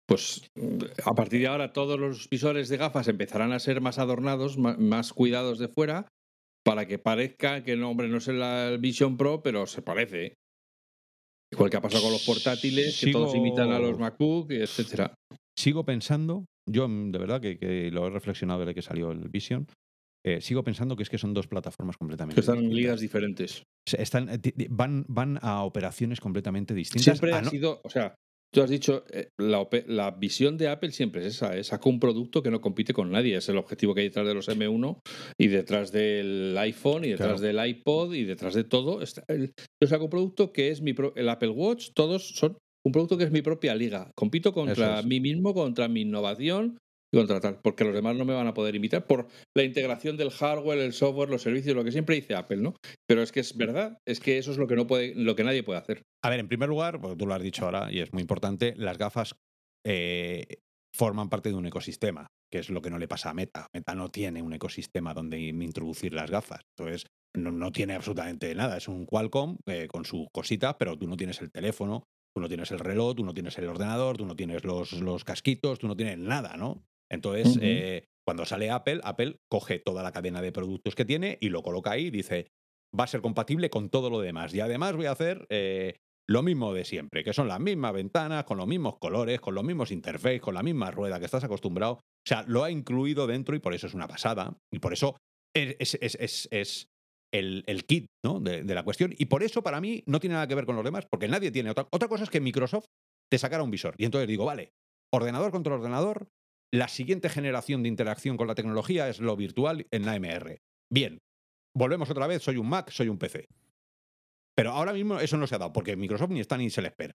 pues 0.08 0.50
mm, 0.56 0.80
a 1.06 1.14
partir 1.16 1.42
de 1.42 1.48
ahora 1.48 1.74
todos 1.74 2.00
los 2.00 2.30
visores 2.30 2.70
de 2.70 2.78
gafas 2.78 3.08
empezarán 3.08 3.54
a 3.54 3.60
ser 3.60 3.82
más 3.82 3.98
adornados, 4.00 4.58
más 4.58 5.14
cuidados 5.14 5.58
de 5.60 5.68
fuera, 5.68 6.08
para 6.64 6.86
que 6.86 7.00
parezca 7.00 7.64
que 7.64 7.76
no, 7.76 7.90
hombre, 7.90 8.08
no 8.08 8.18
es 8.18 8.28
el 8.28 8.42
el 8.42 8.78
Vision 8.80 9.18
Pro, 9.18 9.42
pero 9.42 9.66
se 9.68 9.82
parece. 9.82 10.36
Igual 11.52 11.70
que 11.70 11.78
ha 11.78 11.82
pasado 11.82 12.04
con 12.04 12.12
los 12.14 12.24
portátiles, 12.26 13.00
que 13.00 13.12
todos 13.12 13.36
imitan 13.36 13.72
a 13.72 13.80
los 13.80 13.98
MacBook, 14.00 14.52
etcétera. 14.52 15.14
sigo 15.58 15.84
pensando, 15.84 16.46
yo 16.66 16.88
mm, 16.88 17.12
de 17.12 17.20
verdad 17.20 17.42
que, 17.42 17.58
que 17.60 17.92
lo 17.92 18.08
he 18.08 18.10
reflexionado 18.10 18.62
desde 18.62 18.74
que 18.74 18.82
salió 18.82 19.12
el 19.12 19.28
Vision, 19.30 19.68
eh, 20.26 20.40
sigo 20.40 20.64
pensando 20.64 20.96
que 20.96 21.04
es 21.04 21.10
que 21.10 21.18
son 21.18 21.34
dos 21.34 21.48
plataformas 21.48 21.98
completamente 21.98 22.36
Que 22.36 22.42
están 22.42 22.60
en 22.60 22.74
ligas 22.74 23.02
diferentes. 23.02 23.64
Están, 23.92 24.30
eh, 24.30 24.40
van, 24.70 25.04
van 25.10 25.40
a 25.42 25.64
operaciones 25.64 26.22
completamente 26.22 26.74
distintas. 26.74 27.04
Siempre 27.18 27.34
a 27.34 27.40
ha 27.40 27.42
no- 27.42 27.50
sido, 27.50 27.82
o 27.84 27.90
sea, 27.90 28.16
tú 28.54 28.62
has 28.62 28.70
dicho, 28.70 29.04
eh, 29.12 29.30
la, 29.38 30.12
visión 30.12 30.58
de 30.58 30.68
Apple 30.68 30.92
siempre 30.92 31.22
es 31.22 31.36
esa, 31.36 31.56
es 31.56 31.68
saca 31.68 31.90
un 31.90 32.00
producto 32.00 32.44
que 32.44 32.52
no 32.52 32.60
compite 32.62 32.94
con 32.94 33.12
nadie, 33.12 33.38
es 33.38 33.48
el 33.50 33.58
objetivo 33.58 33.94
que 33.96 34.02
hay 34.02 34.08
detrás 34.10 34.28
de 34.28 34.34
los 34.34 34.50
M1 34.50 35.00
y 35.40 35.48
detrás 35.48 35.92
del 35.92 36.56
iPhone 36.58 37.06
y 37.06 37.10
detrás 37.10 37.40
Claro. 37.40 37.58
del 37.60 37.66
iPod 37.70 38.14
y 38.14 38.24
detrás 38.26 38.54
de 38.54 38.64
todo. 38.64 39.02
está 39.02 39.24
el- 39.28 39.54
yo 39.82 39.88
saco 39.88 40.06
un 40.06 40.10
producto 40.10 40.52
que 40.52 40.70
es 40.70 40.82
mi 40.82 40.94
pro- 40.94 41.14
el 41.16 41.30
Apple 41.30 41.50
Watch, 41.50 41.90
todos 41.94 42.30
son 42.36 42.58
un 42.86 42.92
producto 42.92 43.18
que 43.18 43.24
es 43.26 43.32
mi 43.32 43.42
propia 43.42 43.76
liga. 43.76 44.12
Compito 44.16 44.54
contra 44.54 45.00
es. 45.00 45.06
mí 45.06 45.20
mismo, 45.20 45.54
contra 45.54 45.88
mi 45.88 46.02
innovación 46.02 46.78
y 47.12 47.18
contratar, 47.18 47.62
porque 47.62 47.84
los 47.84 47.94
demás 47.94 48.16
no 48.16 48.26
me 48.26 48.34
van 48.34 48.48
a 48.48 48.54
poder 48.54 48.76
imitar 48.76 49.06
por 49.06 49.28
la 49.56 49.64
integración 49.64 50.18
del 50.18 50.32
hardware, 50.32 50.80
el 50.80 50.94
software, 50.94 51.30
los 51.30 51.42
servicios, 51.42 51.76
lo 51.76 51.84
que 51.84 51.92
siempre 51.92 52.16
dice 52.16 52.36
Apple, 52.36 52.58
¿no? 52.58 52.76
Pero 53.08 53.22
es 53.22 53.32
que 53.32 53.42
es 53.42 53.58
verdad, 53.58 53.98
es 54.08 54.20
que 54.20 54.38
eso 54.38 54.52
es 54.52 54.58
lo 54.58 54.68
que 54.68 54.76
no 54.76 54.88
puede, 54.88 55.14
lo 55.16 55.36
que 55.36 55.44
nadie 55.44 55.64
puede 55.64 55.80
hacer. 55.80 56.04
A 56.24 56.30
ver, 56.30 56.40
en 56.40 56.48
primer 56.48 56.70
lugar, 56.70 57.02
porque 57.02 57.18
tú 57.18 57.28
lo 57.28 57.34
has 57.34 57.44
dicho 57.44 57.66
ahora 57.66 57.92
y 57.92 58.00
es 58.00 58.14
muy 58.14 58.22
importante, 58.22 58.74
las 58.78 58.98
gafas 58.98 59.36
eh, 59.86 60.46
forman 60.96 61.30
parte 61.30 61.50
de 61.50 61.56
un 61.56 61.66
ecosistema, 61.66 62.28
que 62.52 62.60
es 62.60 62.70
lo 62.70 62.82
que 62.82 62.90
no 62.90 63.00
le 63.00 63.08
pasa 63.08 63.30
a 63.30 63.34
Meta. 63.34 63.68
Meta 63.74 63.96
no 63.96 64.10
tiene 64.10 64.42
un 64.42 64.54
ecosistema 64.54 65.14
donde 65.14 65.40
introducir 65.40 66.14
las 66.14 66.30
gafas. 66.30 66.62
Entonces, 66.78 67.08
no, 67.34 67.72
tiene 67.72 67.96
absolutamente 67.96 68.54
nada. 68.56 68.78
Es 68.78 68.88
un 68.88 69.06
Qualcomm 69.06 69.58
eh, 69.66 69.88
con 69.88 70.06
su 70.06 70.28
cosita, 70.34 70.78
pero 70.78 70.98
tú 70.98 71.08
no 71.08 71.18
tienes 71.18 71.42
el 71.42 71.52
teléfono, 71.52 72.04
tú 72.36 72.42
no 72.42 72.48
tienes 72.48 72.72
el 72.72 72.80
reloj, 72.80 73.16
tú 73.16 73.26
no 73.26 73.34
tienes 73.34 73.58
el 73.58 73.68
ordenador, 73.68 74.18
tú 74.18 74.26
no 74.26 74.36
tienes 74.36 74.64
los, 74.66 74.94
los 74.94 75.24
casquitos, 75.24 75.80
tú 75.80 75.88
no 75.88 75.96
tienes 75.96 76.18
nada, 76.18 76.58
¿no? 76.58 76.84
Entonces, 77.12 77.60
eh, 77.62 78.06
cuando 78.26 78.46
sale 78.46 78.72
Apple, 78.72 79.02
Apple 79.04 79.38
coge 79.50 79.80
toda 79.80 80.02
la 80.02 80.12
cadena 80.12 80.42
de 80.42 80.52
productos 80.52 80.96
que 80.96 81.06
tiene 81.06 81.38
y 81.42 81.50
lo 81.50 81.62
coloca 81.62 81.92
ahí 81.92 82.08
y 82.08 82.12
dice, 82.12 82.48
va 82.98 83.04
a 83.04 83.08
ser 83.08 83.22
compatible 83.22 83.70
con 83.70 83.90
todo 83.90 84.10
lo 84.10 84.22
demás. 84.22 84.54
Y 84.54 84.62
además 84.62 84.96
voy 84.96 85.08
a 85.08 85.12
hacer 85.12 85.46
eh, 85.50 85.96
lo 86.30 86.42
mismo 86.42 86.74
de 86.74 86.86
siempre, 86.86 87.24
que 87.24 87.34
son 87.34 87.50
las 87.50 87.60
mismas 87.60 87.94
ventanas, 87.94 88.46
con 88.46 88.58
los 88.58 88.68
mismos 88.68 88.98
colores, 88.98 89.42
con 89.42 89.56
los 89.56 89.64
mismos 89.64 89.92
interfaces, 89.92 90.42
con 90.42 90.54
la 90.54 90.64
misma 90.64 90.90
rueda 90.92 91.20
que 91.20 91.26
estás 91.26 91.44
acostumbrado. 91.44 91.94
O 91.94 92.28
sea, 92.28 92.46
lo 92.48 92.64
ha 92.64 92.72
incluido 92.72 93.28
dentro 93.28 93.56
y 93.56 93.60
por 93.60 93.74
eso 93.74 93.88
es 93.88 93.94
una 93.94 94.08
pasada. 94.08 94.56
Y 94.72 94.80
por 94.80 94.94
eso 94.94 95.18
es, 95.54 95.98
es, 96.00 96.88
el, 97.34 97.84
kit 97.86 98.06
¿no? 98.24 98.40
de, 98.40 98.64
la 98.64 98.84
cuestión. 98.84 99.14
Y 99.18 99.26
por 99.26 99.44
eso 99.44 99.62
para 99.62 99.82
mí 99.82 100.04
no 100.06 100.22
tiene 100.22 100.36
nada 100.36 100.48
que 100.48 100.56
ver 100.56 100.66
con 100.66 100.76
los 100.76 100.86
demás, 100.86 101.06
porque 101.10 101.28
nadie 101.28 101.52
tiene 101.52 101.72
otra. 101.72 101.88
Otra 101.92 102.08
cosa 102.08 102.24
es 102.24 102.30
que 102.30 102.40
Microsoft 102.40 102.86
te 103.30 103.38
sacara 103.38 103.64
un 103.64 103.72
visor. 103.72 103.96
Y 103.98 104.06
entonces 104.06 104.28
digo, 104.28 104.46
vale, 104.46 104.72
ordenador 105.14 105.52
contra 105.52 105.76
ordenador, 105.76 106.28
la 106.74 106.88
siguiente 106.88 107.30
generación 107.30 107.84
de 107.84 107.90
interacción 107.90 108.38
con 108.38 108.48
la 108.48 108.56
tecnología 108.56 109.10
es 109.10 109.20
lo 109.20 109.36
virtual 109.36 109.88
en 109.92 110.06
la 110.06 110.16
MR. 110.20 110.62
Bien, 110.92 111.20
volvemos 111.76 112.10
otra 112.10 112.28
vez, 112.28 112.42
soy 112.42 112.58
un 112.58 112.70
Mac, 112.70 112.90
soy 112.92 113.10
un 113.10 113.18
PC. 113.18 113.48
Pero 114.56 114.72
ahora 114.72 114.94
mismo 114.94 115.20
eso 115.20 115.38
no 115.38 115.48
se 115.48 115.56
ha 115.56 115.60
dado, 115.60 115.74
porque 115.74 115.96
Microsoft 115.96 116.32
ni 116.32 116.40
está 116.40 116.58
ni 116.58 116.70
se 116.70 116.82
le 116.82 116.90
espera. 116.90 117.14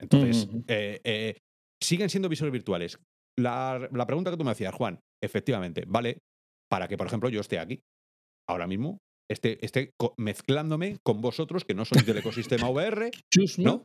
Entonces, 0.00 0.48
eh, 0.68 1.00
eh, 1.04 1.38
siguen 1.82 2.10
siendo 2.10 2.28
visores 2.28 2.52
virtuales. 2.52 2.98
La, 3.38 3.88
la, 3.92 4.06
pregunta 4.06 4.30
que 4.30 4.36
tú 4.36 4.44
me 4.44 4.50
hacías, 4.50 4.74
Juan, 4.74 5.00
efectivamente, 5.22 5.84
vale 5.86 6.18
para 6.70 6.88
que, 6.88 6.96
por 6.96 7.06
ejemplo, 7.06 7.28
yo 7.28 7.40
esté 7.40 7.58
aquí, 7.58 7.80
ahora 8.48 8.66
mismo, 8.66 8.98
esté, 9.30 9.64
esté 9.64 9.92
mezclándome 10.16 10.98
con 11.02 11.20
vosotros 11.20 11.64
que 11.64 11.74
no 11.74 11.84
sois 11.84 12.06
del 12.06 12.18
ecosistema 12.18 12.68
VR. 12.70 13.10
¿no? 13.58 13.84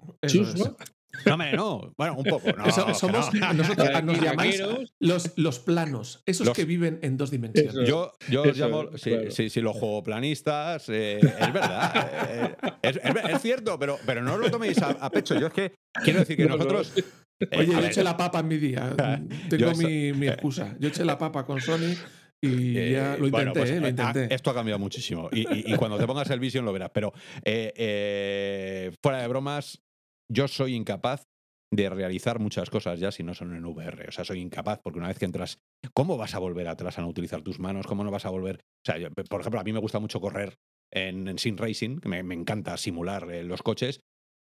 ¿no? 0.58 0.78
No, 1.26 1.34
hombre, 1.34 1.54
no. 1.54 1.94
Bueno, 1.98 2.16
un 2.18 2.24
poco. 2.24 2.52
No, 2.54 2.72
somos, 2.94 3.34
Nosotros 3.56 4.04
nos 4.04 4.22
llamáis 4.22 4.62
los, 5.00 5.38
los 5.38 5.60
planos, 5.60 6.24
esos 6.26 6.50
que 6.52 6.66
viven 6.66 7.00
en 7.02 7.18
dos 7.18 7.32
dimensiones. 7.32 7.88
Yo, 7.88 8.14
yo 8.30 8.44
os 8.44 8.58
llamo, 8.58 8.98
si, 8.98 9.50
si, 9.50 9.62
los 9.62 9.76
juego 9.78 10.04
planistas, 10.04 10.90
eh, 10.90 11.20
es 11.20 11.54
verdad. 11.54 12.12
Eh, 12.30 12.56
es, 12.82 13.00
es, 13.04 13.42
cierto, 13.42 13.78
pero, 13.78 13.98
pero 14.06 14.22
no 14.22 14.38
lo 14.38 14.50
toméis 14.50 14.82
a, 14.82 15.10
pecho. 15.10 15.40
Yo 15.40 15.48
es 15.48 15.54
que 15.54 15.76
quiero 16.04 16.20
decir 16.20 16.38
que 16.38 16.46
nosotros. 16.46 16.94
Eh, 16.96 17.04
Oye, 17.58 17.72
yo 17.72 17.80
eché 17.80 18.04
la 18.04 18.16
papa 18.18 18.40
en 18.40 18.48
mi 18.48 18.58
día. 18.58 18.96
Tengo 19.50 19.72
mi, 19.74 20.14
mi, 20.14 20.28
excusa. 20.28 20.76
Yo 20.80 20.90
eché 20.90 21.04
la 21.04 21.18
papa 21.18 21.46
con 21.46 21.60
Sony 21.60 21.96
y 22.40 22.92
ya 22.92 23.18
lo 23.18 23.28
intenté, 23.28 23.60
pues, 23.60 23.82
lo 23.82 23.88
intenté. 23.88 24.34
esto 24.34 24.52
ha 24.52 24.54
cambiado 24.54 24.80
muchísimo. 24.80 25.30
Y, 25.32 25.72
y, 25.72 25.76
cuando 25.76 25.98
te 25.98 26.06
pongas 26.06 26.30
el 26.30 26.40
Vision 26.40 26.66
lo 26.66 26.74
verás. 26.74 26.92
Pero 26.94 27.14
fuera 27.44 29.22
de 29.22 29.28
bromas, 29.28 29.82
yo 30.32 30.48
soy 30.48 30.76
incapaz 30.76 31.28
de 31.74 31.90
realizar 31.90 32.40
muchas 32.40 32.70
cosas 32.70 33.00
ya 33.00 33.12
si 33.12 33.24
no 33.24 33.34
son 33.34 33.56
en 33.56 33.66
VR. 33.66 34.08
O 34.10 34.12
sea, 34.12 34.26
soy 34.26 34.40
incapaz 34.40 34.80
porque 34.84 35.00
una 35.00 35.08
vez 35.08 35.18
que 35.18 35.26
entras, 35.26 35.60
¿cómo 35.94 36.18
vas 36.18 36.36
a 36.36 36.40
volver 36.40 36.68
atrás 36.68 36.98
a 36.98 37.02
no 37.02 37.08
utilizar 37.08 37.42
tus 37.42 37.60
manos? 37.60 37.88
¿Cómo 37.88 38.04
no 38.04 38.12
vas 38.12 38.26
a 38.26 38.30
volver? 38.30 38.58
O 38.86 38.92
sea, 38.92 39.10
por 39.10 39.42
ejemplo, 39.42 39.60
a 39.60 39.64
mí 39.64 39.72
me 39.72 39.80
gusta 39.80 40.00
mucho 40.00 40.20
correr 40.20 40.58
en, 40.92 41.38
Sim 41.38 41.58
Racing, 41.58 42.00
que 42.00 42.10
me, 42.10 42.36
encanta 42.36 42.76
simular 42.78 43.32
eh, 43.32 43.44
los 43.44 43.64
coches. 43.64 44.02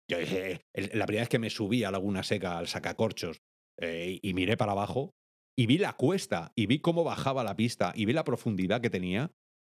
Yo, 0.09 0.19
eh, 0.19 0.61
la 0.75 1.07
primera 1.07 1.23
vez 1.23 1.29
que 1.29 1.41
me 1.41 1.51
subí 1.51 1.85
a 1.85 1.91
Laguna 1.91 2.23
Seca, 2.23 2.57
al 2.57 2.69
sacacorchos, 2.69 3.39
eh, 3.81 4.19
y 4.23 4.35
miré 4.35 4.57
para 4.57 4.73
abajo, 4.73 5.13
y 5.57 5.67
vi 5.67 5.79
la 5.79 5.95
cuesta, 5.95 6.53
y 6.57 6.67
vi 6.67 6.81
cómo 6.81 7.03
bajaba 7.03 7.43
la 7.43 7.57
pista, 7.57 7.93
y 7.95 8.05
vi 8.07 8.13
la 8.13 8.25
profundidad 8.25 8.81
que 8.81 8.91
tenía, 8.91 9.33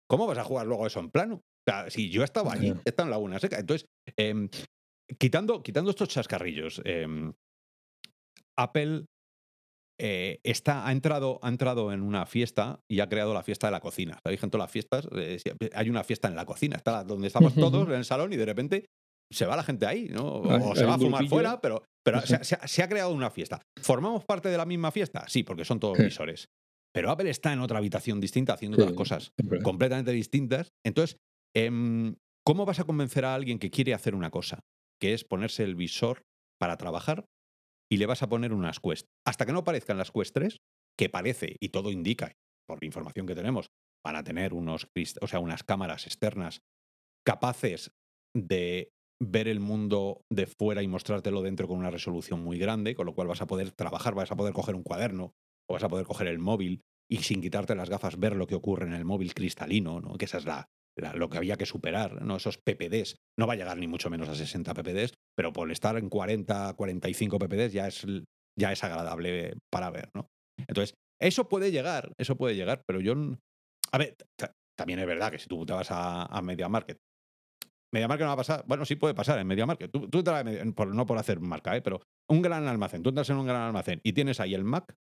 ¿cómo 0.09 0.27
vas 0.27 0.39
a 0.39 0.45
jugar 0.45 0.67
luego 0.67 0.87
eso 0.87 1.01
en 1.01 1.11
plano? 1.11 1.37
O 1.37 1.71
sea, 1.71 1.91
si 1.91 2.11
yo 2.11 2.25
estaba 2.25 2.53
allí, 2.53 2.75
está 2.85 3.05
en 3.05 3.11
Laguna 3.11 3.39
Seca. 3.39 3.59
Entonces, 3.59 3.89
em, 4.17 4.49
quitando, 5.17 5.63
quitando 5.63 5.91
estos 5.91 6.09
chascarrillos, 6.09 6.83
em, 6.85 7.33
Apple 8.59 9.07
eh, 10.01 10.41
está, 10.45 10.87
ha, 10.87 10.93
entrado, 10.93 11.41
ha 11.43 11.49
entrado 11.49 11.93
en 11.93 12.03
una 12.03 12.27
fiesta 12.27 12.81
y 12.89 13.01
ha 13.01 13.09
creado 13.09 13.35
la 13.35 13.43
fiesta 13.43 13.67
de 13.67 13.73
la 13.73 13.81
cocina. 13.81 14.19
¿Sabéis? 14.23 14.43
En 14.43 14.51
todas 14.51 14.65
las 14.65 14.73
fiestas 14.73 15.09
eh, 15.17 15.39
hay 15.75 15.91
una 15.91 16.05
fiesta 16.05 16.29
en 16.29 16.37
la 16.37 16.45
cocina, 16.45 16.77
está 16.77 17.03
donde 17.05 17.27
estamos 17.27 17.55
todos 17.55 17.89
en 17.89 17.95
el 17.95 18.05
salón 18.05 18.33
y 18.33 18.37
de 18.37 18.47
repente 18.47 18.87
se 19.31 19.45
va 19.45 19.57
la 19.57 19.63
gente 19.63 19.87
ahí, 19.87 20.09
¿no? 20.09 20.41
O 20.41 20.75
se 20.75 20.85
va 20.85 20.95
a 20.95 20.99
fumar 20.99 21.27
fuera, 21.27 21.61
pero, 21.61 21.83
pero 22.05 22.21
se, 22.23 22.83
ha 22.83 22.89
creado 22.89 23.13
una 23.13 23.31
fiesta. 23.31 23.61
¿Formamos 23.83 24.25
parte 24.25 24.49
de 24.49 24.57
la 24.57 24.65
misma 24.65 24.91
fiesta? 24.91 25.25
Sí, 25.29 25.43
porque 25.43 25.65
son 25.65 25.81
todos 25.81 25.99
visores. 25.99 26.47
Pero 26.95 27.11
Apple 27.11 27.29
está 27.29 27.53
en 27.53 27.61
otra 27.61 27.79
habitación 27.79 28.21
distinta 28.21 28.55
haciendo 28.55 28.79
otras 28.79 28.95
cosas 28.95 29.33
completamente 29.63 30.13
distintas. 30.13 30.71
Entonces, 30.85 31.19
em, 31.55 32.17
¿cómo 32.45 32.65
vas 32.65 32.81
a 32.81 32.85
convencer 32.85 33.27
a 33.27 33.35
alguien 33.35 33.59
que 33.59 33.71
quiere 33.71 33.93
hacer 33.93 34.15
una 34.15 34.31
cosa? 34.31 34.61
Que 35.01 35.15
es 35.15 35.25
ponerse 35.25 35.65
el 35.65 35.75
visor 35.75 36.23
para 36.61 36.77
trabajar 36.77 37.25
y 37.91 37.97
le 37.97 38.07
vas 38.07 38.23
a 38.23 38.29
poner 38.29 38.53
unas 38.53 38.81
Quest. 38.81 39.07
Hasta 39.27 39.47
que 39.47 39.53
no 39.53 39.61
aparezcan 39.61 39.99
las 39.99 40.11
Quest 40.11 40.35
3, 40.35 40.59
que 40.99 41.09
parece, 41.09 41.57
y 41.61 41.71
todo 41.71 41.91
indica, 41.91 42.33
por 42.67 42.83
la 42.83 42.87
información 42.87 43.27
que 43.27 43.35
tenemos, 43.35 43.69
van 44.05 44.17
a 44.17 44.25
tener 44.25 44.53
unos, 44.53 44.89
o 45.21 45.27
sea, 45.27 45.41
unas 45.41 45.63
cámaras 45.63 46.07
externas 46.07 46.61
capaces 47.25 47.91
de 48.37 48.91
ver 49.21 49.49
el 49.49 49.61
mundo 49.61 50.23
de 50.31 50.47
fuera 50.47 50.83
y 50.83 50.89
mostrártelo 50.89 51.43
dentro 51.43 51.67
con 51.67 51.79
una 51.79 51.91
resolución 51.91 52.43
muy 52.43 52.59
grande, 52.59 52.95
con 52.95 53.07
lo 53.07 53.15
cual 53.15 53.29
vas 53.29 53.43
a 53.43 53.47
poder 53.47 53.73
trabajar, 53.73 54.15
vas 54.15 54.31
a 54.31 54.37
poder 54.37 54.53
coger 54.53 54.75
un 54.75 54.83
cuaderno 54.83 55.35
o 55.69 55.75
vas 55.75 55.83
a 55.83 55.89
poder 55.89 56.07
coger 56.07 56.29
el 56.29 56.39
móvil 56.39 56.83
y 57.11 57.19
sin 57.19 57.41
quitarte 57.41 57.75
las 57.75 57.91
gafas 57.91 58.19
ver 58.19 58.37
lo 58.37 58.47
que 58.47 58.55
ocurre 58.55 58.87
en 58.87 58.93
el 58.93 59.05
móvil 59.05 59.35
cristalino, 59.35 60.01
¿no? 60.01 60.17
que 60.17 60.27
esa 60.27 60.39
es 60.39 60.45
la, 60.45 60.69
lo 61.15 61.29
que 61.29 61.39
había 61.39 61.57
que 61.57 61.67
superar, 61.67 62.23
¿no? 62.23 62.37
esos 62.37 62.59
PPDs. 62.59 63.17
No 63.39 63.47
va 63.47 63.55
a 63.55 63.57
llegar 63.57 63.77
ni 63.79 63.87
mucho 63.87 64.11
menos 64.11 64.29
a 64.29 64.35
60 64.35 64.75
PPDs, 64.75 65.15
pero 65.37 65.53
por 65.53 65.71
estar 65.71 65.97
en 65.97 66.09
40, 66.09 66.75
45 66.75 67.39
PPDs 67.39 67.73
ya 67.73 67.87
es, 67.87 68.07
ya 68.59 68.73
es 68.73 68.85
agradable 68.85 69.55
para 69.71 69.91
ver. 69.91 70.11
¿no? 70.15 70.29
Entonces, 70.67 70.95
eso 71.21 71.49
puede 71.49 71.71
llegar, 71.71 72.13
eso 72.19 72.37
puede 72.37 72.57
llegar, 72.57 72.83
pero 72.87 73.01
yo... 73.01 73.15
A 73.93 73.99
ver, 73.99 74.17
también 74.77 74.99
es 75.01 75.07
verdad 75.07 75.31
que 75.31 75.39
si 75.39 75.49
tú 75.49 75.65
te 75.65 75.73
vas 75.73 75.89
a, 75.91 76.41
Media 76.43 76.69
Market, 76.69 76.99
Media 77.93 78.07
Market 78.07 78.25
no 78.25 78.29
va 78.29 78.35
a 78.35 78.37
pasar, 78.37 78.65
bueno, 78.67 78.85
sí 78.85 78.97
puede 78.97 79.15
pasar 79.15 79.39
en 79.39 79.47
Media 79.47 79.67
Market, 79.67 79.91
tú, 79.91 80.09
tú 80.09 80.23
por, 80.75 80.95
no 80.95 81.07
por 81.07 81.19
hacer 81.19 81.41
marca, 81.41 81.77
¿eh? 81.77 81.81
pero 81.81 82.03
un 82.29 82.43
gran 82.43 82.69
almacén, 82.69 83.03
tú 83.03 83.09
entras 83.09 83.31
en 83.31 83.39
un 83.39 83.47
gran 83.47 83.63
almacén 83.63 84.01
y 84.05 84.13
tienes 84.13 84.41
ahí 84.41 84.55
el 84.55 84.65
Mac 84.65 84.95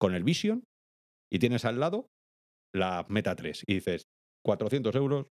con 0.00 0.14
el 0.14 0.24
Vision 0.24 0.64
y 1.30 1.38
tienes 1.38 1.64
al 1.64 1.78
lado 1.78 2.08
la 2.74 3.06
Meta 3.08 3.36
3 3.36 3.64
y 3.66 3.74
dices, 3.74 4.06
400 4.44 4.94
euros, 4.96 5.26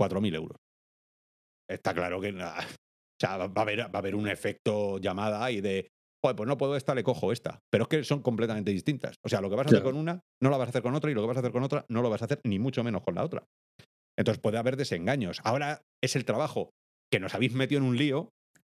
4.000 0.00 0.34
euros. 0.34 0.56
Está 1.68 1.94
claro 1.94 2.20
que 2.20 2.32
va, 2.32 2.54
a 3.28 3.60
haber, 3.60 3.80
va 3.80 3.90
a 3.92 3.98
haber 3.98 4.14
un 4.14 4.28
efecto 4.28 4.98
llamada 4.98 5.50
y 5.50 5.60
de, 5.60 5.90
pues 6.20 6.36
no 6.46 6.56
puedo 6.56 6.76
esta, 6.76 6.94
le 6.94 7.04
cojo 7.04 7.32
esta. 7.32 7.60
Pero 7.70 7.84
es 7.84 7.88
que 7.88 8.04
son 8.04 8.22
completamente 8.22 8.70
distintas. 8.70 9.16
O 9.24 9.28
sea, 9.28 9.40
lo 9.40 9.50
que 9.50 9.56
vas 9.56 9.66
a 9.66 9.70
hacer 9.70 9.82
con 9.82 9.96
una, 9.96 10.20
no 10.42 10.50
lo 10.50 10.58
vas 10.58 10.68
a 10.68 10.70
hacer 10.70 10.82
con 10.82 10.94
otra, 10.94 11.10
y 11.10 11.14
lo 11.14 11.20
que 11.20 11.28
vas 11.28 11.36
a 11.36 11.40
hacer 11.40 11.52
con 11.52 11.62
otra, 11.62 11.84
no 11.88 12.02
lo 12.02 12.10
vas 12.10 12.22
a 12.22 12.24
hacer 12.24 12.40
ni 12.44 12.58
mucho 12.58 12.82
menos 12.82 13.02
con 13.02 13.14
la 13.14 13.24
otra. 13.24 13.44
Entonces 14.18 14.40
puede 14.40 14.58
haber 14.58 14.76
desengaños. 14.76 15.40
Ahora 15.44 15.82
es 16.02 16.16
el 16.16 16.24
trabajo 16.24 16.70
que 17.12 17.20
nos 17.20 17.34
habéis 17.34 17.52
metido 17.52 17.80
en 17.80 17.86
un 17.86 17.96
lío, 17.96 18.30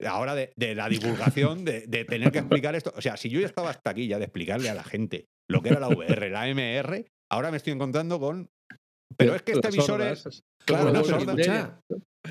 ahora 0.06 0.34
de, 0.34 0.52
la 0.74 0.88
divulgación, 0.88 1.64
de, 1.64 1.86
de, 1.86 2.04
tener 2.04 2.32
que 2.32 2.38
explicar 2.38 2.74
esto. 2.74 2.92
O 2.96 3.00
sea, 3.00 3.16
si 3.16 3.30
yo 3.30 3.40
ya 3.40 3.46
estaba 3.46 3.70
hasta 3.70 3.90
aquí 3.90 4.08
ya 4.08 4.18
de 4.18 4.24
explicarle 4.24 4.68
a 4.68 4.74
la 4.74 4.84
gente 4.84 5.26
lo 5.48 5.62
que 5.62 5.70
era 5.70 5.80
la 5.80 5.88
VR, 5.88 6.30
la 6.30 6.48
MR, 6.48 7.06
ahora 7.30 7.50
me 7.50 7.56
estoy 7.56 7.72
encontrando 7.72 8.18
con 8.18 8.50
pero 9.16 9.34
es 9.34 9.42
que 9.42 9.52
este 9.52 9.70
visor 9.70 10.02
es. 10.02 10.42
Claro, 10.64 10.92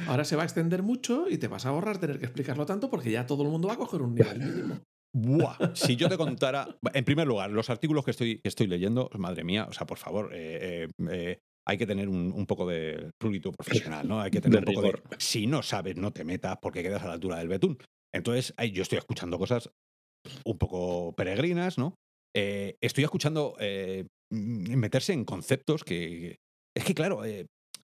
ahora 0.07 0.25
se 0.25 0.35
va 0.35 0.43
a 0.43 0.45
extender 0.45 0.83
mucho 0.83 1.29
y 1.29 1.37
te 1.37 1.47
vas 1.47 1.65
a 1.65 1.69
ahorrar 1.69 1.99
tener 1.99 2.19
que 2.19 2.25
explicarlo 2.25 2.65
tanto 2.65 2.89
porque 2.89 3.11
ya 3.11 3.25
todo 3.25 3.43
el 3.43 3.49
mundo 3.49 3.67
va 3.67 3.75
a 3.75 3.77
coger 3.77 4.01
un 4.01 4.15
nivel 4.15 4.39
mínimo. 4.39 4.81
Buah, 5.17 5.73
si 5.75 5.95
yo 5.95 6.09
te 6.09 6.17
contara, 6.17 6.77
en 6.93 7.05
primer 7.05 7.25
lugar, 7.25 7.49
los 7.49 7.69
artículos 7.69 8.03
que 8.03 8.11
estoy, 8.11 8.41
estoy 8.43 8.67
leyendo, 8.67 9.09
madre 9.17 9.45
mía, 9.45 9.65
o 9.69 9.71
sea, 9.71 9.87
por 9.87 9.97
favor, 9.97 10.31
eh, 10.33 10.89
eh, 10.99 11.07
eh, 11.09 11.39
hay 11.65 11.77
que 11.77 11.87
tener 11.87 12.09
un, 12.09 12.45
poco 12.45 12.67
de 12.67 13.11
prurito 13.17 13.53
profesional, 13.53 14.05
¿no? 14.05 14.19
Hay 14.19 14.29
que 14.29 14.41
tener 14.41 14.59
un 14.59 14.65
poco 14.65 14.81
de. 14.81 15.01
Si 15.17 15.47
no 15.47 15.63
sabes, 15.63 15.95
no 15.95 16.11
te 16.11 16.25
metas 16.25 16.57
porque 16.61 16.83
quedas 16.83 17.01
a 17.03 17.07
la 17.07 17.13
altura 17.13 17.37
del 17.37 17.47
betún. 17.47 17.77
Entonces, 18.13 18.53
yo 18.73 18.81
estoy 18.81 18.97
escuchando 18.97 19.39
cosas 19.39 19.69
un 20.45 20.57
poco 20.57 21.15
peregrinas, 21.15 21.77
¿no? 21.77 21.95
estoy 22.37 23.05
escuchando 23.05 23.55
meterse 24.29 25.13
en 25.13 25.23
conceptos 25.23 25.85
que, 25.85 26.39
es 26.75 26.83
que, 26.83 26.93
claro, 26.93 27.23
eh, 27.25 27.47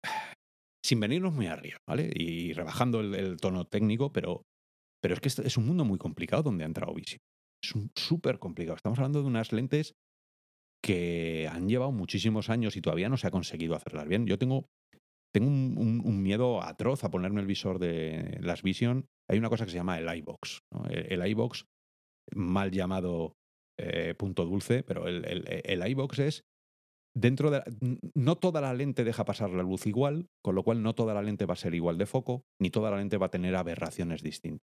sin 0.85 0.99
venirnos 0.99 1.33
muy 1.33 1.47
arriba, 1.47 1.77
¿vale? 1.87 2.11
Y 2.13 2.53
rebajando 2.53 3.01
el, 3.01 3.37
tono 3.37 3.65
técnico, 3.65 4.11
pero, 4.11 4.43
pero 5.01 5.13
es 5.13 5.19
que 5.19 5.29
es 5.29 5.57
un 5.57 5.67
mundo 5.67 5.85
muy 5.85 5.97
complicado 5.97 6.43
donde 6.43 6.63
ha 6.63 6.67
entrado 6.67 6.93
Vision. 6.93 7.19
Es 7.63 7.73
súper 7.95 8.39
complicado. 8.39 8.75
Estamos 8.75 8.97
hablando 8.99 9.21
de 9.21 9.27
unas 9.27 9.51
lentes 9.51 9.93
que 10.83 11.47
han 11.47 11.69
llevado 11.69 11.91
muchísimos 11.91 12.49
años 12.49 12.75
y 12.75 12.81
todavía 12.81 13.07
no 13.07 13.17
se 13.17 13.27
ha 13.27 13.31
conseguido 13.31 13.75
hacerlas 13.75 14.07
bien. 14.07 14.25
Yo 14.25 14.39
tengo, 14.39 14.65
tengo 15.31 15.47
un, 15.47 16.23
miedo 16.23 16.63
atroz 16.63 17.03
a 17.03 17.11
ponerme 17.11 17.41
el 17.41 17.47
visor 17.47 17.77
de 17.77 18.39
las 18.41 18.63
Vision. 18.63 19.05
Hay 19.29 19.37
una 19.37 19.49
cosa 19.49 19.65
que 19.65 19.71
se 19.71 19.77
llama 19.77 19.99
el 19.99 20.17
iBox. 20.17 20.61
El, 20.89 21.21
el 21.21 21.27
iBox, 21.29 21.65
mal 22.33 22.71
llamado 22.71 23.33
eh, 23.79 24.15
punto 24.15 24.43
dulce, 24.45 24.81
pero 24.81 25.07
el, 25.07 25.23
el, 25.25 25.45
el 25.47 25.87
iBox 25.91 26.19
es 26.19 26.43
dentro 27.13 27.51
de 27.51 27.59
la- 27.59 27.65
no 28.15 28.37
toda 28.37 28.61
la 28.61 28.73
lente 28.73 29.03
deja 29.03 29.25
pasar 29.25 29.49
la 29.51 29.63
luz 29.63 29.85
igual, 29.87 30.27
con 30.41 30.55
lo 30.55 30.63
cual 30.63 30.81
no 30.81 30.93
toda 30.95 31.13
la 31.13 31.21
lente 31.21 31.45
va 31.45 31.53
a 31.53 31.57
ser 31.57 31.73
igual 31.75 31.97
de 31.97 32.05
foco, 32.05 32.45
ni 32.59 32.69
toda 32.69 32.91
la 32.91 32.97
lente 32.97 33.17
va 33.17 33.27
a 33.27 33.31
tener 33.31 33.55
aberraciones 33.55 34.23
distintas. 34.23 34.65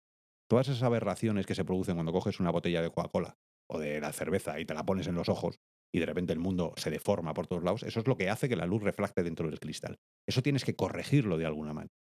Todas 0.50 0.68
esas 0.68 0.84
aberraciones 0.84 1.46
que 1.46 1.56
se 1.56 1.66
producen 1.66 1.96
cuando 1.96 2.12
coges 2.12 2.40
una 2.40 2.52
botella 2.52 2.82
de 2.82 2.90
Coca-Cola 2.90 3.38
o 3.70 3.78
de 3.80 4.02
la 4.02 4.12
cerveza 4.12 4.60
y 4.60 4.66
te 4.66 4.74
la 4.74 4.86
pones 4.86 5.08
en 5.08 5.16
los 5.16 5.30
ojos 5.30 5.60
y 5.94 6.00
de 6.00 6.06
repente 6.06 6.34
el 6.34 6.40
mundo 6.40 6.74
se 6.76 6.90
deforma 6.90 7.34
por 7.34 7.48
todos 7.48 7.64
lados, 7.64 7.84
eso 7.84 8.00
es 8.00 8.08
lo 8.08 8.16
que 8.18 8.30
hace 8.30 8.50
que 8.50 8.56
la 8.56 8.66
luz 8.66 8.82
refracte 8.82 9.24
dentro 9.24 9.50
del 9.50 9.60
cristal. 9.60 10.00
Eso 10.28 10.42
tienes 10.42 10.66
que 10.66 10.76
corregirlo 10.76 11.38
de 11.38 11.46
alguna 11.46 11.74
manera. 11.74 11.94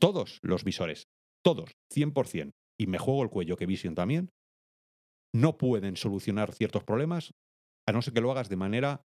Todos 0.00 0.40
los 0.42 0.64
visores, 0.64 1.08
todos, 1.44 1.76
100%, 1.92 2.52
y 2.78 2.86
me 2.86 2.98
juego 2.98 3.22
el 3.22 3.30
cuello 3.30 3.56
que 3.56 3.66
Vision 3.66 3.94
también, 3.94 4.30
no 5.32 5.58
pueden 5.58 5.96
solucionar 5.96 6.52
ciertos 6.52 6.84
problemas 6.84 7.34
a 7.86 7.92
no 7.92 8.02
ser 8.02 8.14
que 8.14 8.20
lo 8.20 8.30
hagas 8.30 8.48
de 8.48 8.56
manera 8.56 9.04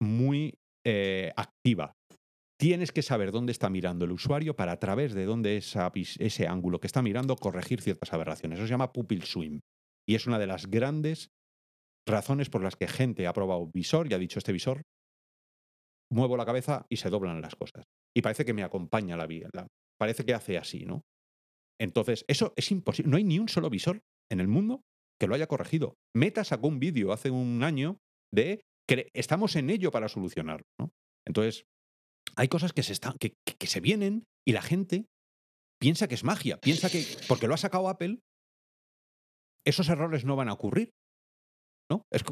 muy 0.00 0.58
eh, 0.84 1.32
activa. 1.36 1.94
Tienes 2.58 2.92
que 2.92 3.02
saber 3.02 3.32
dónde 3.32 3.52
está 3.52 3.70
mirando 3.70 4.04
el 4.04 4.12
usuario 4.12 4.54
para 4.54 4.72
a 4.72 4.78
través 4.78 5.14
de 5.14 5.24
dónde 5.24 5.56
esa 5.56 5.90
ese 5.94 6.46
ángulo 6.46 6.78
que 6.78 6.86
está 6.86 7.00
mirando 7.00 7.36
corregir 7.36 7.80
ciertas 7.80 8.12
aberraciones. 8.12 8.58
Eso 8.58 8.66
se 8.66 8.72
llama 8.72 8.92
pupil 8.92 9.22
swim. 9.22 9.60
Y 10.06 10.14
es 10.14 10.26
una 10.26 10.38
de 10.38 10.46
las 10.46 10.66
grandes 10.66 11.30
razones 12.06 12.50
por 12.50 12.62
las 12.62 12.76
que 12.76 12.88
gente 12.88 13.26
ha 13.26 13.32
probado 13.32 13.70
visor 13.72 14.10
y 14.10 14.14
ha 14.14 14.18
dicho 14.18 14.38
este 14.38 14.52
visor, 14.52 14.82
muevo 16.10 16.36
la 16.36 16.44
cabeza 16.44 16.86
y 16.90 16.96
se 16.96 17.08
doblan 17.08 17.40
las 17.40 17.54
cosas. 17.54 17.84
Y 18.14 18.22
parece 18.22 18.44
que 18.44 18.54
me 18.54 18.62
acompaña 18.62 19.16
la 19.16 19.26
vida. 19.26 19.48
Parece 19.98 20.24
que 20.24 20.34
hace 20.34 20.58
así, 20.58 20.84
¿no? 20.84 21.02
Entonces, 21.80 22.24
eso 22.28 22.52
es 22.56 22.70
imposible. 22.70 23.10
No 23.10 23.16
hay 23.16 23.24
ni 23.24 23.38
un 23.38 23.48
solo 23.48 23.70
visor 23.70 24.02
en 24.30 24.40
el 24.40 24.48
mundo 24.48 24.82
que 25.18 25.26
lo 25.26 25.34
haya 25.34 25.46
corregido. 25.46 25.96
Meta 26.14 26.44
sacó 26.44 26.68
un 26.68 26.78
vídeo 26.78 27.12
hace 27.12 27.30
un 27.30 27.62
año 27.62 27.98
de 28.32 28.62
estamos 29.14 29.56
en 29.56 29.70
ello 29.70 29.90
para 29.90 30.08
solucionarlo. 30.08 30.66
¿no? 30.80 30.90
Entonces, 31.26 31.64
hay 32.36 32.48
cosas 32.48 32.72
que 32.72 32.82
se, 32.82 32.92
están, 32.92 33.14
que, 33.18 33.34
se 33.66 33.80
vienen 33.80 34.24
y 34.46 34.52
la 34.52 34.62
gente 34.62 35.06
piensa 35.80 36.08
que 36.08 36.14
es 36.14 36.24
magia, 36.24 36.58
piensa 36.58 36.90
que 36.90 37.04
porque 37.28 37.46
lo 37.48 37.54
ha 37.54 37.58
sacado 37.58 37.88
Apple, 37.88 38.18
esos 39.66 39.88
errores 39.88 40.24
no 40.24 40.36
van 40.36 40.48
a 40.48 40.52
ocurrir. 40.54 40.90
¿no? 41.90 42.02
Es 42.12 42.22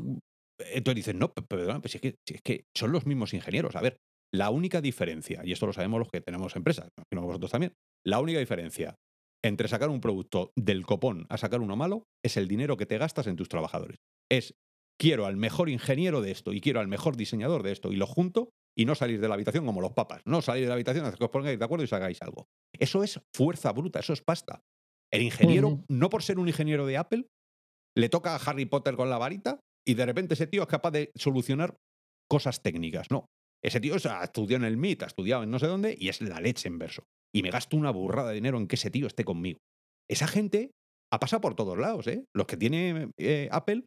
entonces 0.60 0.96
dicen, 0.96 1.18
no, 1.18 1.32
pe- 1.32 1.42
perdona, 1.42 1.80
pues 1.80 1.94
es, 1.94 2.00
que, 2.00 2.16
es 2.26 2.42
que 2.42 2.64
son 2.76 2.92
los 2.92 3.06
mismos 3.06 3.32
ingenieros. 3.34 3.76
A 3.76 3.80
ver, 3.80 3.96
la 4.34 4.50
única 4.50 4.80
diferencia, 4.80 5.42
y 5.44 5.52
esto 5.52 5.66
lo 5.66 5.72
sabemos 5.72 6.00
los 6.00 6.10
que 6.10 6.20
tenemos 6.20 6.56
empresas, 6.56 6.88
que 7.10 7.18
vosotros 7.18 7.50
también, 7.50 7.72
la 8.04 8.20
única 8.20 8.38
diferencia 8.40 8.96
entre 9.44 9.68
sacar 9.68 9.88
un 9.88 10.00
producto 10.00 10.50
del 10.56 10.84
copón 10.84 11.26
a 11.28 11.38
sacar 11.38 11.60
uno 11.60 11.76
malo 11.76 12.02
es 12.24 12.36
el 12.36 12.48
dinero 12.48 12.76
que 12.76 12.86
te 12.86 12.98
gastas 12.98 13.28
en 13.28 13.36
tus 13.36 13.48
trabajadores. 13.48 13.98
Es 14.30 14.54
quiero 14.98 15.26
al 15.26 15.36
mejor 15.36 15.68
ingeniero 15.68 16.20
de 16.20 16.32
esto 16.32 16.52
y 16.52 16.60
quiero 16.60 16.80
al 16.80 16.88
mejor 16.88 17.16
diseñador 17.16 17.62
de 17.62 17.72
esto 17.72 17.92
y 17.92 17.96
lo 17.96 18.06
junto 18.06 18.50
y 18.76 18.84
no 18.84 18.94
salir 18.94 19.20
de 19.20 19.28
la 19.28 19.34
habitación 19.34 19.64
como 19.64 19.80
los 19.80 19.92
papas. 19.92 20.22
No 20.24 20.42
salir 20.42 20.64
de 20.64 20.68
la 20.68 20.74
habitación 20.74 21.04
hasta 21.04 21.16
que 21.16 21.24
os 21.24 21.30
pongáis 21.30 21.58
de 21.58 21.64
acuerdo 21.64 21.84
y 21.84 21.94
hagáis 21.94 22.20
algo. 22.22 22.46
Eso 22.78 23.02
es 23.02 23.20
fuerza 23.34 23.72
bruta, 23.72 24.00
eso 24.00 24.12
es 24.12 24.22
pasta. 24.22 24.60
El 25.10 25.22
ingeniero, 25.22 25.84
no 25.88 26.10
por 26.10 26.22
ser 26.22 26.38
un 26.38 26.48
ingeniero 26.48 26.84
de 26.86 26.96
Apple, 26.96 27.26
le 27.96 28.08
toca 28.08 28.34
a 28.34 28.38
Harry 28.38 28.66
Potter 28.66 28.96
con 28.96 29.08
la 29.10 29.18
varita 29.18 29.60
y 29.86 29.94
de 29.94 30.06
repente 30.06 30.34
ese 30.34 30.46
tío 30.46 30.62
es 30.62 30.68
capaz 30.68 30.90
de 30.90 31.10
solucionar 31.14 31.76
cosas 32.28 32.62
técnicas. 32.62 33.10
No. 33.10 33.26
Ese 33.64 33.80
tío 33.80 33.98
se 33.98 34.08
ha 34.08 34.22
estudiado 34.22 34.64
en 34.64 34.72
el 34.72 34.76
MIT, 34.76 35.02
ha 35.02 35.06
estudiado 35.06 35.42
en 35.42 35.50
no 35.50 35.58
sé 35.58 35.66
dónde 35.66 35.96
y 35.98 36.08
es 36.08 36.20
la 36.20 36.40
leche 36.40 36.68
en 36.68 36.78
verso. 36.78 37.04
Y 37.34 37.42
me 37.42 37.50
gasto 37.50 37.76
una 37.76 37.90
burrada 37.90 38.28
de 38.28 38.36
dinero 38.36 38.58
en 38.58 38.68
que 38.68 38.76
ese 38.76 38.90
tío 38.90 39.06
esté 39.06 39.24
conmigo. 39.24 39.58
Esa 40.08 40.28
gente 40.28 40.70
ha 41.10 41.18
pasado 41.18 41.40
por 41.40 41.54
todos 41.56 41.76
lados, 41.78 42.06
¿eh? 42.06 42.24
Los 42.34 42.46
que 42.46 42.56
tiene 42.56 43.10
eh, 43.18 43.48
Apple 43.50 43.84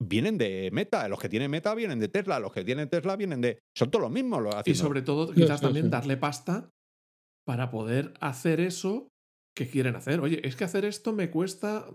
vienen 0.00 0.38
de 0.38 0.70
Meta, 0.72 1.08
los 1.08 1.18
que 1.18 1.28
tienen 1.28 1.50
Meta 1.50 1.74
vienen 1.74 1.98
de 1.98 2.08
Tesla, 2.08 2.38
los 2.40 2.52
que 2.52 2.64
tienen 2.64 2.88
Tesla 2.88 3.16
vienen 3.16 3.40
de... 3.40 3.58
Son 3.76 3.90
todos 3.90 4.02
los 4.02 4.12
mismos. 4.12 4.42
Los 4.42 4.54
Y 4.66 4.74
sobre 4.74 5.02
todo, 5.02 5.32
quizás 5.32 5.60
sí, 5.60 5.66
también 5.66 5.86
sí. 5.86 5.90
darle 5.90 6.16
pasta 6.16 6.70
para 7.46 7.70
poder 7.70 8.14
hacer 8.20 8.60
eso 8.60 9.08
que 9.56 9.68
quieren 9.68 9.96
hacer. 9.96 10.20
Oye, 10.20 10.40
es 10.46 10.54
que 10.54 10.64
hacer 10.64 10.84
esto 10.84 11.12
me 11.12 11.30
cuesta 11.30 11.86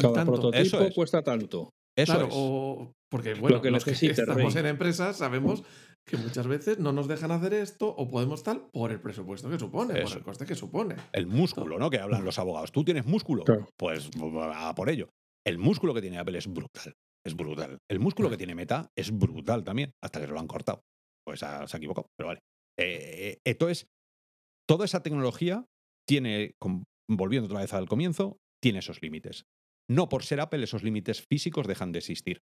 Cada 0.00 0.14
tanto. 0.14 0.32
prototipo 0.32 0.62
Eso 0.62 0.80
es. 0.82 0.94
cuesta 0.94 1.22
tanto. 1.22 1.70
Eso 1.96 2.12
claro, 2.12 2.26
es. 2.26 2.34
o 2.34 2.92
porque 3.08 3.34
bueno, 3.34 3.62
que 3.62 3.70
los 3.70 3.84
que 3.84 3.92
estamos 3.92 4.56
en 4.56 4.66
empresas 4.66 5.18
sabemos 5.18 5.62
que 6.04 6.16
muchas 6.16 6.48
veces 6.48 6.78
no 6.80 6.92
nos 6.92 7.06
dejan 7.06 7.30
hacer 7.30 7.54
esto 7.54 7.88
o 7.88 8.10
podemos 8.10 8.42
tal 8.42 8.66
por 8.72 8.90
el 8.90 9.00
presupuesto 9.00 9.48
que 9.48 9.58
supone, 9.58 10.00
Eso. 10.00 10.08
por 10.08 10.18
el 10.18 10.24
coste 10.24 10.44
que 10.46 10.54
supone. 10.56 10.96
El 11.12 11.28
músculo, 11.28 11.78
¿no? 11.78 11.88
Que 11.88 11.98
hablan 11.98 12.24
los 12.24 12.38
abogados. 12.40 12.72
¿Tú 12.72 12.84
tienes 12.84 13.06
músculo? 13.06 13.44
Claro. 13.44 13.68
Pues 13.78 14.10
a 14.52 14.74
por 14.74 14.90
ello. 14.90 15.10
El 15.46 15.58
músculo 15.58 15.94
que 15.94 16.00
tiene 16.00 16.18
Apple 16.18 16.38
es 16.38 16.46
brutal. 16.48 16.94
Es 17.26 17.36
brutal. 17.36 17.78
El 17.90 18.00
músculo 18.00 18.30
que 18.30 18.36
tiene 18.36 18.54
Meta 18.54 18.90
es 18.96 19.16
brutal 19.16 19.64
también, 19.64 19.92
hasta 20.02 20.20
que 20.20 20.26
se 20.26 20.32
lo 20.32 20.40
han 20.40 20.46
cortado. 20.46 20.82
Pues 21.26 21.40
se 21.40 21.46
ha 21.46 21.64
equivocado, 21.64 22.08
pero 22.16 22.28
vale. 22.28 22.40
Eh, 22.78 23.32
eh, 23.32 23.40
entonces, 23.44 23.86
toda 24.68 24.84
esa 24.84 25.02
tecnología 25.02 25.64
tiene, 26.06 26.54
volviendo 27.08 27.46
otra 27.46 27.60
vez 27.60 27.72
al 27.72 27.88
comienzo, 27.88 28.38
tiene 28.62 28.80
esos 28.80 29.00
límites. 29.00 29.44
No 29.88 30.08
por 30.08 30.24
ser 30.24 30.40
Apple, 30.40 30.64
esos 30.64 30.82
límites 30.82 31.24
físicos 31.30 31.66
dejan 31.66 31.92
de 31.92 31.98
existir. 32.00 32.40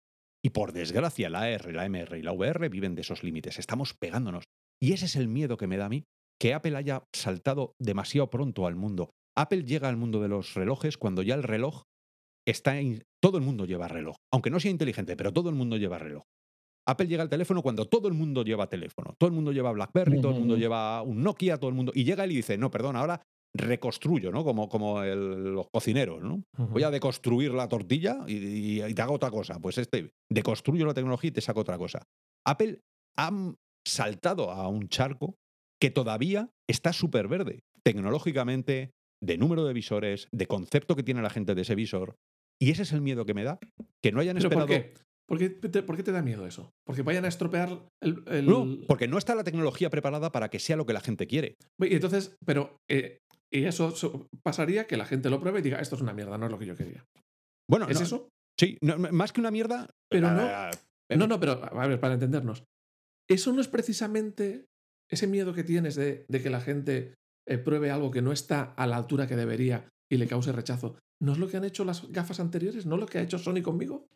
Y 0.44 0.50
por 0.50 0.72
desgracia, 0.72 1.30
la 1.30 1.42
AR, 1.42 1.72
la 1.72 1.88
MR 1.88 2.18
y 2.18 2.22
la 2.22 2.32
VR 2.32 2.68
viven 2.68 2.94
de 2.94 3.00
esos 3.02 3.24
límites. 3.24 3.58
Estamos 3.58 3.94
pegándonos. 3.94 4.44
Y 4.80 4.92
ese 4.92 5.06
es 5.06 5.16
el 5.16 5.28
miedo 5.28 5.56
que 5.56 5.66
me 5.66 5.76
da 5.76 5.86
a 5.86 5.88
mí, 5.88 6.04
que 6.40 6.54
Apple 6.54 6.76
haya 6.76 7.04
saltado 7.12 7.74
demasiado 7.80 8.30
pronto 8.30 8.66
al 8.66 8.76
mundo. 8.76 9.10
Apple 9.36 9.64
llega 9.64 9.88
al 9.88 9.96
mundo 9.96 10.20
de 10.20 10.28
los 10.28 10.54
relojes 10.54 10.96
cuando 10.98 11.22
ya 11.22 11.34
el 11.34 11.42
reloj 11.42 11.82
está. 12.46 12.74
Todo 13.22 13.38
el 13.38 13.44
mundo 13.44 13.64
lleva 13.66 13.88
reloj. 13.88 14.16
Aunque 14.32 14.50
no 14.50 14.60
sea 14.60 14.70
inteligente, 14.70 15.16
pero 15.16 15.32
todo 15.32 15.48
el 15.50 15.54
mundo 15.56 15.76
lleva 15.76 15.98
reloj. 15.98 16.22
Apple 16.86 17.06
llega 17.06 17.22
al 17.22 17.28
teléfono 17.28 17.62
cuando 17.62 17.84
todo 17.86 18.08
el 18.08 18.14
mundo 18.14 18.42
lleva 18.44 18.68
teléfono. 18.68 19.14
Todo 19.18 19.28
el 19.28 19.34
mundo 19.34 19.52
lleva 19.52 19.72
BlackBerry, 19.72 20.20
todo 20.22 20.32
el 20.32 20.38
mundo 20.38 20.54
lleva 20.60 21.02
un 21.02 21.22
Nokia, 21.22 21.58
todo 21.58 21.68
el 21.68 21.76
mundo... 21.76 21.92
Y 21.94 22.04
llega 22.04 22.24
él 22.24 22.32
y 22.32 22.36
dice, 22.36 22.56
no, 22.56 22.70
perdón, 22.70 22.96
ahora 22.96 23.20
reconstruyo, 23.54 24.30
¿no? 24.30 24.44
Como, 24.44 24.68
como 24.68 25.02
el- 25.02 25.52
los 25.54 25.66
cocineros, 25.72 26.22
¿no? 26.22 26.42
Voy 26.72 26.82
a 26.84 26.90
deconstruir 26.90 27.52
la 27.52 27.68
tortilla 27.68 28.24
y, 28.26 28.36
y- 28.36 28.82
y 28.82 28.94
te 28.94 29.02
hago 29.02 29.14
otra 29.14 29.30
cosa. 29.30 29.58
Pues 29.60 29.76
este, 29.78 30.10
deconstruyo 30.30 30.86
la 30.86 30.94
tecnología 30.94 31.28
y 31.28 31.32
te 31.32 31.40
saco 31.40 31.60
otra 31.60 31.76
cosa. 31.76 32.02
Apple 32.46 32.80
ha 33.18 33.30
saltado 33.86 34.50
a 34.50 34.68
un 34.68 34.88
charco 34.88 35.34
que 35.80 35.90
todavía 35.90 36.48
está 36.68 36.92
súper 36.92 37.28
verde, 37.28 37.60
tecnológicamente, 37.84 38.92
de 39.22 39.36
número 39.38 39.64
de 39.64 39.72
visores, 39.74 40.28
de 40.32 40.46
concepto 40.46 40.94
que 40.96 41.02
tiene 41.02 41.22
la 41.22 41.30
gente 41.30 41.54
de 41.54 41.62
ese 41.62 41.74
visor. 41.74 42.14
Y 42.60 42.70
ese 42.70 42.82
es 42.82 42.92
el 42.92 43.00
miedo 43.00 43.24
que 43.24 43.34
me 43.34 43.44
da, 43.44 43.58
que 44.02 44.12
no 44.12 44.20
hayan 44.20 44.36
¿Pero 44.36 44.50
por 44.50 44.62
esperado... 44.62 44.84
qué? 44.94 44.94
¿Por 45.28 45.38
qué, 45.38 45.50
te, 45.50 45.82
por 45.82 45.96
qué 45.96 46.02
te 46.02 46.10
da 46.12 46.22
miedo 46.22 46.46
eso? 46.46 46.70
¿Porque 46.86 47.02
vayan 47.02 47.24
a 47.26 47.28
estropear 47.28 47.86
el...? 48.02 48.22
el- 48.28 48.46
No, 48.46 48.66
porque 48.88 49.08
no 49.08 49.18
está 49.18 49.34
la 49.34 49.44
tecnología 49.44 49.90
preparada 49.90 50.32
para 50.32 50.48
que 50.48 50.58
sea 50.58 50.76
lo 50.76 50.86
que 50.86 50.94
la 50.94 51.00
gente 51.00 51.26
quiere. 51.26 51.56
Y 51.80 51.94
entonces, 51.94 52.36
pero... 52.44 52.78
eh, 52.90 53.18
y 53.52 53.64
eso 53.64 53.90
so- 53.92 54.26
pasaría 54.42 54.86
que 54.86 54.96
la 54.96 55.04
gente 55.06 55.30
lo 55.30 55.38
pruebe 55.40 55.60
y 55.60 55.62
diga, 55.62 55.80
esto 55.80 55.96
es 55.96 56.02
una 56.02 56.12
mierda, 56.14 56.36
no 56.38 56.46
es 56.46 56.52
lo 56.52 56.58
que 56.58 56.66
yo 56.66 56.76
quería. 56.76 57.04
Bueno, 57.68 57.86
¿Es 57.88 57.98
no, 57.98 58.06
eso? 58.06 58.28
Sí, 58.58 58.78
no, 58.82 58.98
más 58.98 59.32
que 59.32 59.40
una 59.40 59.50
mierda. 59.50 59.90
Pero 60.10 60.30
no- 60.30 60.40
ah, 60.42 60.70
No, 61.10 61.26
no, 61.26 61.38
pero 61.38 61.62
a 61.62 61.86
ver, 61.86 62.00
para 62.00 62.14
entendernos. 62.14 62.64
Eso 63.28 63.52
no 63.52 63.60
es 63.60 63.68
precisamente 63.68 64.64
ese 65.10 65.26
miedo 65.26 65.52
que 65.54 65.64
tienes 65.64 65.94
de, 65.94 66.24
de 66.28 66.42
que 66.42 66.50
la 66.50 66.60
gente 66.60 67.14
eh, 67.46 67.58
pruebe 67.58 67.90
algo 67.90 68.10
que 68.10 68.22
no 68.22 68.32
está 68.32 68.62
a 68.62 68.86
la 68.86 68.96
altura 68.96 69.26
que 69.26 69.36
debería 69.36 69.88
y 70.10 70.16
le 70.16 70.26
cause 70.26 70.52
rechazo. 70.52 70.96
¿No 71.20 71.32
es 71.32 71.38
lo 71.38 71.48
que 71.48 71.56
han 71.56 71.64
hecho 71.64 71.84
las 71.84 72.08
gafas 72.10 72.40
anteriores? 72.40 72.86
¿No 72.86 72.94
es 72.94 73.00
lo 73.00 73.06
que 73.06 73.18
ha 73.18 73.22
hecho 73.22 73.38
Sony 73.38 73.62
conmigo? 73.62 74.08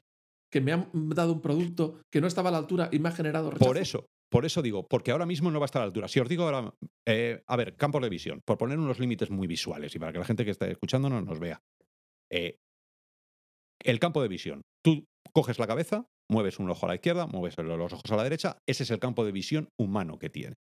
Que 0.51 0.61
me 0.61 0.73
han 0.73 0.89
dado 0.93 1.33
un 1.33 1.41
producto 1.41 2.01
que 2.11 2.21
no 2.21 2.27
estaba 2.27 2.51
a 2.51 2.53
la 2.53 2.59
altura 2.59 2.89
y 2.93 2.99
me 2.99 3.09
ha 3.09 3.13
generado 3.13 3.51
rechazo. 3.51 3.67
Por 3.67 3.79
eso, 3.79 4.07
por 4.31 4.45
eso 4.45 4.63
digo, 4.63 4.87
porque 4.89 5.11
ahora 5.11 5.27
mismo 5.27 5.51
no 5.51 5.61
va 5.61 5.65
a 5.65 5.67
estar 5.67 5.83
a 5.83 5.85
la 5.85 5.89
altura. 5.89 6.09
Si 6.09 6.21
os 6.21 6.29
digo 6.29 6.45
ahora, 6.45 6.75
eh, 7.07 7.43
a 7.47 7.57
ver, 7.57 7.77
campos 7.77 8.03
de 8.03 8.09
visión, 8.09 8.41
por 8.45 8.59
poner 8.59 8.79
unos 8.79 8.99
límites 8.99 9.31
muy 9.31 9.47
visuales 9.47 9.95
y 9.95 9.99
para 9.99 10.13
que 10.13 10.19
la 10.19 10.25
gente 10.25 10.45
que 10.45 10.51
está 10.51 10.67
escuchándonos 10.69 11.25
nos 11.25 11.39
vea. 11.39 11.61
Eh, 12.31 12.59
el 13.85 13.99
campo 13.99 14.23
de 14.23 14.29
visión. 14.29 14.63
Tú 14.83 15.07
coges 15.33 15.59
la 15.59 15.67
cabeza, 15.67 16.07
mueves 16.31 16.59
un 16.59 16.71
ojo 16.71 16.87
a 16.87 16.91
la 16.91 16.95
izquierda, 16.95 17.27
mueves 17.27 17.59
los 17.59 17.93
ojos 17.93 18.11
a 18.11 18.17
la 18.17 18.25
derecha. 18.25 18.59
Ese 18.67 18.85
es 18.85 18.91
el 18.91 18.99
campo 18.99 19.25
de 19.25 19.33
visión 19.33 19.69
humano 19.79 20.19
que 20.19 20.31
tiene. 20.31 20.55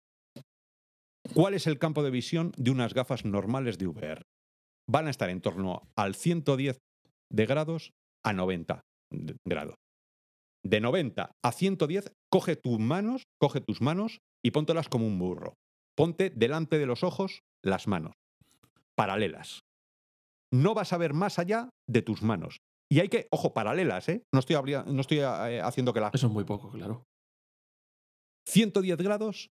¿Cuál 1.33 1.53
es 1.53 1.67
el 1.67 1.79
campo 1.79 2.03
de 2.03 2.11
visión 2.11 2.51
de 2.57 2.71
unas 2.71 2.93
gafas 2.93 3.25
normales 3.25 3.77
de 3.77 3.87
VR? 3.87 4.23
Van 4.89 5.07
a 5.07 5.09
estar 5.09 5.29
en 5.29 5.41
torno 5.41 5.83
al 5.95 6.15
110 6.15 6.79
de 7.31 7.45
grados 7.45 7.91
a 8.23 8.33
90 8.33 8.81
de- 9.11 9.35
grados. 9.47 9.75
De 10.63 10.79
90 10.79 11.31
a 11.43 11.51
110, 11.51 12.13
coge 12.31 12.55
tus 12.55 12.77
manos, 12.79 13.23
coge 13.39 13.61
tus 13.61 13.81
manos 13.81 14.19
y 14.43 14.51
póntelas 14.51 14.89
como 14.89 15.07
un 15.07 15.17
burro. 15.17 15.55
Ponte 15.95 16.29
delante 16.29 16.77
de 16.77 16.85
los 16.85 17.03
ojos 17.03 17.41
las 17.63 17.87
manos, 17.87 18.13
paralelas. 18.95 19.61
No 20.53 20.73
vas 20.73 20.93
a 20.93 20.97
ver 20.97 21.13
más 21.13 21.39
allá 21.39 21.69
de 21.87 22.01
tus 22.01 22.21
manos. 22.21 22.59
Y 22.91 22.99
hay 22.99 23.09
que, 23.09 23.27
ojo, 23.31 23.53
paralelas, 23.53 24.09
¿eh? 24.09 24.23
No 24.33 24.39
estoy, 24.39 24.55
no 24.85 25.01
estoy 25.01 25.19
eh, 25.19 25.61
haciendo 25.61 25.93
que 25.93 26.01
la... 26.01 26.11
Eso 26.13 26.27
es 26.27 26.33
muy 26.33 26.43
poco, 26.43 26.69
claro. 26.71 27.05
110 28.47 28.97
grados 28.97 29.49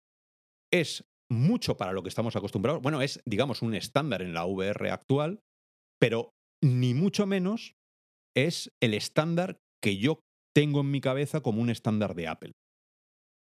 es 0.71 1.03
mucho 1.31 1.77
para 1.77 1.93
lo 1.93 2.03
que 2.03 2.09
estamos 2.09 2.35
acostumbrados. 2.35 2.81
Bueno, 2.81 3.01
es, 3.01 3.21
digamos, 3.25 3.61
un 3.61 3.73
estándar 3.73 4.21
en 4.21 4.33
la 4.33 4.45
VR 4.45 4.91
actual, 4.91 5.39
pero 5.99 6.31
ni 6.63 6.93
mucho 6.93 7.25
menos 7.25 7.73
es 8.35 8.71
el 8.81 8.93
estándar 8.93 9.57
que 9.83 9.97
yo 9.97 10.19
tengo 10.55 10.81
en 10.81 10.91
mi 10.91 11.01
cabeza 11.01 11.41
como 11.41 11.61
un 11.61 11.69
estándar 11.69 12.15
de 12.15 12.27
Apple. 12.27 12.51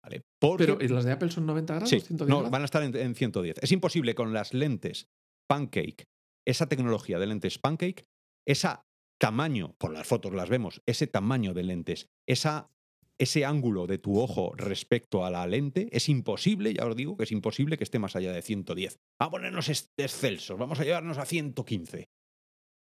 ¿Vale? 0.04 0.22
Porque- 0.40 0.64
Pero 0.66 0.78
¿y 0.82 0.88
las 0.88 1.04
de 1.04 1.12
Apple 1.12 1.30
son 1.30 1.46
90 1.46 1.74
grados, 1.74 1.90
Sí, 1.90 2.00
110 2.00 2.28
no, 2.28 2.36
grados? 2.36 2.50
van 2.50 2.62
a 2.62 2.64
estar 2.64 2.82
en, 2.82 2.96
en 2.96 3.14
110. 3.14 3.58
Es 3.62 3.72
imposible 3.72 4.14
con 4.14 4.32
las 4.32 4.54
lentes 4.54 5.06
Pancake, 5.48 6.04
esa 6.46 6.68
tecnología 6.68 7.18
de 7.18 7.26
lentes 7.26 7.58
Pancake, 7.58 8.04
ese 8.46 8.68
tamaño, 9.20 9.74
por 9.78 9.92
las 9.92 10.06
fotos 10.06 10.32
las 10.32 10.48
vemos, 10.48 10.80
ese 10.88 11.06
tamaño 11.06 11.52
de 11.52 11.64
lentes, 11.64 12.06
esa, 12.26 12.70
ese 13.20 13.44
ángulo 13.44 13.86
de 13.86 13.98
tu 13.98 14.18
ojo 14.18 14.52
respecto 14.56 15.24
a 15.24 15.30
la 15.30 15.46
lente, 15.46 15.88
es 15.92 16.08
imposible, 16.08 16.72
ya 16.72 16.86
os 16.86 16.96
digo 16.96 17.16
que 17.16 17.24
es 17.24 17.32
imposible 17.32 17.76
que 17.76 17.84
esté 17.84 17.98
más 17.98 18.16
allá 18.16 18.32
de 18.32 18.40
110. 18.42 18.96
Vamos 19.20 19.28
a 19.28 19.30
ponernos 19.30 19.68
excelsos, 19.68 20.58
vamos 20.58 20.80
a 20.80 20.84
llevarnos 20.84 21.18
a 21.18 21.26
115. 21.26 22.06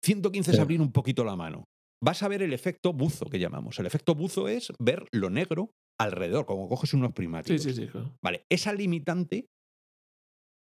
115 0.03 0.51
es 0.51 0.59
abrir 0.59 0.79
un 0.81 0.91
poquito 0.91 1.23
la 1.23 1.35
mano. 1.35 1.65
Vas 2.03 2.23
a 2.23 2.27
ver 2.27 2.41
el 2.41 2.53
efecto 2.53 2.93
buzo 2.93 3.25
que 3.25 3.39
llamamos. 3.39 3.77
El 3.79 3.85
efecto 3.85 4.15
buzo 4.15 4.47
es 4.47 4.71
ver 4.79 5.05
lo 5.11 5.29
negro 5.29 5.71
alrededor, 5.99 6.45
como 6.45 6.67
coges 6.67 6.93
unos 6.93 7.09
Sí, 7.09 7.13
prismáticos. 7.13 7.61
sí, 7.63 7.73
sí. 7.73 7.87
claro. 7.87 8.15
Vale, 8.23 8.43
esa 8.49 8.73
limitante, 8.73 9.45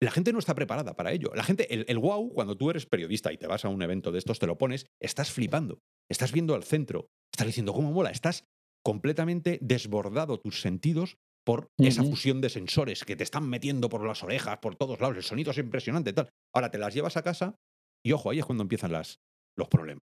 la 0.03 0.11
gente 0.11 0.33
no 0.33 0.39
está 0.39 0.55
preparada 0.55 0.95
para 0.95 1.13
ello. 1.13 1.31
La 1.35 1.45
gente, 1.45 1.73
el, 1.73 1.85
el 1.89 1.99
wow, 1.99 2.33
cuando 2.35 2.57
tú 2.57 2.71
eres 2.71 2.87
periodista 2.87 3.33
y 3.33 3.39
te 3.39 3.47
vas 3.47 3.65
a 3.65 3.69
un 3.69 3.83
evento 3.83 4.13
de 4.13 4.19
estos, 4.19 4.39
te 4.39 4.47
lo 4.47 4.59
pones, 4.59 4.87
estás 5.01 5.31
flipando, 5.31 5.79
estás 6.11 6.33
viendo 6.33 6.55
al 6.55 6.65
centro, 6.65 7.07
estás 7.33 7.47
diciendo, 7.47 7.73
¿cómo 7.73 7.93
mola? 7.93 8.11
Estás 8.11 8.45
completamente 8.85 9.59
desbordado 9.63 10.41
tus 10.41 10.61
sentidos 10.61 11.17
por 11.45 11.71
esa 11.79 12.05
fusión 12.05 12.41
de 12.41 12.49
sensores 12.49 13.05
que 13.05 13.17
te 13.17 13.25
están 13.25 13.49
metiendo 13.49 13.89
por 13.89 14.07
las 14.07 14.23
orejas, 14.23 14.59
por 14.59 14.77
todos 14.77 15.01
lados, 15.01 15.17
el 15.17 15.23
sonido 15.25 15.51
es 15.51 15.59
impresionante, 15.59 16.13
tal. 16.13 16.31
Ahora 16.55 16.71
te 16.71 16.79
las 16.79 16.95
llevas 16.95 17.17
a 17.17 17.23
casa 17.23 17.57
y 18.05 18.13
ojo, 18.13 18.31
ahí 18.31 18.39
es 18.39 18.45
cuando 18.45 18.63
empiezan 18.63 18.93
las, 18.93 19.19
los 19.57 19.69
problemas. 19.69 20.03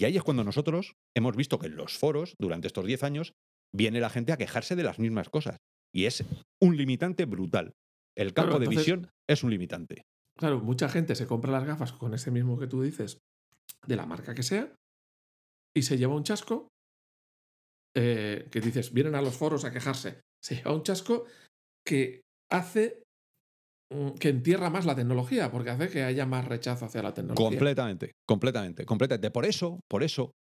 Y 0.00 0.04
ahí 0.04 0.16
es 0.16 0.22
cuando 0.22 0.44
nosotros 0.44 0.94
hemos 1.14 1.36
visto 1.36 1.58
que 1.58 1.66
en 1.66 1.76
los 1.76 1.98
foros, 1.98 2.34
durante 2.38 2.68
estos 2.68 2.86
10 2.86 3.02
años, 3.02 3.34
viene 3.74 4.00
la 4.00 4.10
gente 4.10 4.32
a 4.32 4.36
quejarse 4.36 4.76
de 4.76 4.84
las 4.84 4.98
mismas 4.98 5.28
cosas. 5.28 5.58
Y 5.92 6.04
es 6.04 6.24
un 6.60 6.76
limitante 6.76 7.24
brutal. 7.24 7.74
El 8.16 8.32
campo 8.32 8.56
Claro, 8.56 8.64
de 8.64 8.76
visión 8.76 9.10
es 9.28 9.42
un 9.42 9.50
limitante. 9.50 10.06
Claro, 10.38 10.60
mucha 10.60 10.88
gente 10.88 11.14
se 11.16 11.26
compra 11.26 11.52
las 11.52 11.64
gafas 11.64 11.92
con 11.92 12.14
ese 12.14 12.30
mismo 12.30 12.58
que 12.58 12.66
tú 12.66 12.82
dices, 12.82 13.18
de 13.86 13.96
la 13.96 14.06
marca 14.06 14.34
que 14.34 14.42
sea, 14.42 14.72
y 15.74 15.82
se 15.82 15.98
lleva 15.98 16.14
un 16.14 16.24
chasco 16.24 16.68
eh, 17.94 18.48
que 18.50 18.60
dices, 18.60 18.92
vienen 18.92 19.14
a 19.14 19.22
los 19.22 19.36
foros 19.36 19.64
a 19.64 19.72
quejarse. 19.72 20.20
Se 20.42 20.56
lleva 20.56 20.72
un 20.74 20.82
chasco 20.82 21.24
que 21.84 22.22
hace 22.50 23.02
mm, 23.92 24.12
que 24.20 24.28
entierra 24.28 24.70
más 24.70 24.86
la 24.86 24.94
tecnología, 24.94 25.50
porque 25.50 25.70
hace 25.70 25.88
que 25.88 26.02
haya 26.02 26.26
más 26.26 26.46
rechazo 26.46 26.86
hacia 26.86 27.02
la 27.02 27.14
tecnología. 27.14 27.44
Completamente, 27.48 28.12
completamente, 28.26 28.84
completamente. 28.84 29.30
Por 29.30 29.44
eso, 29.44 29.80
por 29.88 30.02
eso, 30.02 30.32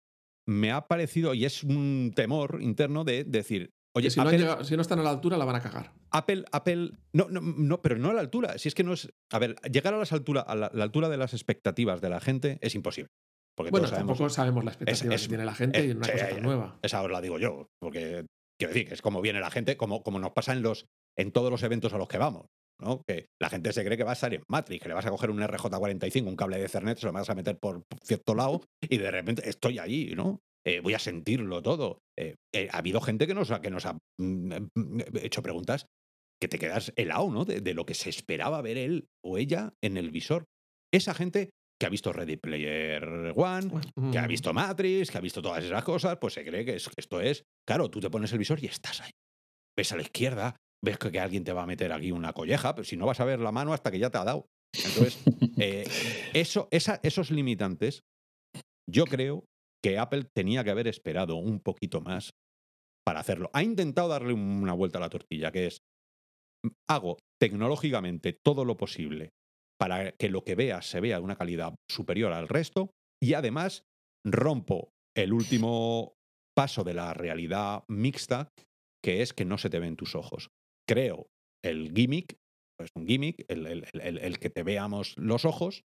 me 0.48 0.72
ha 0.72 0.88
parecido, 0.88 1.34
y 1.34 1.46
es 1.46 1.64
un 1.64 2.14
temor 2.16 2.60
interno 2.62 3.04
de 3.04 3.24
decir, 3.24 3.72
oye, 3.96 4.10
si, 4.10 4.18
no 4.18 4.24
han 4.24 4.28
Apple, 4.30 4.40
llegado- 4.40 4.64
si 4.64 4.76
no 4.76 4.82
están 4.82 5.00
a 5.00 5.04
la 5.04 5.10
altura, 5.10 5.38
la 5.38 5.46
van 5.46 5.56
a 5.58 5.62
cagar. 5.62 5.94
Apple, 6.12 6.46
Apple, 6.52 6.92
no, 7.14 7.28
no, 7.30 7.42
no, 7.42 7.82
pero 7.82 7.98
no 7.98 8.10
a 8.10 8.14
la 8.14 8.22
altura. 8.22 8.58
Si 8.58 8.70
es 8.70 8.76
que 8.76 8.84
no 8.84 8.94
es, 8.94 9.10
a 9.32 9.40
ver, 9.40 9.56
llegar 9.72 9.94
a, 9.94 9.98
las 9.98 10.14
altura, 10.14 10.42
a 10.42 10.56
la, 10.56 10.72
la 10.74 10.84
altura 10.84 11.10
de 11.10 11.18
las 11.18 11.34
expectativas 11.34 12.00
de 12.02 12.10
la 12.10 12.22
gente 12.22 12.60
es 12.62 12.76
imposible. 12.76 13.10
Porque 13.58 13.72
Bueno, 13.72 13.88
todos 13.88 13.98
tampoco 13.98 14.30
sabemos 14.30 14.64
la 14.64 14.72
expectativa 14.72 15.16
es- 15.16 15.22
que 15.24 15.28
tiene 15.30 15.46
la 15.46 15.56
gente 15.56 15.80
eh, 15.80 15.86
y 15.88 15.92
una 15.92 16.06
sí, 16.06 16.12
cosa 16.12 16.28
tan 16.28 16.38
ya. 16.38 16.44
nueva. 16.44 16.80
esa 16.84 17.02
os 17.02 17.12
la 17.12 17.22
digo 17.22 17.40
yo, 17.40 17.68
porque 17.82 18.26
quiero 18.60 18.74
decir 18.74 18.88
que 18.88 18.94
es 18.94 19.02
como 19.02 19.20
viene 19.22 19.40
la 19.40 19.50
gente, 19.50 19.78
como, 19.78 20.04
como 20.04 20.20
nos 20.20 20.32
pasa 20.32 20.54
en 20.54 20.62
los, 20.62 20.86
en 21.18 21.32
todos 21.32 21.50
los 21.50 21.64
eventos 21.64 21.92
a 21.94 21.98
los 21.98 22.08
que 22.08 22.18
vamos. 22.20 22.46
¿no? 22.80 23.02
Que 23.08 23.26
la 23.42 23.50
gente 23.50 23.74
se 23.74 23.84
cree 23.84 23.98
que 23.98 24.04
va 24.04 24.12
a 24.12 24.14
estar 24.14 24.32
en 24.36 24.44
Matrix, 24.48 24.84
que 24.84 24.88
le 24.90 24.94
vas 24.94 25.08
a 25.08 25.10
coger 25.10 25.32
un 25.32 25.40
RJ45, 25.42 26.28
un 26.28 26.36
cable 26.36 26.60
de 26.60 26.66
Ethernet, 26.66 27.00
se 27.00 27.08
lo 27.08 27.12
vas 27.12 27.28
a 27.28 27.34
meter 27.34 27.58
por 27.58 27.82
cierto 28.04 28.36
lado 28.36 28.62
y 28.84 28.98
de 29.00 29.10
repente 29.10 29.50
estoy 29.50 29.80
allí, 29.80 30.14
¿no? 30.16 30.42
Eh, 30.64 30.80
voy 30.82 30.94
a 30.94 31.00
sentirlo 31.00 31.64
todo. 31.64 32.02
Eh, 32.16 32.36
eh, 32.54 32.68
ha 32.72 32.78
habido 32.78 33.02
gente 33.02 33.26
que 33.26 33.34
nos 33.34 33.50
ha, 33.50 33.62
que 33.62 33.72
nos 33.72 33.88
ha 33.88 33.94
mm, 34.20 34.54
mm, 34.76 35.02
hecho 35.24 35.42
preguntas 35.42 35.88
que 36.40 36.48
te 36.48 36.60
quedas 36.60 36.94
helado, 36.96 37.32
¿no? 37.32 37.46
De, 37.46 37.62
de 37.62 37.74
lo 37.74 37.88
que 37.88 37.96
se 37.96 38.12
esperaba 38.12 38.62
ver 38.62 38.78
él 38.78 39.08
o 39.26 39.40
ella 39.40 39.74
en 39.82 39.98
el 39.98 40.12
visor. 40.12 40.44
Esa 40.94 41.16
gente 41.16 41.50
que 41.80 41.86
ha 41.86 41.90
visto 41.90 42.12
Ready 42.12 42.38
Player 42.38 43.34
One, 43.36 43.70
que 44.12 44.18
ha 44.18 44.24
Mm. 44.26 44.28
visto 44.28 44.54
Matrix, 44.54 45.12
que 45.12 45.18
ha 45.18 45.22
visto 45.22 45.42
todas 45.42 45.64
esas 45.64 45.84
cosas, 45.84 46.18
pues 46.20 46.34
se 46.34 46.44
cree 46.44 46.66
que, 46.66 46.76
es- 46.76 46.88
que 46.88 46.96
esto 46.98 47.22
es. 47.22 47.44
Claro, 47.68 47.90
tú 47.90 48.00
te 48.00 48.10
pones 48.10 48.32
el 48.32 48.40
visor 48.40 48.62
y 48.64 48.68
estás 48.68 49.02
ahí. 49.02 49.12
Ves 49.78 49.92
a 49.92 49.96
la 49.96 50.02
izquierda, 50.02 50.56
ves 50.84 50.98
que, 50.98 51.12
que 51.12 51.20
alguien 51.20 51.44
te 51.44 51.54
va 51.54 51.64
a 51.64 51.68
meter 51.68 51.92
aquí 51.94 52.12
una 52.12 52.34
colleja, 52.34 52.74
pero 52.74 52.84
si 52.84 52.98
no 52.98 53.06
vas 53.06 53.20
a 53.20 53.26
ver 53.26 53.40
la 53.40 53.52
mano 53.52 53.74
hasta 53.74 53.92
que 53.92 54.00
ya 54.00 54.10
te 54.10 54.18
ha 54.18 54.24
dado. 54.24 54.48
Entonces, 54.74 55.24
eh, 55.62 55.86
eso, 56.34 56.68
esa- 56.72 57.00
esos 57.04 57.30
limitantes, 57.32 58.02
yo 58.90 59.06
creo 59.06 59.46
que 59.84 60.00
Apple 60.00 60.26
tenía 60.36 60.64
que 60.64 60.72
haber 60.72 60.88
esperado 60.88 61.36
un 61.36 61.60
poquito 61.60 62.02
más 62.02 62.32
para 63.06 63.20
hacerlo. 63.20 63.52
Ha 63.54 63.62
intentado 63.64 64.08
darle 64.10 64.34
una 64.34 64.74
vuelta 64.74 64.98
a 64.98 65.02
la 65.02 65.10
tortilla, 65.10 65.52
que 65.52 65.68
es, 65.68 65.80
hago 66.90 67.18
tecnológicamente 67.40 68.34
todo 68.34 68.66
lo 68.66 68.78
posible 68.78 69.30
para 69.80 70.12
que 70.14 70.30
lo 70.30 70.44
que 70.44 70.56
veas 70.56 70.90
se 70.90 71.00
vea 71.00 71.18
de 71.18 71.24
una 71.24 71.36
calidad 71.36 71.76
superior 71.90 72.34
al 72.34 72.48
resto 72.48 72.92
y 73.22 73.34
además 73.34 73.84
rompo 74.26 74.90
el 75.16 75.34
último 75.34 76.16
paso 76.56 76.84
de 76.84 76.94
la 76.94 77.14
realidad 77.14 77.84
mixta, 77.88 78.50
que 79.04 79.22
es 79.22 79.34
que 79.34 79.46
no 79.46 79.58
se 79.58 79.70
te 79.70 79.80
ven 79.80 79.96
tus 79.96 80.16
ojos. 80.16 80.50
Creo 80.88 81.28
el 81.64 81.92
gimmick, 81.94 82.38
es 82.80 82.90
un 82.96 83.08
gimmick, 83.08 83.46
el, 83.48 83.66
el- 83.68 84.18
el- 84.20 84.40
que 84.40 84.50
te 84.50 84.64
veamos 84.64 85.16
los 85.18 85.46
ojos, 85.46 85.84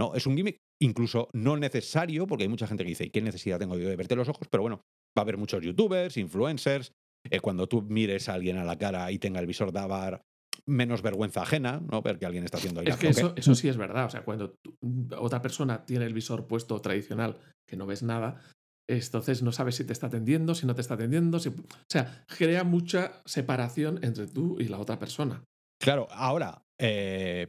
no, 0.00 0.14
es 0.14 0.26
un 0.26 0.36
gimmick 0.36 0.58
incluso 0.80 1.28
no 1.32 1.56
necesario, 1.56 2.26
porque 2.26 2.44
hay 2.44 2.48
mucha 2.48 2.66
gente 2.68 2.84
que 2.84 2.90
dice, 2.90 3.04
¿y 3.06 3.10
qué 3.10 3.20
necesidad 3.20 3.58
tengo 3.58 3.76
yo 3.78 3.88
de 3.88 3.96
verte 3.96 4.14
los 4.14 4.28
ojos? 4.28 4.46
Pero 4.48 4.62
bueno, 4.62 4.76
va 5.16 5.20
a 5.20 5.20
haber 5.22 5.36
muchos 5.36 5.62
youtubers, 5.64 6.16
influencers, 6.16 6.92
eh, 7.28 7.40
cuando 7.40 7.66
tú 7.66 7.82
mires 7.82 8.28
a 8.28 8.34
alguien 8.34 8.58
a 8.58 8.64
la 8.64 8.78
cara 8.78 9.10
y 9.10 9.18
tenga 9.18 9.40
el 9.40 9.46
visor 9.46 9.72
dar 9.72 10.22
menos 10.68 11.02
vergüenza 11.02 11.42
ajena, 11.42 11.80
¿no? 11.90 12.02
Ver 12.02 12.18
que 12.18 12.26
alguien 12.26 12.44
está 12.44 12.58
haciendo 12.58 12.80
ahí 12.80 12.86
Es 12.88 12.96
que 12.96 13.08
eso, 13.08 13.32
eso 13.36 13.54
sí 13.54 13.68
es 13.68 13.76
verdad. 13.76 14.04
O 14.06 14.10
sea, 14.10 14.22
cuando 14.22 14.50
tú- 14.62 14.76
otra 15.18 15.42
persona 15.42 15.84
tiene 15.84 16.04
el 16.06 16.14
visor 16.14 16.46
puesto 16.46 16.80
tradicional, 16.80 17.38
que 17.66 17.76
no 17.76 17.86
ves 17.86 18.02
nada, 18.02 18.40
entonces 18.88 19.42
no 19.42 19.52
sabes 19.52 19.74
si 19.76 19.84
te 19.84 19.92
está 19.92 20.06
atendiendo, 20.06 20.54
si 20.54 20.66
no 20.66 20.74
te 20.74 20.80
está 20.80 20.94
atendiendo. 20.94 21.38
Si... 21.40 21.48
O 21.48 21.54
sea, 21.88 22.24
crea 22.38 22.64
mucha 22.64 23.22
separación 23.26 23.98
entre 24.02 24.26
tú 24.26 24.56
y 24.60 24.68
la 24.68 24.78
otra 24.78 24.98
persona. 24.98 25.42
Claro, 25.80 26.06
ahora, 26.10 26.62
eh, 26.80 27.48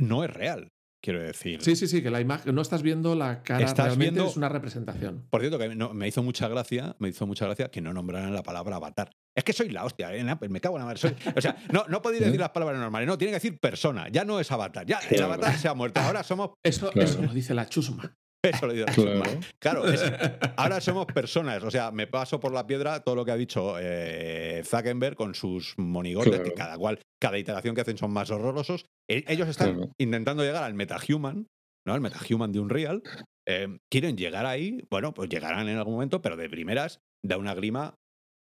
no 0.00 0.24
es 0.24 0.30
real, 0.30 0.68
quiero 1.02 1.20
decir. 1.22 1.62
Sí, 1.62 1.74
sí, 1.76 1.86
sí, 1.86 2.02
que 2.02 2.10
la 2.10 2.20
imagen, 2.20 2.54
no 2.54 2.62
estás 2.62 2.82
viendo 2.82 3.14
la 3.14 3.42
cara, 3.42 3.64
Estás 3.64 3.86
realmente 3.86 4.12
viendo- 4.14 4.30
es 4.30 4.36
una 4.36 4.48
representación. 4.48 5.26
Por 5.30 5.40
cierto, 5.40 5.58
que 5.58 5.74
no- 5.74 5.94
me 5.94 6.06
hizo 6.08 6.22
mucha 6.22 6.48
gracia, 6.48 6.96
me 6.98 7.08
hizo 7.08 7.26
mucha 7.26 7.46
gracia 7.46 7.70
que 7.70 7.80
no 7.80 7.92
nombraran 7.92 8.32
la 8.34 8.42
palabra 8.42 8.76
avatar. 8.76 9.10
Es 9.36 9.44
que 9.44 9.52
soy 9.52 9.68
la 9.68 9.84
hostia, 9.84 10.14
en 10.14 10.28
Apple, 10.30 10.48
me 10.48 10.60
cago 10.60 10.76
en 10.76 10.80
la 10.80 10.86
madre. 10.86 10.98
soy- 10.98 11.14
o 11.36 11.40
sea, 11.40 11.56
no, 11.70 11.84
no 11.88 12.00
podéis 12.00 12.24
decir 12.24 12.40
las 12.40 12.50
palabras 12.50 12.78
normales, 12.80 13.06
no, 13.06 13.18
tiene 13.18 13.32
que 13.32 13.36
decir 13.36 13.58
persona, 13.60 14.08
ya 14.08 14.24
no 14.24 14.40
es 14.40 14.50
avatar, 14.50 14.86
ya 14.86 14.98
el 14.98 15.08
Claro. 15.16 15.34
avatar 15.34 15.56
se 15.58 15.68
ha 15.68 15.74
muerto, 15.74 16.00
ahora 16.00 16.22
somos, 16.22 16.50
Eso, 16.64 16.90
Claro. 16.90 17.06
eso 17.08 17.22
lo 17.22 17.32
dice 17.34 17.52
la 17.54 17.68
chusma. 17.68 18.16
eso 18.42 18.66
lo 18.66 18.72
digo, 18.72 18.86
Claro. 18.94 19.40
claro, 19.58 19.88
es- 19.88 20.02
ahora 20.56 20.80
somos 20.80 21.04
personas, 21.06 21.62
o 21.64 21.70
sea, 21.70 21.90
me 21.90 22.06
paso 22.06 22.40
por 22.40 22.52
la 22.52 22.66
piedra 22.66 23.00
todo 23.00 23.14
lo 23.14 23.24
que 23.26 23.32
ha 23.32 23.36
dicho 23.36 23.76
eh, 23.78 24.62
Zuckerberg 24.64 25.16
con 25.16 25.34
sus 25.34 25.74
monigotes, 25.76 26.30
Claro. 26.30 26.44
que 26.44 26.54
cada 26.54 26.78
cual, 26.78 27.00
cada 27.20 27.36
iteración 27.38 27.74
que 27.74 27.82
hacen 27.82 27.98
son 27.98 28.12
más 28.12 28.30
horrorosos. 28.30 28.86
Ellos 29.08 29.48
están 29.48 29.74
Claro. 29.74 29.92
intentando 29.98 30.44
llegar 30.44 30.62
al 30.64 30.74
metahuman, 30.74 31.46
¿no? 31.86 31.92
Al 31.94 32.00
metahuman 32.00 32.52
de 32.52 32.60
Unreal. 32.60 33.02
Eh, 33.48 33.78
quieren 33.92 34.16
llegar 34.16 34.46
ahí, 34.46 34.82
bueno, 34.90 35.12
pues 35.14 35.28
llegarán 35.28 35.68
en 35.68 35.76
algún 35.76 35.94
momento, 35.94 36.20
pero 36.22 36.36
de 36.36 36.48
primeras 36.48 36.98
da 37.24 37.36
una 37.38 37.54
grima 37.54 37.94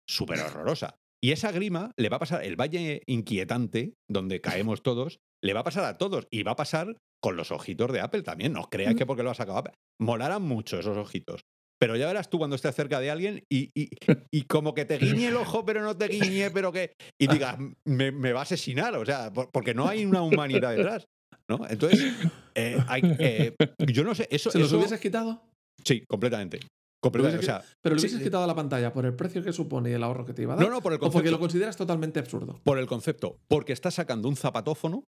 súper 0.07 0.39
horrorosa. 0.39 0.95
Y 1.23 1.31
esa 1.31 1.51
grima 1.51 1.91
le 1.97 2.09
va 2.09 2.17
a 2.17 2.19
pasar, 2.19 2.43
el 2.43 2.55
valle 2.59 3.01
inquietante, 3.07 3.93
donde 4.09 4.41
caemos 4.41 4.83
todos, 4.83 5.17
le 5.43 5.53
va 5.53 5.61
a 5.61 5.63
pasar 5.63 5.85
a 5.85 5.97
todos. 5.97 6.27
Y 6.31 6.43
va 6.43 6.51
a 6.51 6.55
pasar 6.55 6.97
con 7.23 7.35
los 7.35 7.51
ojitos 7.51 7.91
de 7.91 8.01
Apple 8.01 8.21
también. 8.21 8.53
No 8.53 8.61
os 8.61 8.67
creáis 8.69 8.95
que 8.95 9.05
porque 9.05 9.23
lo 9.23 9.31
ha 9.31 9.35
sacado 9.35 9.57
Apple. 9.57 9.73
Molarán 9.99 10.43
mucho 10.43 10.79
esos 10.79 10.97
ojitos. 10.97 11.41
Pero 11.79 11.95
ya 11.97 12.07
verás 12.07 12.29
tú 12.29 12.37
cuando 12.37 12.55
estés 12.55 12.73
cerca 12.75 12.99
de 12.99 13.11
alguien 13.11 13.43
y, 13.51 13.69
y- 13.75 13.89
y 14.31 14.43
como 14.43 14.73
que 14.73 14.85
te 14.85 14.97
guiñe 14.97 15.27
el 15.27 15.35
ojo, 15.35 15.65
pero 15.65 15.81
no 15.83 15.97
te 15.97 16.07
guiñe, 16.07 16.49
pero 16.51 16.71
que. 16.71 16.93
Y 17.19 17.27
digas, 17.27 17.57
me, 17.85 18.11
me 18.11 18.31
va 18.31 18.41
a 18.41 18.43
asesinar, 18.43 18.95
o 18.95 19.05
sea, 19.05 19.33
por- 19.33 19.49
porque 19.51 19.73
no 19.73 19.87
hay 19.87 20.05
una 20.05 20.21
humanidad 20.21 20.75
detrás. 20.75 21.05
¿no? 21.49 21.67
Entonces, 21.69 22.13
eh, 22.55 22.77
hay- 22.87 23.01
eh, 23.19 23.55
yo 23.87 24.03
no 24.03 24.15
sé, 24.15 24.27
eso. 24.31 24.51
¿Se 24.51 24.57
los 24.59 24.67
eso- 24.69 24.77
hubieses 24.77 24.99
quitado? 24.99 25.43
Sí, 25.83 26.03
completamente. 26.07 26.59
Completamente. 27.01 27.45
O 27.45 27.45
sea, 27.45 27.63
Pero 27.81 27.95
lo 27.95 27.99
sí, 27.99 28.05
hubieses 28.05 28.19
sí. 28.19 28.25
quitado 28.25 28.43
a 28.43 28.47
la 28.47 28.55
pantalla 28.55 28.91
por 28.91 29.05
el 29.05 29.15
precio 29.15 29.43
que 29.43 29.53
supone 29.53 29.89
y 29.91 29.93
el 29.93 30.03
ahorro 30.03 30.25
que 30.25 30.33
te 30.33 30.41
iba 30.41 30.53
a 30.53 30.57
dar. 30.57 30.65
no, 30.65 30.71
no, 30.73 30.81
por 30.81 30.91
el 30.93 30.97
o 30.97 30.99
porque 31.01 31.13
concepto. 31.13 31.31
lo 31.31 31.39
consideras 31.39 31.77
totalmente 31.77 32.19
absurdo. 32.19 32.59
Por 32.63 32.79
el 32.79 32.87
concepto. 32.87 33.37
Porque 33.47 33.73
está 33.73 33.91
sacando 33.91 34.27
un 34.27 34.35
zapatófono 34.35 35.03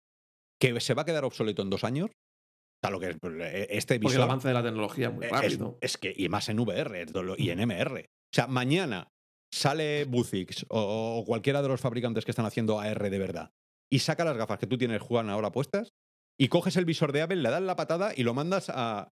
que 0.61 0.81
se 0.81 0.94
va 0.94 1.02
a 1.02 1.05
quedar 1.05 1.24
obsoleto 1.24 1.62
en 1.62 1.70
dos 1.70 1.85
años. 1.85 2.11
sea, 2.82 2.90
lo 2.90 2.98
que 3.01 3.11
es, 3.11 3.16
eh, 3.23 3.66
este 3.70 3.94
Porque 3.94 4.09
visor. 4.15 4.16
el 4.16 4.23
avance 4.31 4.48
de 4.48 4.55
la 4.55 4.62
tecnología 4.62 5.09
es 5.09 5.15
muy 5.15 5.24
es- 5.27 5.31
rápido. 5.32 5.78
Es, 5.81 5.97
que, 5.97 6.12
y 6.16 6.28
más 6.28 6.48
en 6.48 6.59
VR 6.61 7.06
y 7.39 7.51
en 7.51 7.61
MR. 7.61 8.01
O 8.02 8.35
sea, 8.35 8.47
mañana 8.48 9.09
sale 9.52 10.05
Buzix 10.05 10.66
o, 10.69 11.19
o 11.20 11.24
cualquiera 11.24 11.62
de 11.62 11.69
los 11.69 11.81
fabricantes 11.81 12.24
que 12.24 12.32
están 12.32 12.44
haciendo 12.47 12.81
AR 12.81 13.09
de 13.09 13.19
verdad 13.19 13.51
y 13.90 14.01
saca 14.01 14.24
las 14.24 14.36
gafas 14.36 14.59
que 14.59 14.66
tú 14.66 14.77
tienes, 14.77 15.01
Juan, 15.01 15.31
ahora 15.31 15.52
puestas 15.52 15.90
y 16.39 16.48
coges 16.48 16.77
el 16.77 16.85
visor 16.85 17.12
de 17.12 17.23
Apple, 17.23 17.36
le 17.36 17.51
das 17.51 17.62
la 17.62 17.77
patada 17.77 18.12
y 18.16 18.24
lo 18.24 18.35
mandas 18.35 18.69
a. 18.69 19.09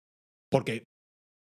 Porque, 0.51 0.85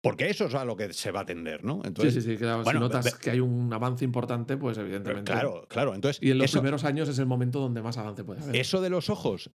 porque 0.03 0.31
eso 0.31 0.47
es 0.47 0.55
a 0.55 0.65
lo 0.65 0.77
que 0.77 0.93
se 0.93 1.11
va 1.11 1.21
a 1.21 1.23
atender, 1.25 1.63
¿no? 1.65 1.81
Sí, 1.83 1.89
Entonces, 1.89 2.15
sí, 2.25 2.31
sí. 2.33 2.37
Claro, 2.37 2.63
bueno, 2.65 2.81
si 2.81 2.83
notas 2.85 3.05
ve- 3.05 3.13
que 3.21 3.31
hay 3.31 3.41
un 3.41 3.73
avance 3.73 4.05
importante, 4.05 4.57
pues 4.57 4.79
evidentemente. 4.79 5.31
claro, 5.33 5.67
claro. 5.69 5.95
Entonces, 5.95 6.23
Y 6.23 6.31
en 6.31 6.39
los 6.39 6.47
eso, 6.47 6.59
primeros 6.61 6.85
años 6.85 7.09
es 7.09 7.19
el 7.19 7.27
momento 7.27 7.61
donde 7.61 7.83
más 7.83 7.99
avance 7.99 8.25
puede 8.25 8.41
haber. 8.43 8.57
eso 8.57 8.81
de 8.81 8.91
los 8.91 9.11
ojos. 9.11 9.51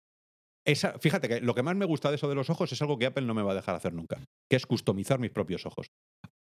Esa, 0.67 0.99
fíjate 0.99 1.29
que 1.29 1.41
lo 1.41 1.55
que 1.55 1.63
más 1.63 1.77
me 1.77 1.85
gusta 1.85 2.09
de 2.09 2.17
eso 2.17 2.29
de 2.29 2.35
los 2.35 2.49
ojos 2.49 2.73
es 2.73 2.81
algo 2.81 2.99
que 2.99 3.07
Apple 3.07 3.27
no 3.27 3.35
me 3.35 3.43
va 3.43 3.53
a 3.53 3.55
dejar 3.55 3.75
hacer 3.75 3.93
nunca, 3.93 4.23
que 4.51 4.57
es 4.57 4.67
customizar 4.67 5.19
mis 5.19 5.31
propios 5.31 5.67
ojos. 5.67 5.89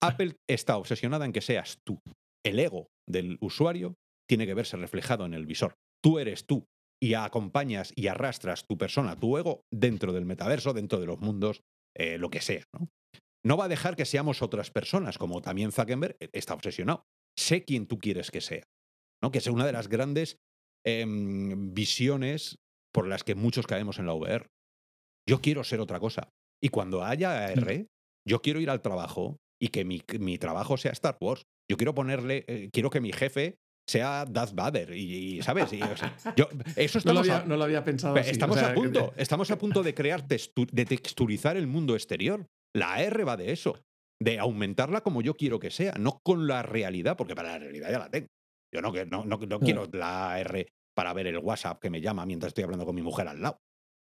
Apple 0.02 0.36
está 0.48 0.76
obsesionada 0.76 1.24
en 1.24 1.32
que 1.32 1.40
seas 1.40 1.78
tú. 1.86 1.98
El 2.44 2.58
ego 2.58 2.88
del 3.08 3.38
usuario 3.40 3.94
tiene 4.28 4.46
que 4.46 4.54
verse 4.54 4.76
reflejado 4.76 5.24
en 5.26 5.34
el 5.34 5.46
visor. 5.46 5.74
Tú 6.02 6.18
eres 6.18 6.46
tú 6.46 6.64
y 7.02 7.14
acompañas 7.14 7.92
y 7.96 8.08
arrastras 8.08 8.66
tu 8.66 8.76
persona, 8.76 9.16
tu 9.16 9.38
ego, 9.38 9.62
dentro 9.72 10.12
del 10.12 10.26
metaverso, 10.26 10.74
dentro 10.74 11.00
de 11.00 11.06
los 11.06 11.18
mundos, 11.20 11.62
eh, 11.96 12.18
lo 12.18 12.28
que 12.30 12.40
sea. 12.42 12.62
¿no? 12.78 12.88
No 13.44 13.56
va 13.56 13.64
a 13.64 13.68
dejar 13.68 13.96
que 13.96 14.04
seamos 14.04 14.42
otras 14.42 14.70
personas, 14.70 15.18
como 15.18 15.40
también 15.42 15.72
Zuckerberg 15.72 16.16
eh, 16.20 16.28
está 16.32 16.54
obsesionado. 16.54 17.04
Sé 17.38 17.64
quién 17.64 17.86
tú 17.86 17.98
quieres 17.98 18.30
que 18.30 18.40
sea. 18.40 18.62
¿no? 19.22 19.30
Que 19.30 19.38
es 19.38 19.46
una 19.46 19.66
de 19.66 19.72
las 19.72 19.88
grandes 19.88 20.38
em, 20.86 21.72
visiones 21.74 22.56
por 22.92 23.06
las 23.06 23.22
que 23.24 23.34
muchos 23.34 23.66
caemos 23.66 23.98
en 23.98 24.06
la 24.06 24.14
VR. 24.14 24.46
Yo 25.28 25.40
quiero 25.40 25.62
ser 25.64 25.80
otra 25.80 26.00
cosa. 26.00 26.28
Y 26.62 26.68
cuando 26.70 27.04
haya 27.04 27.46
AR, 27.46 27.86
yo 28.26 28.42
quiero 28.42 28.60
ir 28.60 28.70
al 28.70 28.82
trabajo 28.82 29.36
y 29.60 29.68
que 29.68 29.84
mi, 29.84 30.02
mi 30.18 30.38
trabajo 30.38 30.76
sea 30.76 30.92
Star 30.92 31.16
Wars. 31.20 31.42
Yo 31.70 31.76
quiero 31.76 31.94
ponerle, 31.94 32.44
eh, 32.48 32.70
quiero 32.72 32.90
que 32.90 33.00
mi 33.00 33.12
jefe 33.12 33.56
sea 33.88 34.24
Darth 34.28 34.54
Vader. 34.54 34.94
Y, 34.94 35.38
y, 35.38 35.42
¿sabes? 35.42 35.72
Y, 35.72 35.82
o 35.82 35.96
sea, 35.96 36.16
yo- 36.36 36.48
eso 36.76 36.98
no, 37.04 37.12
lo 37.12 37.20
había, 37.20 37.38
a- 37.38 37.44
no 37.44 37.56
lo 37.56 37.64
había 37.64 37.84
pensado 37.84 38.14
Pe- 38.14 38.20
así. 38.20 38.30
o 38.30 38.32
Estamos 38.32 38.58
sea, 38.58 38.68
a 38.70 38.74
que- 38.74 38.80
punto, 38.80 39.12
estamos 39.16 39.50
a 39.50 39.58
punto 39.58 39.82
de 39.82 39.94
crear, 39.94 40.26
textu- 40.26 40.68
de 40.70 40.84
texturizar 40.84 41.56
el 41.56 41.66
mundo 41.66 41.94
exterior. 41.94 42.46
La 42.74 42.94
AR 42.94 43.26
va 43.28 43.36
de 43.36 43.52
eso, 43.52 43.80
de 44.22 44.38
aumentarla 44.38 45.00
como 45.00 45.22
yo 45.22 45.34
quiero 45.34 45.58
que 45.58 45.70
sea, 45.70 45.92
no 45.98 46.20
con 46.24 46.46
la 46.46 46.62
realidad, 46.62 47.16
porque 47.16 47.34
para 47.34 47.52
la 47.52 47.58
realidad 47.58 47.90
ya 47.90 47.98
la 47.98 48.10
tengo. 48.10 48.26
Yo 48.72 48.80
no, 48.82 48.92
no, 48.92 49.24
no, 49.24 49.36
no 49.38 49.60
quiero 49.60 49.86
la 49.92 50.34
AR 50.34 50.66
para 50.96 51.12
ver 51.12 51.26
el 51.26 51.38
WhatsApp 51.38 51.80
que 51.80 51.90
me 51.90 52.00
llama 52.00 52.24
mientras 52.26 52.50
estoy 52.50 52.64
hablando 52.64 52.86
con 52.86 52.94
mi 52.94 53.02
mujer 53.02 53.26
al 53.28 53.40
lado. 53.40 53.56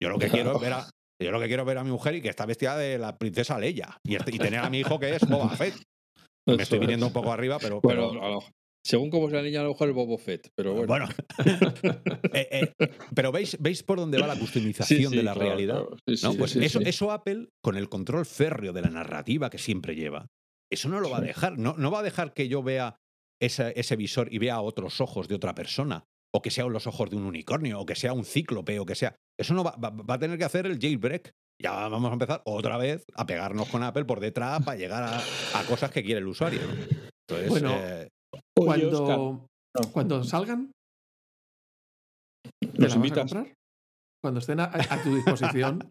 Yo 0.02 0.08
lo 0.08 0.18
que 0.18 0.28
quiero 0.28 0.56
es 0.56 0.60
ver 0.60 0.72
a, 0.72 0.90
yo 1.22 1.30
lo 1.30 1.40
que 1.40 1.46
quiero 1.46 1.62
es 1.62 1.66
ver 1.66 1.78
a 1.78 1.84
mi 1.84 1.90
mujer 1.90 2.14
y 2.16 2.22
que 2.22 2.28
está 2.28 2.46
vestida 2.46 2.76
de 2.76 2.98
la 2.98 3.16
princesa 3.16 3.58
Leia 3.58 3.96
y, 4.04 4.16
este- 4.16 4.34
y 4.34 4.38
tener 4.38 4.60
a 4.60 4.70
mi 4.70 4.80
hijo 4.80 4.98
que 4.98 5.14
es 5.14 5.28
Boba 5.28 5.50
Fett. 5.50 5.74
Me 6.46 6.62
estoy 6.62 6.76
es. 6.78 6.80
viniendo 6.80 7.06
un 7.06 7.12
poco 7.12 7.32
arriba, 7.32 7.58
pero, 7.60 7.80
Bueno, 7.80 8.10
pero- 8.10 8.24
a 8.24 8.28
lo- 8.30 8.42
según 8.88 9.10
cómo 9.10 9.28
sea 9.28 9.38
la 9.40 9.44
niña, 9.44 9.60
a 9.60 9.64
lo 9.64 9.70
mejor 9.70 9.88
el 9.88 9.94
Bobo 9.94 10.16
Fett, 10.18 10.50
pero 10.54 10.72
bueno. 10.74 10.86
bueno. 10.86 11.08
Eh, 12.32 12.48
eh, 12.78 12.88
pero 13.14 13.32
veis, 13.32 13.56
veis 13.60 13.82
por 13.82 13.98
dónde 13.98 14.18
va 14.20 14.26
la 14.26 14.38
customización 14.38 15.10
sí, 15.10 15.16
de 15.16 15.22
la 15.22 15.32
claro, 15.34 15.48
realidad. 15.48 15.74
claro. 15.80 15.96
Sí, 16.06 16.24
¿no? 16.24 16.32
sí, 16.32 16.38
pues 16.38 16.50
sí, 16.52 16.64
eso, 16.64 16.78
sí. 16.80 16.88
eso 16.88 17.10
Apple, 17.12 17.48
con 17.62 17.76
el 17.76 17.88
control 17.88 18.26
férreo 18.26 18.72
de 18.72 18.82
la 18.82 18.90
narrativa 18.90 19.50
que 19.50 19.58
siempre 19.58 19.94
lleva, 19.94 20.26
eso 20.70 20.88
no 20.88 21.00
lo 21.00 21.10
va 21.10 21.18
a 21.18 21.22
dejar. 21.22 21.58
No, 21.58 21.74
no 21.76 21.90
va 21.90 22.00
a 22.00 22.02
dejar 22.02 22.32
que 22.34 22.48
yo 22.48 22.62
vea 22.62 22.96
ese, 23.40 23.72
ese 23.76 23.96
visor 23.96 24.32
y 24.32 24.38
vea 24.38 24.60
otros 24.60 25.00
ojos 25.00 25.28
de 25.28 25.34
otra 25.34 25.54
persona, 25.54 26.04
o 26.34 26.42
que 26.42 26.50
sean 26.50 26.72
los 26.72 26.86
ojos 26.86 27.10
de 27.10 27.16
un 27.16 27.24
unicornio, 27.24 27.80
o 27.80 27.86
que 27.86 27.94
sea 27.94 28.12
un 28.12 28.24
cíclope, 28.24 28.78
o 28.78 28.86
que 28.86 28.94
sea. 28.94 29.14
Eso 29.38 29.54
no 29.54 29.64
va, 29.64 29.72
va- 29.76 29.90
va 29.90 30.14
a 30.14 30.18
tener 30.18 30.38
que 30.38 30.44
hacer 30.44 30.66
el 30.66 30.78
jailbreak. 30.78 31.32
Ya 31.60 31.72
vamos 31.88 32.10
a 32.10 32.12
empezar 32.12 32.42
otra 32.44 32.76
vez 32.78 33.04
a 33.14 33.26
pegarnos 33.26 33.68
con 33.68 33.82
Apple 33.82 34.04
por 34.04 34.20
detrás 34.20 34.62
para 34.64 34.76
llegar 34.78 35.02
a, 35.02 35.18
a 35.58 35.64
cosas 35.66 35.90
que 35.90 36.02
quiere 36.04 36.20
el 36.20 36.28
usuario. 36.28 36.60
¿no? 36.60 36.72
Entonces, 37.28 37.48
Bueno, 37.48 37.74
eh, 37.76 38.08
Cuando, 38.56 39.46
no. 39.76 39.92
cuando 39.92 40.24
salgan, 40.24 40.70
¿te 42.60 42.66
¿Nos 42.66 42.78
la 42.78 42.84
vas 42.86 42.92
a 42.92 42.96
invitas? 42.96 43.32
comprar? 43.32 43.54
Cuando 44.20 44.40
estén 44.40 44.58
a, 44.58 44.64
a 44.64 45.02
tu 45.02 45.14
disposición. 45.14 45.88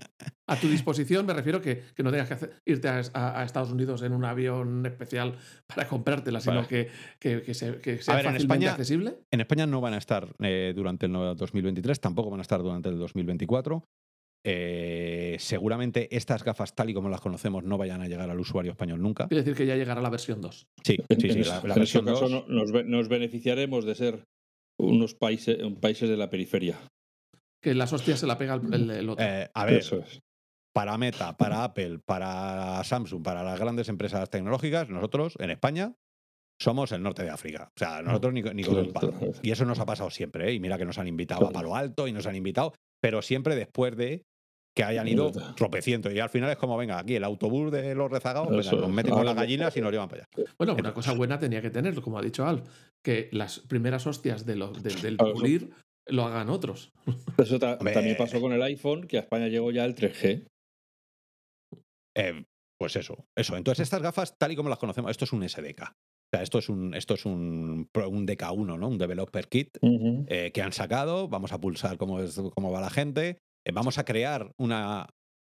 A 0.49 0.55
tu 0.59 0.67
disposición 0.67 1.25
me 1.25 1.33
refiero 1.33 1.61
que, 1.61 1.81
que 1.95 2.03
no 2.03 2.11
tengas 2.11 2.27
que 2.27 2.33
hacer- 2.33 2.59
irte 2.65 2.89
a, 2.89 3.01
a- 3.13 3.39
a 3.41 3.43
Estados 3.45 3.71
Unidos 3.71 4.01
en 4.01 4.11
un 4.11 4.25
avión 4.25 4.85
especial 4.85 5.37
para 5.65 5.87
comprártela, 5.87 6.41
sino 6.41 6.55
Vale. 6.57 6.67
que, 6.67 6.89
que, 7.19 7.41
que 7.41 7.53
se- 7.53 7.79
que 7.79 8.01
sea 8.01 8.15
ver, 8.15 8.25
en 8.27 8.35
España- 8.35 8.71
accesible. 8.71 9.19
En 9.31 9.39
España 9.41 9.65
no 9.65 9.79
van 9.79 9.93
a 9.93 9.97
estar 9.97 10.27
eh, 10.39 10.73
durante 10.75 11.05
el 11.05 11.13
2023, 11.13 11.99
tampoco 12.01 12.29
van 12.29 12.39
a 12.39 12.43
estar 12.43 12.61
durante 12.61 12.89
el 12.89 12.97
2024. 12.97 13.83
Eh, 14.45 15.35
seguramente 15.39 16.15
estas 16.15 16.43
gafas, 16.43 16.73
tal 16.73 16.89
y 16.89 16.93
como 16.93 17.09
las 17.09 17.19
conocemos, 17.21 17.63
no 17.63 17.77
vayan 17.77 18.01
a 18.01 18.07
llegar 18.07 18.29
al 18.29 18.39
usuario 18.39 18.71
español 18.71 19.01
nunca. 19.01 19.27
Quiere 19.27 19.43
decir 19.43 19.57
que 19.57 19.65
ya 19.65 19.75
llegará 19.75 20.01
la 20.01 20.09
versión 20.09 20.39
2. 20.41 20.67
Sí, 20.83 20.95
sí, 21.09 21.15
sí, 21.19 21.27
en 21.29 21.47
la, 21.47 21.57
en 21.59 21.73
versión 21.75 22.05
caso 22.05 22.29
2. 22.29 22.31
no- 22.31 22.45
nos, 22.47 22.71
be- 22.71 22.83
nos 22.85 23.09
beneficiaremos 23.09 23.85
de 23.85 23.95
ser 23.95 24.23
unos 24.79 25.15
países, 25.15 25.57
países 25.81 26.07
de 26.09 26.17
la 26.17 26.29
periferia. 26.29 26.77
Que 27.61 27.73
las 27.73 27.91
hostias 27.91 28.19
se 28.19 28.27
la 28.27 28.37
pega 28.37 28.53
el, 28.55 28.73
el- 28.73 28.91
el 28.91 29.09
otro. 29.09 29.25
Eh, 29.25 29.49
a 29.53 29.65
ver, 29.65 29.79
Eso 29.79 29.97
es. 29.99 30.19
para 30.73 30.97
Meta, 30.97 31.35
para 31.35 31.63
Apple, 31.65 31.99
para 32.05 32.81
Samsung, 32.83 33.23
para 33.23 33.43
las 33.43 33.59
grandes 33.59 33.89
empresas 33.89 34.29
tecnológicas, 34.29 34.89
nosotros 34.89 35.35
en 35.39 35.49
España 35.51 35.93
somos 36.61 36.91
el 36.91 37.03
norte 37.03 37.23
de 37.23 37.29
África. 37.31 37.69
O 37.75 37.79
sea, 37.79 38.01
nosotros 38.01 38.33
ni, 38.33 38.41
ni 38.41 38.63
con 38.63 38.77
un 38.77 38.93
palo. 38.93 39.13
Y 39.43 39.51
eso 39.51 39.65
nos 39.65 39.79
ha 39.79 39.85
pasado 39.85 40.09
siempre, 40.09 40.49
¿eh? 40.49 40.53
Y 40.53 40.59
mira 40.59 40.77
que 40.77 40.85
nos 40.85 40.97
han 40.97 41.07
invitado 41.07 41.47
a. 41.47 41.51
Palo 41.51 41.75
Alto 41.75 42.07
y 42.07 42.11
nos 42.13 42.25
han 42.27 42.35
invitado, 42.35 42.73
pero 43.07 43.21
siempre 43.21 43.55
después 43.55 43.95
de 43.95 44.25
que 44.75 44.83
hayan 44.83 45.07
ido 45.07 45.31
tropecientos. 45.55 46.11
Y 46.13 46.19
al 46.19 46.29
final 46.29 46.51
es 46.51 46.57
como, 46.57 46.75
venga, 46.75 46.99
aquí 46.99 47.15
el 47.15 47.23
autobús 47.23 47.71
de 47.71 47.95
los 47.95 48.11
rezagados, 48.11 48.49
venga, 48.49 48.71
nos 48.73 48.89
meten 48.89 49.13
con 49.13 49.25
las 49.25 49.33
gallinas 49.35 49.75
y 49.77 49.81
nos 49.81 49.91
llevan 49.93 50.09
para 50.09 50.23
allá. 50.35 50.51
Bueno, 50.57 50.75
una 50.77 50.93
cosa 50.93 51.13
buena 51.13 51.39
tenía 51.39 51.61
que 51.61 51.69
tener, 51.69 51.99
como 52.01 52.19
ha 52.19 52.21
dicho 52.21 52.45
Alf, 52.45 52.67
que 53.01 53.29
las 53.31 53.59
primeras 53.59 54.05
hostias 54.05 54.45
de 54.45 54.55
lo- 54.57 54.71
del- 54.73 55.15
pulir 55.17 55.71
lo 56.07 56.25
hagan 56.25 56.49
otros. 56.49 56.91
Eso 57.37 57.57
ta- 57.59 57.73
Hombre. 57.79 57.93
también 57.93 58.17
pasó 58.17 58.39
con 58.41 58.51
el 58.51 58.61
iPhone, 58.61 59.07
que 59.07 59.17
a 59.17 59.21
España 59.21 59.47
llegó 59.47 59.71
ya 59.71 59.85
el 59.85 59.95
3G. 59.95 60.45
Eh, 62.15 62.43
pues 62.77 62.95
eso, 62.97 63.25
eso. 63.35 63.55
Entonces, 63.57 63.83
estas 63.83 64.01
gafas, 64.01 64.37
tal 64.37 64.51
y 64.51 64.55
como 64.55 64.69
las 64.69 64.79
conocemos, 64.79 65.09
esto 65.11 65.25
es 65.25 65.33
un 65.33 65.43
SDK. 65.43 65.91
O 66.27 66.35
sea, 66.35 66.43
esto 66.43 66.57
es 66.59 66.67
un, 66.69 66.93
esto 66.93 67.13
es 67.13 67.25
un, 67.25 67.89
un 67.93 68.27
DK1, 68.27 68.77
¿no? 68.79 68.87
Un 68.89 68.97
Developer 68.97 69.47
Kit 69.47 69.77
eh, 69.81 70.51
que 70.53 70.61
han 70.61 70.73
sacado. 70.73 71.29
Vamos 71.29 71.53
a 71.53 71.59
pulsar 71.61 71.97
cómo, 71.97 72.19
es, 72.19 72.39
cómo 72.53 72.71
va 72.71 72.81
la 72.81 72.89
gente. 72.89 73.37
Eh, 73.65 73.71
vamos 73.73 73.97
a 73.97 74.03
crear 74.03 74.51
una, 74.59 75.07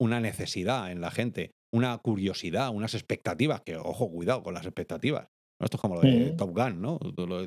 una 0.00 0.20
necesidad 0.20 0.92
en 0.92 1.00
la 1.00 1.10
gente, 1.10 1.50
una 1.74 1.98
curiosidad, 1.98 2.70
unas 2.70 2.94
expectativas. 2.94 3.62
Que, 3.62 3.76
ojo, 3.76 4.10
cuidado 4.10 4.42
con 4.44 4.54
las 4.54 4.64
expectativas. 4.64 5.26
Esto 5.60 5.76
es 5.76 5.80
como 5.80 5.96
lo 5.96 6.00
de. 6.02 6.30
Top 6.38 6.56
Gun, 6.56 6.80
¿no? 6.80 6.98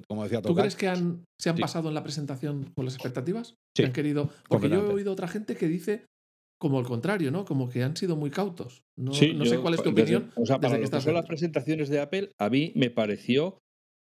Como 0.07 0.23
decía 0.23 0.39
Top 0.41 0.49
¿Tú 0.49 0.53
Gun. 0.53 0.61
crees 0.61 0.75
que 0.75 0.87
han, 0.89 1.23
se 1.39 1.49
han 1.49 1.55
Sí. 1.55 1.61
pasado 1.61 1.87
en 1.87 1.95
la 1.95 2.03
presentación 2.03 2.71
con 2.75 2.85
las 2.85 2.93
expectativas? 2.95 3.47
Sí, 3.49 3.55
Que 3.73 3.85
han 3.85 3.93
querido. 3.93 4.29
Porque 4.49 4.69
yo 4.69 4.85
he 4.85 4.93
oído 4.93 5.13
otra 5.13 5.27
gente 5.29 5.55
que 5.55 5.67
dice 5.67 6.05
como 6.63 6.79
el 6.79 6.85
contrario, 6.85 7.29
¿no? 7.29 7.43
Como 7.45 7.69
que 7.69 7.83
han 7.83 7.95
sido 7.97 8.15
muy 8.15 8.31
cautos. 8.31 8.85
No, 8.97 9.11
Sí, 9.13 9.33
no 9.33 9.43
sé 9.45 9.55
yo- 9.55 9.61
cuál 9.61 9.73
es 9.75 9.83
tu 9.83 9.91
desde- 9.91 10.15
opinión. 10.15 10.31
o 10.35 10.45
sea, 10.45 10.59
para 10.61 10.77
desde 10.77 10.89
que 10.89 10.97
que 10.97 11.03
son 11.03 11.13
las 11.13 11.25
presentaciones 11.27 11.89
de 11.89 11.99
Apple, 11.99 12.31
a 12.39 12.49
mí 12.49 12.71
me 12.75 12.89
pareció 12.89 13.59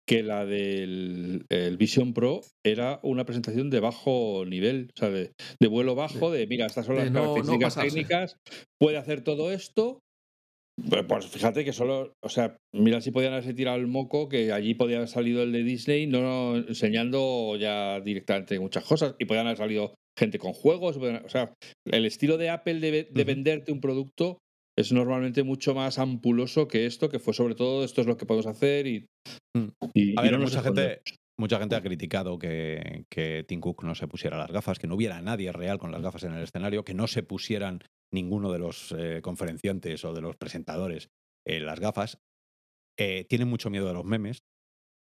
que 0.08 0.22
la 0.22 0.46
del 0.46 1.44
el 1.48 1.76
Vision 1.76 2.12
Pro 2.14 2.40
era 2.64 3.00
una 3.02 3.24
presentación 3.24 3.68
de 3.70 3.80
bajo 3.80 4.44
nivel, 4.46 4.90
o 4.96 4.98
sea, 4.98 5.10
de, 5.10 5.32
de 5.60 5.68
vuelo 5.68 5.94
bajo, 5.96 6.30
de 6.30 6.46
mira, 6.46 6.66
estas 6.66 6.86
son 6.86 6.94
de 6.96 7.02
las 7.04 7.12
no- 7.12 7.36
no 7.36 7.58
características 7.58 7.74
técnicas, 7.76 8.36
puede 8.80 8.96
hacer 8.96 9.22
todo 9.22 9.50
esto. 9.52 10.00
Pues, 10.88 11.04
pues 11.06 11.26
fíjate 11.26 11.64
que 11.64 11.72
solo, 11.72 12.12
o 12.22 12.28
sea, 12.28 12.56
mira 12.74 13.00
si 13.00 13.10
podían 13.10 13.32
haberse 13.32 13.54
tirado 13.54 13.76
el 13.78 13.86
moco, 13.86 14.28
que 14.28 14.52
allí 14.52 14.74
podía 14.74 14.96
haber 14.96 15.08
salido 15.08 15.42
el 15.42 15.52
de 15.52 15.62
Disney, 15.62 16.06
no 16.06 16.56
enseñando 16.56 17.56
ya 17.56 18.00
directamente 18.00 18.58
muchas 18.58 18.84
cosas, 18.84 19.14
y 19.18 19.24
podían 19.24 19.46
haber 19.46 19.58
salido 19.58 19.94
gente 20.18 20.38
con 20.38 20.52
juegos, 20.52 20.96
o 20.98 21.28
sea, 21.28 21.54
el 21.86 22.04
estilo 22.04 22.36
de 22.36 22.50
Apple 22.50 22.80
de, 22.80 23.24
venderte 23.24 23.72
un 23.72 23.80
producto 23.80 24.38
es 24.78 24.92
normalmente 24.92 25.42
mucho 25.42 25.74
más 25.74 25.98
ampuloso 25.98 26.66
que 26.68 26.86
esto, 26.86 27.08
que 27.08 27.18
fue 27.18 27.34
sobre 27.34 27.54
todo 27.54 27.84
esto 27.84 28.00
es 28.00 28.06
lo 28.06 28.16
que 28.16 28.26
podemos 28.26 28.46
hacer 28.46 28.86
y, 28.86 29.06
Mm. 29.54 29.68
y- 29.94 30.14
A 30.18 30.22
y 30.22 30.24
ver, 30.24 30.32
no 30.32 30.38
mucha 30.44 30.62
gente, 30.62 31.02
mucha 31.38 31.58
gente 31.58 31.76
ha 31.76 31.82
criticado 31.82 32.38
que, 32.38 33.04
que 33.10 33.44
Tim 33.46 33.60
Cook 33.60 33.84
no 33.84 33.94
se 33.94 34.08
pusiera 34.08 34.38
las 34.38 34.50
gafas, 34.50 34.78
que 34.78 34.86
no 34.86 34.94
hubiera 34.94 35.20
nadie 35.20 35.52
real 35.52 35.78
con 35.78 35.92
las 35.92 36.00
gafas 36.00 36.24
en 36.24 36.32
el 36.32 36.42
escenario, 36.42 36.84
que 36.84 36.94
no 36.94 37.06
se 37.06 37.22
pusieran 37.22 37.80
ninguno 38.12 38.52
de 38.52 38.58
los 38.58 38.92
eh, 38.96 39.20
conferenciantes 39.22 40.04
o 40.04 40.12
de 40.12 40.20
los 40.20 40.36
presentadores 40.36 41.10
eh, 41.46 41.60
las 41.60 41.80
gafas. 41.80 42.18
Eh, 42.98 43.24
tienen 43.28 43.48
mucho 43.48 43.70
miedo 43.70 43.86
de 43.86 43.94
los 43.94 44.04
memes, 44.04 44.44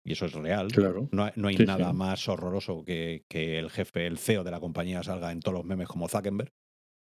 y 0.05 0.13
eso 0.13 0.25
es 0.25 0.33
real. 0.33 0.71
Claro. 0.71 1.07
No, 1.11 1.25
hay- 1.25 1.31
no 1.35 1.47
hay 1.47 1.57
Sí, 1.57 1.65
nada 1.65 1.91
sí. 1.91 1.95
más 1.95 2.27
horroroso 2.27 2.83
que, 2.83 3.23
que 3.29 3.59
el 3.59 3.69
jefe, 3.69 4.05
el 4.07 4.17
CEO 4.17 4.43
de 4.43 4.51
la 4.51 4.59
compañía 4.59 5.03
salga 5.03 5.31
en 5.31 5.39
todos 5.39 5.57
los 5.57 5.65
memes 5.65 5.87
como 5.87 6.07
Zuckerberg. 6.09 6.51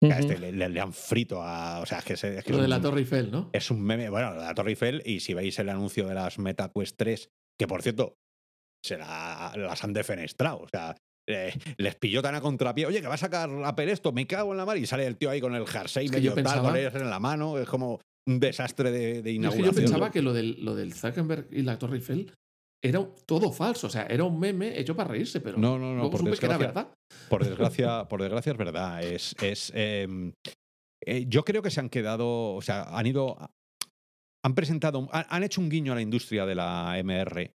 A 0.04 0.20
este 0.20 0.38
le, 0.38 0.52
le- 0.52 0.70
le 0.70 0.80
han 0.80 0.94
frito 0.94 1.42
a. 1.42 1.80
O 1.82 1.86
sea, 1.88 2.00
es 2.00 2.06
que, 2.06 2.16
se- 2.18 2.38
es 2.38 2.44
que 2.44 2.52
Lo 2.52 2.58
es 2.58 2.62
de 2.64 2.68
la 2.68 2.80
Torre 2.82 3.00
Eiffel, 3.00 3.32
¿no? 3.32 3.50
es 3.54 3.72
un 3.72 3.82
meme, 3.82 4.10
bueno, 4.10 4.36
la 4.36 4.54
Torre 4.54 4.72
Eiffel, 4.72 5.02
y 5.06 5.22
si 5.22 5.34
veis 5.34 5.58
el 5.58 5.70
anuncio 5.70 6.06
de 6.08 6.14
las 6.14 6.38
Meta 6.38 6.72
Quest 6.72 6.96
3, 6.98 7.30
que 7.60 7.68
por 7.68 7.82
cierto, 7.82 8.16
se 8.86 8.98
la- 8.98 9.54
las 9.58 9.84
han 9.84 9.94
defenestrado. 9.94 10.60
O 10.60 10.68
sea, 10.70 10.96
eh, 11.28 11.54
les 11.78 11.96
pilló 11.96 12.22
tan 12.22 12.36
a 12.36 12.42
contrapié. 12.42 12.86
Oye, 12.86 13.02
que 13.02 13.08
va 13.08 13.16
a 13.16 13.18
sacar 13.18 13.50
Apple 13.66 13.92
esto, 13.92 14.12
me 14.12 14.26
cago 14.26 14.52
en 14.54 14.58
la 14.58 14.66
mar. 14.66 14.78
Y 14.78 14.86
sale 14.86 15.06
el 15.06 15.18
tío 15.18 15.30
ahí 15.30 15.42
con 15.42 15.54
el 15.56 15.68
jersey 15.68 16.06
Es 16.06 16.12
que 16.12 16.18
medio 16.18 16.32
yo 16.32 16.36
tal, 16.36 16.44
pensaba- 16.44 16.70
con 16.70 16.78
ellos 16.78 16.96
en 16.96 17.10
la 17.10 17.20
mano. 17.20 17.58
Es 17.60 17.68
como 17.68 18.00
un 18.28 18.40
desastre 18.40 18.92
de, 18.92 19.00
de 19.00 19.14
Yo 19.14 19.20
es 19.20 19.24
que 19.24 19.32
inauguración. 19.32 19.74
yo 19.76 19.82
pensaba 19.82 20.12
que 20.12 20.22
lo 20.22 20.34
del, 20.34 20.64
lo 20.64 20.76
del 20.76 20.94
Zuckerberg 20.94 21.48
y 21.52 21.62
la 21.64 21.78
Torre 21.78 21.98
Eiffel 21.98 22.34
era 22.84 23.06
todo 23.26 23.52
falso. 23.52 23.88
O 23.88 23.90
sea, 23.90 24.04
era 24.08 24.24
un 24.24 24.40
meme 24.40 24.80
hecho 24.80 24.96
para 24.96 25.10
reírse, 25.12 25.40
pero 25.42 25.58
No, 25.58 25.78
no, 25.78 25.90
no, 25.90 25.96
luego 25.96 26.12
por 26.12 26.20
supe 26.22 26.38
que 26.38 26.46
era 26.46 26.58
verdad. 26.58 26.94
Por 27.30 27.44
desgracia, 27.46 28.08
por 28.08 28.22
desgracia 28.22 28.52
es 28.52 28.58
verdad. 28.58 29.04
Es, 29.04 29.36
es, 29.42 29.72
em, 29.76 30.34
eh, 31.06 31.26
yo 31.28 31.44
creo 31.44 31.62
que 31.62 31.72
se 31.72 31.80
han 31.80 31.90
quedado, 31.90 32.54
o 32.56 32.62
sea, 32.62 32.84
han 32.98 33.06
ido, 33.08 33.38
han 34.46 34.56
presentado, 34.56 35.08
han, 35.12 35.26
han 35.30 35.44
hecho 35.44 35.62
un 35.62 35.70
guiño 35.70 35.92
a 35.92 35.96
la 35.96 36.02
industria 36.02 36.46
de 36.46 36.56
la 36.56 36.98
MR 37.04 37.52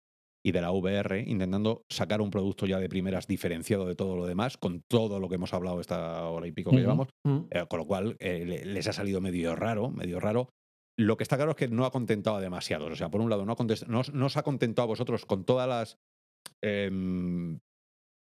y 0.45 0.51
de 0.51 0.61
la 0.61 0.71
VR, 0.71 1.23
intentando 1.27 1.83
sacar 1.89 2.21
un 2.21 2.31
producto 2.31 2.65
ya 2.65 2.79
de 2.79 2.87
primeras 2.89 3.27
diferenciado 3.27 3.85
de 3.85 3.95
todo 3.95 4.15
lo 4.15 4.25
demás, 4.25 4.57
con 4.57 4.81
todo 4.89 5.19
lo 5.19 5.27
que 5.27 5.35
hemos 5.35 5.53
hablado 5.53 5.81
esta 5.81 6.23
hora 6.25 6.47
y 6.47 6.51
pico 6.51 6.71
que 6.71 6.77
llevamos, 6.77 7.09
Mm. 7.25 7.39
eh, 7.51 7.65
con 7.69 7.79
lo 7.79 7.85
cual 7.85 8.15
eh, 8.19 8.45
le- 8.45 8.65
les 8.65 8.87
ha 8.87 8.93
salido 8.93 9.19
medio 9.21 9.55
raro, 9.55 9.89
medio 9.91 10.19
raro. 10.19 10.49
Lo 10.97 11.17
que 11.17 11.23
está 11.23 11.35
claro 11.37 11.51
es 11.51 11.57
que 11.57 11.67
no 11.67 11.85
ha 11.85 11.91
contentado 11.91 12.37
a 12.37 12.41
demasiados. 12.41 12.91
O 12.91 12.95
sea, 12.95 13.09
por 13.09 13.21
un 13.21 13.29
lado, 13.29 13.45
no, 13.45 13.53
ha 13.53 13.55
no, 13.87 13.99
os- 13.99 14.13
no 14.13 14.25
os 14.25 14.37
ha 14.37 14.43
contentado 14.43 14.83
a 14.83 14.87
vosotros 14.87 15.25
con 15.25 15.43
todas 15.45 15.67
las. 15.67 15.97
em, 16.63 17.59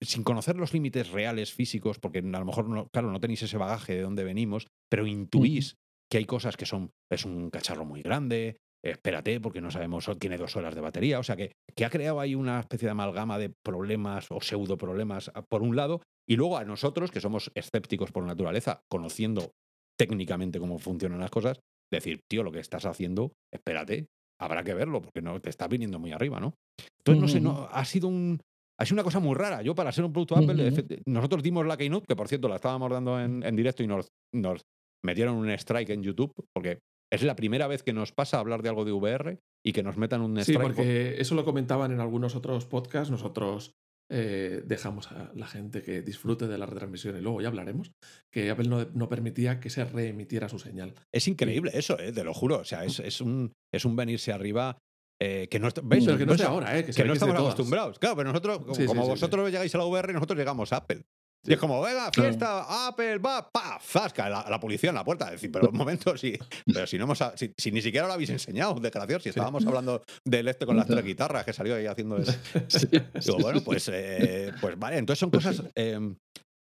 sin 0.00 0.24
conocer 0.24 0.56
los 0.56 0.72
límites 0.72 1.10
reales 1.10 1.52
físicos, 1.52 1.98
porque 2.00 2.18
a 2.18 2.22
lo 2.22 2.44
mejor, 2.44 2.68
no, 2.68 2.88
claro, 2.88 3.10
no 3.12 3.20
tenéis 3.20 3.42
ese 3.42 3.56
bagaje 3.56 3.94
de 3.94 4.02
dónde 4.02 4.24
venimos, 4.24 4.66
pero 4.90 5.06
intuís 5.06 5.76
que 6.10 6.18
hay 6.18 6.24
cosas 6.24 6.56
que 6.56 6.66
son. 6.66 6.90
Es 7.10 7.24
un 7.24 7.50
cacharro 7.50 7.84
muy 7.84 8.02
grande, 8.02 8.56
espérate, 8.84 9.40
porque 9.40 9.60
no 9.60 9.70
sabemos, 9.70 10.10
tiene 10.18 10.36
dos 10.38 10.56
horas 10.56 10.74
de 10.74 10.80
batería. 10.80 11.18
O 11.18 11.22
sea, 11.22 11.36
que, 11.36 11.52
que 11.76 11.84
ha 11.84 11.90
creado 11.90 12.20
ahí 12.20 12.34
una 12.34 12.60
especie 12.60 12.86
de 12.86 12.92
amalgama 12.92 13.38
de 13.38 13.50
problemas 13.64 14.26
o 14.30 14.40
pseudo 14.40 14.76
problemas, 14.76 15.30
a- 15.34 15.42
por 15.42 15.62
un 15.62 15.76
lado, 15.76 16.00
y 16.28 16.36
luego 16.36 16.56
a 16.58 16.64
nosotros, 16.64 17.10
que 17.10 17.20
somos 17.20 17.50
escépticos 17.54 18.10
por 18.12 18.24
naturaleza, 18.24 18.80
conociendo 18.90 19.50
técnicamente 19.98 20.58
cómo 20.58 20.78
funcionan 20.78 21.20
las 21.20 21.30
cosas, 21.30 21.60
decir, 21.92 22.20
tío, 22.28 22.42
lo 22.42 22.52
que 22.52 22.60
estás 22.60 22.86
haciendo, 22.86 23.32
espérate, 23.52 24.06
habrá 24.40 24.64
que 24.64 24.74
verlo, 24.74 25.02
porque 25.02 25.20
no 25.22 25.40
te 25.40 25.50
estás 25.50 25.68
viniendo 25.68 25.98
muy 25.98 26.12
arriba, 26.12 26.40
¿no? 26.40 26.54
Entonces, 26.98 27.20
no 27.20 27.28
sé, 27.28 27.40
no, 27.40 27.68
ha 27.70 27.84
sido 27.84 28.08
un. 28.08 28.40
Ha 28.80 28.84
sido 28.86 28.96
una 28.96 29.04
cosa 29.04 29.20
muy 29.20 29.34
rara. 29.36 29.62
Yo, 29.62 29.74
para 29.74 29.92
ser 29.92 30.04
un 30.04 30.12
producto 30.12 30.34
Apple, 30.36 30.70
nosotros 31.06 31.42
dimos 31.42 31.66
la 31.66 31.76
Keynote, 31.76 32.06
que 32.08 32.16
por 32.16 32.26
cierto 32.26 32.48
la 32.48 32.56
estábamos 32.56 32.90
dando 32.90 33.20
en, 33.20 33.42
en 33.44 33.54
directo 33.54 33.82
y 33.82 33.86
nos, 33.86 34.08
nos 34.34 34.62
metieron 35.04 35.36
un 35.36 35.50
strike 35.50 35.90
en 35.90 36.02
YouTube, 36.02 36.32
porque 36.54 36.78
es 37.12 37.22
la 37.22 37.36
primera 37.36 37.66
vez 37.66 37.82
que 37.82 37.92
nos 37.92 38.10
pasa 38.12 38.38
hablar 38.38 38.62
de 38.62 38.70
algo 38.70 38.84
de 38.84 38.92
VR 38.92 39.38
y 39.64 39.72
que 39.72 39.82
nos 39.82 39.96
metan 39.96 40.22
un 40.22 40.34
Sí, 40.36 40.52
strike. 40.52 40.60
por- 40.62 40.74
porque 40.76 41.20
eso 41.20 41.34
lo 41.34 41.44
comentaban 41.44 41.92
en 41.92 42.00
algunos 42.00 42.34
otros 42.34 42.64
podcasts. 42.66 43.10
Nosotros 43.10 43.72
eh, 44.10 44.62
dejamos 44.66 45.10
a 45.12 45.30
la 45.34 45.46
gente 45.46 45.82
que 45.82 46.02
disfrute 46.02 46.46
de 46.46 46.58
la 46.58 46.66
retransmisión 46.66 47.16
y 47.16 47.20
luego 47.22 47.40
ya 47.40 47.48
hablaremos, 47.48 47.92
que 48.30 48.50
Apple 48.50 48.68
no, 48.68 48.84
no 48.92 49.08
permitía 49.08 49.58
que 49.60 49.70
se 49.70 49.84
reemitiera 49.84 50.48
su 50.50 50.58
señal. 50.58 50.94
Es 51.14 51.28
increíble 51.28 51.70
eso, 51.74 51.98
eh, 51.98 52.12
te 52.12 52.22
lo 52.24 52.34
juro. 52.34 52.58
O 52.58 52.64
sea, 52.64 52.84
es, 52.84 52.98
es 53.00 53.20
un, 53.22 53.52
es 53.72 53.84
un 53.86 53.96
venirse 53.96 54.32
arriba 54.32 54.76
eh, 55.20 55.48
que 55.50 55.58
no, 55.60 55.68
¿veis? 55.84 56.04
Pero 56.04 56.18
que 56.18 56.26
no 56.26 56.36
sea 56.36 56.48
ahora, 56.48 56.84
que, 56.84 57.04
no 57.04 57.12
estamos 57.14 57.36
acostumbrados. 57.36 57.98
Claro, 57.98 58.16
pero 58.16 58.28
nosotros, 58.30 58.58
como, 58.58 58.74
Sí, 58.74 58.82
sí, 58.82 58.86
como 58.88 59.00
sí, 59.02 59.06
sí. 59.06 59.10
vosotros 59.12 59.50
llegáis 59.50 59.74
a 59.74 59.78
la 59.78 59.84
VR, 59.86 60.12
nosotros 60.12 60.38
llegamos 60.38 60.72
a 60.72 60.78
Apple. 60.78 61.02
Y 61.44 61.52
es 61.54 61.58
como, 61.58 61.80
venga, 61.82 62.10
fiesta, 62.12 62.86
Apple, 62.86 63.18
va, 63.18 63.50
pa, 63.50 63.78
zasca, 63.82 64.28
la, 64.28 64.46
la 64.48 64.60
policía 64.60 64.90
en 64.90 64.94
la 64.94 65.04
puerta. 65.04 65.26
Es 65.26 65.32
decir, 65.32 65.50
pero 65.50 65.68
un 65.70 65.76
momento, 65.76 66.16
sí, 66.16 66.38
pero 66.72 66.86
si, 66.86 66.98
no 66.98 67.04
hemos, 67.04 67.18
si, 67.34 67.52
si 67.58 67.72
ni 67.72 67.82
siquiera 67.82 68.06
lo 68.06 68.12
habéis 68.12 68.30
enseñado, 68.30 68.74
desgraciado, 68.74 69.20
si 69.20 69.30
estábamos 69.30 69.66
hablando 69.66 70.02
del 70.24 70.46
este 70.46 70.66
con 70.66 70.76
las 70.76 70.86
tres 70.86 71.04
guitarras 71.04 71.44
que 71.44 71.52
salió 71.52 71.74
ahí 71.74 71.86
haciendo 71.86 72.18
eso. 72.18 72.32
Digo, 73.24 73.38
bueno, 73.40 73.60
pues, 73.64 73.88
eh, 73.92 74.52
pues 74.60 74.78
vale, 74.78 74.98
entonces 74.98 75.18
son 75.18 75.30
cosas... 75.30 75.62
em, 75.74 76.16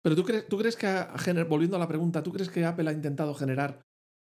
Pero 0.02 0.14
tú 0.14 0.24
crees, 0.24 0.46
tú 0.46 0.58
crees 0.58 0.76
que, 0.76 0.86
ha 0.86 1.14
volviendo 1.48 1.76
a 1.76 1.80
la 1.80 1.88
pregunta, 1.88 2.22
¿tú 2.22 2.32
crees 2.32 2.50
que 2.50 2.64
Apple 2.66 2.88
ha 2.90 2.92
intentado 2.92 3.32
generar 3.34 3.80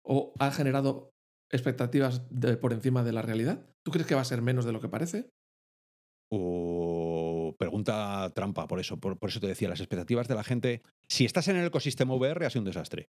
o 0.03 0.33
ha 0.39 0.49
generado 0.51 1.11
expectativas 1.51 2.23
de- 2.31 2.57
por 2.57 2.73
encima 2.73 3.03
de 3.03 3.11
la 3.13 3.21
realidad? 3.21 3.63
¿Tú 3.85 3.91
crees 3.91 4.07
que 4.07 4.15
va 4.15 4.21
a 4.21 4.25
ser 4.25 4.41
menos 4.41 4.65
de 4.65 4.71
lo 4.71 4.81
que 4.81 4.89
parece? 4.89 5.29
o 6.33 7.00
pregunta 7.61 8.31
trampa, 8.33 8.67
por 8.67 8.79
eso, 8.79 8.99
por, 8.99 9.19
por 9.19 9.29
eso 9.29 9.39
te 9.39 9.45
decía, 9.45 9.69
las 9.69 9.79
expectativas 9.79 10.27
de 10.27 10.33
la 10.33 10.43
gente, 10.43 10.81
si 11.07 11.25
estás 11.25 11.47
en 11.47 11.57
el 11.57 11.67
ecosistema 11.67 12.15
VR 12.15 12.43
ha 12.43 12.49
sido 12.49 12.61
un 12.61 12.65
desastre. 12.65 13.09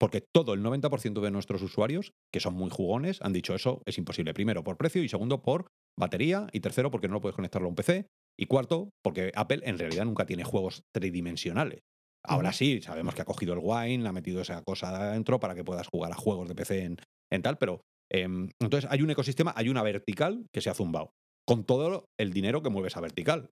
Porque 0.00 0.20
todo 0.20 0.54
el 0.54 0.64
90% 0.64 1.20
de 1.20 1.30
nuestros 1.30 1.62
usuarios, 1.62 2.12
que 2.32 2.40
son 2.40 2.54
muy 2.54 2.70
jugones, 2.70 3.22
han 3.22 3.32
dicho 3.32 3.54
eso 3.54 3.80
es 3.86 3.98
imposible. 3.98 4.34
Primero, 4.34 4.64
por 4.64 4.76
precio 4.76 5.04
y 5.04 5.08
segundo, 5.08 5.42
por 5.42 5.68
batería 5.96 6.48
y 6.52 6.58
tercero, 6.58 6.90
porque 6.90 7.06
no 7.06 7.20
puedes 7.20 7.36
conectarlo 7.36 7.68
a 7.68 7.68
un 7.68 7.76
PC 7.76 8.08
y 8.36 8.46
cuarto, 8.46 8.90
porque 9.00 9.30
Apple 9.36 9.60
en 9.62 9.78
realidad 9.78 10.06
nunca 10.06 10.26
tiene 10.26 10.42
juegos 10.42 10.82
tridimensionales. 10.92 11.82
Ahora 12.24 12.52
sí, 12.52 12.82
sabemos 12.82 13.14
que 13.14 13.22
ha 13.22 13.26
cogido 13.26 13.54
el 13.54 13.60
Wine, 13.62 14.08
ha 14.08 14.12
metido 14.12 14.40
esa 14.40 14.60
cosa 14.62 14.88
adentro 14.88 15.38
para 15.38 15.54
que 15.54 15.62
puedas 15.62 15.86
jugar 15.86 16.10
a 16.10 16.16
juegos 16.16 16.48
de 16.48 16.56
PC 16.56 16.82
en, 16.82 16.96
en 17.30 17.42
tal, 17.42 17.58
pero 17.58 17.82
em, 18.10 18.48
entonces 18.60 18.90
hay 18.90 19.02
un 19.02 19.10
ecosistema, 19.10 19.52
hay 19.54 19.68
una 19.68 19.84
vertical 19.84 20.46
que 20.52 20.60
se 20.60 20.70
ha 20.70 20.74
zumbado 20.74 21.12
con 21.46 21.64
todo 21.64 22.04
el 22.18 22.32
dinero 22.32 22.62
que 22.62 22.70
mueve 22.70 22.88
esa 22.88 23.00
vertical, 23.00 23.50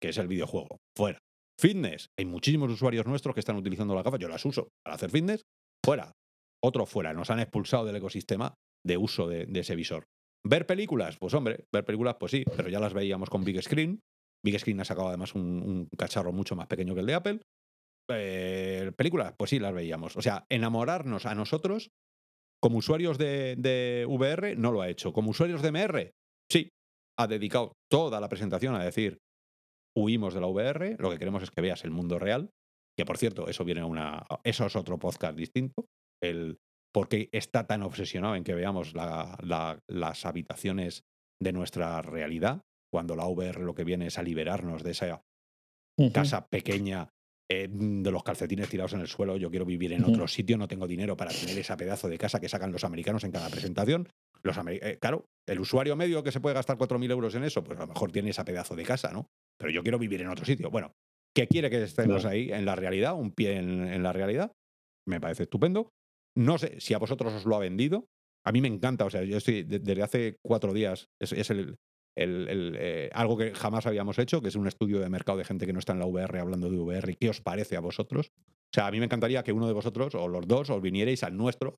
que 0.00 0.10
es 0.10 0.18
el 0.18 0.28
videojuego. 0.28 0.78
Fuera. 0.96 1.18
Fitness. 1.60 2.08
Hay 2.18 2.24
muchísimos 2.24 2.70
usuarios 2.70 3.06
nuestros 3.06 3.34
que 3.34 3.40
están 3.40 3.56
utilizando 3.56 3.94
las 3.94 4.04
gafas. 4.04 4.20
Yo 4.20 4.28
las 4.28 4.44
uso 4.44 4.68
para 4.84 4.96
hacer 4.96 5.10
fitness. 5.10 5.42
Fuera. 5.84 6.12
Otro 6.62 6.86
fuera. 6.86 7.12
Nos 7.12 7.30
han 7.30 7.40
expulsado 7.40 7.84
del 7.84 7.96
ecosistema 7.96 8.54
de 8.84 8.96
uso 8.96 9.28
de, 9.28 9.48
ese 9.54 9.76
visor. 9.76 10.04
Ver 10.46 10.66
películas. 10.66 11.16
Pues 11.18 11.34
hombre, 11.34 11.64
ver 11.72 11.84
películas, 11.84 12.16
pues 12.18 12.32
sí, 12.32 12.44
pero 12.56 12.68
ya 12.68 12.80
las 12.80 12.92
veíamos 12.92 13.30
con 13.30 13.44
Big 13.44 13.62
Screen. 13.62 14.00
Big 14.44 14.58
Screen 14.58 14.80
ha 14.80 14.84
sacado 14.84 15.08
además 15.08 15.34
un, 15.34 15.88
cacharro 15.96 16.32
mucho 16.32 16.54
más 16.56 16.66
pequeño 16.66 16.94
que 16.94 17.00
el 17.00 17.06
de 17.06 17.14
Apple. 17.14 17.40
Eh, 18.10 18.92
películas, 18.96 19.34
pues 19.38 19.50
sí, 19.50 19.58
las 19.58 19.72
veíamos. 19.72 20.16
O 20.16 20.22
sea, 20.22 20.44
enamorarnos 20.50 21.24
a 21.24 21.34
nosotros 21.34 21.90
como 22.60 22.78
usuarios 22.78 23.16
de 23.16 24.04
VR 24.08 24.56
no 24.56 24.72
lo 24.72 24.82
ha 24.82 24.88
hecho. 24.88 25.12
Como 25.12 25.30
usuarios 25.30 25.62
de 25.62 25.72
MR, 25.72 26.10
sí, 26.50 26.68
ha 27.18 27.26
dedicado 27.26 27.72
toda 27.90 28.20
la 28.20 28.28
presentación 28.28 28.74
a 28.74 28.84
decir 28.84 29.18
huimos 29.96 30.34
de 30.34 30.40
la 30.40 30.46
VR, 30.48 30.96
lo 30.98 31.10
que 31.10 31.18
queremos 31.18 31.42
es 31.42 31.50
que 31.50 31.60
veas 31.60 31.84
el 31.84 31.90
mundo 31.90 32.18
real, 32.18 32.50
que 32.98 33.04
por 33.04 33.18
cierto, 33.18 33.48
eso 33.48 33.64
viene 33.64 33.84
una 33.84 34.24
eso 34.44 34.66
es 34.66 34.76
otro 34.76 34.98
podcast 34.98 35.36
distinto, 35.36 35.86
el 36.22 36.58
por 36.92 37.08
qué 37.08 37.28
está 37.32 37.66
tan 37.66 37.82
obsesionado 37.82 38.36
en 38.36 38.44
que 38.44 38.54
veamos 38.54 38.94
la- 38.94 39.36
la- 39.42 39.78
las 39.88 40.26
habitaciones 40.26 41.02
de 41.42 41.52
nuestra 41.52 42.00
realidad, 42.02 42.60
cuando 42.92 43.16
la 43.16 43.26
VR 43.26 43.60
lo 43.62 43.74
que 43.74 43.84
viene 43.84 44.06
es 44.06 44.18
a 44.18 44.22
liberarnos 44.22 44.82
de 44.82 44.92
esa 44.92 45.22
casa 46.12 46.46
pequeña 46.48 47.10
eh, 47.50 47.68
de 47.70 48.10
los 48.10 48.22
calcetines 48.22 48.68
tirados 48.68 48.92
en 48.94 49.00
el 49.00 49.06
suelo, 49.06 49.36
yo 49.36 49.50
quiero 49.50 49.64
vivir 49.66 49.92
en 49.92 50.04
otro 50.04 50.26
sitio, 50.28 50.56
no 50.56 50.66
tengo 50.68 50.86
dinero 50.86 51.16
para 51.16 51.30
tener 51.30 51.58
esa 51.58 51.76
pedazo 51.76 52.08
de 52.08 52.16
casa 52.18 52.40
que 52.40 52.48
sacan 52.48 52.72
los 52.72 52.84
americanos 52.84 53.22
en 53.24 53.32
cada 53.32 53.48
presentación. 53.50 54.08
Los 54.42 54.56
eh, 54.68 54.98
claro, 55.00 55.26
el 55.46 55.60
usuario 55.60 55.96
medio 55.96 56.22
que 56.22 56.32
se 56.32 56.40
puede 56.40 56.54
gastar 56.54 56.76
4.000 56.76 57.10
euros 57.10 57.34
en 57.34 57.44
eso, 57.44 57.62
pues 57.64 57.78
a 57.78 57.82
lo 57.82 57.88
mejor 57.88 58.12
tiene 58.12 58.30
esa 58.30 58.44
pedazo 58.44 58.74
de 58.76 58.84
casa, 58.84 59.10
¿no? 59.12 59.26
Pero 59.58 59.70
yo 59.72 59.82
quiero 59.82 59.98
vivir 59.98 60.20
en 60.20 60.28
otro 60.28 60.44
sitio. 60.44 60.70
Bueno, 60.70 60.92
que 61.34 61.46
quiere 61.48 61.70
que 61.70 61.82
estemos 61.82 62.22
Claro. 62.22 62.28
ahí 62.34 62.50
en 62.52 62.64
la 62.64 62.76
realidad, 62.76 63.14
un 63.14 63.32
pie 63.32 63.56
en, 63.56 63.86
en 63.88 64.02
la 64.02 64.12
realidad, 64.12 64.52
me 65.06 65.20
parece 65.20 65.44
estupendo. 65.44 65.88
No 66.36 66.58
sé 66.58 66.80
si 66.80 66.92
a 66.94 66.98
vosotros 66.98 67.32
os 67.32 67.44
lo 67.46 67.56
ha 67.56 67.60
vendido. 67.60 68.06
A 68.46 68.52
mí 68.52 68.60
me 68.60 68.68
encanta, 68.68 69.04
o 69.06 69.10
sea, 69.10 69.22
yo 69.22 69.36
estoy 69.38 69.62
de- 69.62 69.78
desde 69.78 70.02
hace 70.02 70.36
cuatro 70.44 70.72
días, 70.74 71.06
es, 71.20 71.32
es 71.32 71.48
el, 71.50 71.76
el- 72.16 72.48
el, 72.48 72.76
eh, 72.78 73.10
algo 73.12 73.36
que 73.36 73.54
jamás 73.54 73.86
habíamos 73.86 74.18
hecho, 74.18 74.40
que 74.40 74.48
es 74.48 74.56
un 74.56 74.66
estudio 74.66 75.00
de 75.00 75.08
mercado 75.08 75.38
de 75.38 75.44
gente 75.44 75.66
que 75.66 75.72
no 75.72 75.78
está 75.78 75.92
en 75.92 75.98
la 75.98 76.06
VR 76.06 76.38
hablando 76.40 76.70
de 76.70 76.78
VR. 76.78 77.16
¿Qué 77.18 77.28
os 77.30 77.40
parece 77.40 77.76
a 77.76 77.80
vosotros? 77.80 78.30
O 78.38 78.74
sea, 78.74 78.86
a 78.88 78.90
mí 78.90 78.98
me 78.98 79.04
encantaría 79.04 79.42
que 79.44 79.52
uno 79.52 79.66
de 79.68 79.72
vosotros, 79.72 80.14
o 80.16 80.26
los 80.28 80.46
dos, 80.48 80.68
os 80.70 80.82
vinierais 80.82 81.22
al 81.22 81.36
nuestro. 81.36 81.74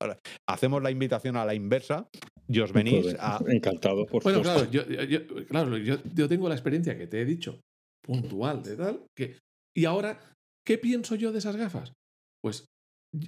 Hacemos 0.47 0.81
la 0.81 0.89
invitación 0.91 1.37
a 1.37 1.45
la 1.45 1.53
inversa 1.53 2.07
y 2.47 2.59
os 2.59 2.71
venís 2.73 3.03
Joder, 3.03 3.17
a. 3.19 3.39
Encantado, 3.47 4.05
por 4.07 4.23
Bueno, 4.23 4.39
supuesto. 4.43 4.69
claro, 4.69 4.89
yo, 4.89 5.03
yo- 5.03 5.03
yo- 5.25 5.45
claro 5.45 5.77
yo, 5.77 5.97
yo 6.15 6.27
tengo 6.27 6.49
la 6.49 6.55
experiencia 6.55 6.97
que 6.97 7.05
te 7.07 7.21
he 7.21 7.25
dicho, 7.25 7.59
puntual 8.03 8.63
de 8.63 8.75
tal, 8.77 9.05
que... 9.15 9.37
Y 9.75 9.85
ahora, 9.85 10.19
¿qué 10.65 10.77
pienso 10.79 11.13
yo 11.15 11.31
de 11.31 11.37
esas 11.37 11.55
gafas? 11.55 11.93
Pues 12.41 12.65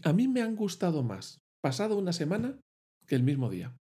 a 0.04 0.14
mí 0.14 0.28
me 0.28 0.42
han 0.42 0.56
gustado 0.56 1.04
más 1.04 1.38
pasado 1.62 1.96
una 1.98 2.14
semana 2.14 2.60
que 3.06 3.16
el 3.16 3.24
mismo 3.24 3.50
día. 3.52 3.76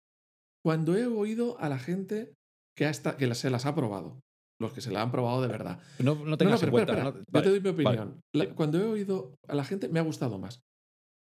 Cuando 0.63 0.97
he 0.97 1.05
oído 1.05 1.59
a 1.59 1.69
la 1.69 1.77
gente 1.77 2.33
que, 2.77 2.85
hasta, 2.85 3.17
que 3.17 3.33
se 3.35 3.49
las 3.49 3.65
ha 3.65 3.73
probado, 3.75 4.19
los 4.59 4.73
que 4.73 4.81
se 4.81 4.91
la 4.91 5.01
han 5.01 5.11
probado 5.11 5.41
de 5.41 5.47
verdad. 5.47 5.79
No, 5.99 6.15
no 6.15 6.37
tengas 6.37 6.61
no, 6.61 6.67
en 6.67 6.71
pero 6.73 6.85
cuenta. 6.85 6.91
espera, 6.93 7.03
¿no? 7.03 7.09
espera, 7.09 7.25
Vale. 7.31 7.45
yo 7.45 7.51
te 7.53 7.59
doy 7.61 7.73
mi 7.73 7.83
vale. 7.83 7.99
opinión. 8.01 8.21
La- 8.33 8.55
cuando 8.55 8.79
he 8.79 8.83
oído 8.83 9.35
a 9.47 9.55
la 9.55 9.63
gente, 9.63 9.87
me 9.89 9.99
ha 9.99 10.03
gustado 10.03 10.37
más. 10.39 10.61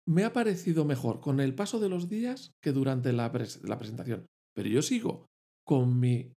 Me 0.07 0.25
ha 0.25 0.33
parecido 0.33 0.85
mejor 0.85 1.21
con 1.21 1.41
el 1.41 1.55
paso 1.55 1.81
de 1.81 1.89
los 1.89 2.09
días 2.09 2.53
que 2.63 2.73
durante 2.73 3.13
la, 3.13 3.33
pres- 3.33 3.63
la 3.67 3.79
presentación. 3.79 4.27
Pero 4.55 4.69
yo 4.69 4.83
sigo 4.83 5.27
con 5.67 5.99
mi 5.99 6.33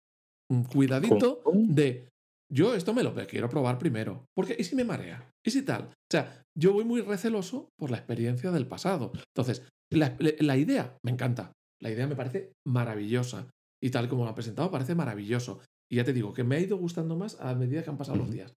mm, 0.51 0.61
cuidadito 0.63 1.41
¿Cómo? 1.43 1.65
de 1.73 2.09
yo 2.51 2.75
esto 2.75 2.93
me 2.93 3.01
lo 3.01 3.15
quiero 3.27 3.49
probar 3.49 3.79
primero. 3.79 4.25
Porque, 4.35 4.55
¿y 4.57 4.63
si 4.63 4.75
me 4.75 4.83
marea? 4.83 5.31
¿Y 5.43 5.49
si 5.49 5.63
tal? 5.63 5.85
O 5.85 5.93
sea, 6.11 6.43
yo 6.55 6.73
voy 6.73 6.85
muy 6.85 7.01
receloso 7.01 7.69
por 7.77 7.89
la 7.89 7.97
experiencia 7.97 8.51
del 8.51 8.67
pasado. 8.67 9.11
Entonces, 9.35 9.67
la, 9.91 10.15
la 10.19 10.57
idea 10.57 10.95
me 11.03 11.11
encanta. 11.11 11.51
La 11.81 11.89
idea 11.89 12.05
me 12.07 12.15
parece 12.15 12.51
maravillosa. 12.67 13.49
Y 13.85 13.91
tal 13.91 14.09
como 14.09 14.23
lo 14.23 14.31
ha 14.31 14.33
presentado, 14.33 14.71
parece 14.71 14.95
maravilloso. 14.95 15.59
Y 15.91 15.97
ya 15.97 16.03
te 16.03 16.11
digo 16.11 16.33
que 16.33 16.43
me 16.43 16.55
ha 16.55 16.59
ido 16.59 16.75
gustando 16.75 17.15
más 17.15 17.39
a 17.39 17.53
medida 17.53 17.83
que 17.83 17.91
han 17.91 17.97
pasado 17.97 18.17
los 18.17 18.31
días. 18.31 18.55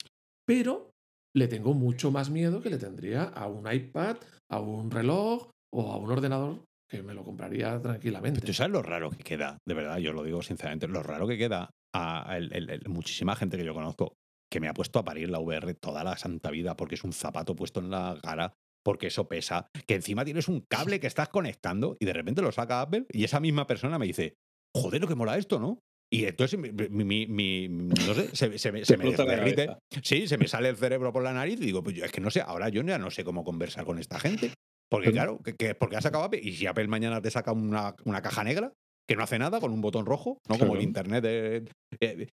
Pero 0.46 0.92
le 1.36 1.48
tengo 1.48 1.74
mucho 1.74 2.12
más 2.12 2.30
miedo 2.30 2.62
que 2.62 2.70
le 2.70 2.78
tendría 2.78 3.24
a 3.24 3.48
un 3.48 3.66
iPad, 3.72 4.18
a 4.52 4.60
un 4.60 4.92
reloj 4.92 5.50
o 5.74 5.92
a 5.92 5.98
un 5.98 6.12
ordenador 6.12 6.64
que 6.88 7.02
me 7.02 7.16
lo 7.16 7.24
compraría 7.24 7.82
tranquilamente. 7.82 8.42
¿Tú 8.42 8.54
sabes 8.54 8.72
lo 8.72 8.84
raro 8.84 9.10
que 9.10 9.24
queda? 9.24 9.58
De 9.68 9.74
verdad, 9.74 9.98
yo 9.98 10.14
lo 10.14 10.22
digo 10.22 10.44
sinceramente, 10.44 10.88
lo 10.88 11.02
raro 11.02 11.28
que 11.28 11.40
queda 11.40 11.72
a, 11.96 12.38
muchísima 12.86 13.36
gente 13.36 13.58
que 13.58 13.66
yo 13.66 13.74
conozco 13.74 14.14
que 14.52 14.60
me 14.60 14.68
ha 14.68 14.76
puesto 14.76 15.00
a 15.00 15.04
parir 15.04 15.32
la 15.32 15.40
VR 15.40 15.74
toda 15.74 16.04
la 16.04 16.18
santa 16.18 16.52
vida 16.52 16.78
porque 16.78 16.94
es 16.94 17.04
un 17.04 17.14
zapato 17.14 17.56
puesto 17.56 17.80
en 17.80 17.90
la 17.90 18.20
cara, 18.22 18.54
porque 18.84 19.08
eso 19.08 19.28
pesa, 19.28 19.70
que 19.88 19.96
encima 19.96 20.24
tienes 20.24 20.48
un 20.48 20.62
cable 20.70 21.00
que 21.00 21.08
estás 21.08 21.30
conectando 21.30 21.98
y 22.00 22.06
de 22.06 22.14
repente 22.14 22.44
lo 22.44 22.52
saca 22.52 22.82
Apple 22.82 23.08
y 23.10 23.24
esa 23.24 23.40
misma 23.40 23.66
persona 23.66 23.98
me 23.98 24.06
dice, 24.06 24.36
joder, 24.76 25.02
lo 25.02 25.08
que 25.08 25.16
mola 25.16 25.38
esto, 25.38 25.60
¿no? 25.60 25.80
Y 26.12 26.26
entonces 26.26 26.60
mi, 26.60 27.68
no 27.68 28.14
sé, 28.14 28.36
se, 28.36 28.72
me, 28.72 28.86
se 28.86 28.98
derrite. 28.98 29.76
Sí, 30.04 30.28
se 30.28 30.38
me 30.38 30.48
sale 30.48 30.70
el 30.70 30.78
cerebro 30.78 31.12
por 31.12 31.24
la 31.24 31.34
nariz 31.34 31.60
y 31.60 31.66
digo, 31.66 31.84
pues 31.84 31.96
yo 31.96 32.06
es 32.06 32.12
que 32.12 32.22
no 32.22 32.30
sé, 32.30 32.42
ahora 32.42 32.70
yo 32.70 32.84
ya 32.84 33.00
no 33.00 33.10
sé 33.10 33.24
cómo 33.24 33.44
conversar 33.44 33.86
con 33.86 34.00
esta 34.00 34.20
gente. 34.20 34.54
Porque 34.90 35.12
claro, 35.12 35.40
que, 35.40 35.74
porque 35.74 35.96
ha 35.96 36.02
sacado 36.02 36.24
Apple 36.24 36.42
y 36.44 36.54
si 36.54 36.68
Apple 36.68 36.88
mañana 36.88 37.22
te 37.22 37.32
saca 37.32 37.52
una, 37.52 37.96
una, 38.06 38.22
caja 38.22 38.44
negra 38.44 38.72
que 39.10 39.16
no 39.16 39.24
hace 39.24 39.40
nada 39.40 39.60
con 39.60 39.74
un 39.74 39.82
botón 39.82 40.06
rojo, 40.06 40.38
no 40.48 40.60
como 40.60 40.76
el 40.76 40.84
internet 40.84 41.24
de, 41.24 41.72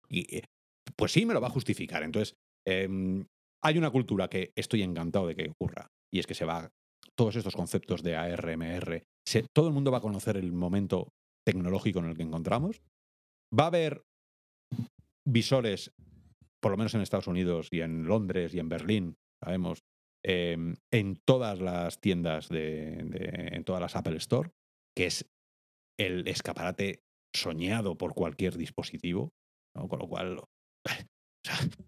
y, 0.08 0.36
eh, 0.36 0.42
pues 0.96 1.12
sí 1.12 1.24
me 1.24 1.32
lo 1.32 1.40
va 1.40 1.46
a 1.46 1.52
justificar. 1.52 2.02
Entonces, 2.02 2.34
em, 2.66 3.24
hay 3.62 3.78
una 3.78 3.90
cultura 3.90 4.28
que 4.28 4.50
estoy 4.56 4.82
encantado 4.82 5.28
de 5.28 5.36
que 5.36 5.50
ocurra 5.50 5.86
y 6.12 6.18
es 6.18 6.26
que 6.26 6.34
se 6.34 6.44
va 6.44 6.68
todos 7.16 7.36
estos 7.36 7.54
conceptos 7.54 8.02
de 8.02 8.16
ARMR, 8.16 9.04
todo 9.54 9.68
el 9.68 9.74
mundo 9.74 9.92
va 9.92 9.98
a 9.98 10.02
conocer 10.02 10.36
el 10.36 10.52
momento 10.52 11.08
tecnológico 11.44 12.00
en 12.00 12.06
el 12.06 12.16
que 12.16 12.22
encontramos. 12.22 12.82
Va 13.56 13.64
a 13.64 13.68
haber 13.68 14.04
visores, 15.26 15.92
por 16.60 16.72
lo 16.72 16.76
menos 16.76 16.94
en 16.94 17.00
Estados 17.00 17.26
Unidos 17.26 17.68
y 17.70 17.80
en 17.80 18.04
Londres 18.04 18.54
y 18.54 18.58
en 18.58 18.68
Berlín, 18.68 19.16
sabemos, 19.42 19.82
em, 20.24 20.76
en 20.92 21.16
todas 21.16 21.60
las 21.60 22.00
tiendas 22.00 22.48
de, 22.48 22.98
en 23.52 23.64
todas 23.64 23.80
las 23.80 23.96
Apple 23.96 24.16
Store, 24.16 24.50
que 24.96 25.06
es 25.06 25.30
el 25.98 26.26
escaparate 26.28 27.02
soñado 27.34 27.96
por 27.96 28.14
cualquier 28.14 28.56
dispositivo, 28.56 29.32
con 29.88 29.98
lo 29.98 30.08
cual 30.08 30.42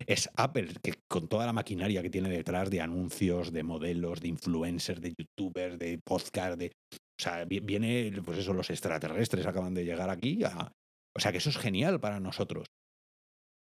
es 0.07 0.31
Apple 0.37 0.69
que 0.83 0.95
con 1.09 1.29
toda 1.29 1.47
la 1.47 1.53
maquinaria 1.53 2.03
que 2.03 2.11
tiene 2.11 2.29
detrás 2.29 2.71
de 2.71 2.81
anuncios, 2.81 3.53
de 3.53 3.63
modelos, 3.63 4.21
de 4.21 4.29
influencers, 4.29 5.01
de 5.01 5.15
youtubers, 5.17 5.79
de 5.79 5.99
podcast, 5.99 6.59
de, 6.59 6.73
sea, 7.23 7.45
viene, 7.45 8.13
pues 8.25 8.39
eso, 8.39 8.53
los 8.53 8.71
extraterrestres 8.71 9.47
acaban 9.47 9.75
de 9.75 9.85
llegar 9.85 10.11
aquí 10.11 10.43
a, 10.45 10.73
o 11.17 11.21
sea 11.21 11.33
que 11.33 11.39
eso 11.39 11.51
es 11.51 11.59
genial 11.59 12.01
para 12.01 12.21
nosotros. 12.21 12.67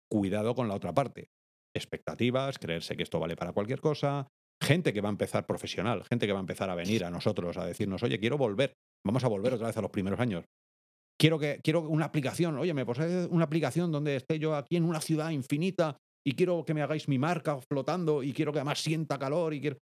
Cuidado 0.09 0.55
con 0.55 0.67
la 0.67 0.75
otra 0.75 0.93
parte. 0.93 1.29
Expectativas, 1.75 2.59
creerse 2.59 2.95
que 2.95 3.03
esto 3.03 3.19
vale 3.19 3.35
para 3.35 3.53
cualquier 3.53 3.81
cosa. 3.81 4.27
Gente 4.61 4.93
que 4.93 5.01
va 5.01 5.09
a 5.09 5.11
empezar 5.11 5.45
profesional, 5.45 6.03
gente 6.09 6.25
que 6.25 6.34
va 6.34 6.39
a 6.39 6.41
empezar 6.41 6.69
a 6.69 6.75
venir 6.75 7.05
a 7.05 7.11
nosotros 7.11 7.57
a 7.57 7.65
decirnos, 7.65 8.01
oye, 8.01 8.19
quiero 8.19 8.38
volver, 8.38 8.73
vamos 9.05 9.23
a 9.23 9.27
volver 9.27 9.53
otra 9.53 9.67
vez 9.67 9.77
a 9.77 9.81
los 9.81 9.91
primeros 9.91 10.19
años. 10.19 10.45
Quiero, 11.19 11.38
que, 11.38 11.59
quiero 11.63 11.81
una 11.81 12.05
aplicación, 12.05 12.57
oye, 12.57 12.73
me 12.73 12.85
poséis 12.85 13.27
una 13.29 13.45
aplicación 13.45 13.91
donde 13.91 14.15
esté 14.15 14.39
yo 14.39 14.55
aquí 14.55 14.75
en 14.75 14.84
una 14.84 15.01
ciudad 15.01 15.29
infinita 15.29 15.97
y 16.25 16.34
quiero 16.34 16.63
que 16.65 16.73
me 16.73 16.81
hagáis 16.81 17.07
mi 17.07 17.19
marca 17.19 17.59
flotando 17.71 18.23
y 18.23 18.34
quiero 18.34 18.51
que 18.51 18.59
además 18.59 18.79
sienta 18.79 19.17
calor 19.17 19.53
y 19.53 19.61
quiero... 19.61 19.77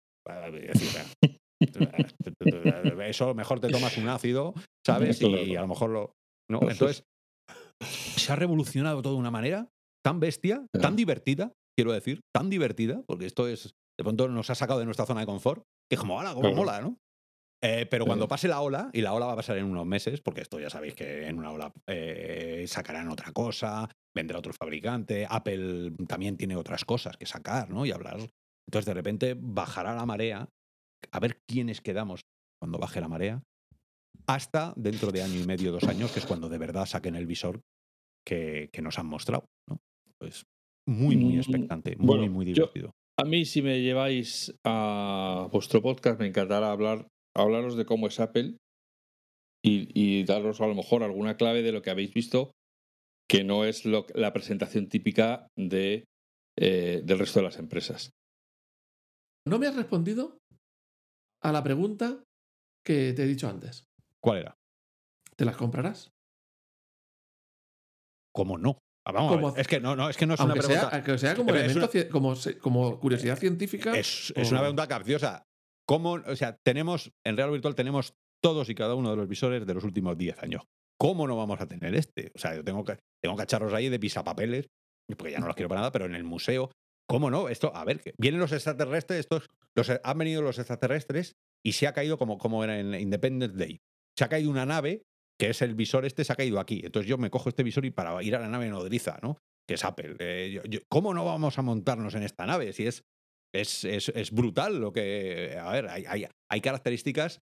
Eso 1.60 3.34
mejor 3.34 3.60
te 3.60 3.68
tomas 3.68 3.96
un 3.98 4.08
ácido, 4.08 4.54
¿sabes? 4.86 5.20
Y 5.20 5.56
a 5.56 5.60
lo 5.62 5.68
mejor 5.68 5.90
lo... 5.90 6.16
¿no? 6.50 6.60
Entonces, 6.62 7.04
se 7.80 8.32
ha 8.32 8.36
revolucionado 8.36 9.02
todo 9.02 9.14
de 9.14 9.20
una 9.20 9.30
manera 9.30 9.68
tan 10.04 10.20
bestia, 10.20 10.66
tan 10.72 10.96
divertida, 10.96 11.52
quiero 11.76 11.92
decir, 11.92 12.20
tan 12.34 12.50
divertida, 12.50 13.02
porque 13.06 13.26
esto 13.26 13.46
es, 13.48 13.74
de 13.98 14.04
pronto 14.04 14.28
nos 14.28 14.50
ha 14.50 14.54
sacado 14.54 14.78
de 14.78 14.86
nuestra 14.86 15.06
zona 15.06 15.20
de 15.20 15.26
confort, 15.26 15.62
que 15.90 15.96
como, 15.96 16.16
hola, 16.16 16.34
como 16.34 16.52
mola, 16.54 16.80
¿no? 16.80 16.98
Eh, 17.62 17.86
pero 17.90 18.06
cuando 18.06 18.26
pase 18.26 18.48
la 18.48 18.62
ola, 18.62 18.88
y 18.94 19.02
la 19.02 19.12
ola 19.12 19.26
va 19.26 19.32
a 19.32 19.36
pasar 19.36 19.58
en 19.58 19.66
unos 19.66 19.84
meses, 19.84 20.22
porque 20.22 20.40
esto 20.40 20.58
ya 20.58 20.70
sabéis 20.70 20.94
que 20.94 21.26
en 21.26 21.38
una 21.38 21.52
ola 21.52 21.72
eh, 21.86 22.64
sacarán 22.66 23.10
otra 23.10 23.32
cosa, 23.32 23.86
vendrá 24.14 24.38
otro 24.38 24.54
fabricante, 24.54 25.26
Apple 25.28 25.92
también 26.08 26.38
tiene 26.38 26.56
otras 26.56 26.86
cosas 26.86 27.18
que 27.18 27.26
sacar, 27.26 27.68
¿no? 27.68 27.84
Y 27.84 27.90
hablar. 27.90 28.18
Entonces 28.66 28.86
de 28.86 28.94
repente 28.94 29.36
bajará 29.38 29.94
la 29.94 30.06
marea, 30.06 30.48
a 31.10 31.20
ver 31.20 31.39
quiénes 31.48 31.81
quedamos 31.81 32.20
cuando 32.60 32.78
baje 32.78 33.01
la 33.01 33.09
marea, 33.09 33.43
hasta 34.27 34.72
dentro 34.77 35.12
de 35.12 35.22
año 35.22 35.40
y 35.40 35.47
medio, 35.47 35.72
dos 35.72 35.85
años, 35.85 36.12
que 36.12 36.20
es 36.20 36.27
cuando 36.27 36.48
de 36.48 36.59
verdad 36.59 36.86
saquen 36.86 37.16
el 37.16 37.27
visor 37.27 37.60
que, 38.27 38.70
nos 38.82 38.98
han 38.98 39.06
mostrado. 39.06 39.47
¿no? 39.68 39.78
Pues 40.18 40.44
muy, 40.89 41.16
muy 41.16 41.35
mm, 41.35 41.39
expectante, 41.39 41.97
muy, 41.97 42.28
muy 42.28 42.44
divertido. 42.44 42.93
a 43.18 43.24
mí, 43.24 43.44
si 43.44 43.62
me 43.62 43.81
lleváis 43.81 44.55
a 44.64 45.48
vuestro 45.52 45.82
podcast, 45.82 46.20
me 46.20 46.27
encantará 46.27 46.70
hablar, 46.70 47.09
hablaros 47.36 47.77
de 47.77 47.86
cómo 47.86 48.06
es 48.06 48.20
Apple 48.20 48.56
y, 49.62 50.24
daros 50.24 50.60
a 50.60 50.66
lo 50.66 50.74
mejor 50.74 51.02
alguna 51.02 51.36
clave 51.36 51.62
de 51.62 51.72
lo 51.72 51.82
que 51.82 51.90
habéis 51.90 52.14
visto, 52.14 52.52
que 53.28 53.44
no 53.44 53.64
es 53.64 53.85
la 53.85 54.32
presentación 54.32 54.89
típica 54.89 55.47
de, 55.56 56.05
eh, 56.59 57.02
del 57.05 57.18
resto 57.18 57.40
de 57.40 57.44
las 57.44 57.59
empresas. 57.59 58.10
No 59.47 59.59
me 59.59 59.66
has 59.66 59.77
respondido 59.77 60.39
a 61.42 61.52
la 61.52 61.62
pregunta 61.62 62.22
que 62.84 63.12
te 63.12 63.22
he 63.22 63.26
dicho 63.26 63.48
antes. 63.48 63.84
¿Cuál 64.20 64.38
era? 64.38 64.56
¿Te 65.36 65.44
las 65.44 65.56
comprarás? 65.56 66.12
¿Cómo 68.32 68.58
no? 68.58 68.78
Ah, 69.06 69.12
vamos 69.12 69.56
Es 69.56 69.66
que 69.66 69.80
no, 69.80 69.96
no, 69.96 70.10
es 70.10 70.16
que 70.16 70.26
no 70.26 70.34
es 70.34 70.40
una 70.40 70.54
pregunta. 70.54 71.02
que 71.02 71.18
sea 71.18 71.34
como, 71.34 71.52
como, 72.10 72.34
como, 72.60 73.00
curiosidad 73.00 73.38
científica. 73.38 73.96
Es, 73.96 74.32
es 74.36 74.50
una 74.50 74.60
pregunta 74.60 74.86
capciosa. 74.86 75.46
¿Cómo, 75.86 76.12
o 76.12 76.36
sea, 76.36 76.56
tenemos, 76.64 77.10
en 77.24 77.36
Real 77.36 77.50
Virtual 77.50 77.74
tenemos 77.74 78.14
todos 78.40 78.68
y 78.68 78.74
cada 78.74 78.94
uno 78.94 79.10
de 79.10 79.16
los 79.16 79.28
visores 79.28 79.66
de 79.66 79.74
los 79.74 79.84
últimos 79.84 80.16
10 80.16 80.42
años. 80.42 80.62
¿Cómo 80.98 81.26
no 81.26 81.36
vamos 81.36 81.60
a 81.60 81.66
tener 81.66 81.94
este? 81.94 82.32
O 82.34 82.38
sea, 82.38 82.54
yo 82.54 82.64
tengo, 82.64 82.84
tengo 83.22 83.36
cacharros 83.36 83.72
ahí 83.72 83.88
de 83.88 83.98
pisapapeles, 83.98 84.68
porque 85.16 85.32
ya 85.32 85.38
no 85.38 85.46
los 85.46 85.56
quiero 85.56 85.68
para 85.68 85.80
nada, 85.80 85.92
pero 85.92 86.06
en 86.06 86.14
el 86.14 86.24
museo, 86.24 86.70
¿cómo 87.10 87.30
no? 87.30 87.48
Esto, 87.48 87.74
a 87.74 87.84
ver, 87.84 88.00
vienen 88.18 88.40
los 88.40 88.52
extraterrestres, 88.52 89.20
estos, 89.20 89.50
los, 89.74 89.90
han 90.02 90.18
venido 90.18 90.42
los 90.42 90.58
extraterrestres 90.58 91.34
y 91.66 91.72
se 91.72 91.88
ha 91.88 91.92
caído 91.92 92.16
como, 92.16 92.38
como 92.38 92.62
era 92.62 92.78
en 92.78 92.94
Independence 92.94 93.56
Day 93.56 93.80
se 94.20 94.24
ha 94.24 94.28
caído 94.28 94.50
una 94.50 94.66
nave, 94.66 95.06
que 95.38 95.48
es 95.48 95.62
el 95.62 95.74
visor 95.74 96.04
este, 96.04 96.24
se 96.24 96.32
ha 96.34 96.36
caído 96.36 96.60
aquí. 96.60 96.82
Entonces 96.84 97.08
yo 97.08 97.16
me 97.16 97.30
cojo 97.30 97.48
este 97.48 97.62
visor 97.62 97.86
y 97.86 97.90
para 97.90 98.22
ir 98.22 98.36
a 98.36 98.40
la 98.40 98.48
nave 98.48 98.68
nodriza, 98.68 99.18
¿no? 99.22 99.38
Que 99.66 99.74
es 99.74 99.84
Apple. 99.84 100.16
Eh, 100.18 100.60
¿Cómo 100.90 101.14
no 101.14 101.24
vamos 101.24 101.58
a 101.58 101.62
montarnos 101.62 102.14
en 102.14 102.22
esta 102.22 102.44
nave? 102.44 102.74
Si 102.74 102.86
es, 102.86 103.02
es, 103.54 103.84
es, 103.84 104.30
brutal 104.30 104.78
lo 104.78 104.92
que... 104.92 105.56
A 105.58 105.72
ver, 105.72 105.88
hay, 105.88 106.04
hay, 106.06 106.26
hay 106.50 106.60
características 106.60 107.40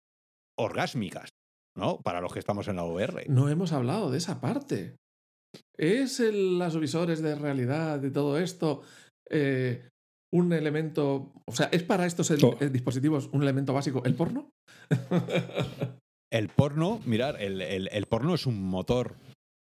orgásmicas, 0.57 1.29
¿no? 1.77 2.01
Para 2.01 2.21
los 2.21 2.33
que 2.33 2.39
estamos 2.39 2.67
en 2.67 2.77
la 2.77 2.85
VR. 2.85 3.25
No 3.29 3.49
hemos 3.49 3.71
hablado 3.71 4.09
de 4.09 4.17
esa 4.17 4.41
parte. 4.41 4.95
¿Es 5.77 6.19
el, 6.19 6.57
los 6.57 6.79
visores 6.79 7.21
de 7.21 7.35
realidad 7.35 7.99
de 7.99 8.09
todo 8.09 8.39
esto 8.39 8.81
eh, 9.29 9.89
un 10.31 10.51
elemento, 10.53 11.31
o 11.45 11.55
sea, 11.55 11.67
¿es 11.67 11.83
para 11.83 12.05
estos 12.05 12.33
dispositivos 12.71 13.29
un 13.33 13.43
elemento 13.43 13.73
básico 13.73 14.03
el 14.05 14.15
porno? 14.15 14.49
El 16.33 16.49
porno, 16.49 16.99
mirar, 17.05 17.39
el, 17.39 18.05
porno 18.07 18.33
es 18.33 18.47
un 18.47 18.59
motor 18.59 19.17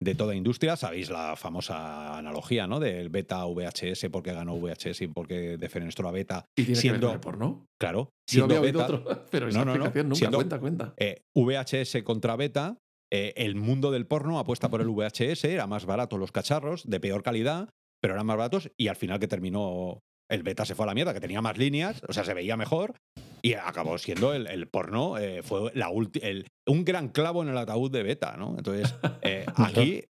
de 0.02 0.16
toda 0.16 0.36
industria. 0.36 0.76
Sabéis 0.76 1.10
la 1.10 1.38
famosa 1.38 2.18
analogía, 2.18 2.68
¿no? 2.68 2.82
Del 2.82 3.08
beta 3.08 3.46
VHS, 3.46 4.10
porque 4.12 4.34
ganó 4.34 4.58
VHS 4.58 5.04
y 5.04 5.08
porque 5.08 5.56
defenestró 5.58 6.10
a 6.10 6.12
beta. 6.12 6.46
¿Y 6.58 6.66
tiene 6.66 6.82
siendo, 6.82 7.08
que 7.08 7.14
ver 7.14 7.22
porno? 7.22 7.66
Claro. 7.80 8.10
Siendo 8.30 8.60
beta, 8.60 8.84
otro, 8.84 9.06
pero 9.32 9.48
esa 9.48 9.60
no, 9.60 9.78
no, 9.78 9.78
no, 9.78 10.04
nunca 10.04 10.30
cuenta, 10.30 10.60
cuenta. 10.60 10.94
Eh, 10.98 11.22
VHS 11.34 12.04
contra 12.04 12.36
beta, 12.36 12.78
eh, 13.14 13.34
el 13.38 13.56
mundo 13.56 13.90
del 13.90 14.06
porno 14.06 14.38
apuesta 14.38 14.68
por 14.68 14.82
el 14.82 14.90
VHS, 14.90 15.46
era 15.46 15.68
más 15.68 15.86
barato 15.86 16.18
los 16.18 16.34
cacharros, 16.34 16.86
de 16.86 17.00
peor 17.00 17.24
calidad, 17.24 17.70
pero 18.02 18.14
eran 18.14 18.26
más 18.26 18.38
baratos 18.38 18.72
y 18.78 18.88
al 18.88 18.96
final 18.96 19.20
que 19.20 19.28
terminó 19.28 20.02
el 20.30 20.44
beta 20.44 20.66
se 20.66 20.76
fue 20.76 20.86
a 20.86 20.88
la 20.88 20.94
mierda, 20.94 21.14
que 21.14 21.20
tenía 21.20 21.42
más 21.42 21.58
líneas, 21.58 22.02
o 22.08 22.14
sea, 22.14 22.24
se 22.24 22.34
veía 22.34 22.58
mejor, 22.58 22.96
y 23.42 23.54
acabó 23.54 23.98
siendo 23.98 24.34
el, 24.34 24.68
porno, 24.68 25.18
eh, 25.18 25.42
fue 25.44 25.72
la 25.74 25.90
el, 26.22 26.48
un 26.66 26.86
gran 26.86 27.10
clavo 27.10 27.44
en 27.44 27.50
el 27.50 27.58
ataúd 27.58 27.92
de 27.92 28.04
beta, 28.04 28.36
¿no? 28.38 28.56
Entonces, 28.58 28.94
eh, 29.22 29.46
aquí, 29.56 30.04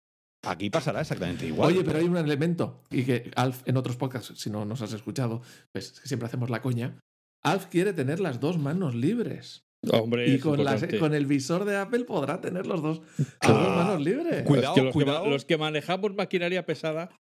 aquí 0.43 0.71
pasará 0.71 1.01
exactamente 1.01 1.47
igual. 1.47 1.73
Oye, 1.73 1.85
pero 1.85 1.99
hay 1.99 2.05
un 2.05 2.17
elemento, 2.17 2.85
y 2.91 3.05
que 3.05 3.31
Alf 3.35 3.63
en 3.67 3.77
otros 3.77 3.97
podcasts, 3.97 4.35
si 4.37 4.51
no 4.51 4.65
nos 4.65 4.83
has 4.83 4.93
escuchado, 4.93 5.43
pues 5.73 6.01
siempre 6.05 6.27
hacemos 6.27 6.51
la 6.51 6.63
coña. 6.63 7.01
Alf 7.43 7.67
quiere 7.67 7.93
tener 7.93 8.21
las 8.21 8.41
dos 8.41 8.59
manos 8.59 8.95
libres. 8.95 9.65
Hombre, 9.93 10.31
y 10.31 10.39
con, 10.39 10.65
con, 10.99 11.13
el 11.13 11.27
visor 11.27 11.67
de 11.67 11.77
Apple 11.77 12.05
podrá 12.05 12.41
tener 12.41 12.67
los 12.67 12.81
dos, 12.81 13.03
las 13.19 13.53
dos 13.53 13.69
ah. 13.69 13.85
manos 13.85 14.01
libres. 14.01 14.43
Cuidado, 14.45 14.91
cuidado. 14.93 15.29
los 15.29 15.45
que 15.45 15.59
manejamos 15.59 16.15
maquinaria 16.15 16.65
pesada 16.65 17.11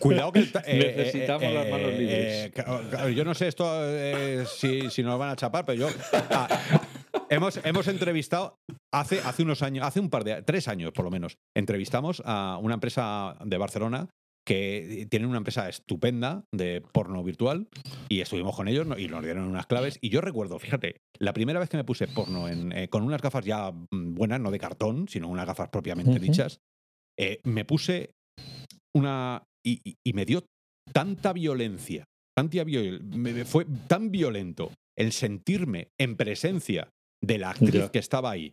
Cuidado 0.00 0.32
que 0.32 0.40
eh, 0.66 0.94
necesitamos 0.96 1.52
las 1.52 1.68
manos 1.68 1.90
eh, 1.90 1.98
libres. 1.98 2.52
Eh, 3.08 3.14
yo 3.14 3.24
no 3.24 3.34
sé 3.34 3.48
esto 3.48 3.66
si, 4.46 4.90
si, 4.90 5.02
nos 5.02 5.18
van 5.18 5.30
a 5.30 5.36
chapar, 5.36 5.64
pero 5.64 5.88
yo. 5.88 5.88
Ah, 6.30 6.48
hemos, 7.30 7.60
hemos 7.64 7.88
entrevistado 7.88 8.58
hace, 8.92 9.20
hace 9.20 9.42
unos 9.42 9.62
años, 9.62 9.86
hace 9.86 10.00
un 10.00 10.10
par 10.10 10.24
de 10.24 10.42
tres 10.42 10.68
años 10.68 10.92
por 10.92 11.04
lo 11.04 11.10
menos, 11.10 11.38
entrevistamos 11.54 12.22
a 12.24 12.58
una 12.60 12.74
empresa 12.74 13.36
de 13.44 13.58
Barcelona 13.58 14.08
que 14.46 15.08
tienen 15.10 15.28
una 15.28 15.38
empresa 15.38 15.68
estupenda 15.68 16.44
de 16.52 16.80
porno 16.80 17.22
virtual 17.24 17.68
y 18.08 18.20
estuvimos 18.20 18.54
con 18.54 18.68
ellos 18.68 18.86
y 18.96 19.08
nos 19.08 19.24
dieron 19.24 19.44
unas 19.44 19.66
claves. 19.66 19.98
Y 20.00 20.10
yo 20.10 20.20
recuerdo, 20.20 20.58
fíjate, 20.60 21.00
la 21.18 21.32
primera 21.32 21.58
vez 21.58 21.68
que 21.68 21.76
me 21.76 21.84
puse 21.84 22.06
porno 22.06 22.48
en, 22.48 22.70
eh, 22.70 22.88
con 22.88 23.02
unas 23.02 23.20
gafas 23.20 23.44
ya 23.44 23.72
mm, 23.72 24.14
buenas, 24.14 24.40
no 24.40 24.52
de 24.52 24.60
cartón, 24.60 25.08
sino 25.08 25.28
unas 25.28 25.46
gafas 25.46 25.68
propiamente 25.70 26.20
dichas, 26.20 26.60
eh, 27.18 27.40
me 27.42 27.64
puse 27.64 28.14
una. 28.96 29.42
Y, 29.64 29.80
y- 29.84 29.94
y 30.06 30.12
me 30.12 30.24
dio 30.24 30.44
tanta 30.92 31.32
violencia, 31.32 32.04
tanta 32.36 32.62
viol- 32.64 33.02
me- 33.02 33.44
fue 33.44 33.66
tan 33.88 34.10
violento 34.10 34.70
el 34.96 35.12
sentirme 35.12 35.88
en 36.00 36.16
presencia 36.16 36.88
de 37.22 37.38
la 37.38 37.50
actriz 37.50 37.90
que 37.90 37.98
estaba 37.98 38.30
ahí. 38.30 38.52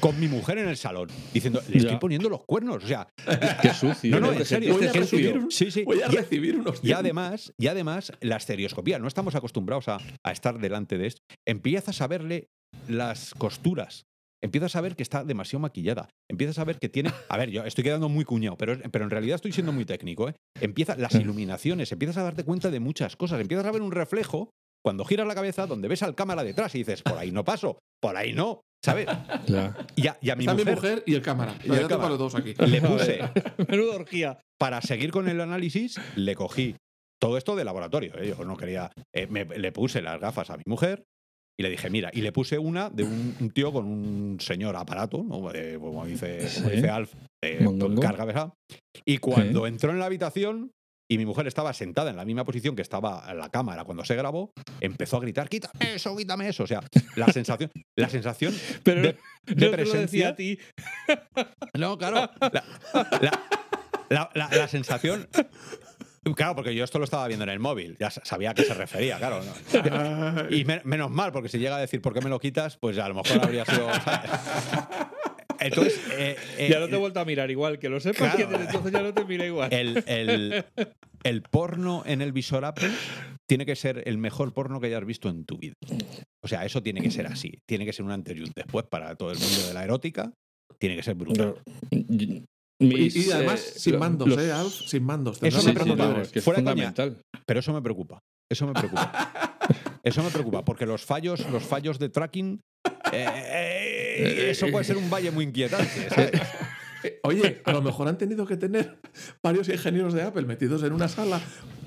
Con 0.00 0.18
mi 0.18 0.26
mujer 0.26 0.58
en 0.58 0.68
el 0.68 0.76
salón, 0.76 1.08
diciendo, 1.32 1.60
le 1.68 1.76
estoy 1.76 1.92
Ya. 1.92 1.98
poniendo 2.00 2.28
los 2.28 2.44
cuernos. 2.44 2.82
O 2.82 2.86
sea, 2.88 3.06
Qué 3.62 3.72
sucio. 3.74 4.10
no, 4.18 4.20
no, 4.26 4.32
¿Te 4.32 4.38
en 4.38 4.44
serio. 4.44 4.74
Voy 4.74 4.86
a 4.86 4.92
recibir 4.92 5.38
un- 5.38 5.50
Sí, 5.52 5.70
sí. 5.70 5.84
Voy 5.84 6.00
a 6.02 6.08
Y- 6.10 6.16
recibir 6.16 6.56
unos 6.56 6.82
y 6.82 6.92
además, 6.92 7.52
y 7.60 7.66
además, 7.68 8.12
la 8.20 8.36
estereoscopía, 8.36 8.98
no 8.98 9.06
estamos 9.06 9.34
acostumbrados 9.36 9.86
a, 9.88 9.98
a 10.24 10.32
estar 10.32 10.58
delante 10.58 10.98
de 10.98 11.06
esto. 11.08 11.20
Empiezas 11.46 12.00
a 12.00 12.08
verle 12.08 12.48
las 12.88 13.34
costuras. 13.34 14.02
Empiezas 14.44 14.76
a 14.76 14.80
ver 14.82 14.94
que 14.94 15.02
está 15.02 15.24
demasiado 15.24 15.60
maquillada. 15.60 16.10
Empiezas 16.30 16.58
a 16.58 16.64
ver 16.64 16.78
que 16.78 16.88
tiene. 16.90 17.10
A 17.30 17.38
ver, 17.38 17.50
yo 17.50 17.64
estoy 17.64 17.82
quedando 17.82 18.08
muy 18.10 18.24
cuñado, 18.24 18.56
pero, 18.58 18.76
pero 18.90 19.04
en 19.04 19.10
realidad 19.10 19.36
estoy 19.36 19.52
siendo 19.52 19.72
muy 19.72 19.86
técnico. 19.86 20.28
¿eh? 20.28 20.34
Empieza 20.60 20.96
las 20.96 21.14
iluminaciones, 21.14 21.90
empiezas 21.92 22.18
a 22.18 22.22
darte 22.24 22.44
cuenta 22.44 22.70
de 22.70 22.78
muchas 22.80 23.16
cosas. 23.16 23.40
Empiezas 23.40 23.64
a 23.66 23.70
ver 23.72 23.80
un 23.82 23.90
reflejo 23.92 24.50
cuando 24.84 25.04
giras 25.06 25.26
la 25.26 25.34
cabeza 25.34 25.66
donde 25.66 25.88
ves 25.88 26.02
al 26.02 26.14
cámara 26.14 26.44
detrás 26.44 26.74
y 26.74 26.78
dices, 26.78 27.02
por 27.02 27.16
ahí 27.16 27.32
no 27.32 27.42
paso, 27.42 27.78
por 28.02 28.16
ahí 28.16 28.34
no. 28.34 28.60
¿Sabes? 28.84 29.06
Ya. 29.46 29.74
Y 29.96 30.06
a, 30.08 30.18
y 30.20 30.28
a 30.28 30.36
mi, 30.36 30.44
Está 30.44 30.52
mujer, 30.52 30.66
mi 30.68 30.74
mujer 30.74 31.02
y 31.06 31.14
el 31.14 31.22
cámara. 31.22 31.54
Y 31.64 31.72
el 31.72 31.88
cámara. 31.88 32.10
los 32.10 32.18
dos 32.18 32.34
aquí. 32.34 32.54
le 32.66 32.82
puse, 32.82 33.20
Menuda 33.68 33.94
orgía. 33.96 34.38
para 34.58 34.82
seguir 34.82 35.10
con 35.10 35.26
el 35.28 35.40
análisis, 35.40 35.98
le 36.16 36.34
cogí 36.34 36.76
todo 37.18 37.38
esto 37.38 37.56
de 37.56 37.64
laboratorio. 37.64 38.12
¿eh? 38.18 38.34
Yo 38.36 38.44
no 38.44 38.58
quería. 38.58 38.90
eh, 39.14 39.26
me- 39.26 39.46
le 39.46 39.72
puse 39.72 40.02
las 40.02 40.20
gafas 40.20 40.50
a 40.50 40.58
mi 40.58 40.64
mujer 40.66 41.02
y 41.58 41.62
le 41.62 41.70
dije, 41.70 41.88
mira, 41.90 42.10
y 42.12 42.20
le 42.22 42.32
puse 42.32 42.58
una 42.58 42.90
de 42.90 43.04
un, 43.04 43.36
un 43.40 43.50
tío 43.50 43.72
con 43.72 43.84
un 43.86 44.38
señor 44.40 44.74
aparato, 44.76 45.18
¿no? 45.22 45.40
Como, 45.40 46.04
dice, 46.06 46.48
como 46.56 46.70
dice 46.70 46.88
Alf, 46.90 47.12
Mondongo. 47.60 48.02
carga 48.02 48.26
pesada. 48.26 48.54
Y 49.06 49.18
cuando 49.18 49.66
entró 49.66 49.90
en 49.90 49.98
la 49.98 50.06
habitación 50.06 50.70
y 51.10 51.18
mi 51.18 51.26
mujer 51.26 51.46
estaba 51.46 51.72
sentada 51.74 52.10
en 52.10 52.16
la 52.16 52.24
misma 52.24 52.44
posición 52.44 52.74
que 52.74 52.82
estaba 52.82 53.24
en 53.30 53.38
la 53.38 53.50
cámara 53.50 53.84
cuando 53.84 54.04
se 54.04 54.16
grabó, 54.16 54.50
empezó 54.80 55.18
a 55.18 55.20
gritar, 55.20 55.48
quítame 55.48 55.94
eso, 55.94 56.16
quítame 56.16 56.48
eso. 56.48 56.64
O 56.64 56.66
sea, 56.66 56.80
la 57.16 57.28
sensación, 57.28 57.70
la 57.96 58.08
sensación 58.08 58.54
Pero 58.82 59.02
de, 59.02 59.16
de 59.46 59.54
te 59.54 59.54
lo 59.54 59.70
decía 59.70 59.70
presencia. 59.76 60.28
a 60.30 60.34
ti. 60.34 60.58
No, 61.78 61.98
claro. 61.98 62.30
La, 62.40 62.64
la- 63.20 63.40
la- 64.10 64.30
la- 64.34 64.48
la 64.56 64.68
sensación. 64.68 65.28
Claro, 66.36 66.54
porque 66.56 66.74
yo 66.74 66.84
esto 66.84 66.98
lo 66.98 67.04
estaba 67.04 67.26
viendo 67.28 67.44
en 67.44 67.50
el 67.50 67.58
móvil. 67.60 67.96
Ya 68.00 68.10
sa- 68.10 68.24
sabía 68.24 68.50
a 68.50 68.54
qué 68.54 68.62
se 68.64 68.74
refería, 68.74 69.18
claro. 69.18 69.40
¿no? 69.44 70.48
Y 70.50 70.64
me- 70.64 70.80
menos 70.84 71.10
mal, 71.10 71.32
porque 71.32 71.48
si 71.48 71.58
llega 71.58 71.76
a 71.76 71.80
decir 71.80 72.00
por 72.00 72.14
qué 72.14 72.20
me 72.20 72.30
lo 72.30 72.38
quitas, 72.40 72.76
pues 72.78 72.98
a 72.98 73.08
lo 73.08 73.14
mejor 73.14 73.44
habría 73.44 73.64
sido. 73.64 73.88
¿sabes? 74.04 74.30
Entonces. 75.60 76.00
eh, 76.12 76.36
eh, 76.58 76.68
Ya 76.70 76.80
no 76.80 76.88
te 76.88 76.94
he 76.94 76.98
vuelto 76.98 77.20
a 77.20 77.24
mirar 77.24 77.50
igual, 77.50 77.78
que 77.78 77.88
lo 77.88 78.00
sepas 78.00 78.34
Claro. 78.34 78.48
que 78.58 78.64
entonces 78.64 78.92
ya 78.92 79.02
no 79.02 79.12
te 79.14 79.24
mira 79.24 79.44
igual. 79.46 79.72
el, 79.72 80.02
el- 80.06 80.64
el 81.22 81.42
porno 81.42 82.02
en 82.06 82.20
el 82.20 82.32
visor 82.32 82.64
Apple 82.66 82.90
tiene 83.48 83.64
que 83.64 83.76
ser 83.76 84.02
el 84.06 84.18
mejor 84.18 84.52
porno 84.52 84.78
que 84.80 84.88
hayas 84.88 85.04
visto 85.06 85.28
en 85.30 85.44
tu 85.46 85.56
vida. 85.56 85.72
O 86.42 86.48
sea, 86.48 86.64
eso 86.66 86.82
tiene 86.82 87.00
que 87.00 87.10
ser 87.10 87.26
así. 87.26 87.58
Tiene 87.66 87.86
que 87.86 87.92
ser 87.94 88.04
un 88.04 88.10
antes 88.10 88.36
y 88.36 88.40
un 88.40 88.52
después 88.54 88.84
para 88.90 89.14
todo 89.16 89.30
el 89.30 89.38
mundo 89.38 89.68
de 89.68 89.72
la 89.74 89.84
erótica. 89.84 90.32
Tiene 90.78 90.96
que 90.96 91.02
ser 91.02 91.14
brutal. 91.14 91.54
Y, 92.78 93.18
Y, 93.18 93.26
y 93.26 93.30
además, 93.32 93.60
sin 93.60 93.98
mandos, 93.98 94.28
los- 94.28 94.38
¿eh, 94.38 94.52
Alf? 94.52 94.74
Sin 94.86 95.04
mandos. 95.04 95.36
Eso 95.42 95.60
Tendrás 95.62 95.64
me 95.64 95.72
que 95.74 95.78
Sí, 95.78 95.78
sí, 95.78 95.84
preocupa. 95.84 95.94
no, 95.94 95.96
preguntar. 95.96 96.22
es 96.26 96.32
que 96.32 96.38
es 96.40 96.44
Fuera 96.44 96.56
coña. 96.60 96.70
fundamental. 96.72 97.22
Pero 97.46 97.60
eso 97.60 97.72
me 97.72 97.82
preocupa. 97.82 98.18
Eso 98.50 98.66
me 98.66 98.72
preocupa. 98.72 99.30
Eso 100.04 100.22
me 100.22 100.28
preocupa, 100.30 100.62
porque 100.66 100.84
los 100.84 101.02
fallos, 101.02 101.48
los 101.50 101.62
fallos 101.62 101.98
de 101.98 102.10
tracking, 102.10 102.60
eh, 103.10 103.26
eh, 103.26 104.50
eso 104.50 104.66
puede 104.70 104.84
ser 104.84 104.98
un 104.98 105.08
valle 105.08 105.30
muy 105.30 105.44
inquietante. 105.46 106.10
¿sabes? 106.10 106.32
Eh, 107.02 107.20
Oye, 107.22 107.62
a 107.64 107.72
lo 107.72 107.80
mejor 107.80 108.08
han 108.08 108.18
tenido 108.18 108.44
que 108.46 108.58
tener 108.58 108.98
varios 109.42 109.68
ingenieros 109.70 110.12
de 110.12 110.22
Apple 110.22 110.42
metidos 110.44 110.82
en 110.82 110.92
una 110.92 111.08
sala 111.08 111.40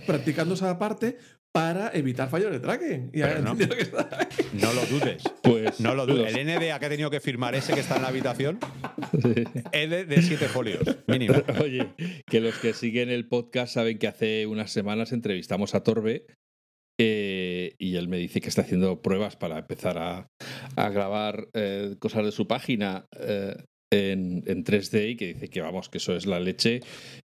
practicando 0.07 0.55
esa 0.55 0.79
parte 0.79 1.19
para 1.57 1.89
evitar 1.95 2.29
fallos 2.29 2.51
de 2.51 2.59
tracking. 2.59 3.09
Y 3.13 3.19
no. 3.41 3.57
que. 3.57 3.67
No 4.53 4.73
lo 4.73 4.85
dudes. 4.85 5.23
Pues 5.41 5.79
No 5.79 5.95
lo 5.95 6.05
dudes. 6.05 6.35
El 6.35 6.45
NDA 6.45 6.77
que 6.77 6.85
ha 6.85 6.89
tenido 6.89 7.09
que 7.09 7.19
firmar 7.19 7.55
ese 7.55 7.73
que 7.73 7.79
está 7.79 7.95
en 7.95 8.03
la 8.03 8.09
habitación 8.09 8.59
es 9.71 9.89
de, 9.89 10.05
de 10.05 10.21
siete 10.21 10.47
folios, 10.49 10.83
mínimo. 11.07 11.33
Oye, 11.59 11.93
que 12.27 12.41
los 12.41 12.59
que 12.59 12.73
siguen 12.73 13.09
el 13.09 13.27
podcast 13.27 13.73
saben 13.73 13.97
que 13.97 14.07
hace 14.07 14.45
unas 14.45 14.71
semanas 14.71 15.11
entrevistamos 15.11 15.73
a 15.73 15.81
Torbe 15.81 16.27
eh, 16.99 17.73
y 17.79 17.95
él 17.95 18.07
me 18.07 18.17
dice 18.17 18.39
que 18.39 18.49
está 18.49 18.61
haciendo 18.61 19.01
pruebas 19.01 19.35
para 19.35 19.57
empezar 19.57 19.97
a, 19.97 20.27
a 20.75 20.89
grabar 20.89 21.47
eh, 21.55 21.95
cosas 21.97 22.23
de 22.23 22.31
su 22.31 22.47
página 22.47 23.07
eh, 23.19 23.55
en, 23.91 24.43
en 24.47 24.63
3D 24.63 25.11
y 25.11 25.15
que 25.15 25.27
dice 25.33 25.49
que 25.49 25.61
vamos, 25.61 25.89
que 25.89 25.97
eso 25.99 26.15
es 26.15 26.25
la 26.25 26.39
leche, 26.39 26.81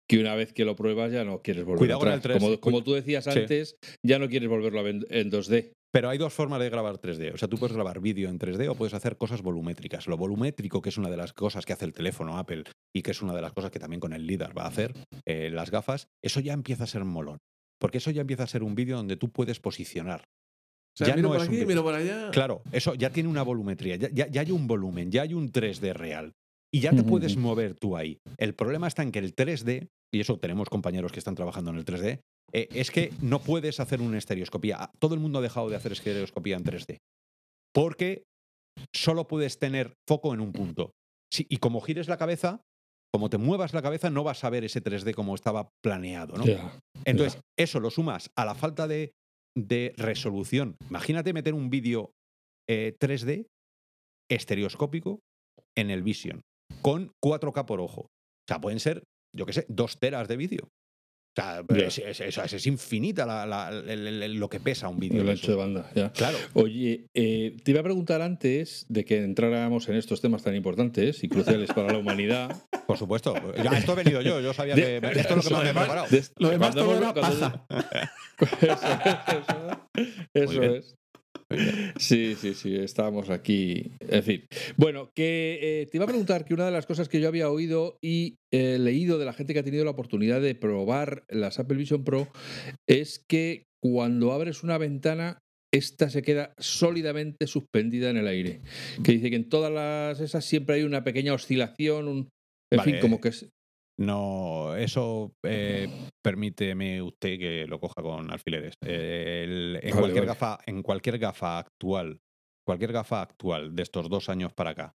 que 0.10 0.20
una 0.20 0.36
vez 0.36 0.54
que 0.54 0.66
lo 0.66 0.76
pruebas 0.76 1.12
ya 1.12 1.24
no 1.24 1.42
quieres 1.42 1.66
volver 1.66 1.80
Cuidado 1.80 2.00
con 2.00 2.10
atrás. 2.10 2.36
el 2.36 2.42
3D. 2.42 2.44
Como, 2.46 2.60
como 2.60 2.84
tú 2.84 2.94
decías 2.94 3.26
Sí. 3.26 3.32
antes, 3.40 3.76
ya 4.06 4.20
no 4.20 4.30
quieres 4.30 4.50
volverlo 4.50 4.80
a 4.80 4.84
ver 4.84 4.96
en, 4.96 5.06
en 5.10 5.32
2D. 5.32 5.72
Pero 5.92 6.10
hay 6.10 6.18
dos 6.18 6.34
formas 6.34 6.60
de 6.60 6.70
grabar 6.72 6.98
3D. 7.00 7.34
O 7.34 7.38
sea, 7.38 7.48
tú 7.48 7.58
puedes 7.58 7.76
grabar 7.76 8.00
vídeo 8.00 8.28
en 8.30 8.40
3D 8.40 8.68
o 8.68 8.74
puedes 8.76 8.96
hacer 8.96 9.16
cosas 9.16 9.44
volumétricas. 9.44 10.08
Lo 10.08 10.18
volumétrico, 10.18 10.82
que 10.82 10.90
es 10.90 10.98
una 10.98 11.10
de 11.12 11.18
las 11.18 11.34
cosas 11.34 11.66
que 11.68 11.74
hace 11.74 11.86
el 11.86 11.94
teléfono 11.94 12.38
Apple 12.40 12.64
y 12.96 13.04
que 13.04 13.12
es 13.12 13.22
una 13.22 13.36
de 13.36 13.42
las 13.44 13.54
cosas 13.54 13.70
que 13.70 13.78
también 13.80 14.00
con 14.00 14.12
el 14.14 14.26
LIDAR 14.26 14.58
va 14.58 14.64
a 14.64 14.70
hacer, 14.70 14.94
eh, 15.28 15.52
las 15.52 15.70
gafas, 15.70 16.08
eso 16.24 16.40
ya 16.40 16.54
empieza 16.54 16.86
a 16.86 16.88
ser 16.88 17.04
molón. 17.06 17.38
Porque 17.80 18.00
eso 18.00 18.10
ya 18.10 18.22
empieza 18.22 18.44
a 18.44 18.48
ser 18.48 18.64
un 18.64 18.74
vídeo 18.74 18.98
donde 18.98 19.18
tú 19.18 19.30
puedes 19.32 19.60
posicionar. 19.60 20.22
O 20.22 20.98
sea, 20.98 21.08
Ya 21.08 21.16
miro 21.16 21.28
no 21.28 21.34
por 21.36 21.38
es 21.38 21.42
un 21.44 21.48
aquí, 21.50 21.56
vídeo. 21.58 21.68
miro 21.68 21.84
por 21.84 21.94
allá. 21.94 22.32
Claro, 22.32 22.64
eso 22.72 22.96
ya 22.96 23.12
tiene 23.12 23.30
una 23.30 23.44
volumetría, 23.44 23.96
ya, 23.98 24.10
ya- 24.12 24.28
ya 24.28 24.42
hay 24.42 24.52
un 24.52 24.66
volumen, 24.66 25.12
ya 25.12 25.22
hay 25.24 25.34
un 25.36 25.52
3D 25.52 25.94
real. 25.94 26.34
Y 26.74 26.80
ya 26.80 26.92
te 26.92 27.04
puedes 27.04 27.38
mover 27.38 27.76
tú 27.76 27.96
ahí. 27.96 28.18
El 28.38 28.56
problema 28.56 28.88
está 28.88 29.04
en 29.04 29.12
que 29.12 29.20
el 29.20 29.36
3D, 29.36 29.90
y 30.12 30.20
eso 30.20 30.40
tenemos 30.40 30.70
compañeros 30.70 31.12
que 31.12 31.20
están 31.20 31.36
trabajando 31.36 31.70
en 31.70 31.78
el 31.78 31.86
3D, 31.86 32.22
eh, 32.52 32.68
es 32.72 32.90
que 32.90 33.12
no 33.22 33.40
puedes 33.40 33.80
hacer 33.80 34.02
una 34.02 34.18
estereoscopía. 34.18 34.90
Todo 35.00 35.14
el 35.14 35.20
mundo 35.20 35.40
ha 35.40 35.44
dejado 35.44 35.70
de 35.70 35.76
hacer 35.76 35.92
estereoscopía 35.92 36.58
en 36.58 36.64
3D. 36.64 36.98
Porque 37.74 38.24
solo 38.94 39.28
puedes 39.28 39.60
tener 39.60 39.94
foco 40.08 40.34
en 40.34 40.40
un 40.40 40.52
punto. 40.52 40.94
Y 41.38 41.58
como 41.58 41.82
gires 41.82 42.08
la 42.08 42.18
cabeza, 42.18 42.62
como 43.14 43.30
te 43.30 43.38
muevas 43.38 43.74
la 43.74 43.84
cabeza, 43.84 44.10
no 44.10 44.24
vas 44.24 44.44
a 44.44 44.50
ver 44.50 44.64
ese 44.64 44.84
3D 44.84 45.14
como 45.14 45.36
estaba 45.36 45.70
planeado. 45.84 46.34
Entonces, 47.06 47.40
eso 47.58 47.80
lo 47.80 47.92
sumas 47.92 48.32
a 48.36 48.46
la 48.46 48.56
falta 48.56 48.88
de, 48.88 49.12
de 49.56 49.94
resolución. 49.98 50.76
Imagínate 50.90 51.34
meter 51.34 51.54
un 51.54 51.70
vídeo 51.70 52.12
eh, 52.68 52.96
3D 53.00 53.46
estereoscópico 54.32 55.20
en 55.76 55.92
el 55.92 56.02
Vision, 56.02 56.42
con 56.82 57.12
4K 57.24 57.66
por 57.66 57.80
ojo. 57.82 58.02
O 58.02 58.46
sea, 58.48 58.60
pueden 58.60 58.80
ser, 58.80 59.04
yo 59.36 59.46
qué 59.46 59.54
sé, 59.54 59.66
dos 59.70 60.00
teras 60.00 60.28
de 60.28 60.38
vídeo. 60.38 60.70
O 61.36 61.42
sea, 61.42 61.64
es, 61.76 61.98
es- 61.98 62.22
es- 62.22 62.54
es 62.54 62.68
infinita 62.68 63.26
la- 63.26 63.48
la- 63.48 63.72
lo 63.72 64.50
que 64.50 64.60
pesa 64.60 64.88
un 64.88 65.00
vídeo. 65.00 65.24
El 65.24 65.30
ancho 65.30 65.50
de 65.50 65.58
banda, 65.58 65.90
ya. 65.96 66.12
Claro. 66.12 66.38
Oye, 66.54 67.08
eh, 67.16 67.58
te 67.64 67.72
iba 67.72 67.80
a 67.80 67.84
preguntar 67.84 68.22
antes 68.22 68.86
de 68.88 69.04
que 69.04 69.18
entráramos 69.24 69.90
en 69.90 69.96
estos 69.96 70.22
temas 70.22 70.44
tan 70.44 70.56
importantes 70.56 71.24
y 71.24 71.30
cruciales 71.30 71.72
para 71.74 71.92
la 71.92 71.98
humanidad. 71.98 72.56
Por 72.88 73.00
supuesto. 73.00 73.34
Ya, 73.64 73.72
esto 73.72 73.94
he 73.94 73.96
venido 73.96 74.22
yo. 74.22 74.42
Yo 74.42 74.54
sabía 74.54 74.76
De- 74.76 75.02
que 75.02 75.10
esto 75.22 75.40
es 75.40 75.50
lo 75.50 75.50
que 75.50 75.56
más 75.56 75.64
me 75.64 75.70
he 75.70 75.74
preparado. 75.74 76.08
De- 76.12 76.24
Lo 76.38 76.50
demás 76.50 76.76
todo 76.76 76.98
era 76.98 77.14
paja. 77.16 77.66
Eso, 80.34 80.62
es. 80.64 80.96
Sí, 81.98 82.36
sí, 82.36 82.54
sí, 82.54 82.76
estábamos 82.76 83.30
aquí. 83.30 83.92
En 84.00 84.24
fin. 84.24 84.44
Bueno, 84.78 85.12
que 85.16 85.60
eh, 85.62 85.86
te 85.88 85.98
iba 85.98 86.06
a 86.06 86.08
preguntar 86.08 86.46
que 86.46 86.54
una 86.54 86.66
de 86.66 86.72
las 86.72 86.86
cosas 86.86 87.10
que 87.10 87.20
yo 87.20 87.28
había 87.28 87.50
oído 87.50 87.98
y 88.02 88.38
eh, 88.52 88.78
leído 88.80 89.18
de 89.18 89.26
la 89.26 89.34
gente 89.34 89.54
que 89.54 89.60
ha 89.60 89.64
tenido 89.64 89.86
la 89.86 89.92
oportunidad 89.92 90.42
de 90.42 90.56
probar 90.56 91.24
las 91.30 91.60
Apple 91.60 91.78
Vision 91.78 92.04
Pro 92.04 92.28
es 92.88 93.24
que 93.28 93.66
cuando 93.82 94.32
abres 94.32 94.64
una 94.64 94.78
ventana, 94.78 95.40
esta 95.74 96.10
se 96.10 96.22
queda 96.22 96.54
sólidamente 96.58 97.48
suspendida 97.48 98.10
en 98.10 98.18
el 98.18 98.28
aire. 98.28 98.62
Que 99.04 99.14
dice 99.14 99.30
que 99.30 99.36
en 99.36 99.50
todas 99.50 99.72
las 99.72 100.20
esas 100.20 100.46
siempre 100.46 100.76
hay 100.76 100.84
una 100.84 101.04
pequeña 101.04 101.34
oscilación, 101.34 102.08
un, 102.08 102.30
en 102.72 102.78
Vale. 102.78 102.92
fin, 102.92 103.02
como 103.02 103.20
que 103.20 103.30
es. 103.30 103.50
No, 104.00 104.76
eso 104.76 105.34
eh, 105.44 105.88
permíteme 106.24 107.02
usted 107.02 107.38
que 107.38 107.66
lo 107.68 107.80
coja 107.80 108.02
con 108.02 108.32
alfileres. 108.32 108.74
Eh, 108.86 109.44
el- 109.46 109.76
en, 109.82 109.90
Vale, 109.92 110.00
cualquier 110.00 110.26
vale. 110.26 110.28
Gafa, 110.40 110.60
en 110.66 110.82
cualquier 110.82 111.20
gafa 111.20 111.60
actual, 111.60 112.20
cualquier 112.66 112.92
gafa 112.92 113.22
actual 113.22 113.76
de 113.76 113.84
estos 113.84 114.10
dos 114.10 114.30
años 114.30 114.52
para 114.54 114.72
acá, 114.72 114.94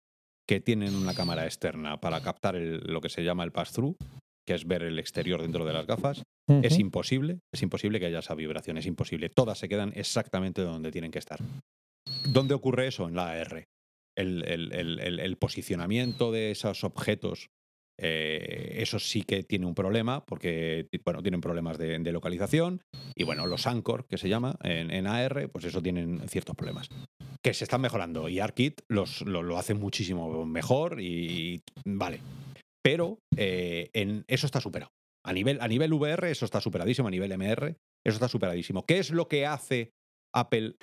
que 0.49 0.61
tienen 0.61 0.95
una 0.95 1.15
cámara 1.15 1.45
externa 1.45 2.01
para 2.01 2.21
captar 2.23 2.55
el- 2.57 2.79
lo 2.85 3.01
que 3.01 3.09
se 3.09 3.25
llama 3.25 3.43
el 3.45 3.53
pass-through, 3.53 3.97
que 4.47 4.55
es 4.55 4.67
ver 4.67 4.83
el 4.83 4.99
exterior 4.99 5.41
dentro 5.43 5.65
de 5.65 5.73
las 5.73 5.87
gafas, 5.87 6.23
es 6.63 6.79
imposible, 6.79 7.41
es 7.53 7.63
imposible 7.63 7.99
que 7.99 8.07
haya 8.07 8.19
esa 8.19 8.35
vibración, 8.35 8.77
es 8.77 8.85
imposible. 8.87 9.31
Todas 9.31 9.59
se 9.59 9.69
quedan 9.71 9.93
exactamente 9.97 10.61
donde 10.61 10.93
tienen 10.93 11.11
que 11.11 11.19
estar. 11.19 11.41
¿Dónde 12.29 12.53
ocurre 12.55 12.87
eso? 12.87 13.09
En 13.09 13.17
la 13.17 13.31
AR. 13.33 13.65
El, 14.17 14.45
el- 14.47 14.73
el- 14.73 15.01
el- 15.01 15.19
el 15.21 15.37
posicionamiento 15.39 16.31
de 16.31 16.51
esos 16.51 16.85
objetos 16.85 17.49
eh, 18.01 18.77
eso 18.77 18.99
sí 18.99 19.23
que 19.23 19.43
tiene 19.43 19.67
un 19.67 19.75
problema, 19.75 20.25
porque 20.25 20.89
bueno, 21.05 21.23
tienen 21.23 21.41
problemas 21.41 21.79
de, 21.79 22.13
localización. 22.13 22.81
Y 23.15 23.25
bueno, 23.25 23.47
los 23.47 23.67
Anchor, 23.67 24.07
que 24.07 24.19
se 24.19 24.29
llama, 24.29 24.57
en, 24.63 24.91
en 24.91 25.07
AR, 25.07 25.49
pues 25.51 25.65
eso 25.65 25.83
tienen 25.83 26.29
ciertos 26.29 26.57
problemas. 26.57 26.89
Que 27.43 27.55
se 27.55 27.65
están 27.65 27.81
mejorando. 27.81 28.29
Y 28.29 28.41
ARKit 28.41 28.81
los, 28.89 29.23
lo, 29.23 29.43
lo 29.43 29.59
hace 29.59 29.75
muchísimo 29.75 30.47
mejor 30.47 31.01
y 31.01 31.63
vale. 31.85 32.21
Pero 32.85 33.19
eh, 33.37 33.91
en, 33.95 34.25
eso 34.29 34.47
está 34.47 34.61
superado. 34.61 34.93
A 35.25 35.33
nivel, 35.33 35.59
a 35.63 35.69
nivel 35.69 35.93
VR, 35.93 36.31
eso 36.31 36.45
está 36.45 36.61
superadísimo. 36.61 37.09
A 37.09 37.11
nivel 37.11 37.37
MR, 37.37 37.77
eso 38.05 38.15
está 38.15 38.29
superadísimo. 38.29 38.85
¿Qué 38.85 38.99
es 38.99 39.11
lo 39.11 39.27
que 39.27 39.47
hace 39.47 39.93
Apple 40.35 40.77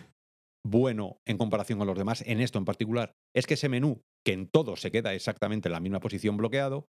bueno 0.65 1.17
en 1.27 1.37
comparación 1.37 1.77
con 1.79 1.87
los 1.87 1.97
demás 1.97 2.23
en 2.25 2.41
esto 2.41 2.57
en 2.57 2.65
particular? 2.65 3.13
Es 3.35 3.45
que 3.45 3.53
ese 3.53 3.69
menú, 3.69 4.01
que 4.25 4.33
en 4.33 4.47
todo 4.47 4.75
se 4.77 4.91
queda 4.91 5.13
exactamente 5.13 5.69
en 5.69 5.73
la 5.73 5.79
misma 5.79 5.99
posición 5.99 6.37
bloqueado, 6.37 6.87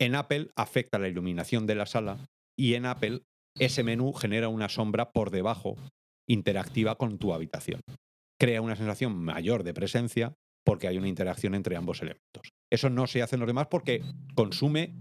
en 0.00 0.14
Apple 0.14 0.50
afecta 0.56 0.98
la 0.98 1.08
iluminación 1.08 1.66
de 1.66 1.74
la 1.76 1.86
sala 1.86 2.26
y 2.58 2.74
en 2.74 2.86
Apple 2.86 3.22
ese 3.58 3.84
menú 3.84 4.12
genera 4.12 4.48
una 4.48 4.68
sombra 4.68 5.12
por 5.12 5.30
debajo 5.30 5.76
interactiva 6.28 6.96
con 6.96 7.18
tu 7.18 7.32
habitación. 7.32 7.80
Crea 8.40 8.62
una 8.62 8.76
sensación 8.76 9.16
mayor 9.16 9.62
de 9.62 9.74
presencia 9.74 10.34
porque 10.64 10.88
hay 10.88 10.96
una 10.98 11.08
interacción 11.08 11.54
entre 11.54 11.76
ambos 11.76 12.00
elementos. 12.00 12.52
Eso 12.72 12.88
no 12.88 13.06
se 13.06 13.22
hace 13.22 13.36
en 13.36 13.40
los 13.40 13.46
demás 13.46 13.66
porque 13.70 14.02
consume... 14.34 14.94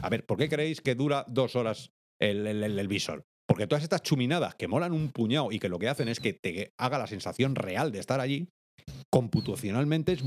A 0.00 0.08
ver, 0.08 0.24
¿por 0.24 0.38
qué 0.38 0.48
creéis 0.48 0.80
que 0.80 0.94
dura 0.94 1.24
dos 1.28 1.56
horas 1.56 1.90
el, 2.20 2.88
visor? 2.88 3.24
Porque 3.46 3.66
todas 3.66 3.82
estas 3.82 4.02
chuminadas 4.02 4.54
que 4.54 4.68
molan 4.68 4.92
un 4.92 5.10
puñado 5.10 5.52
y 5.52 5.58
que 5.58 5.68
lo 5.68 5.78
que 5.78 5.88
hacen 5.88 6.08
es 6.08 6.20
que 6.20 6.32
te 6.32 6.72
haga 6.78 6.98
la 6.98 7.06
sensación 7.06 7.54
real 7.54 7.92
de 7.92 7.98
estar 7.98 8.20
allí, 8.20 8.48
computacionalmente 9.10 10.12
es- 10.12 10.24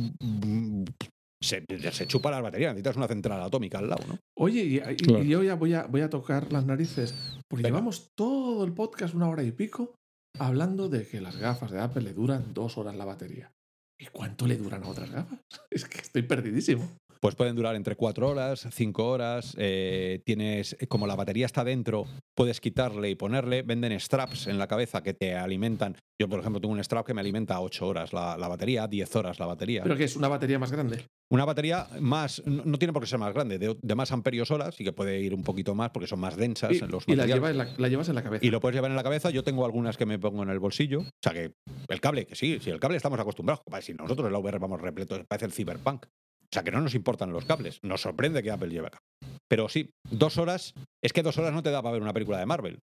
se, 1.42 1.64
se 1.92 2.08
chupa 2.08 2.32
la 2.32 2.42
batería. 2.42 2.70
Necesitas 2.70 2.98
una 2.98 3.08
central 3.08 3.42
atómica 3.42 3.80
al 3.80 3.90
lado, 3.90 4.04
¿no? 4.08 4.18
Oye, 4.38 4.64
y, 4.64 4.76
y- 4.78 4.96
Claro. 4.98 5.24
y 5.24 5.28
yo 5.28 5.44
ya 5.44 5.56
voy 5.56 5.74
a, 5.74 5.84
voy 5.86 6.02
a 6.02 6.10
tocar 6.10 6.52
las 6.52 6.66
narices, 6.66 7.14
porque 7.50 7.64
Venga. 7.64 7.78
llevamos 7.78 8.10
todo 8.18 8.64
el 8.66 8.74
podcast, 8.74 9.14
una 9.14 9.28
hora 9.30 9.44
y 9.44 9.52
pico, 9.52 9.94
hablando 10.38 10.90
de 10.90 11.08
que 11.08 11.22
las 11.22 11.38
gafas 11.38 11.72
de 11.72 11.80
Apple 11.80 12.02
le 12.04 12.14
duran 12.14 12.54
dos 12.54 12.78
horas 12.78 12.96
la 12.96 13.06
batería. 13.06 13.52
¿Y 14.02 14.06
cuánto 14.08 14.48
le 14.48 14.56
duran 14.58 14.84
a 14.84 14.88
otras 14.90 15.12
gafas? 15.12 15.40
Es 15.72 15.86
que 15.86 16.00
estoy 16.00 16.22
perdidísimo. 16.24 16.88
Pues 17.22 17.36
pueden 17.36 17.56
durar 17.56 17.76
entre 17.76 17.96
4 17.96 18.30
horas, 18.30 18.68
5 18.72 19.06
horas. 19.08 19.54
eh, 19.58 20.22
tienes, 20.26 20.78
como 20.88 21.06
la 21.06 21.16
batería 21.16 21.46
está 21.46 21.64
dentro, 21.66 22.06
puedes 22.36 22.62
quitarle 22.62 23.10
y 23.10 23.16
ponerle. 23.16 23.62
Venden 23.62 24.00
straps 24.00 24.48
en 24.48 24.58
la 24.58 24.68
cabeza 24.68 25.04
que 25.04 25.14
te 25.14 25.36
alimentan. 25.36 25.98
Yo, 26.22 26.30
por 26.30 26.40
ejemplo, 26.40 26.62
tengo 26.62 26.74
un 26.74 26.84
strap 26.84 27.06
que 27.06 27.14
me 27.14 27.22
alimenta 27.22 27.60
8 27.60 27.88
horas 27.88 28.14
la, 28.14 28.38
la 28.38 28.48
batería, 28.48 28.88
10 28.88 29.16
horas 29.18 29.40
la 29.40 29.46
batería. 29.48 29.84
Pero 29.84 29.98
que 29.98 30.06
es 30.06 30.16
una 30.16 30.30
batería 30.30 30.60
más 30.60 30.72
grande. 30.72 31.06
Una 31.32 31.46
batería 31.46 31.88
más, 32.00 32.42
no, 32.46 32.64
no 32.66 32.78
tiene 32.80 32.92
por 32.94 33.04
qué 33.04 33.08
ser 33.10 33.20
más 33.20 33.34
grande, 33.34 33.60
de, 33.60 33.78
de 33.80 33.96
más 33.96 34.12
amperios 34.12 34.50
horas 34.50 34.80
y 34.80 34.84
que 34.84 34.94
puede 34.94 35.20
ir 35.20 35.34
un 35.36 35.44
poquito 35.44 35.76
más 35.76 35.92
porque 35.92 36.08
son 36.08 36.20
más 36.20 36.36
densas 36.38 36.72
Y, 36.72 36.78
en 36.80 36.90
los 36.90 37.04
y 37.06 37.16
la, 37.16 37.26
llevas 37.28 37.52
en 37.52 37.58
la, 37.58 37.68
la 37.78 37.88
llevas 37.88 38.10
en 38.10 38.16
la 38.16 38.24
cabeza. 38.24 38.46
Y 38.46 38.50
lo 38.50 38.60
puedes 38.62 38.76
llevar 38.76 38.90
en 38.92 38.98
la 38.98 39.04
cabeza. 39.04 39.30
Yo 39.30 39.44
tengo 39.44 39.66
algunas 39.66 39.98
que 39.98 40.06
me 40.06 40.18
pongo 40.18 40.42
en 40.44 40.50
el 40.50 40.60
bolsillo. 40.60 41.02
O 41.02 41.06
sea 41.22 41.34
que 41.34 41.52
el 41.90 42.02
cable, 42.02 42.26
que 42.26 42.36
sí, 42.36 42.60
si 42.62 42.70
el 42.70 42.80
cable 42.80 42.96
estamos 42.98 43.20
acostumbrados. 43.20 43.62
Si 43.82 43.94
nosotros 43.94 44.26
en 44.28 44.34
la 44.34 44.40
VR 44.40 44.58
vamos 44.58 44.82
repletos, 44.82 45.22
parece 45.28 45.46
el 45.46 45.52
cyberpunk. 45.52 46.06
O 46.52 46.56
sea 46.56 46.64
que 46.64 46.72
no 46.72 46.82
nos 46.82 46.96
importan 46.96 47.32
los 47.32 47.46
cables. 47.46 47.80
Nos 47.84 48.02
sorprende 48.02 48.42
que 48.42 48.50
Apple 48.52 48.70
lleve 48.70 48.88
acá. 48.88 49.00
Pero 49.48 49.70
sí, 49.70 49.92
dos 50.10 50.38
horas. 50.38 50.74
Es 51.04 51.14
que 51.14 51.22
dos 51.24 51.38
horas 51.38 51.54
no 51.54 51.62
te 51.62 51.70
da 51.72 51.82
para 51.82 51.94
ver 51.94 52.02
una 52.02 52.14
película 52.14 52.40
de 52.40 52.46
Marvel. 52.48 52.80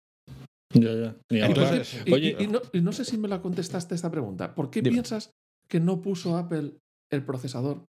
Ya, 0.74 0.92
ya. 1.30 1.46
Entonces, 1.46 2.02
y, 2.04 2.12
oye, 2.12 2.36
y- 2.38 2.44
y 2.44 2.46
no, 2.48 2.60
y 2.72 2.80
no 2.80 2.92
sé 2.92 3.04
si 3.04 3.16
me 3.16 3.28
la 3.28 3.40
contestaste 3.40 3.94
esta 3.94 4.10
pregunta. 4.10 4.54
¿Por 4.54 4.70
qué 4.70 4.82
Dime. 4.82 4.94
piensas 4.96 5.30
que 5.68 5.80
no 5.80 6.02
puso 6.02 6.36
Apple 6.36 6.72
el 7.10 7.24
procesador 7.24 7.84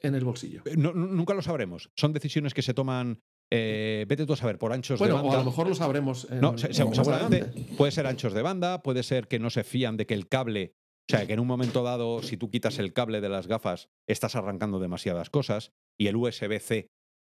en 0.00 0.14
el 0.14 0.24
bolsillo? 0.24 0.62
Eh, 0.64 0.76
no- 0.76 0.92
nunca 0.94 1.34
lo 1.34 1.42
sabremos. 1.42 1.90
Son 1.98 2.12
decisiones 2.12 2.54
que 2.54 2.62
se 2.62 2.74
toman. 2.74 3.20
eh, 3.50 4.04
vete 4.06 4.26
tú 4.26 4.34
a 4.34 4.36
saber, 4.36 4.58
por 4.58 4.74
anchos 4.74 4.98
Bueno, 4.98 5.14
de 5.14 5.20
o 5.20 5.22
banda. 5.22 5.36
a 5.36 5.40
lo 5.42 5.46
mejor 5.50 5.66
lo 5.68 5.74
sabremos. 5.74 6.26
en- 6.30 6.40
No, 6.42 6.58
se- 6.58 6.70
seguramente 6.74 7.46
puede 7.78 7.90
ser 7.92 8.06
anchos 8.06 8.34
de 8.34 8.42
banda, 8.42 8.82
puede 8.82 9.02
ser 9.02 9.26
que 9.26 9.38
no 9.38 9.48
se 9.48 9.64
fían 9.64 9.96
de 9.96 10.04
que 10.06 10.12
el 10.12 10.28
cable, 10.28 10.74
o 11.10 11.16
sea, 11.16 11.26
que 11.26 11.32
en 11.32 11.40
un 11.40 11.46
momento 11.46 11.82
dado, 11.82 12.22
si 12.22 12.36
tú 12.36 12.50
quitas 12.50 12.78
el 12.78 12.92
cable 12.92 13.20
de 13.22 13.30
las 13.30 13.46
gafas, 13.46 13.88
estás 14.06 14.36
arrancando 14.36 14.78
demasiadas 14.78 15.30
cosas 15.30 15.72
y 15.98 16.08
el 16.08 16.16
USB-C 16.16 16.90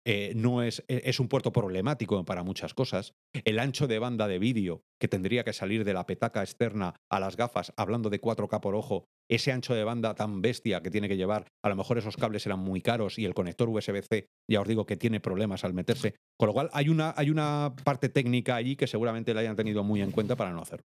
eh, 0.05 0.33
no 0.35 0.61
es, 0.61 0.83
e- 0.87 1.01
es 1.05 1.19
un 1.19 1.27
puerto 1.27 1.51
problemático 1.51 2.23
para 2.25 2.43
muchas 2.43 2.73
cosas. 2.73 3.15
El 3.45 3.57
ancho 3.57 3.87
de 3.87 3.97
banda 3.99 4.27
de 4.27 4.37
vídeo 4.37 4.83
que 4.99 5.07
tendría 5.07 5.43
que 5.43 5.53
salir 5.53 5.85
de 5.85 5.93
la 5.93 6.05
petaca 6.05 6.41
externa 6.41 6.95
a 7.09 7.19
las 7.19 7.35
gafas, 7.35 7.73
hablando 7.77 8.09
de 8.09 8.21
4K 8.21 8.59
por 8.59 8.75
ojo, 8.75 9.05
ese 9.29 9.51
ancho 9.51 9.73
de 9.73 9.83
banda 9.83 10.15
tan 10.15 10.41
bestia 10.41 10.81
que 10.81 10.91
tiene 10.91 11.07
que 11.07 11.17
llevar, 11.17 11.47
a 11.63 11.69
lo 11.69 11.75
mejor 11.75 11.97
esos 11.97 12.17
cables 12.17 12.45
eran 12.45 12.59
muy 12.59 12.81
caros 12.81 13.17
y 13.19 13.25
el 13.25 13.33
conector 13.33 13.69
USB-C, 13.69 14.27
ya 14.49 14.61
os 14.61 14.67
digo 14.67 14.85
que 14.85 14.97
tiene 14.97 15.19
problemas 15.19 15.63
al 15.63 15.73
meterse. 15.73 16.15
Con 16.39 16.47
lo 16.47 16.53
cual 16.53 16.69
hay 16.73 16.89
una, 16.89 17.13
hay 17.17 17.29
una 17.29 17.73
parte 17.83 18.09
técnica 18.09 18.55
allí 18.55 18.75
que 18.75 18.87
seguramente 18.87 19.33
la 19.33 19.41
hayan 19.41 19.55
tenido 19.55 19.83
muy 19.83 20.01
en 20.01 20.11
cuenta 20.11 20.35
para 20.35 20.51
no 20.51 20.61
hacerlo. 20.61 20.83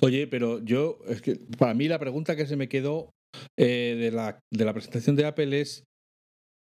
Oye, 0.00 0.26
pero 0.26 0.60
yo, 0.62 0.98
es 1.08 1.22
que 1.22 1.36
para 1.58 1.74
mí 1.74 1.88
la 1.88 1.98
pregunta 1.98 2.36
que 2.36 2.46
se 2.46 2.56
me 2.56 2.68
quedó 2.68 3.10
eh, 3.58 3.96
de, 3.98 4.10
la, 4.10 4.38
de 4.52 4.64
la 4.64 4.72
presentación 4.72 5.16
de 5.16 5.24
Apple 5.26 5.60
es 5.60 5.84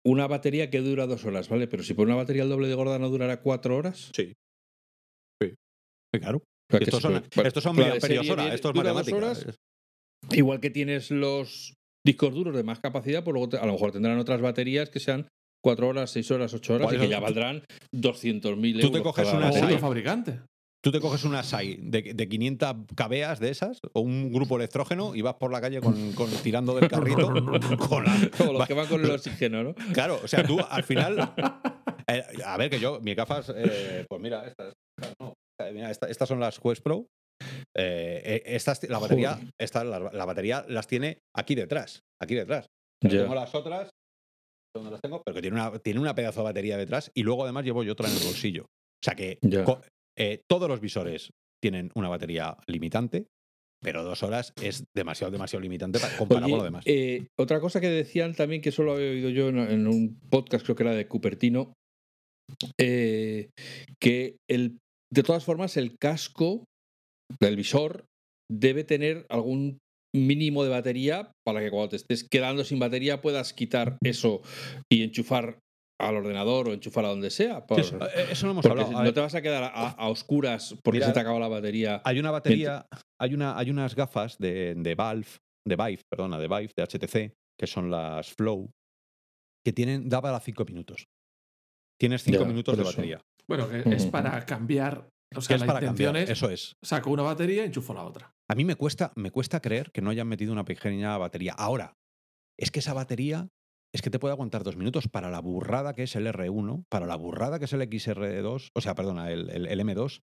una 0.05 0.27
batería 0.27 0.69
que 0.69 0.79
dura 0.79 1.07
dos 1.07 1.25
horas, 1.25 1.49
¿vale? 1.49 1.67
Pero 1.67 1.81
si 1.83 1.93
por 1.93 2.05
una 2.07 2.15
batería 2.15 2.43
el 2.43 2.49
doble 2.49 2.67
de 2.67 2.75
gorda 2.75 2.99
no 2.99 3.09
durará 3.09 3.41
cuatro 3.41 3.77
horas. 3.77 4.11
Sí. 4.15 4.33
Sí. 5.41 5.53
Claro. 6.19 6.43
Estos 6.69 7.01
son, 7.01 7.13
puede- 7.13 7.27
bueno, 7.35 7.47
estos 7.47 7.63
son 7.63 8.83
la 8.83 8.93
Igual 10.31 10.59
que 10.59 10.69
tienes 10.69 11.11
los 11.11 11.73
discos 12.05 12.33
duros 12.33 12.55
de 12.55 12.63
más 12.63 12.79
capacidad, 12.79 13.23
pues 13.23 13.33
luego 13.33 13.49
te- 13.49 13.57
a 13.57 13.65
lo 13.65 13.73
mejor 13.73 13.91
tendrán 13.91 14.17
otras 14.19 14.41
baterías 14.41 14.89
que 14.89 14.99
sean 14.99 15.27
cuatro 15.63 15.87
horas, 15.87 16.11
seis 16.11 16.29
horas, 16.31 16.53
ocho 16.53 16.73
horas 16.75 16.87
Por 16.87 16.95
y 16.95 16.99
que 16.99 17.07
ya 17.09 17.17
tú- 17.17 17.23
valdrán 17.23 17.63
200.000 17.93 18.73
Tú 18.79 18.87
euros. 18.87 18.91
te 18.91 19.01
coges 19.03 19.33
una 19.33 19.51
SAI. 19.51 19.77
fabricante. 19.77 20.39
Tú 20.83 20.91
te 20.91 20.99
coges 20.99 21.23
una 21.23 21.43
SAI 21.43 21.77
de, 21.81 22.13
de 22.13 22.27
500 22.27 22.75
cabeas 22.93 23.39
de 23.39 23.49
esas 23.49 23.79
o 23.93 24.01
un 24.01 24.33
grupo 24.33 24.57
electrógeno 24.57 25.15
y 25.15 25.21
vas 25.21 25.35
por 25.35 25.49
la 25.49 25.61
calle 25.61 25.79
con, 25.79 26.11
con- 26.11 26.29
tirando 26.43 26.75
del 26.75 26.89
carrito 26.89 27.27
con 27.89 28.03
la- 28.03 28.29
Como 28.37 28.51
los 28.53 28.67
que 28.67 28.73
van 28.73 28.87
con 28.87 29.01
el 29.01 29.11
oxígeno, 29.11 29.63
¿no? 29.63 29.75
Claro, 29.93 30.19
o 30.21 30.27
sea, 30.27 30.45
tú 30.45 30.59
al 30.69 30.83
final. 30.83 31.33
eh, 32.07 32.23
a 32.45 32.57
ver, 32.57 32.69
que 32.69 32.79
yo, 32.81 32.99
mis 33.01 33.15
gafas, 33.15 33.49
eh, 33.55 34.05
pues 34.09 34.21
mira, 34.21 34.45
estas, 34.45 34.73
estas 34.97 35.13
no, 35.21 35.33
mira, 35.73 35.89
esta- 35.89 36.09
estas 36.09 36.27
son 36.27 36.41
las 36.41 36.59
Quest 36.59 36.83
Pro. 36.83 37.07
Eh, 37.75 38.21
eh, 38.25 38.43
estas, 38.45 38.83
la 38.89 38.99
batería, 38.99 39.39
esta, 39.59 39.83
la, 39.83 39.99
la 39.99 40.25
batería 40.25 40.65
las 40.67 40.87
tiene 40.87 41.19
aquí 41.35 41.55
detrás, 41.55 42.01
aquí 42.21 42.35
detrás. 42.35 42.67
Ya. 43.03 43.21
Tengo 43.23 43.35
las 43.35 43.53
otras, 43.53 43.89
donde 44.75 44.91
las 44.91 45.01
tengo, 45.01 45.21
pero 45.25 45.35
que 45.35 45.41
tiene 45.41 45.55
una, 45.57 45.77
tiene 45.79 45.99
una 45.99 46.15
pedazo 46.15 46.39
de 46.41 46.45
batería 46.45 46.77
detrás 46.77 47.11
y 47.13 47.23
luego 47.23 47.43
además 47.43 47.65
llevo 47.65 47.83
yo 47.83 47.93
otra 47.93 48.09
en 48.09 48.15
el 48.15 48.23
bolsillo. 48.23 48.63
O 48.63 49.03
sea 49.05 49.15
que 49.15 49.39
eh, 50.17 50.41
todos 50.49 50.69
los 50.69 50.79
visores 50.79 51.29
tienen 51.61 51.91
una 51.95 52.09
batería 52.09 52.55
limitante, 52.67 53.27
pero 53.81 54.03
dos 54.03 54.23
horas 54.23 54.53
es 54.61 54.85
demasiado, 54.95 55.31
demasiado 55.31 55.61
limitante 55.61 55.99
para 55.99 56.15
comparado 56.17 56.45
Oye, 56.45 56.51
con 56.53 56.59
lo 56.59 56.63
demás. 56.65 56.83
eh, 56.87 57.27
otra 57.37 57.59
cosa 57.59 57.81
que 57.81 57.89
decían 57.89 58.33
también, 58.33 58.61
que 58.61 58.69
eso 58.69 58.83
lo 58.83 58.93
había 58.93 59.09
oído 59.09 59.29
yo 59.29 59.49
en, 59.49 59.57
en 59.59 59.87
un 59.87 60.17
podcast, 60.29 60.63
creo 60.63 60.75
que 60.77 60.83
era 60.83 60.93
de 60.93 61.07
Cupertino, 61.07 61.73
eh, 62.79 63.49
que 63.99 64.37
el, 64.49 64.77
de 65.13 65.23
todas 65.23 65.43
formas 65.43 65.75
el 65.75 65.97
casco 65.97 66.63
del 67.39 67.55
visor 67.55 68.05
debe 68.51 68.83
tener 68.83 69.25
algún 69.29 69.79
mínimo 70.15 70.63
de 70.63 70.69
batería 70.69 71.31
para 71.45 71.59
que 71.61 71.71
cuando 71.71 71.89
te 71.89 71.95
estés 71.95 72.27
quedando 72.29 72.63
sin 72.63 72.77
batería 72.79 73.21
puedas 73.21 73.53
quitar 73.53 73.97
eso 74.03 74.41
y 74.91 75.03
enchufar 75.03 75.59
al 75.99 76.17
ordenador 76.17 76.69
o 76.69 76.73
enchufar 76.73 77.05
a 77.05 77.09
donde 77.09 77.29
sea. 77.31 77.65
por- 77.65 77.79
eso, 77.79 77.97
eh, 77.97 78.27
eso 78.31 78.45
no 78.45 78.51
hemos 78.51 78.63
porque 78.65 78.81
hablado. 78.81 78.99
A 78.99 79.03
no 79.05 79.13
te 79.13 79.21
vas 79.21 79.33
a 79.35 79.41
quedar 79.41 79.63
a, 79.63 79.69
a 79.89 80.07
oscuras 80.09 80.75
porque 80.83 80.97
Mira, 80.97 81.07
se 81.07 81.13
te 81.13 81.19
acaba 81.19 81.39
la 81.39 81.47
batería. 81.47 82.01
Hay 82.05 82.19
una 82.19 82.29
batería, 82.31 82.85
hay, 83.19 83.33
una, 83.33 83.57
hay 83.57 83.69
unas 83.71 83.95
gafas 83.95 84.37
de, 84.37 84.75
de 84.75 84.95
Valve, 84.95 85.27
de 85.67 85.75
Vive, 85.75 86.01
perdona, 86.11 86.37
de 86.37 86.47
Vive, 86.47 86.71
de 86.75 86.83
HTC, 86.83 87.33
que 87.59 87.67
son 87.67 87.89
las 87.89 88.33
Flow, 88.33 88.69
que 89.65 89.73
tienen, 89.73 90.09
da 90.09 90.21
para 90.21 90.39
5 90.39 90.65
minutos. 90.65 91.05
Tienes 91.99 92.23
5 92.23 92.39
Ya, 92.41 92.45
minutos 92.45 92.77
de 92.77 92.83
batería. 92.83 93.21
Bueno, 93.47 93.69
que 93.69 93.83
es 93.95 94.05
para 94.07 94.45
cambiar. 94.45 95.07
O 95.37 95.39
Que 95.39 95.45
sea, 95.45 95.55
es 95.55 95.61
la 95.61 95.67
para 95.67 95.79
intención 95.79 96.13
cambiar. 96.13 96.23
es 96.23 96.37
Eso 96.37 96.49
es. 96.49 96.75
saco 96.83 97.09
una 97.11 97.23
batería 97.23 97.63
y 97.63 97.67
enchufo 97.67 97.93
la 97.93 98.03
otra. 98.03 98.33
A 98.49 98.55
mí 98.55 98.65
me 98.65 98.75
cuesta, 98.75 99.11
me 99.15 99.31
cuesta 99.31 99.59
creer 99.61 99.91
que 99.91 100.01
no 100.01 100.09
hayan 100.09 100.27
metido 100.27 100.51
una 100.53 100.65
pequeña 100.65 101.17
batería. 101.17 101.53
Ahora, 101.57 101.95
es 102.59 102.71
que 102.71 102.79
esa 102.79 102.93
batería 102.93 103.47
es 103.93 104.01
que 104.01 104.09
te 104.09 104.19
puede 104.19 104.33
aguantar 104.33 104.63
dos 104.63 104.75
minutos 104.75 105.07
para 105.07 105.29
la 105.29 105.39
burrada 105.39 105.93
que 105.93 106.03
es 106.03 106.15
el 106.15 106.25
R1, 106.27 106.83
para 106.89 107.05
la 107.05 107.15
burrada 107.15 107.59
que 107.59 107.65
es 107.65 107.73
el 107.73 107.81
XR2, 107.81 108.69
o 108.73 108.81
sea, 108.81 108.95
perdona, 108.95 109.31
el, 109.31 109.49
el- 109.49 109.67
el 109.67 109.79
M2. 109.79 110.21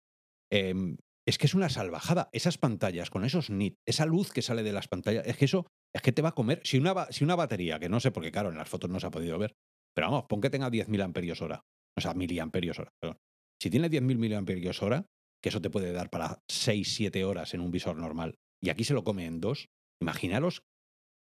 em, 0.51 0.97
es 1.27 1.39
que 1.39 1.47
es 1.47 1.55
una 1.55 1.69
salvajada. 1.69 2.29
Esas 2.33 2.59
pantallas 2.59 3.09
con 3.11 3.25
esos 3.25 3.49
nit, 3.51 3.77
esa 3.87 4.07
luz 4.07 4.33
que 4.33 4.43
sale 4.43 4.65
de 4.65 4.73
las 4.73 4.89
pantallas, 4.89 5.25
es 5.27 5.37
que 5.37 5.45
eso 5.45 5.67
es 5.95 6.03
que 6.03 6.11
te 6.13 6.21
va 6.23 6.31
a 6.31 6.35
comer. 6.35 6.61
Si 6.65 6.79
una, 6.79 7.07
si 7.13 7.23
una 7.23 7.37
batería, 7.37 7.79
que 7.79 7.89
no 7.89 8.01
sé, 8.01 8.11
porque 8.11 8.33
claro, 8.33 8.51
en 8.51 8.57
las 8.57 8.69
fotos 8.69 8.91
no 8.91 8.99
se 8.99 9.07
ha 9.07 9.11
podido 9.13 9.39
ver, 9.39 9.55
pero 9.95 10.09
vamos, 10.11 10.25
pon 10.29 10.41
que 10.41 10.51
tenga 10.51 10.69
10.000 10.71 11.01
amperios 11.03 11.41
hora, 11.41 11.63
o 11.97 12.01
sea, 12.01 12.15
miliamperios 12.15 12.79
hora, 12.81 12.91
perdón. 13.01 13.19
Si 13.63 13.71
tiene 13.71 13.89
10.000 13.89 14.17
miliamperios 14.19 14.83
hora, 14.83 15.07
que 15.41 15.51
eso 15.51 15.61
te 15.61 15.71
puede 15.71 15.93
dar 15.93 16.11
para 16.11 16.41
6, 16.51 16.95
7 16.97 17.25
horas 17.25 17.55
en 17.55 17.61
un 17.61 17.71
visor 17.71 17.97
normal, 17.97 18.35
y 18.61 18.71
aquí 18.71 18.83
se 18.83 18.93
lo 18.93 19.05
come 19.05 19.25
en 19.25 19.41
dos, 19.41 19.69
imaginaros 20.01 20.63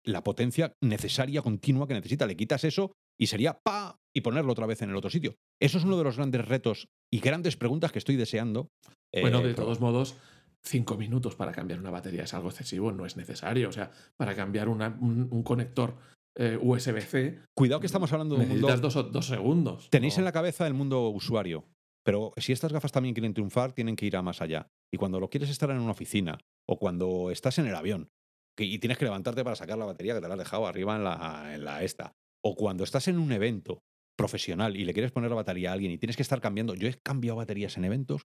la 0.03 0.23
potencia 0.23 0.73
necesaria, 0.81 1.43
continua 1.43 1.87
que 1.87 1.93
necesita. 1.93 2.25
Le 2.25 2.35
quitas 2.35 2.63
eso 2.63 2.93
y 3.19 3.27
sería 3.27 3.59
pa, 3.63 3.99
y 4.11 4.21
ponerlo 4.21 4.53
otra 4.53 4.65
vez 4.65 4.81
en 4.81 4.89
el 4.89 4.95
otro 4.95 5.11
sitio. 5.11 5.35
Eso 5.61 5.77
es 5.77 5.83
uno 5.83 5.99
de 5.99 6.03
los 6.03 6.17
grandes 6.17 6.47
retos 6.47 6.87
y 7.13 7.19
grandes 7.19 7.57
preguntas 7.57 7.91
que 7.91 7.99
estoy 7.99 8.15
deseando. 8.15 8.69
Bueno, 9.13 9.41
eh, 9.41 9.49
de 9.49 9.53
todos 9.53 9.79
modos, 9.79 10.17
cinco 10.63 10.97
minutos 10.97 11.35
para 11.35 11.51
cambiar 11.51 11.79
una 11.79 11.91
batería 11.91 12.23
es 12.23 12.33
algo 12.33 12.49
excesivo, 12.49 12.91
no 12.91 13.05
es 13.05 13.17
necesario. 13.17 13.69
O 13.69 13.71
sea, 13.71 13.91
para 14.17 14.35
cambiar 14.35 14.67
una- 14.67 14.97
un, 14.99 15.27
un 15.29 15.43
conector 15.43 15.95
eh, 16.35 16.57
USB-C 16.59 17.39
Cuidado 17.55 17.81
que 17.81 17.85
estamos 17.85 18.11
hablando 18.13 18.35
de 18.35 18.45
un 18.45 18.49
mundo. 18.49 18.75
dos, 18.77 19.11
dos 19.11 19.25
segundos. 19.27 19.91
Tenéis 19.91 20.15
¿no? 20.15 20.21
en 20.21 20.25
la 20.25 20.31
cabeza 20.31 20.65
el 20.65 20.73
mundo 20.73 21.07
usuario, 21.09 21.67
pero 22.03 22.31
si 22.37 22.51
estas 22.51 22.73
gafas 22.73 22.91
también 22.91 23.13
quieren 23.13 23.33
triunfar, 23.33 23.73
tienen 23.73 23.95
que 23.95 24.05
ir 24.05 24.15
a 24.15 24.21
más 24.21 24.41
allá. 24.41 24.67
Y 24.93 24.97
cuando 24.97 25.19
lo 25.19 25.29
quieres 25.29 25.49
estar 25.49 25.69
en 25.69 25.79
una 25.79 25.91
oficina 25.91 26.37
o 26.67 26.77
cuando 26.79 27.31
estás 27.31 27.57
en 27.59 27.67
el 27.67 27.75
avión 27.75 28.09
y 28.57 28.79
tienes 28.79 28.97
que 28.97 29.05
levantarte 29.05 29.43
para 29.43 29.55
sacar 29.55 29.77
la 29.77 29.85
batería 29.85 30.13
que 30.13 30.21
te 30.21 30.27
la 30.27 30.33
has 30.33 30.39
dejado 30.39 30.67
arriba 30.67 30.95
en 30.95 31.03
la, 31.03 31.51
en 31.55 31.65
la 31.65 31.83
esta, 31.83 32.13
o 32.43 32.55
cuando 32.55 32.83
estás 32.83 33.07
en 33.07 33.17
un 33.17 33.31
evento 33.31 33.83
profesional 34.17 34.75
y 34.75 34.85
le 34.85 34.93
quieres 34.93 35.11
poner 35.11 35.29
la 35.29 35.35
batería 35.37 35.69
a 35.71 35.73
alguien 35.73 35.91
y 35.91 35.97
tienes 35.97 36.15
que 36.15 36.21
estar 36.21 36.41
cambiando. 36.41 36.75
Yo 36.75 36.87
he 36.87 36.93
cambiado 36.93 37.37
baterías 37.37 37.77
en 37.77 37.85
eventos 37.85 38.23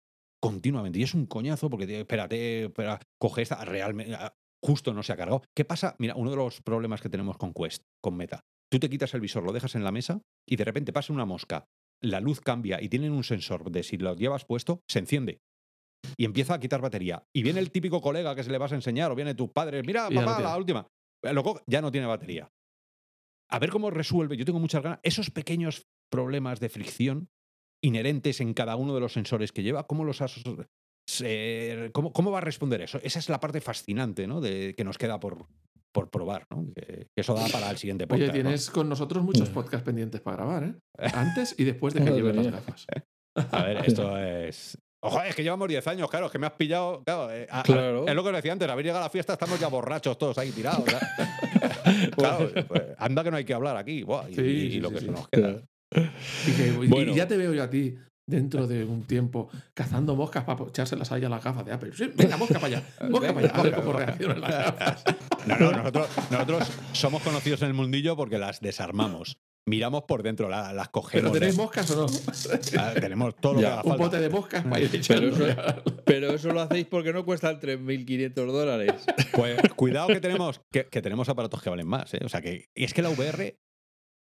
continuamente 0.42 0.98
y 0.98 1.02
es 1.02 1.14
un 1.14 1.26
coñazo 1.26 1.70
porque 1.70 1.86
te- 1.86 2.00
espérate, 2.00 2.64
espera, 2.64 3.00
coge 3.18 3.42
esta, 3.42 3.64
realmente 3.64 4.14
ah, 4.14 4.34
justo 4.62 4.92
no 4.92 5.02
se 5.02 5.12
ha 5.12 5.16
cargado. 5.16 5.42
¿Qué 5.56 5.64
pasa? 5.64 5.96
Mira, 5.98 6.14
uno 6.16 6.30
de 6.30 6.36
los 6.36 6.60
problemas 6.62 7.00
que 7.00 7.08
tenemos 7.08 7.38
con 7.38 7.52
Quest, 7.54 7.84
con 8.02 8.16
Meta, 8.16 8.40
tú 8.70 8.78
te 8.78 8.90
quitas 8.90 9.14
el 9.14 9.20
visor, 9.20 9.44
lo 9.44 9.52
dejas 9.52 9.74
en 9.76 9.84
la 9.84 9.92
mesa 9.92 10.20
y 10.46 10.56
de 10.56 10.64
repente 10.64 10.92
pasa 10.92 11.12
una 11.12 11.24
mosca, 11.24 11.64
la 12.02 12.20
luz 12.20 12.40
cambia 12.40 12.80
y 12.82 12.88
tienen 12.88 13.12
un 13.12 13.24
sensor 13.24 13.70
de 13.70 13.82
si 13.82 13.96
lo 13.98 14.14
llevas 14.14 14.44
puesto, 14.44 14.80
se 14.88 14.98
enciende. 15.00 15.40
Y 16.16 16.24
empieza 16.24 16.54
a 16.54 16.60
quitar 16.60 16.80
batería. 16.80 17.24
Y 17.34 17.42
viene 17.42 17.58
el 17.60 17.70
típico 17.70 18.00
colega 18.00 18.34
que 18.34 18.44
se 18.44 18.50
le 18.50 18.58
vas 18.58 18.72
a 18.72 18.76
enseñar, 18.76 19.10
o 19.10 19.14
viene 19.16 19.34
tus 19.34 19.50
padres, 19.50 19.84
mira, 19.86 20.08
no 20.10 20.20
papá, 20.24 20.40
la 20.40 20.56
última. 20.56 20.86
Eh, 21.24 21.32
Lo 21.32 21.42
co- 21.42 21.60
ya 21.66 21.80
no 21.82 21.90
tiene 21.90 22.06
batería. 22.06 22.48
A 23.50 23.58
ver 23.58 23.70
cómo 23.70 23.90
resuelve. 23.90 24.36
Yo 24.36 24.44
tengo 24.44 24.58
muchas 24.60 24.82
ganas. 24.82 25.00
Esos 25.02 25.30
pequeños 25.30 25.86
problemas 26.10 26.60
de 26.60 26.68
fricción 26.68 27.28
inherentes 27.82 28.40
en 28.40 28.54
cada 28.54 28.76
uno 28.76 28.94
de 28.94 29.00
los 29.00 29.12
sensores 29.12 29.52
que 29.52 29.62
lleva, 29.62 29.86
¿cómo 29.86 30.04
los 30.04 30.20
has- 30.20 30.42
se- 31.08 31.90
cómo, 31.92 32.12
cómo 32.12 32.30
va 32.30 32.38
a 32.38 32.42
responder 32.42 32.80
eso? 32.82 33.00
Esa 33.02 33.18
es 33.18 33.28
la 33.28 33.40
parte 33.40 33.60
fascinante, 33.60 34.26
¿no? 34.26 34.40
De, 34.40 34.74
que 34.76 34.84
nos 34.84 34.98
queda 34.98 35.18
por, 35.20 35.46
por 35.93 36.10
probar, 36.10 36.44
¿no? 36.51 36.66
Que, 36.74 37.06
que 37.15 37.20
eso 37.20 37.35
da 37.35 37.47
para 37.48 37.70
el 37.70 37.77
siguiente 37.78 38.05
Oye, 38.05 38.09
podcast. 38.09 38.28
¿no? 38.28 38.32
tienes 38.35 38.70
con 38.70 38.89
nosotros 38.89 39.24
muchos 39.24 39.51
Mm. 39.51 39.55
podcasts 39.55 39.85
pendientes 39.85 40.20
para 40.20 40.36
grabar, 40.39 40.65
¿eh? 40.65 40.74
Antes 41.15 41.55
y 41.59 41.65
después 41.65 41.94
de 41.94 42.05
que 42.05 42.10
lleves 42.12 42.36
las 42.36 42.47
gafas. 42.52 42.86
A 43.52 43.62
ver, 43.65 43.77
esto 43.86 44.16
es. 44.19 44.77
Ojo, 45.01 45.23
es 45.23 45.35
que 45.36 45.44
llevamos 45.44 45.69
10 45.69 45.86
años, 45.86 46.10
claro, 46.10 46.27
es 46.27 46.32
que 46.32 46.39
me 46.40 46.47
has 46.48 46.55
pillado. 46.55 47.05
Claro, 47.05 47.31
eh, 47.32 47.47
a- 47.51 47.60
a- 47.60 47.62
Claro. 47.62 48.06
es 48.09 48.15
lo 48.15 48.23
que 48.24 48.28
os 48.31 48.35
decía 48.35 48.52
antes, 48.52 48.69
haber 48.69 48.85
llegado 48.85 49.01
a 49.02 49.06
la 49.06 49.10
fiesta, 49.10 49.35
estamos 49.35 49.60
ya 49.60 49.69
borrachos 49.69 50.19
todos 50.19 50.36
ahí 50.39 50.51
tirados. 50.51 50.85
¿verdad? 50.85 51.01
claro, 52.16 52.51
pues, 52.66 52.82
anda 52.98 53.23
que 53.24 53.31
no 53.31 53.36
hay 53.36 53.44
que 53.44 53.55
hablar 53.55 53.77
aquí. 53.77 54.02
buah, 54.02 54.28
y, 54.28 54.35
Sí, 54.35 54.40
y 54.43 54.81
lo 54.81 54.89
sí, 54.89 54.94
que 54.94 55.01
sí. 55.01 55.06
se 55.06 55.12
nos 55.12 55.28
queda. 55.28 55.62
Y, 56.47 56.52
que- 56.90 57.10
y 57.10 57.15
ya 57.15 57.27
te 57.28 57.36
veo 57.36 57.55
yo 57.55 57.62
a 57.62 57.70
ti 57.70 57.97
dentro 58.28 58.66
de 58.68 58.84
un 58.84 59.02
tiempo 59.05 59.48
cazando 59.74 60.14
moscas 60.14 60.44
para 60.44 60.62
echárselas 60.64 61.10
ahí 61.10 61.24
a 61.24 61.28
las 61.28 61.42
gafas 61.42 61.64
de 61.66 61.72
Apple. 61.72 61.90
Sí, 61.96 62.10
venga, 62.14 62.36
mosca 62.36 62.60
para 62.60 62.66
allá, 62.78 62.82
mosca 63.10 63.34
para 63.34 63.46
allá. 63.48 63.56
A 63.59 63.62
ver 63.62 63.74
cómo 63.74 63.92
reaccionan 63.94 64.40
las 64.40 64.50
gafas. 64.50 65.05
No, 65.46 65.59
no, 65.59 65.72
nosotros, 65.72 66.09
nosotros 66.30 66.68
somos 66.92 67.22
conocidos 67.22 67.62
en 67.62 67.68
el 67.68 67.74
mundillo 67.74 68.16
porque 68.16 68.38
las 68.38 68.60
desarmamos. 68.60 69.38
Miramos 69.66 70.05
por 70.05 70.22
dentro, 70.22 70.48
la- 70.48 70.72
las 70.72 70.88
¿Pero 70.88 70.92
cogemos. 70.92 71.32
tenéis 71.32 71.56
de- 71.56 71.62
moscas 71.62 71.90
o 71.90 72.06
no? 72.06 72.06
Ah, 72.78 72.92
tenemos 72.98 73.36
todo 73.36 73.55
lo 73.55 73.60
Ya. 73.60 73.66
que 73.66 73.72
haga 73.72 73.82
Un 73.82 73.88
falta. 73.90 74.05
bote 74.05 74.20
de 74.20 74.28
moscas 74.30 74.64
para 74.64 74.80
ir 74.80 74.88
Pero 74.90 74.98
echando. 75.02 75.46
eso, 75.46 75.82
pero 76.06 76.30
eso 76.34 76.52
lo 76.52 76.60
hacéis 76.62 76.86
porque 76.86 77.12
no 77.12 77.24
cuestan 77.24 77.60
3.500 77.60 78.32
dólares. 78.52 78.92
Pues 79.32 79.60
cuidado 79.76 80.09
que 80.09 80.20
tenemos, 80.20 80.60
que, 80.70 80.86
que 80.86 81.02
tenemos 81.02 81.28
aparatos 81.28 81.60
que 81.62 81.68
valen 81.70 81.86
más. 81.86 82.14
¿eh? 82.14 82.20
O 82.24 82.28
sea 82.30 82.40
que. 82.40 82.70
Y 82.74 82.84
es 82.84 82.94
que 82.94 83.02
la 83.02 83.10
VR, 83.10 83.59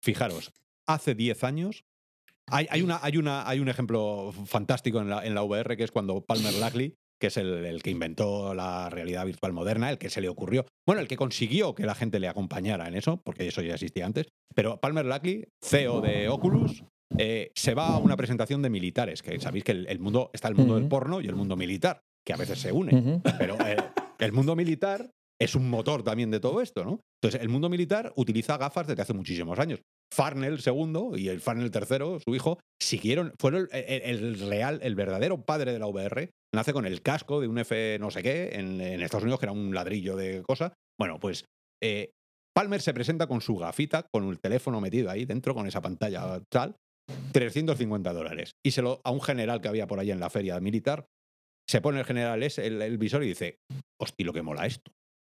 fijaros, 0.01 0.51
hace 0.87 1.15
10 1.15 1.43
años. 1.43 1.85
Hay, 2.51 2.67
hay, 2.69 2.81
una, 2.81 2.99
hay, 3.01 3.17
una, 3.17 3.47
hay 3.47 3.59
un 3.59 3.69
ejemplo 3.69 4.31
fantástico 4.45 4.99
en 4.99 5.09
la, 5.09 5.25
en 5.25 5.33
la 5.33 5.43
VR 5.43 5.77
que 5.77 5.83
es 5.83 5.91
cuando 5.91 6.21
Palmer 6.21 6.53
Luckey, 6.55 6.95
que 7.19 7.27
es 7.27 7.37
el, 7.37 7.65
el 7.65 7.81
que 7.83 7.91
inventó 7.91 8.53
la 8.53 8.89
realidad 8.89 9.25
virtual 9.25 9.53
moderna, 9.53 9.89
el 9.89 9.97
que 9.97 10.09
se 10.09 10.21
le 10.21 10.29
ocurrió, 10.29 10.65
bueno, 10.85 11.01
el 11.01 11.07
que 11.07 11.17
consiguió 11.17 11.75
que 11.75 11.85
la 11.85 11.95
gente 11.95 12.19
le 12.19 12.27
acompañara 12.27 12.87
en 12.87 12.95
eso, 12.95 13.21
porque 13.23 13.47
eso 13.47 13.61
ya 13.61 13.75
existía 13.75 14.05
antes, 14.05 14.27
pero 14.53 14.79
Palmer 14.79 15.05
Luckey, 15.05 15.45
CEO 15.63 16.01
de 16.01 16.29
Oculus, 16.29 16.83
eh, 17.17 17.51
se 17.55 17.73
va 17.73 17.87
a 17.87 17.97
una 17.97 18.17
presentación 18.17 18.61
de 18.61 18.69
militares, 18.69 19.21
que 19.21 19.39
sabéis 19.39 19.63
que 19.63 19.71
el, 19.73 19.87
el 19.87 19.99
mundo 19.99 20.31
está 20.33 20.47
el 20.47 20.55
mundo 20.55 20.75
del 20.75 20.87
porno 20.87 21.21
y 21.21 21.27
el 21.27 21.35
mundo 21.35 21.55
militar, 21.55 22.01
que 22.25 22.33
a 22.33 22.37
veces 22.37 22.59
se. 22.59 22.71
Ujú. 22.71 23.21
Pero 23.37 23.57
eh, 23.65 23.77
el 24.19 24.31
mundo 24.31 24.55
militar 24.55 25.11
es 25.39 25.55
un 25.55 25.69
motor 25.69 26.03
también 26.03 26.31
de 26.31 26.39
todo 26.39 26.61
esto, 26.61 26.85
¿no? 26.85 27.01
Entonces, 27.21 27.41
el 27.41 27.49
mundo 27.49 27.69
militar 27.69 28.13
utiliza 28.15 28.57
gafas 28.57 28.87
desde 28.87 29.01
hace 29.01 29.13
muchísimos 29.13 29.57
años. 29.59 29.81
Farnell 30.13 30.59
II 30.65 31.11
y 31.15 31.29
el 31.29 31.41
Farnell 31.41 31.71
III, 31.73 32.19
su 32.23 32.35
hijo, 32.35 32.59
siguieron, 32.81 33.33
fueron 33.39 33.67
el, 33.71 33.83
el- 33.85 34.01
el 34.23 34.39
real, 34.49 34.79
el 34.83 34.95
verdadero 34.95 35.41
padre 35.43 35.71
de 35.73 35.79
la 35.79 35.87
VR. 35.87 36.29
Nace 36.53 36.73
con 36.73 36.85
el 36.85 37.01
casco 37.01 37.39
de 37.39 37.47
un 37.47 37.57
F 37.59 37.97
no 37.99 38.11
sé 38.11 38.21
qué 38.21 38.49
en, 38.53 38.81
Estados 38.81 39.23
Unidos, 39.23 39.39
que 39.39 39.45
era 39.45 39.53
un 39.53 39.73
ladrillo 39.73 40.17
de 40.17 40.41
cosa. 40.43 40.73
Bueno, 40.99 41.19
pues 41.19 41.45
eh, 41.81 42.11
Palmer 42.53 42.81
se 42.81 42.93
presenta 42.93 43.27
con 43.27 43.39
su 43.39 43.55
gafita, 43.55 44.05
con 44.13 44.27
el 44.27 44.39
teléfono 44.39 44.81
metido 44.81 45.09
ahí 45.09 45.23
dentro, 45.25 45.55
con 45.55 45.65
esa 45.65 45.81
pantalla 45.81 46.41
tal, 46.51 46.75
350 47.31 48.13
dólares. 48.13 48.51
Y 48.65 48.71
se 48.71 48.81
lo 48.81 48.99
a 49.05 49.11
un 49.11 49.21
general 49.21 49.61
que 49.61 49.69
había 49.69 49.87
por 49.87 49.99
ahí 49.99 50.11
en 50.11 50.19
la 50.19 50.29
feria 50.29 50.59
militar, 50.59 51.05
se 51.69 51.79
pone 51.79 51.99
el 51.99 52.05
general 52.05 52.43
ese, 52.43 52.67
el, 52.67 52.97
visor 52.97 53.23
y 53.23 53.27
dice, 53.27 53.59
hostia, 53.99 54.25
lo 54.25 54.33
que 54.33 54.41
mola 54.41 54.65
esto. 54.65 54.91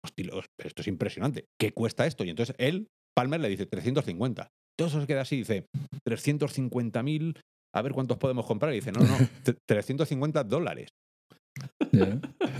Hostia, 0.04 0.30
esto 0.64 0.82
es 0.82 0.88
impresionante. 0.88 1.44
¿Qué 1.60 1.72
cuesta 1.72 2.06
esto? 2.06 2.24
Y 2.24 2.30
entonces 2.30 2.56
él, 2.58 2.88
Palmer, 3.14 3.40
le 3.40 3.48
dice 3.48 3.66
350. 3.66 4.48
Todo 4.82 4.88
eso 4.88 5.00
se 5.00 5.06
queda 5.06 5.20
así, 5.20 5.36
dice 5.36 5.66
350.000, 6.08 7.40
a 7.74 7.82
ver 7.82 7.92
cuántos 7.92 8.18
podemos 8.18 8.46
comprar. 8.46 8.72
Y 8.72 8.76
dice, 8.76 8.90
no, 8.92 9.00
no, 9.00 9.16
tre- 9.44 9.56
350 9.66 10.44
dólares. 10.44 10.88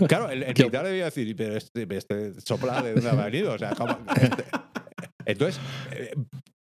Claro, 0.07 0.29
el, 0.29 0.43
el 0.43 0.53
militar 0.57 0.85
debía 0.85 1.05
decir, 1.05 1.35
pero 1.35 1.55
este, 1.57 1.87
este 1.97 2.39
sopla 2.41 2.81
de 2.81 2.93
dónde 2.93 3.09
ha 3.09 3.15
venido. 3.25 3.53
O 3.53 3.57
sea. 3.57 3.71
Este- 4.21 4.45
Entonces, 5.25 5.59
eh, 5.91 6.13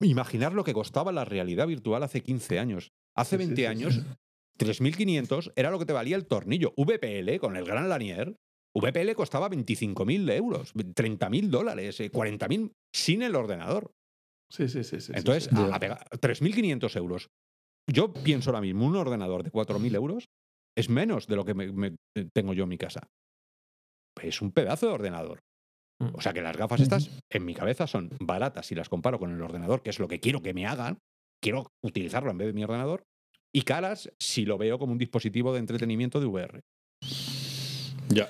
imaginar 0.01 0.53
lo 0.53 0.63
que 0.63 0.73
costaba 0.73 1.11
la 1.11 1.25
realidad 1.25 1.67
virtual 1.67 2.03
hace 2.03 2.21
15 2.21 2.59
años. 2.59 2.89
Hace 3.15 3.38
Sí, 3.38 3.43
sí, 3.43 3.47
20 3.49 3.61
sí, 3.61 3.65
años, 3.65 3.93
sí. 3.95 4.01
3.500 4.59 5.53
era 5.55 5.71
lo 5.71 5.79
que 5.79 5.85
te 5.85 5.93
valía 5.93 6.15
el 6.15 6.25
tornillo. 6.25 6.73
VPL 6.77 7.38
con 7.39 7.55
el 7.55 7.65
gran 7.65 7.89
Lanier. 7.89 8.35
VPL 8.75 9.13
costaba 9.15 9.49
25.000 9.49 10.31
euros, 10.34 10.73
30.000 10.75 11.49
dólares, 11.49 11.99
eh, 11.99 12.11
40.000 12.11 12.71
sin 12.93 13.23
el 13.23 13.35
ordenador. 13.35 13.91
Sí, 14.52 14.68
sí, 14.68 14.84
sí. 14.84 15.02
sí, 15.02 15.11
Entonces, 15.15 15.45
sí. 15.45 15.49
a- 15.56 15.68
Ya. 15.69 15.76
a 15.76 15.80
pegar 15.80 16.07
3.500 16.19 16.95
euros. 16.95 17.28
Yo 17.90 18.14
pienso 18.14 18.49
ahora 18.49 18.61
mismo, 18.61 18.86
un 18.86 18.95
ordenador 18.95 19.44
de 19.44 19.52
4.000 19.52 19.95
euros 19.95 20.26
es 20.78 20.90
menos 20.90 21.28
de 21.28 21.36
lo 21.36 21.45
que 21.45 21.53
me- 21.53 21.72
me- 21.72 21.95
tengo 22.34 22.53
yo 22.53 22.64
en 22.64 22.69
mi 22.69 22.78
casa. 22.78 23.07
Es 24.22 24.41
un 24.41 24.52
pedazo 24.52 24.88
de 24.88 24.94
ordenador. 24.94 25.40
Mm. 26.02 26.15
O 26.15 26.22
sea 26.22 26.34
que 26.34 26.41
las 26.41 26.56
gafas 26.57 26.82
estas, 26.82 27.10
en 27.32 27.45
mi 27.45 27.53
cabeza, 27.56 27.88
son 27.88 28.10
baratas 28.19 28.68
si 28.68 28.76
las 28.76 28.90
comparo 28.90 29.19
con 29.19 29.32
el 29.32 29.41
ordenador, 29.41 29.82
que 29.82 29.90
es 29.90 29.99
lo 29.99 30.07
que 30.07 30.19
quiero 30.19 30.41
que 30.41 30.53
me 30.53 30.65
hagan. 30.68 30.99
Quiero 31.41 31.72
utilizarlo 31.84 32.30
en 32.32 32.38
vez 32.38 32.48
de 32.48 32.53
mi 32.53 32.64
ordenador. 32.64 33.03
Y 33.56 33.61
caras 33.61 34.11
si 34.19 34.45
lo 34.45 34.57
veo 34.57 34.78
como 34.78 34.91
un 34.91 34.98
dispositivo 34.98 35.53
de 35.53 35.60
entretenimiento 35.60 36.19
de 36.19 36.26
VR. 36.26 36.61
Ya. 38.10 38.30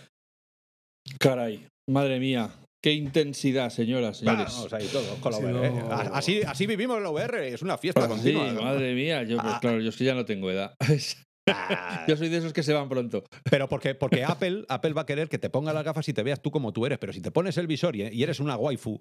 Caray, 1.19 1.67
madre 1.89 2.19
mía. 2.19 2.49
Qué 2.83 2.93
intensidad, 2.93 3.69
señoras, 3.69 4.17
señores. 4.17 4.53
Vamos 4.53 4.73
ahí 4.73 4.87
todos 4.87 5.17
con 5.19 5.31
la 5.31 5.37
Ha 5.37 5.41
VR. 5.41 5.69
sido-. 5.71 5.91
A- 5.93 6.01
Así, 6.17 6.41
así 6.43 6.67
vivimos 6.67 7.01
la 7.01 7.09
VR, 7.09 7.47
es 7.49 7.61
una 7.61 7.77
fiesta 7.77 8.07
Ah, 8.09 8.17
sí, 8.21 8.33
madre 8.33 8.93
mía. 8.93 9.23
Yo, 9.23 9.37
pues 9.37 9.53
Ah. 9.55 9.59
claro, 9.59 9.79
yo 9.81 9.89
es 9.89 9.95
que 9.97 10.03
ya 10.03 10.13
no 10.13 10.25
tengo 10.25 10.51
edad. 10.51 10.73
Ah, 11.49 12.03
Yo 12.09 12.17
soy 12.17 12.27
de 12.27 12.39
esos 12.39 12.51
que 12.51 12.61
se 12.61 12.73
van 12.73 12.89
pronto. 12.89 13.23
Pero 13.49 13.69
porque, 13.69 13.95
porque 13.95 14.21
Apple, 14.25 14.65
Apple 14.67 14.91
va 14.91 15.03
a 15.03 15.05
querer 15.05 15.29
que 15.29 15.39
te 15.39 15.49
ponga 15.49 15.71
las 15.71 15.85
gafas 15.85 16.05
y 16.09 16.13
te 16.13 16.21
veas 16.21 16.41
tú 16.41 16.51
como 16.51 16.73
tú 16.73 16.85
eres. 16.85 16.97
Pero 16.97 17.13
si 17.13 17.21
te 17.21 17.31
pones 17.31 17.55
el 17.57 17.67
visor 17.67 17.95
y, 17.95 18.01
y 18.03 18.21
eres 18.21 18.41
una 18.41 18.57
waifu 18.57 18.99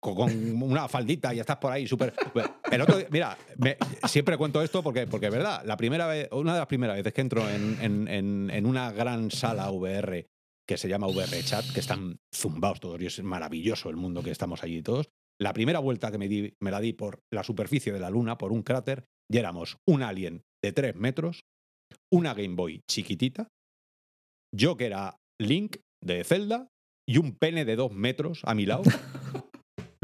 co- 0.00 0.14
con, 0.14 0.62
una 0.62 0.88
faldita 0.88 1.34
y 1.34 1.40
estás 1.40 1.58
por 1.58 1.70
ahí 1.70 1.86
súper. 1.86 2.14
El 2.70 2.80
otro 2.80 2.96
día- 2.96 3.08
mira, 3.10 3.36
me- 3.58 3.76
siempre 4.08 4.38
cuento 4.38 4.62
esto 4.62 4.82
porque, 4.82 5.06
porque 5.06 5.28
que 10.68 10.76
se 10.76 10.88
llama 10.88 11.08
VR 11.08 11.42
Chat, 11.42 11.64
que 11.72 11.80
están 11.80 12.18
zumbados 12.34 12.80
todos 12.80 13.00
y 13.00 13.06
es 13.06 13.22
maravilloso 13.22 13.90
el 13.90 13.96
mundo 13.96 14.22
que 14.22 14.30
estamos 14.30 14.62
allí 14.62 14.82
todos. 14.82 15.08
La 15.40 15.52
primera 15.52 15.80
vuelta 15.80 16.10
que 16.10 16.18
me 16.18 16.28
di, 16.28 16.54
me 16.60 16.70
la 16.70 16.80
di 16.80 16.92
por 16.92 17.20
la 17.32 17.42
superficie 17.42 17.92
de 17.92 18.00
la 18.00 18.10
luna, 18.10 18.38
por 18.38 18.52
un 18.52 18.62
cráter, 18.62 19.04
y 19.30 19.38
éramos 19.38 19.78
un 19.88 20.02
alien 20.02 20.42
de 20.62 20.72
3 20.72 20.94
metros, 20.96 21.44
una 22.12 22.34
Game 22.34 22.54
Boy 22.54 22.82
chiquitita, 22.88 23.48
yo 24.54 24.76
que 24.76 24.86
era 24.86 25.16
Link 25.40 25.78
de 26.02 26.24
Zelda 26.24 26.68
y 27.08 27.18
un 27.18 27.36
pene 27.36 27.64
de 27.64 27.76
2 27.76 27.92
metros 27.92 28.42
a 28.44 28.54
mi 28.54 28.66
lado. 28.66 28.84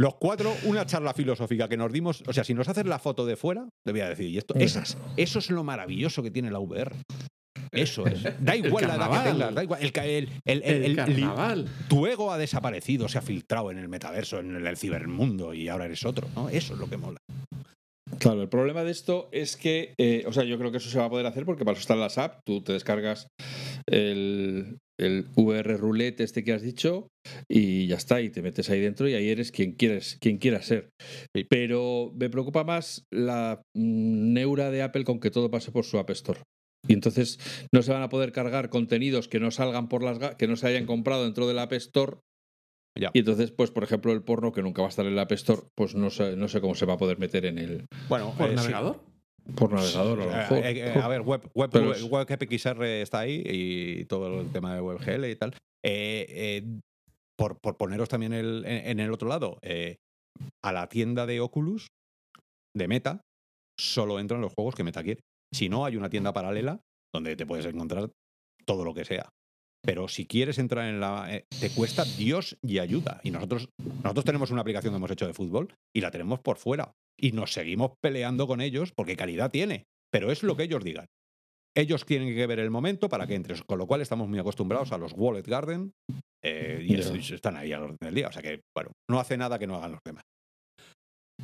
Los 0.01 0.15
cuatro, 0.15 0.55
una 0.65 0.87
charla 0.87 1.13
filosófica 1.13 1.69
que 1.69 1.77
nos 1.77 1.93
dimos. 1.93 2.23
O 2.29 2.33
sea, 2.33 2.45
si 2.45 2.55
nos 2.55 2.69
haces 2.69 2.87
la 2.87 3.01
foto 3.01 3.27
de 3.27 3.35
fuera, 3.35 3.69
te 3.85 3.91
voy 3.91 4.01
a 4.03 4.09
decir, 4.09 4.29
y 4.29 4.39
esto, 4.39 4.55
esas, 4.55 4.97
eso 5.17 5.41
es 5.41 5.51
lo 5.51 5.65
maravilloso 5.65 6.23
que 6.23 6.31
tiene 6.31 6.53
la 6.53 6.61
VR. 6.61 6.95
Eso 7.73 8.07
es. 8.07 8.23
Da 8.41 8.57
igual 8.57 8.87
la 8.87 8.95
edad 8.97 9.07
que 9.09 9.15
carnaval. 9.17 9.33
tengas, 9.33 9.55
da 9.55 9.63
igual. 9.65 9.81
El, 10.45 10.63
el- 10.63 10.97
carnaval. 10.97 11.69
tu 11.89 12.07
ego 12.07 12.33
ha 12.33 12.39
desaparecido, 12.39 13.09
se 13.09 13.19
ha 13.19 13.23
filtrado 13.23 13.71
en 13.71 13.79
el 13.79 13.89
metaverso, 13.89 14.39
en 14.41 14.55
el 14.55 14.77
cibermundo 14.77 15.55
y 15.55 15.69
ahora 15.69 15.87
eres 15.87 16.05
otro, 16.05 16.29
¿no? 16.35 16.49
Eso 16.49 16.75
es 16.75 16.81
lo 16.81 16.89
que 16.89 16.97
mola. 16.97 17.19
Claro, 18.19 18.43
el 18.43 18.49
problema 18.49 18.85
de 18.85 18.91
esto 18.91 19.29
es 19.33 19.57
que, 19.57 19.93
eh, 20.01 20.25
o 20.27 20.33
sea, 20.33 20.43
yo 20.43 20.59
creo 20.59 20.71
que 20.73 20.79
eso 20.79 20.89
se 20.89 20.99
va 20.99 21.05
a 21.05 21.11
poder 21.11 21.27
hacer 21.27 21.45
porque 21.45 21.65
para 21.65 21.75
eso 21.75 21.83
están 21.83 22.01
las 22.01 22.17
apps, 22.19 22.39
tú 22.47 22.63
te 22.63 22.73
descargas 22.73 23.29
el, 23.87 24.79
el 24.99 25.27
VR 25.37 25.77
roulette 25.77 26.21
este 26.21 26.43
que 26.43 26.53
has 26.55 26.63
dicho 26.63 27.09
y 27.51 27.87
ya 27.87 27.97
está, 27.97 28.21
y 28.21 28.31
te 28.31 28.43
metes 28.43 28.71
ahí 28.71 28.81
dentro 28.81 29.09
y 29.09 29.15
ahí 29.15 29.29
eres 29.29 29.53
quien 29.53 29.73
quieres, 29.73 30.17
quien 30.21 30.39
quieras 30.39 30.67
ser. 30.67 30.89
Pero 31.51 32.13
me 32.17 32.31
preocupa 32.31 32.65
más 32.65 33.05
la 33.13 33.61
mm, 33.77 34.33
neura 34.33 34.71
de 34.71 34.83
Apple 34.83 35.05
con 35.05 35.21
que 35.21 35.31
todo 35.31 35.51
pase 35.51 35.71
por 35.71 35.85
su 35.85 35.99
App 35.99 36.11
Store. 36.11 36.41
Y 36.89 36.95
entonces 36.95 37.39
no 37.73 37.83
se 37.83 37.93
van 37.93 38.03
a 38.03 38.09
poder 38.09 38.33
cargar 38.33 38.71
contenidos 38.71 39.29
que 39.29 39.41
no 39.41 39.51
salgan 39.51 39.89
por 39.89 40.03
las 40.03 40.35
que 40.37 40.49
no 40.49 40.57
se 40.57 40.67
hayan 40.67 40.87
comprado 40.87 41.25
dentro 41.25 41.47
del 41.47 41.59
App 41.59 41.73
Store. 41.75 42.17
Ya. 42.99 43.11
Y 43.13 43.21
entonces, 43.21 43.53
pues, 43.53 43.71
por 43.71 43.85
ejemplo, 43.85 44.13
el 44.13 44.23
porno 44.23 44.51
que 44.53 44.63
nunca 44.63 44.83
va 44.83 44.89
a 44.89 44.91
estar 44.91 45.07
en 45.07 45.13
el 45.13 45.19
App 45.19 45.31
Store, 45.33 45.63
pues 45.77 45.95
no 45.95 46.11
sé, 46.11 46.35
no 46.37 46.49
sé 46.49 46.61
cómo 46.61 46.75
se 46.75 46.87
va 46.87 46.95
a 46.95 46.99
poder 46.99 47.19
meter 47.19 47.45
en 47.47 47.59
el 47.59 47.87
Bueno, 48.09 48.35
¿Por 48.37 48.47
eh, 48.49 48.51
sí. 48.51 48.57
navegador? 48.57 49.01
por 49.55 49.73
navegador 49.73 50.21
a 50.21 50.25
lo 50.25 50.31
Eh, 50.33 50.37
mejor. 50.37 50.59
eh, 50.59 50.79
eh, 50.97 51.01
a 51.03 51.09
ver, 51.09 51.23
web, 51.23 51.49
web, 51.55 51.71
Pero 51.73 51.87
web, 51.89 51.97
es- 51.97 52.03
web 52.05 52.27
XR 52.29 53.03
está 53.03 53.21
ahí 53.21 53.43
y 53.47 54.05
todo 54.07 54.41
el 54.41 54.51
tema 54.51 54.75
de 54.75 54.81
WebGL 54.81 55.31
y 55.31 55.37
tal. 55.37 55.53
Eh, 55.85 56.27
eh, 56.29 56.63
por, 57.39 57.59
por 57.61 57.77
poneros 57.77 58.09
también 58.09 58.33
el- 58.33 58.65
en, 58.67 58.87
en 58.89 59.01
el 59.01 59.13
otro 59.13 59.29
lado, 59.29 59.59
eh, 59.63 59.97
a 60.65 60.73
la 60.73 60.89
tienda 60.89 61.25
de 61.27 61.41
Oculus, 61.41 61.87
de 62.77 62.89
Meta, 62.89 63.21
solo 63.79 64.19
entran 64.21 64.41
los 64.41 64.53
juegos 64.55 64.75
que 64.75 64.85
Meta 64.85 65.03
quiere. 65.03 65.21
Si 65.53 65.69
no, 65.69 65.85
hay 65.85 65.97
una 65.97 66.11
tienda 66.11 66.33
paralela 66.33 66.81
donde 67.15 67.37
te 67.37 67.47
puedes 67.47 67.67
encontrar 67.67 68.11
todo 68.67 68.85
lo 68.85 68.95
que 68.95 69.05
sea. 69.05 69.29
Pero 69.85 70.09
si 70.09 70.27
quieres 70.27 70.59
entrar 70.59 70.87
en 70.89 71.01
la... 71.01 71.35
eh, 71.35 71.45
te 71.61 71.71
cuesta 71.71 72.05
Dios 72.05 72.59
y 72.63 72.79
ayuda. 72.81 73.21
Y 73.23 73.31
nosotros, 73.31 73.69
nosotros 74.03 74.25
tenemos 74.25 74.51
una 74.51 74.61
aplicación 74.61 74.93
que 74.93 74.97
hemos 74.97 75.11
hecho 75.11 75.27
de 75.27 75.35
fútbol 75.35 75.73
y 75.95 76.01
la 76.01 76.11
tenemos 76.11 76.41
por 76.41 76.59
fuera. 76.59 76.93
Y 77.19 77.33
nos 77.33 77.53
seguimos 77.53 77.93
peleando 78.03 78.47
con 78.47 78.61
ellos 78.61 78.93
porque 78.95 79.17
calidad 79.17 79.51
tiene. 79.51 79.85
Pero 80.13 80.31
es 80.33 80.43
lo 80.43 80.57
que 80.57 80.65
ellos 80.65 80.85
digan. 80.85 81.07
Ellos 81.77 82.05
tienen 82.05 82.35
que 82.35 82.47
ver 82.47 82.59
el 82.59 82.71
momento 82.71 83.09
para 83.09 83.27
que 83.27 83.35
entres. 83.37 83.63
Con 83.63 83.79
lo 83.79 83.87
cual 83.87 84.01
estamos 84.01 84.29
muy 84.29 84.39
acostumbrados 84.39 84.91
a 84.93 84.99
los 84.99 85.13
Wallet 85.13 85.47
Garden 85.47 85.93
eh, 86.45 86.85
y 86.85 86.95
es- 86.97 87.31
están 87.31 87.57
ahí 87.57 87.73
al 87.73 87.83
orden 87.85 87.97
del 88.03 88.15
día. 88.15 88.29
O 88.29 88.33
sea 88.33 88.43
que, 88.43 88.61
bueno, 88.77 88.91
no 89.09 89.21
hace 89.21 89.37
nada 89.37 89.59
que 89.59 89.67
no 89.67 89.77
hagan 89.77 89.93
los 89.93 90.01
demás. 90.05 90.25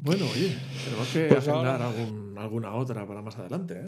Bueno, 0.03 0.27
oye, 0.31 0.55
tenemos 0.85 1.09
que 1.13 1.27
Pues 1.29 1.49
agendar 1.49 1.81
ahora- 1.81 1.89
algún- 1.89 2.37
alguna 2.39 2.75
otra 2.75 3.07
para 3.07 3.23
más 3.23 3.39
adelante, 3.39 3.81
¿eh? 3.81 3.85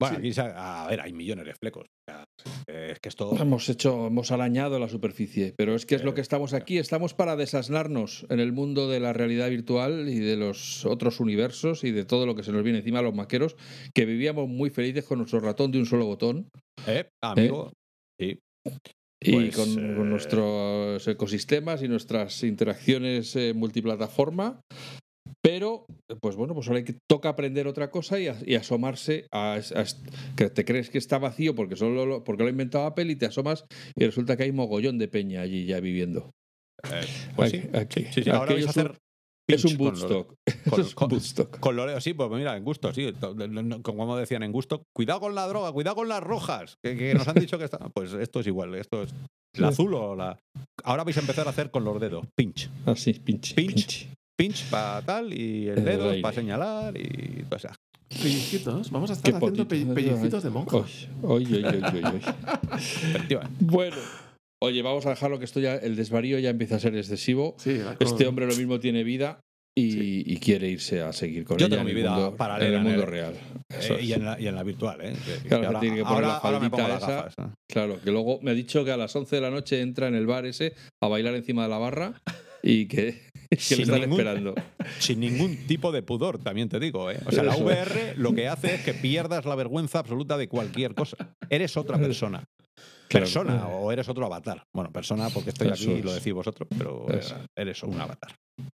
Bueno, 0.00 0.14
Sí. 0.16 0.20
aquí, 0.20 0.32
se- 0.32 0.40
a 0.40 0.86
ver, 0.88 1.00
hay 1.02 1.12
millones 1.12 1.44
de 1.44 1.54
flecos. 1.54 1.84
O 1.84 2.10
sea, 2.10 2.24
eh, 2.68 2.88
es 2.92 3.00
que 3.00 3.10
esto... 3.10 3.36
Hemos 3.38 3.68
hecho, 3.68 4.06
hemos 4.06 4.30
arañado 4.30 4.78
la 4.78 4.88
superficie, 4.88 5.52
pero 5.58 5.74
es 5.74 5.84
que 5.84 5.96
es 5.96 6.04
lo 6.04 6.12
Eh, 6.12 6.14
que 6.14 6.22
estamos 6.22 6.54
aquí. 6.54 6.78
Estamos 6.78 7.12
para 7.12 7.36
desasnarnos 7.36 8.24
en 8.30 8.40
el 8.40 8.52
mundo 8.52 8.88
de 8.88 8.98
la 9.00 9.12
realidad 9.12 9.50
virtual 9.50 10.08
y 10.08 10.18
de 10.18 10.36
los 10.36 10.86
otros 10.86 11.20
universos 11.20 11.84
y 11.84 11.90
de 11.90 12.06
todo 12.06 12.24
lo 12.24 12.34
que 12.34 12.42
se 12.42 12.52
nos 12.52 12.62
viene 12.62 12.78
encima 12.78 13.00
a 13.00 13.02
los 13.02 13.14
maqueros, 13.14 13.56
que 13.94 14.06
vivíamos 14.06 14.48
muy 14.48 14.70
felices 14.70 15.04
con 15.04 15.18
nuestro 15.18 15.40
ratón 15.40 15.70
de 15.70 15.80
un 15.80 15.86
solo 15.86 16.06
botón 16.06 16.48
Eh, 16.86 17.10
amigo, 17.22 17.70
sí. 18.18 18.38
Y 19.22 19.32
Pues, 19.32 19.56
con, 19.56 19.68
eh, 19.78 19.94
con 19.96 20.08
nuestros 20.10 21.06
ecosistemas 21.08 21.82
y 21.82 21.88
nuestras 21.88 22.42
interacciones 22.42 23.36
eh, 23.36 23.52
multiplataforma. 23.54 24.60
Pero, 25.42 25.84
pues 26.20 26.36
bueno, 26.36 26.54
pues 26.54 26.66
ahora 26.68 26.78
hay 26.78 26.84
que, 26.84 26.96
toca 27.08 27.28
aprender 27.30 27.66
otra 27.66 27.90
cosa 27.90 28.18
y, 28.18 28.26
as- 28.28 28.42
y 28.46 28.54
asomarse 28.56 29.26
a, 29.32 29.58
que 30.36 30.50
te 30.50 30.64
crees 30.64 30.90
que 30.90 30.98
está 30.98 31.18
vacío 31.18 31.54
porque 31.54 31.76
solo 31.76 32.04
lo, 32.06 32.24
porque 32.24 32.42
lo 32.42 32.48
ha 32.48 32.50
inventado 32.50 32.84
Apple 32.86 33.10
y 33.12 33.16
te 33.16 33.26
asomas 33.26 33.64
y 33.96 34.04
resulta 34.04 34.36
que 34.36 34.44
hay 34.44 34.52
mogollón 34.52 34.98
de 34.98 35.08
peña 35.08 35.40
allí 35.42 35.66
ya 35.66 35.80
viviendo. 35.80 36.30
Eh, 36.90 37.00
pues 37.36 37.50
sí. 37.52 37.62
Aquí- 37.72 38.06
Sí, 38.10 38.22
sí, 38.24 38.30
ahora 38.30 38.52
vais 38.54 38.66
a 38.66 38.70
hacer 38.70 38.98
Es 39.48 39.64
un 39.64 39.76
pinch 39.76 39.78
bootstock. 40.00 40.34
con- 40.68 40.80
es 40.80 40.86
un 40.88 40.92
con- 40.94 41.08
bootstock. 41.08 41.58
Con 41.60 41.76
Loreo, 41.76 42.00
sí, 42.00 42.14
pues 42.14 42.30
mira, 42.30 42.56
en 42.56 42.64
gusto, 42.64 42.92
sí. 42.94 43.12
Como 43.82 44.16
decían 44.16 44.42
en 44.42 44.52
gusto, 44.52 44.82
cuidado 44.94 45.20
con 45.20 45.34
la 45.34 45.46
droga, 45.48 45.72
cuidado 45.72 45.96
con 45.96 46.08
las 46.08 46.22
rojas, 46.22 46.76
que, 46.84 46.96
que 46.96 47.14
nos 47.14 47.26
han 47.28 47.34
dicho 47.36 47.58
que 47.58 47.64
está. 47.64 47.78
Pues 47.94 48.12
esto 48.12 48.40
es 48.40 48.46
igual, 48.46 48.74
esto 48.76 49.02
es 49.02 49.10
la 49.56 49.68
Sí. 49.68 49.72
azul 49.74 49.94
o 49.94 50.14
la. 50.14 50.38
Ahora 50.84 51.02
vais 51.04 51.16
a 51.16 51.20
empezar 51.20 51.46
a 51.46 51.50
hacer 51.50 51.70
con 51.70 51.84
los 51.84 52.00
dedos, 52.00 52.24
pinch. 52.36 52.70
Así, 52.86 53.12
pinche. 53.14 53.54
Pinch. 53.54 53.74
pinche. 53.74 54.08
Pinch 54.38 54.64
para 54.70 55.02
tal 55.02 55.32
y 55.34 55.68
el 55.68 55.78
El 55.78 55.84
dedo 55.84 56.22
para 56.22 56.34
señalar 56.34 56.96
y. 56.96 57.44
O 57.50 57.58
sea, 57.58 57.74
Pellizquitos. 58.08 58.90
Vamos 58.90 59.10
a 59.10 59.12
estar 59.12 59.34
haciendo 59.34 59.68
pellizquitos 59.68 60.42
de 60.42 60.50
monja. 60.50 60.76
Oye, 60.78 61.08
oye, 61.22 61.64
oye, 61.64 61.78
oye, 61.78 62.02
oye. 62.06 62.20
efectivamente. 62.74 63.56
Bueno, 63.60 63.96
oye, 64.62 64.82
vamos 64.82 65.06
a 65.06 65.10
dejarlo 65.10 65.38
que 65.38 65.44
esto 65.44 65.60
ya, 65.60 65.76
el 65.76 65.96
desvarío 65.96 66.38
ya 66.38 66.50
empieza 66.50 66.76
a 66.76 66.80
ser 66.80 66.96
excesivo. 66.96 67.54
Sí, 67.58 67.80
Este 67.98 68.26
hombre 68.26 68.46
lo 68.46 68.54
mismo 68.56 68.78
tiene 68.80 69.02
vida 69.04 69.40
y, 69.76 69.90
Sí. 69.92 70.22
y 70.26 70.36
quiere 70.38 70.68
irse 70.68 71.00
a 71.00 71.12
seguir 71.12 71.44
con 71.44 71.56
Yo 71.58 71.66
ella 71.66 71.76
tengo 71.76 71.88
en 71.88 71.94
mi 71.94 72.00
vida 72.00 72.10
mundo, 72.12 72.36
paralela 72.36 72.66
en 72.68 72.72
el 72.74 72.78
en 72.80 72.82
mundo 72.84 73.02
el- 73.04 73.10
real. 73.10 73.34
Eh, 73.70 73.98
y, 74.02 74.12
en 74.12 74.24
la, 74.24 74.40
y 74.40 74.46
en 74.48 74.54
la 74.54 74.62
virtual, 74.62 75.00
¿eh? 75.00 75.12
Que- 75.24 75.42
que 75.42 75.48
Claro, 75.48 75.66
ahora, 75.68 75.80
tiene 75.80 75.96
que 75.96 76.02
poner 76.02 76.16
ahora- 76.24 76.26
la 76.28 76.36
ahora 76.38 76.60
me 76.60 76.70
pongo 76.70 76.82
faldita 76.84 76.94
las 77.00 77.02
esa. 77.12 77.22
gafas. 77.22 77.38
¿no? 77.38 77.54
Claro, 77.70 78.00
que 78.02 78.10
luego 78.10 78.40
me 78.42 78.50
ha 78.50 78.54
dicho 78.54 78.84
que 78.84 78.90
a 78.90 78.96
las 78.96 79.14
11 79.14 79.36
de 79.36 79.42
la 79.42 79.50
noche 79.50 79.80
entra 79.80 80.08
en 80.08 80.14
el 80.14 80.26
bar 80.26 80.44
ese 80.46 80.74
a 81.02 81.08
bailar 81.08 81.34
encima 81.36 81.62
de 81.62 81.68
la 81.68 81.78
barra 81.78 82.20
y 82.62 82.86
que, 82.86 83.20
que 83.50 83.56
Sin 83.56 83.76
le 83.78 83.82
están 83.84 84.00
ningún- 84.00 84.18
esperando. 84.20 84.54
Sin 84.98 85.20
ningún 85.20 85.56
tipo 85.68 85.92
de 85.92 86.02
pudor, 86.02 86.38
también 86.42 86.68
te 86.68 86.80
digo. 86.80 87.10
¿eh? 87.10 87.18
O 87.24 87.30
sea, 87.32 87.44
la. 87.44 87.56
VR 87.56 88.14
lo 88.16 88.34
que 88.34 88.48
hace 88.48 88.74
es 88.74 88.80
que 88.82 88.92
pierdas 88.92 89.44
la 89.46 89.54
vergüenza 89.54 90.00
absoluta 90.00 90.36
de 90.36 90.48
cualquier 90.48 90.94
cosa. 90.94 91.16
Eres 91.48 91.76
otra 91.76 91.96
persona. 91.98 92.44
Claro. 93.10 93.24
Persona 93.26 93.66
o 93.68 93.90
eres 93.90 94.08
otro 94.08 94.24
avatar. 94.24 94.62
Bueno, 94.74 94.92
persona 94.92 95.28
porque 95.30 95.50
estoy 95.50 95.68
aquí 95.68 95.90
y 95.90 96.02
lo 96.02 96.12
decís 96.14 96.32
vosotros, 96.32 96.68
pero 96.78 97.08
Eso. 97.08 97.34
eres 97.58 97.82
un 97.82 98.00
avatar. 98.00 98.36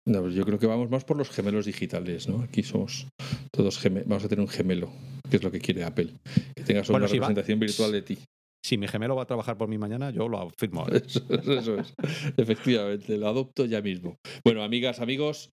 No, 0.09 0.23
pues 0.23 0.35
yo 0.35 0.45
creo 0.47 0.59
que 0.59 0.67
vamos 0.67 0.89
más 0.91 1.05
por 1.05 1.17
los 1.19 1.29
gemelos 1.29 1.67
digitales, 1.67 2.29
¿no? 2.29 2.41
Aquí 2.43 2.63
somos 2.63 3.09
todos 3.55 3.79
gemelos. 3.79 4.09
Vamos 4.09 4.25
a 4.25 4.29
tener 4.29 4.41
un 4.43 4.49
gemelo, 4.49 4.91
que 5.29 5.37
es 5.37 5.43
lo 5.43 5.51
que 5.51 5.61
quiere 5.61 5.85
Apple. 5.85 6.09
Que 6.57 6.63
tengas 6.65 6.89
Bueno, 6.89 7.05
una 7.05 7.09
si 7.13 7.19
va- 7.19 7.27
representación 7.29 7.61
virtual 7.61 7.93
de 7.93 8.03
ti. 8.03 8.19
Si 8.65 8.79
mi 8.79 8.87
gemelo 8.89 9.17
va 9.17 9.25
a 9.25 9.27
trabajar 9.27 9.59
por 9.59 9.69
mí 9.69 9.77
mañana, 9.77 10.11
yo 10.11 10.29
lo 10.29 10.39
afirmo. 10.41 10.81
ahora. 10.83 10.97
Eso, 11.05 11.21
eso 11.29 11.77
es. 11.79 11.93
Efectivamente, 12.37 13.19
lo 13.19 13.29
adopto 13.29 13.65
ya 13.67 13.83
mismo. 13.83 14.17
Bueno, 14.45 14.63
amigas, 14.63 15.01
amigos, 15.01 15.51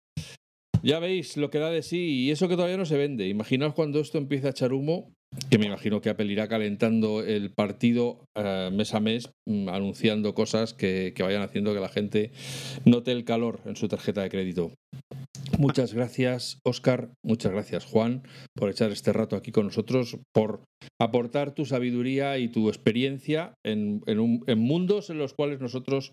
ya 0.83 0.99
veis 0.99 1.35
lo 1.35 1.49
que 1.49 1.57
da 1.59 1.69
de 1.71 1.81
sí 1.83 1.97
y 2.27 2.31
eso 2.31 2.47
que 2.47 2.55
todavía 2.55 2.77
no 2.77 2.85
se 2.85 2.97
vende. 2.97 3.27
Imaginaos 3.27 3.73
cuando 3.73 3.99
esto 3.99 4.17
empiece 4.19 4.47
a 4.47 4.51
echar 4.51 4.73
humo, 4.73 5.11
que 5.49 5.57
me 5.57 5.67
imagino 5.67 6.01
que 6.01 6.09
Apple 6.09 6.31
irá 6.31 6.47
calentando 6.47 7.23
el 7.23 7.51
partido 7.51 8.25
eh, 8.35 8.69
mes 8.73 8.93
a 8.93 8.99
mes, 8.99 9.29
mm, 9.47 9.69
anunciando 9.69 10.33
cosas 10.33 10.73
que, 10.73 11.13
vayan 11.19 11.43
haciendo 11.43 11.73
que 11.73 11.79
la 11.79 11.89
gente 11.89 12.31
note 12.85 13.11
el 13.11 13.25
calor 13.25 13.59
en 13.65 13.75
su 13.75 13.87
tarjeta 13.87 14.21
de 14.23 14.29
crédito. 14.29 14.71
Muchas 15.57 15.93
gracias, 15.93 16.59
Oscar. 16.65 17.09
Muchas 17.23 17.51
gracias, 17.51 17.85
Juan, 17.85 18.23
por 18.55 18.69
echar 18.69 18.91
este 18.91 19.13
rato 19.13 19.35
aquí 19.35 19.51
con 19.51 19.65
nosotros, 19.65 20.17
por 20.33 20.63
aportar 20.99 21.53
tu 21.53 21.65
sabiduría 21.65 22.37
y 22.37 22.47
tu 22.47 22.69
experiencia 22.69 23.53
en, 23.65 24.01
en 24.07 24.19
un- 24.19 24.43
en 24.47 24.59
mundos 24.59 25.09
en 25.09 25.17
los 25.17 25.33
cuales 25.33 25.59
nosotros, 25.59 26.11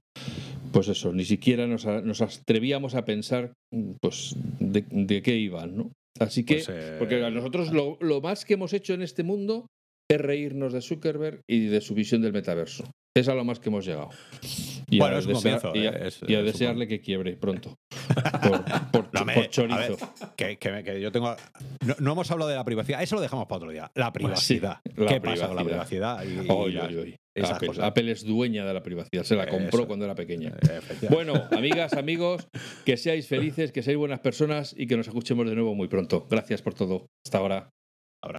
pues 0.73 0.89
eso, 0.89 1.13
ni 1.13 1.25
siquiera 1.25 1.67
nos 1.67 1.87
atrevíamos 2.21 2.95
a 2.95 3.05
pensar, 3.05 3.53
mm, 3.73 3.93
pues, 4.01 4.37
de, 4.61 4.85
de 4.91 5.23
qué 5.23 5.37
iban, 5.37 5.77
¿no? 5.77 5.91
Así 6.21 6.45
que, 6.45 6.55
Pues, 6.55 6.69
eh, 6.69 6.97
porque 6.99 7.25
a 7.25 7.31
nosotros 7.31 7.73
lo, 7.73 7.99
lo 8.01 8.21
más 8.21 8.45
que 8.45 8.55
hemos 8.55 8.73
hecho 8.73 8.95
en 8.95 9.03
este 9.03 9.23
mundo 9.23 9.67
es 10.11 10.21
reírnos 10.21 10.73
de 10.73 10.81
Zuckerberg 10.83 11.41
y 11.49 11.67
de 11.67 11.81
su 11.81 11.95
visión 11.95 12.23
del 12.23 12.33
metaverso. 12.33 12.85
Es 13.17 13.29
a 13.29 13.35
lo 13.35 13.45
más 13.45 13.59
que 13.59 13.71
hemos 13.71 13.85
llegado. 13.87 14.11
Y 14.89 14.99
Bueno, 14.99 15.17
a 15.17 15.19
es 15.19 15.27
un 15.27 15.35
desear- 15.35 15.61
comienzo, 15.61 15.73
y 15.75 15.87
a- 15.87 16.07
es- 16.07 16.21
y 16.27 16.35
a 16.35 16.39
es 16.39 16.41
un 16.41 16.47
desearle 16.47 16.87
que 16.89 17.01
quiebre 17.01 17.37
pronto. 17.37 17.75
Por, 18.43 18.65
por- 18.93 19.09
No, 19.13 19.25
me- 19.25 19.35
por 19.35 19.45
a 19.45 19.51
chorizo. 19.51 19.79
ver, 19.79 19.97
que, 20.37 20.57
que- 20.59 20.85
que 20.85 21.01
yo 21.01 21.11
tengo. 21.11 21.35
No, 21.85 21.95
no 21.99 22.13
hemos 22.13 22.31
hablado 22.31 22.49
de 22.51 22.57
la 22.57 22.65
privacidad, 22.65 23.03
eso 23.03 23.17
lo 23.17 23.21
dejamos 23.23 23.47
para 23.47 23.57
otro 23.59 23.71
día. 23.71 23.91
La 23.95 24.13
privacidad. 24.13 24.79
la 24.97 25.07
¿Qué 25.07 25.21
pasa 25.21 25.49
con 25.49 25.57
la 25.57 25.65
privacidad. 25.65 26.19
privacidad? 26.19 26.45
Y, 26.45 26.51
Oy, 26.51 26.79
Apple, 27.83 28.13
es 28.13 28.25
dueña 28.25 28.65
de 28.65 28.73
la 28.75 28.83
privacidad. 28.83 29.25
Se 29.25 29.35
la 29.37 29.47
compró 29.49 29.81
Eso. 29.81 29.87
cuando 29.87 30.05
era 30.05 30.15
pequeña. 30.15 30.55
Bueno, 31.11 31.35
amigas, 31.51 31.93
amigos, 31.95 32.49
que 32.85 32.97
seáis 32.97 33.27
felices, 33.29 33.73
que 33.73 33.83
seáis 33.83 33.99
buenas 33.99 34.21
personas 34.21 34.75
y 34.79 34.87
que 34.87 34.97
nos 34.97 35.09
escuchemos 35.09 35.47
de 35.49 35.55
nuevo 35.55 35.75
muy 35.75 35.89
pronto. 35.89 36.27
Gracias 36.31 36.63
por 36.63 36.75
todo. 36.75 37.07
Hasta 37.27 37.39
ahora. 37.39 37.71
Ahora. 38.23 38.39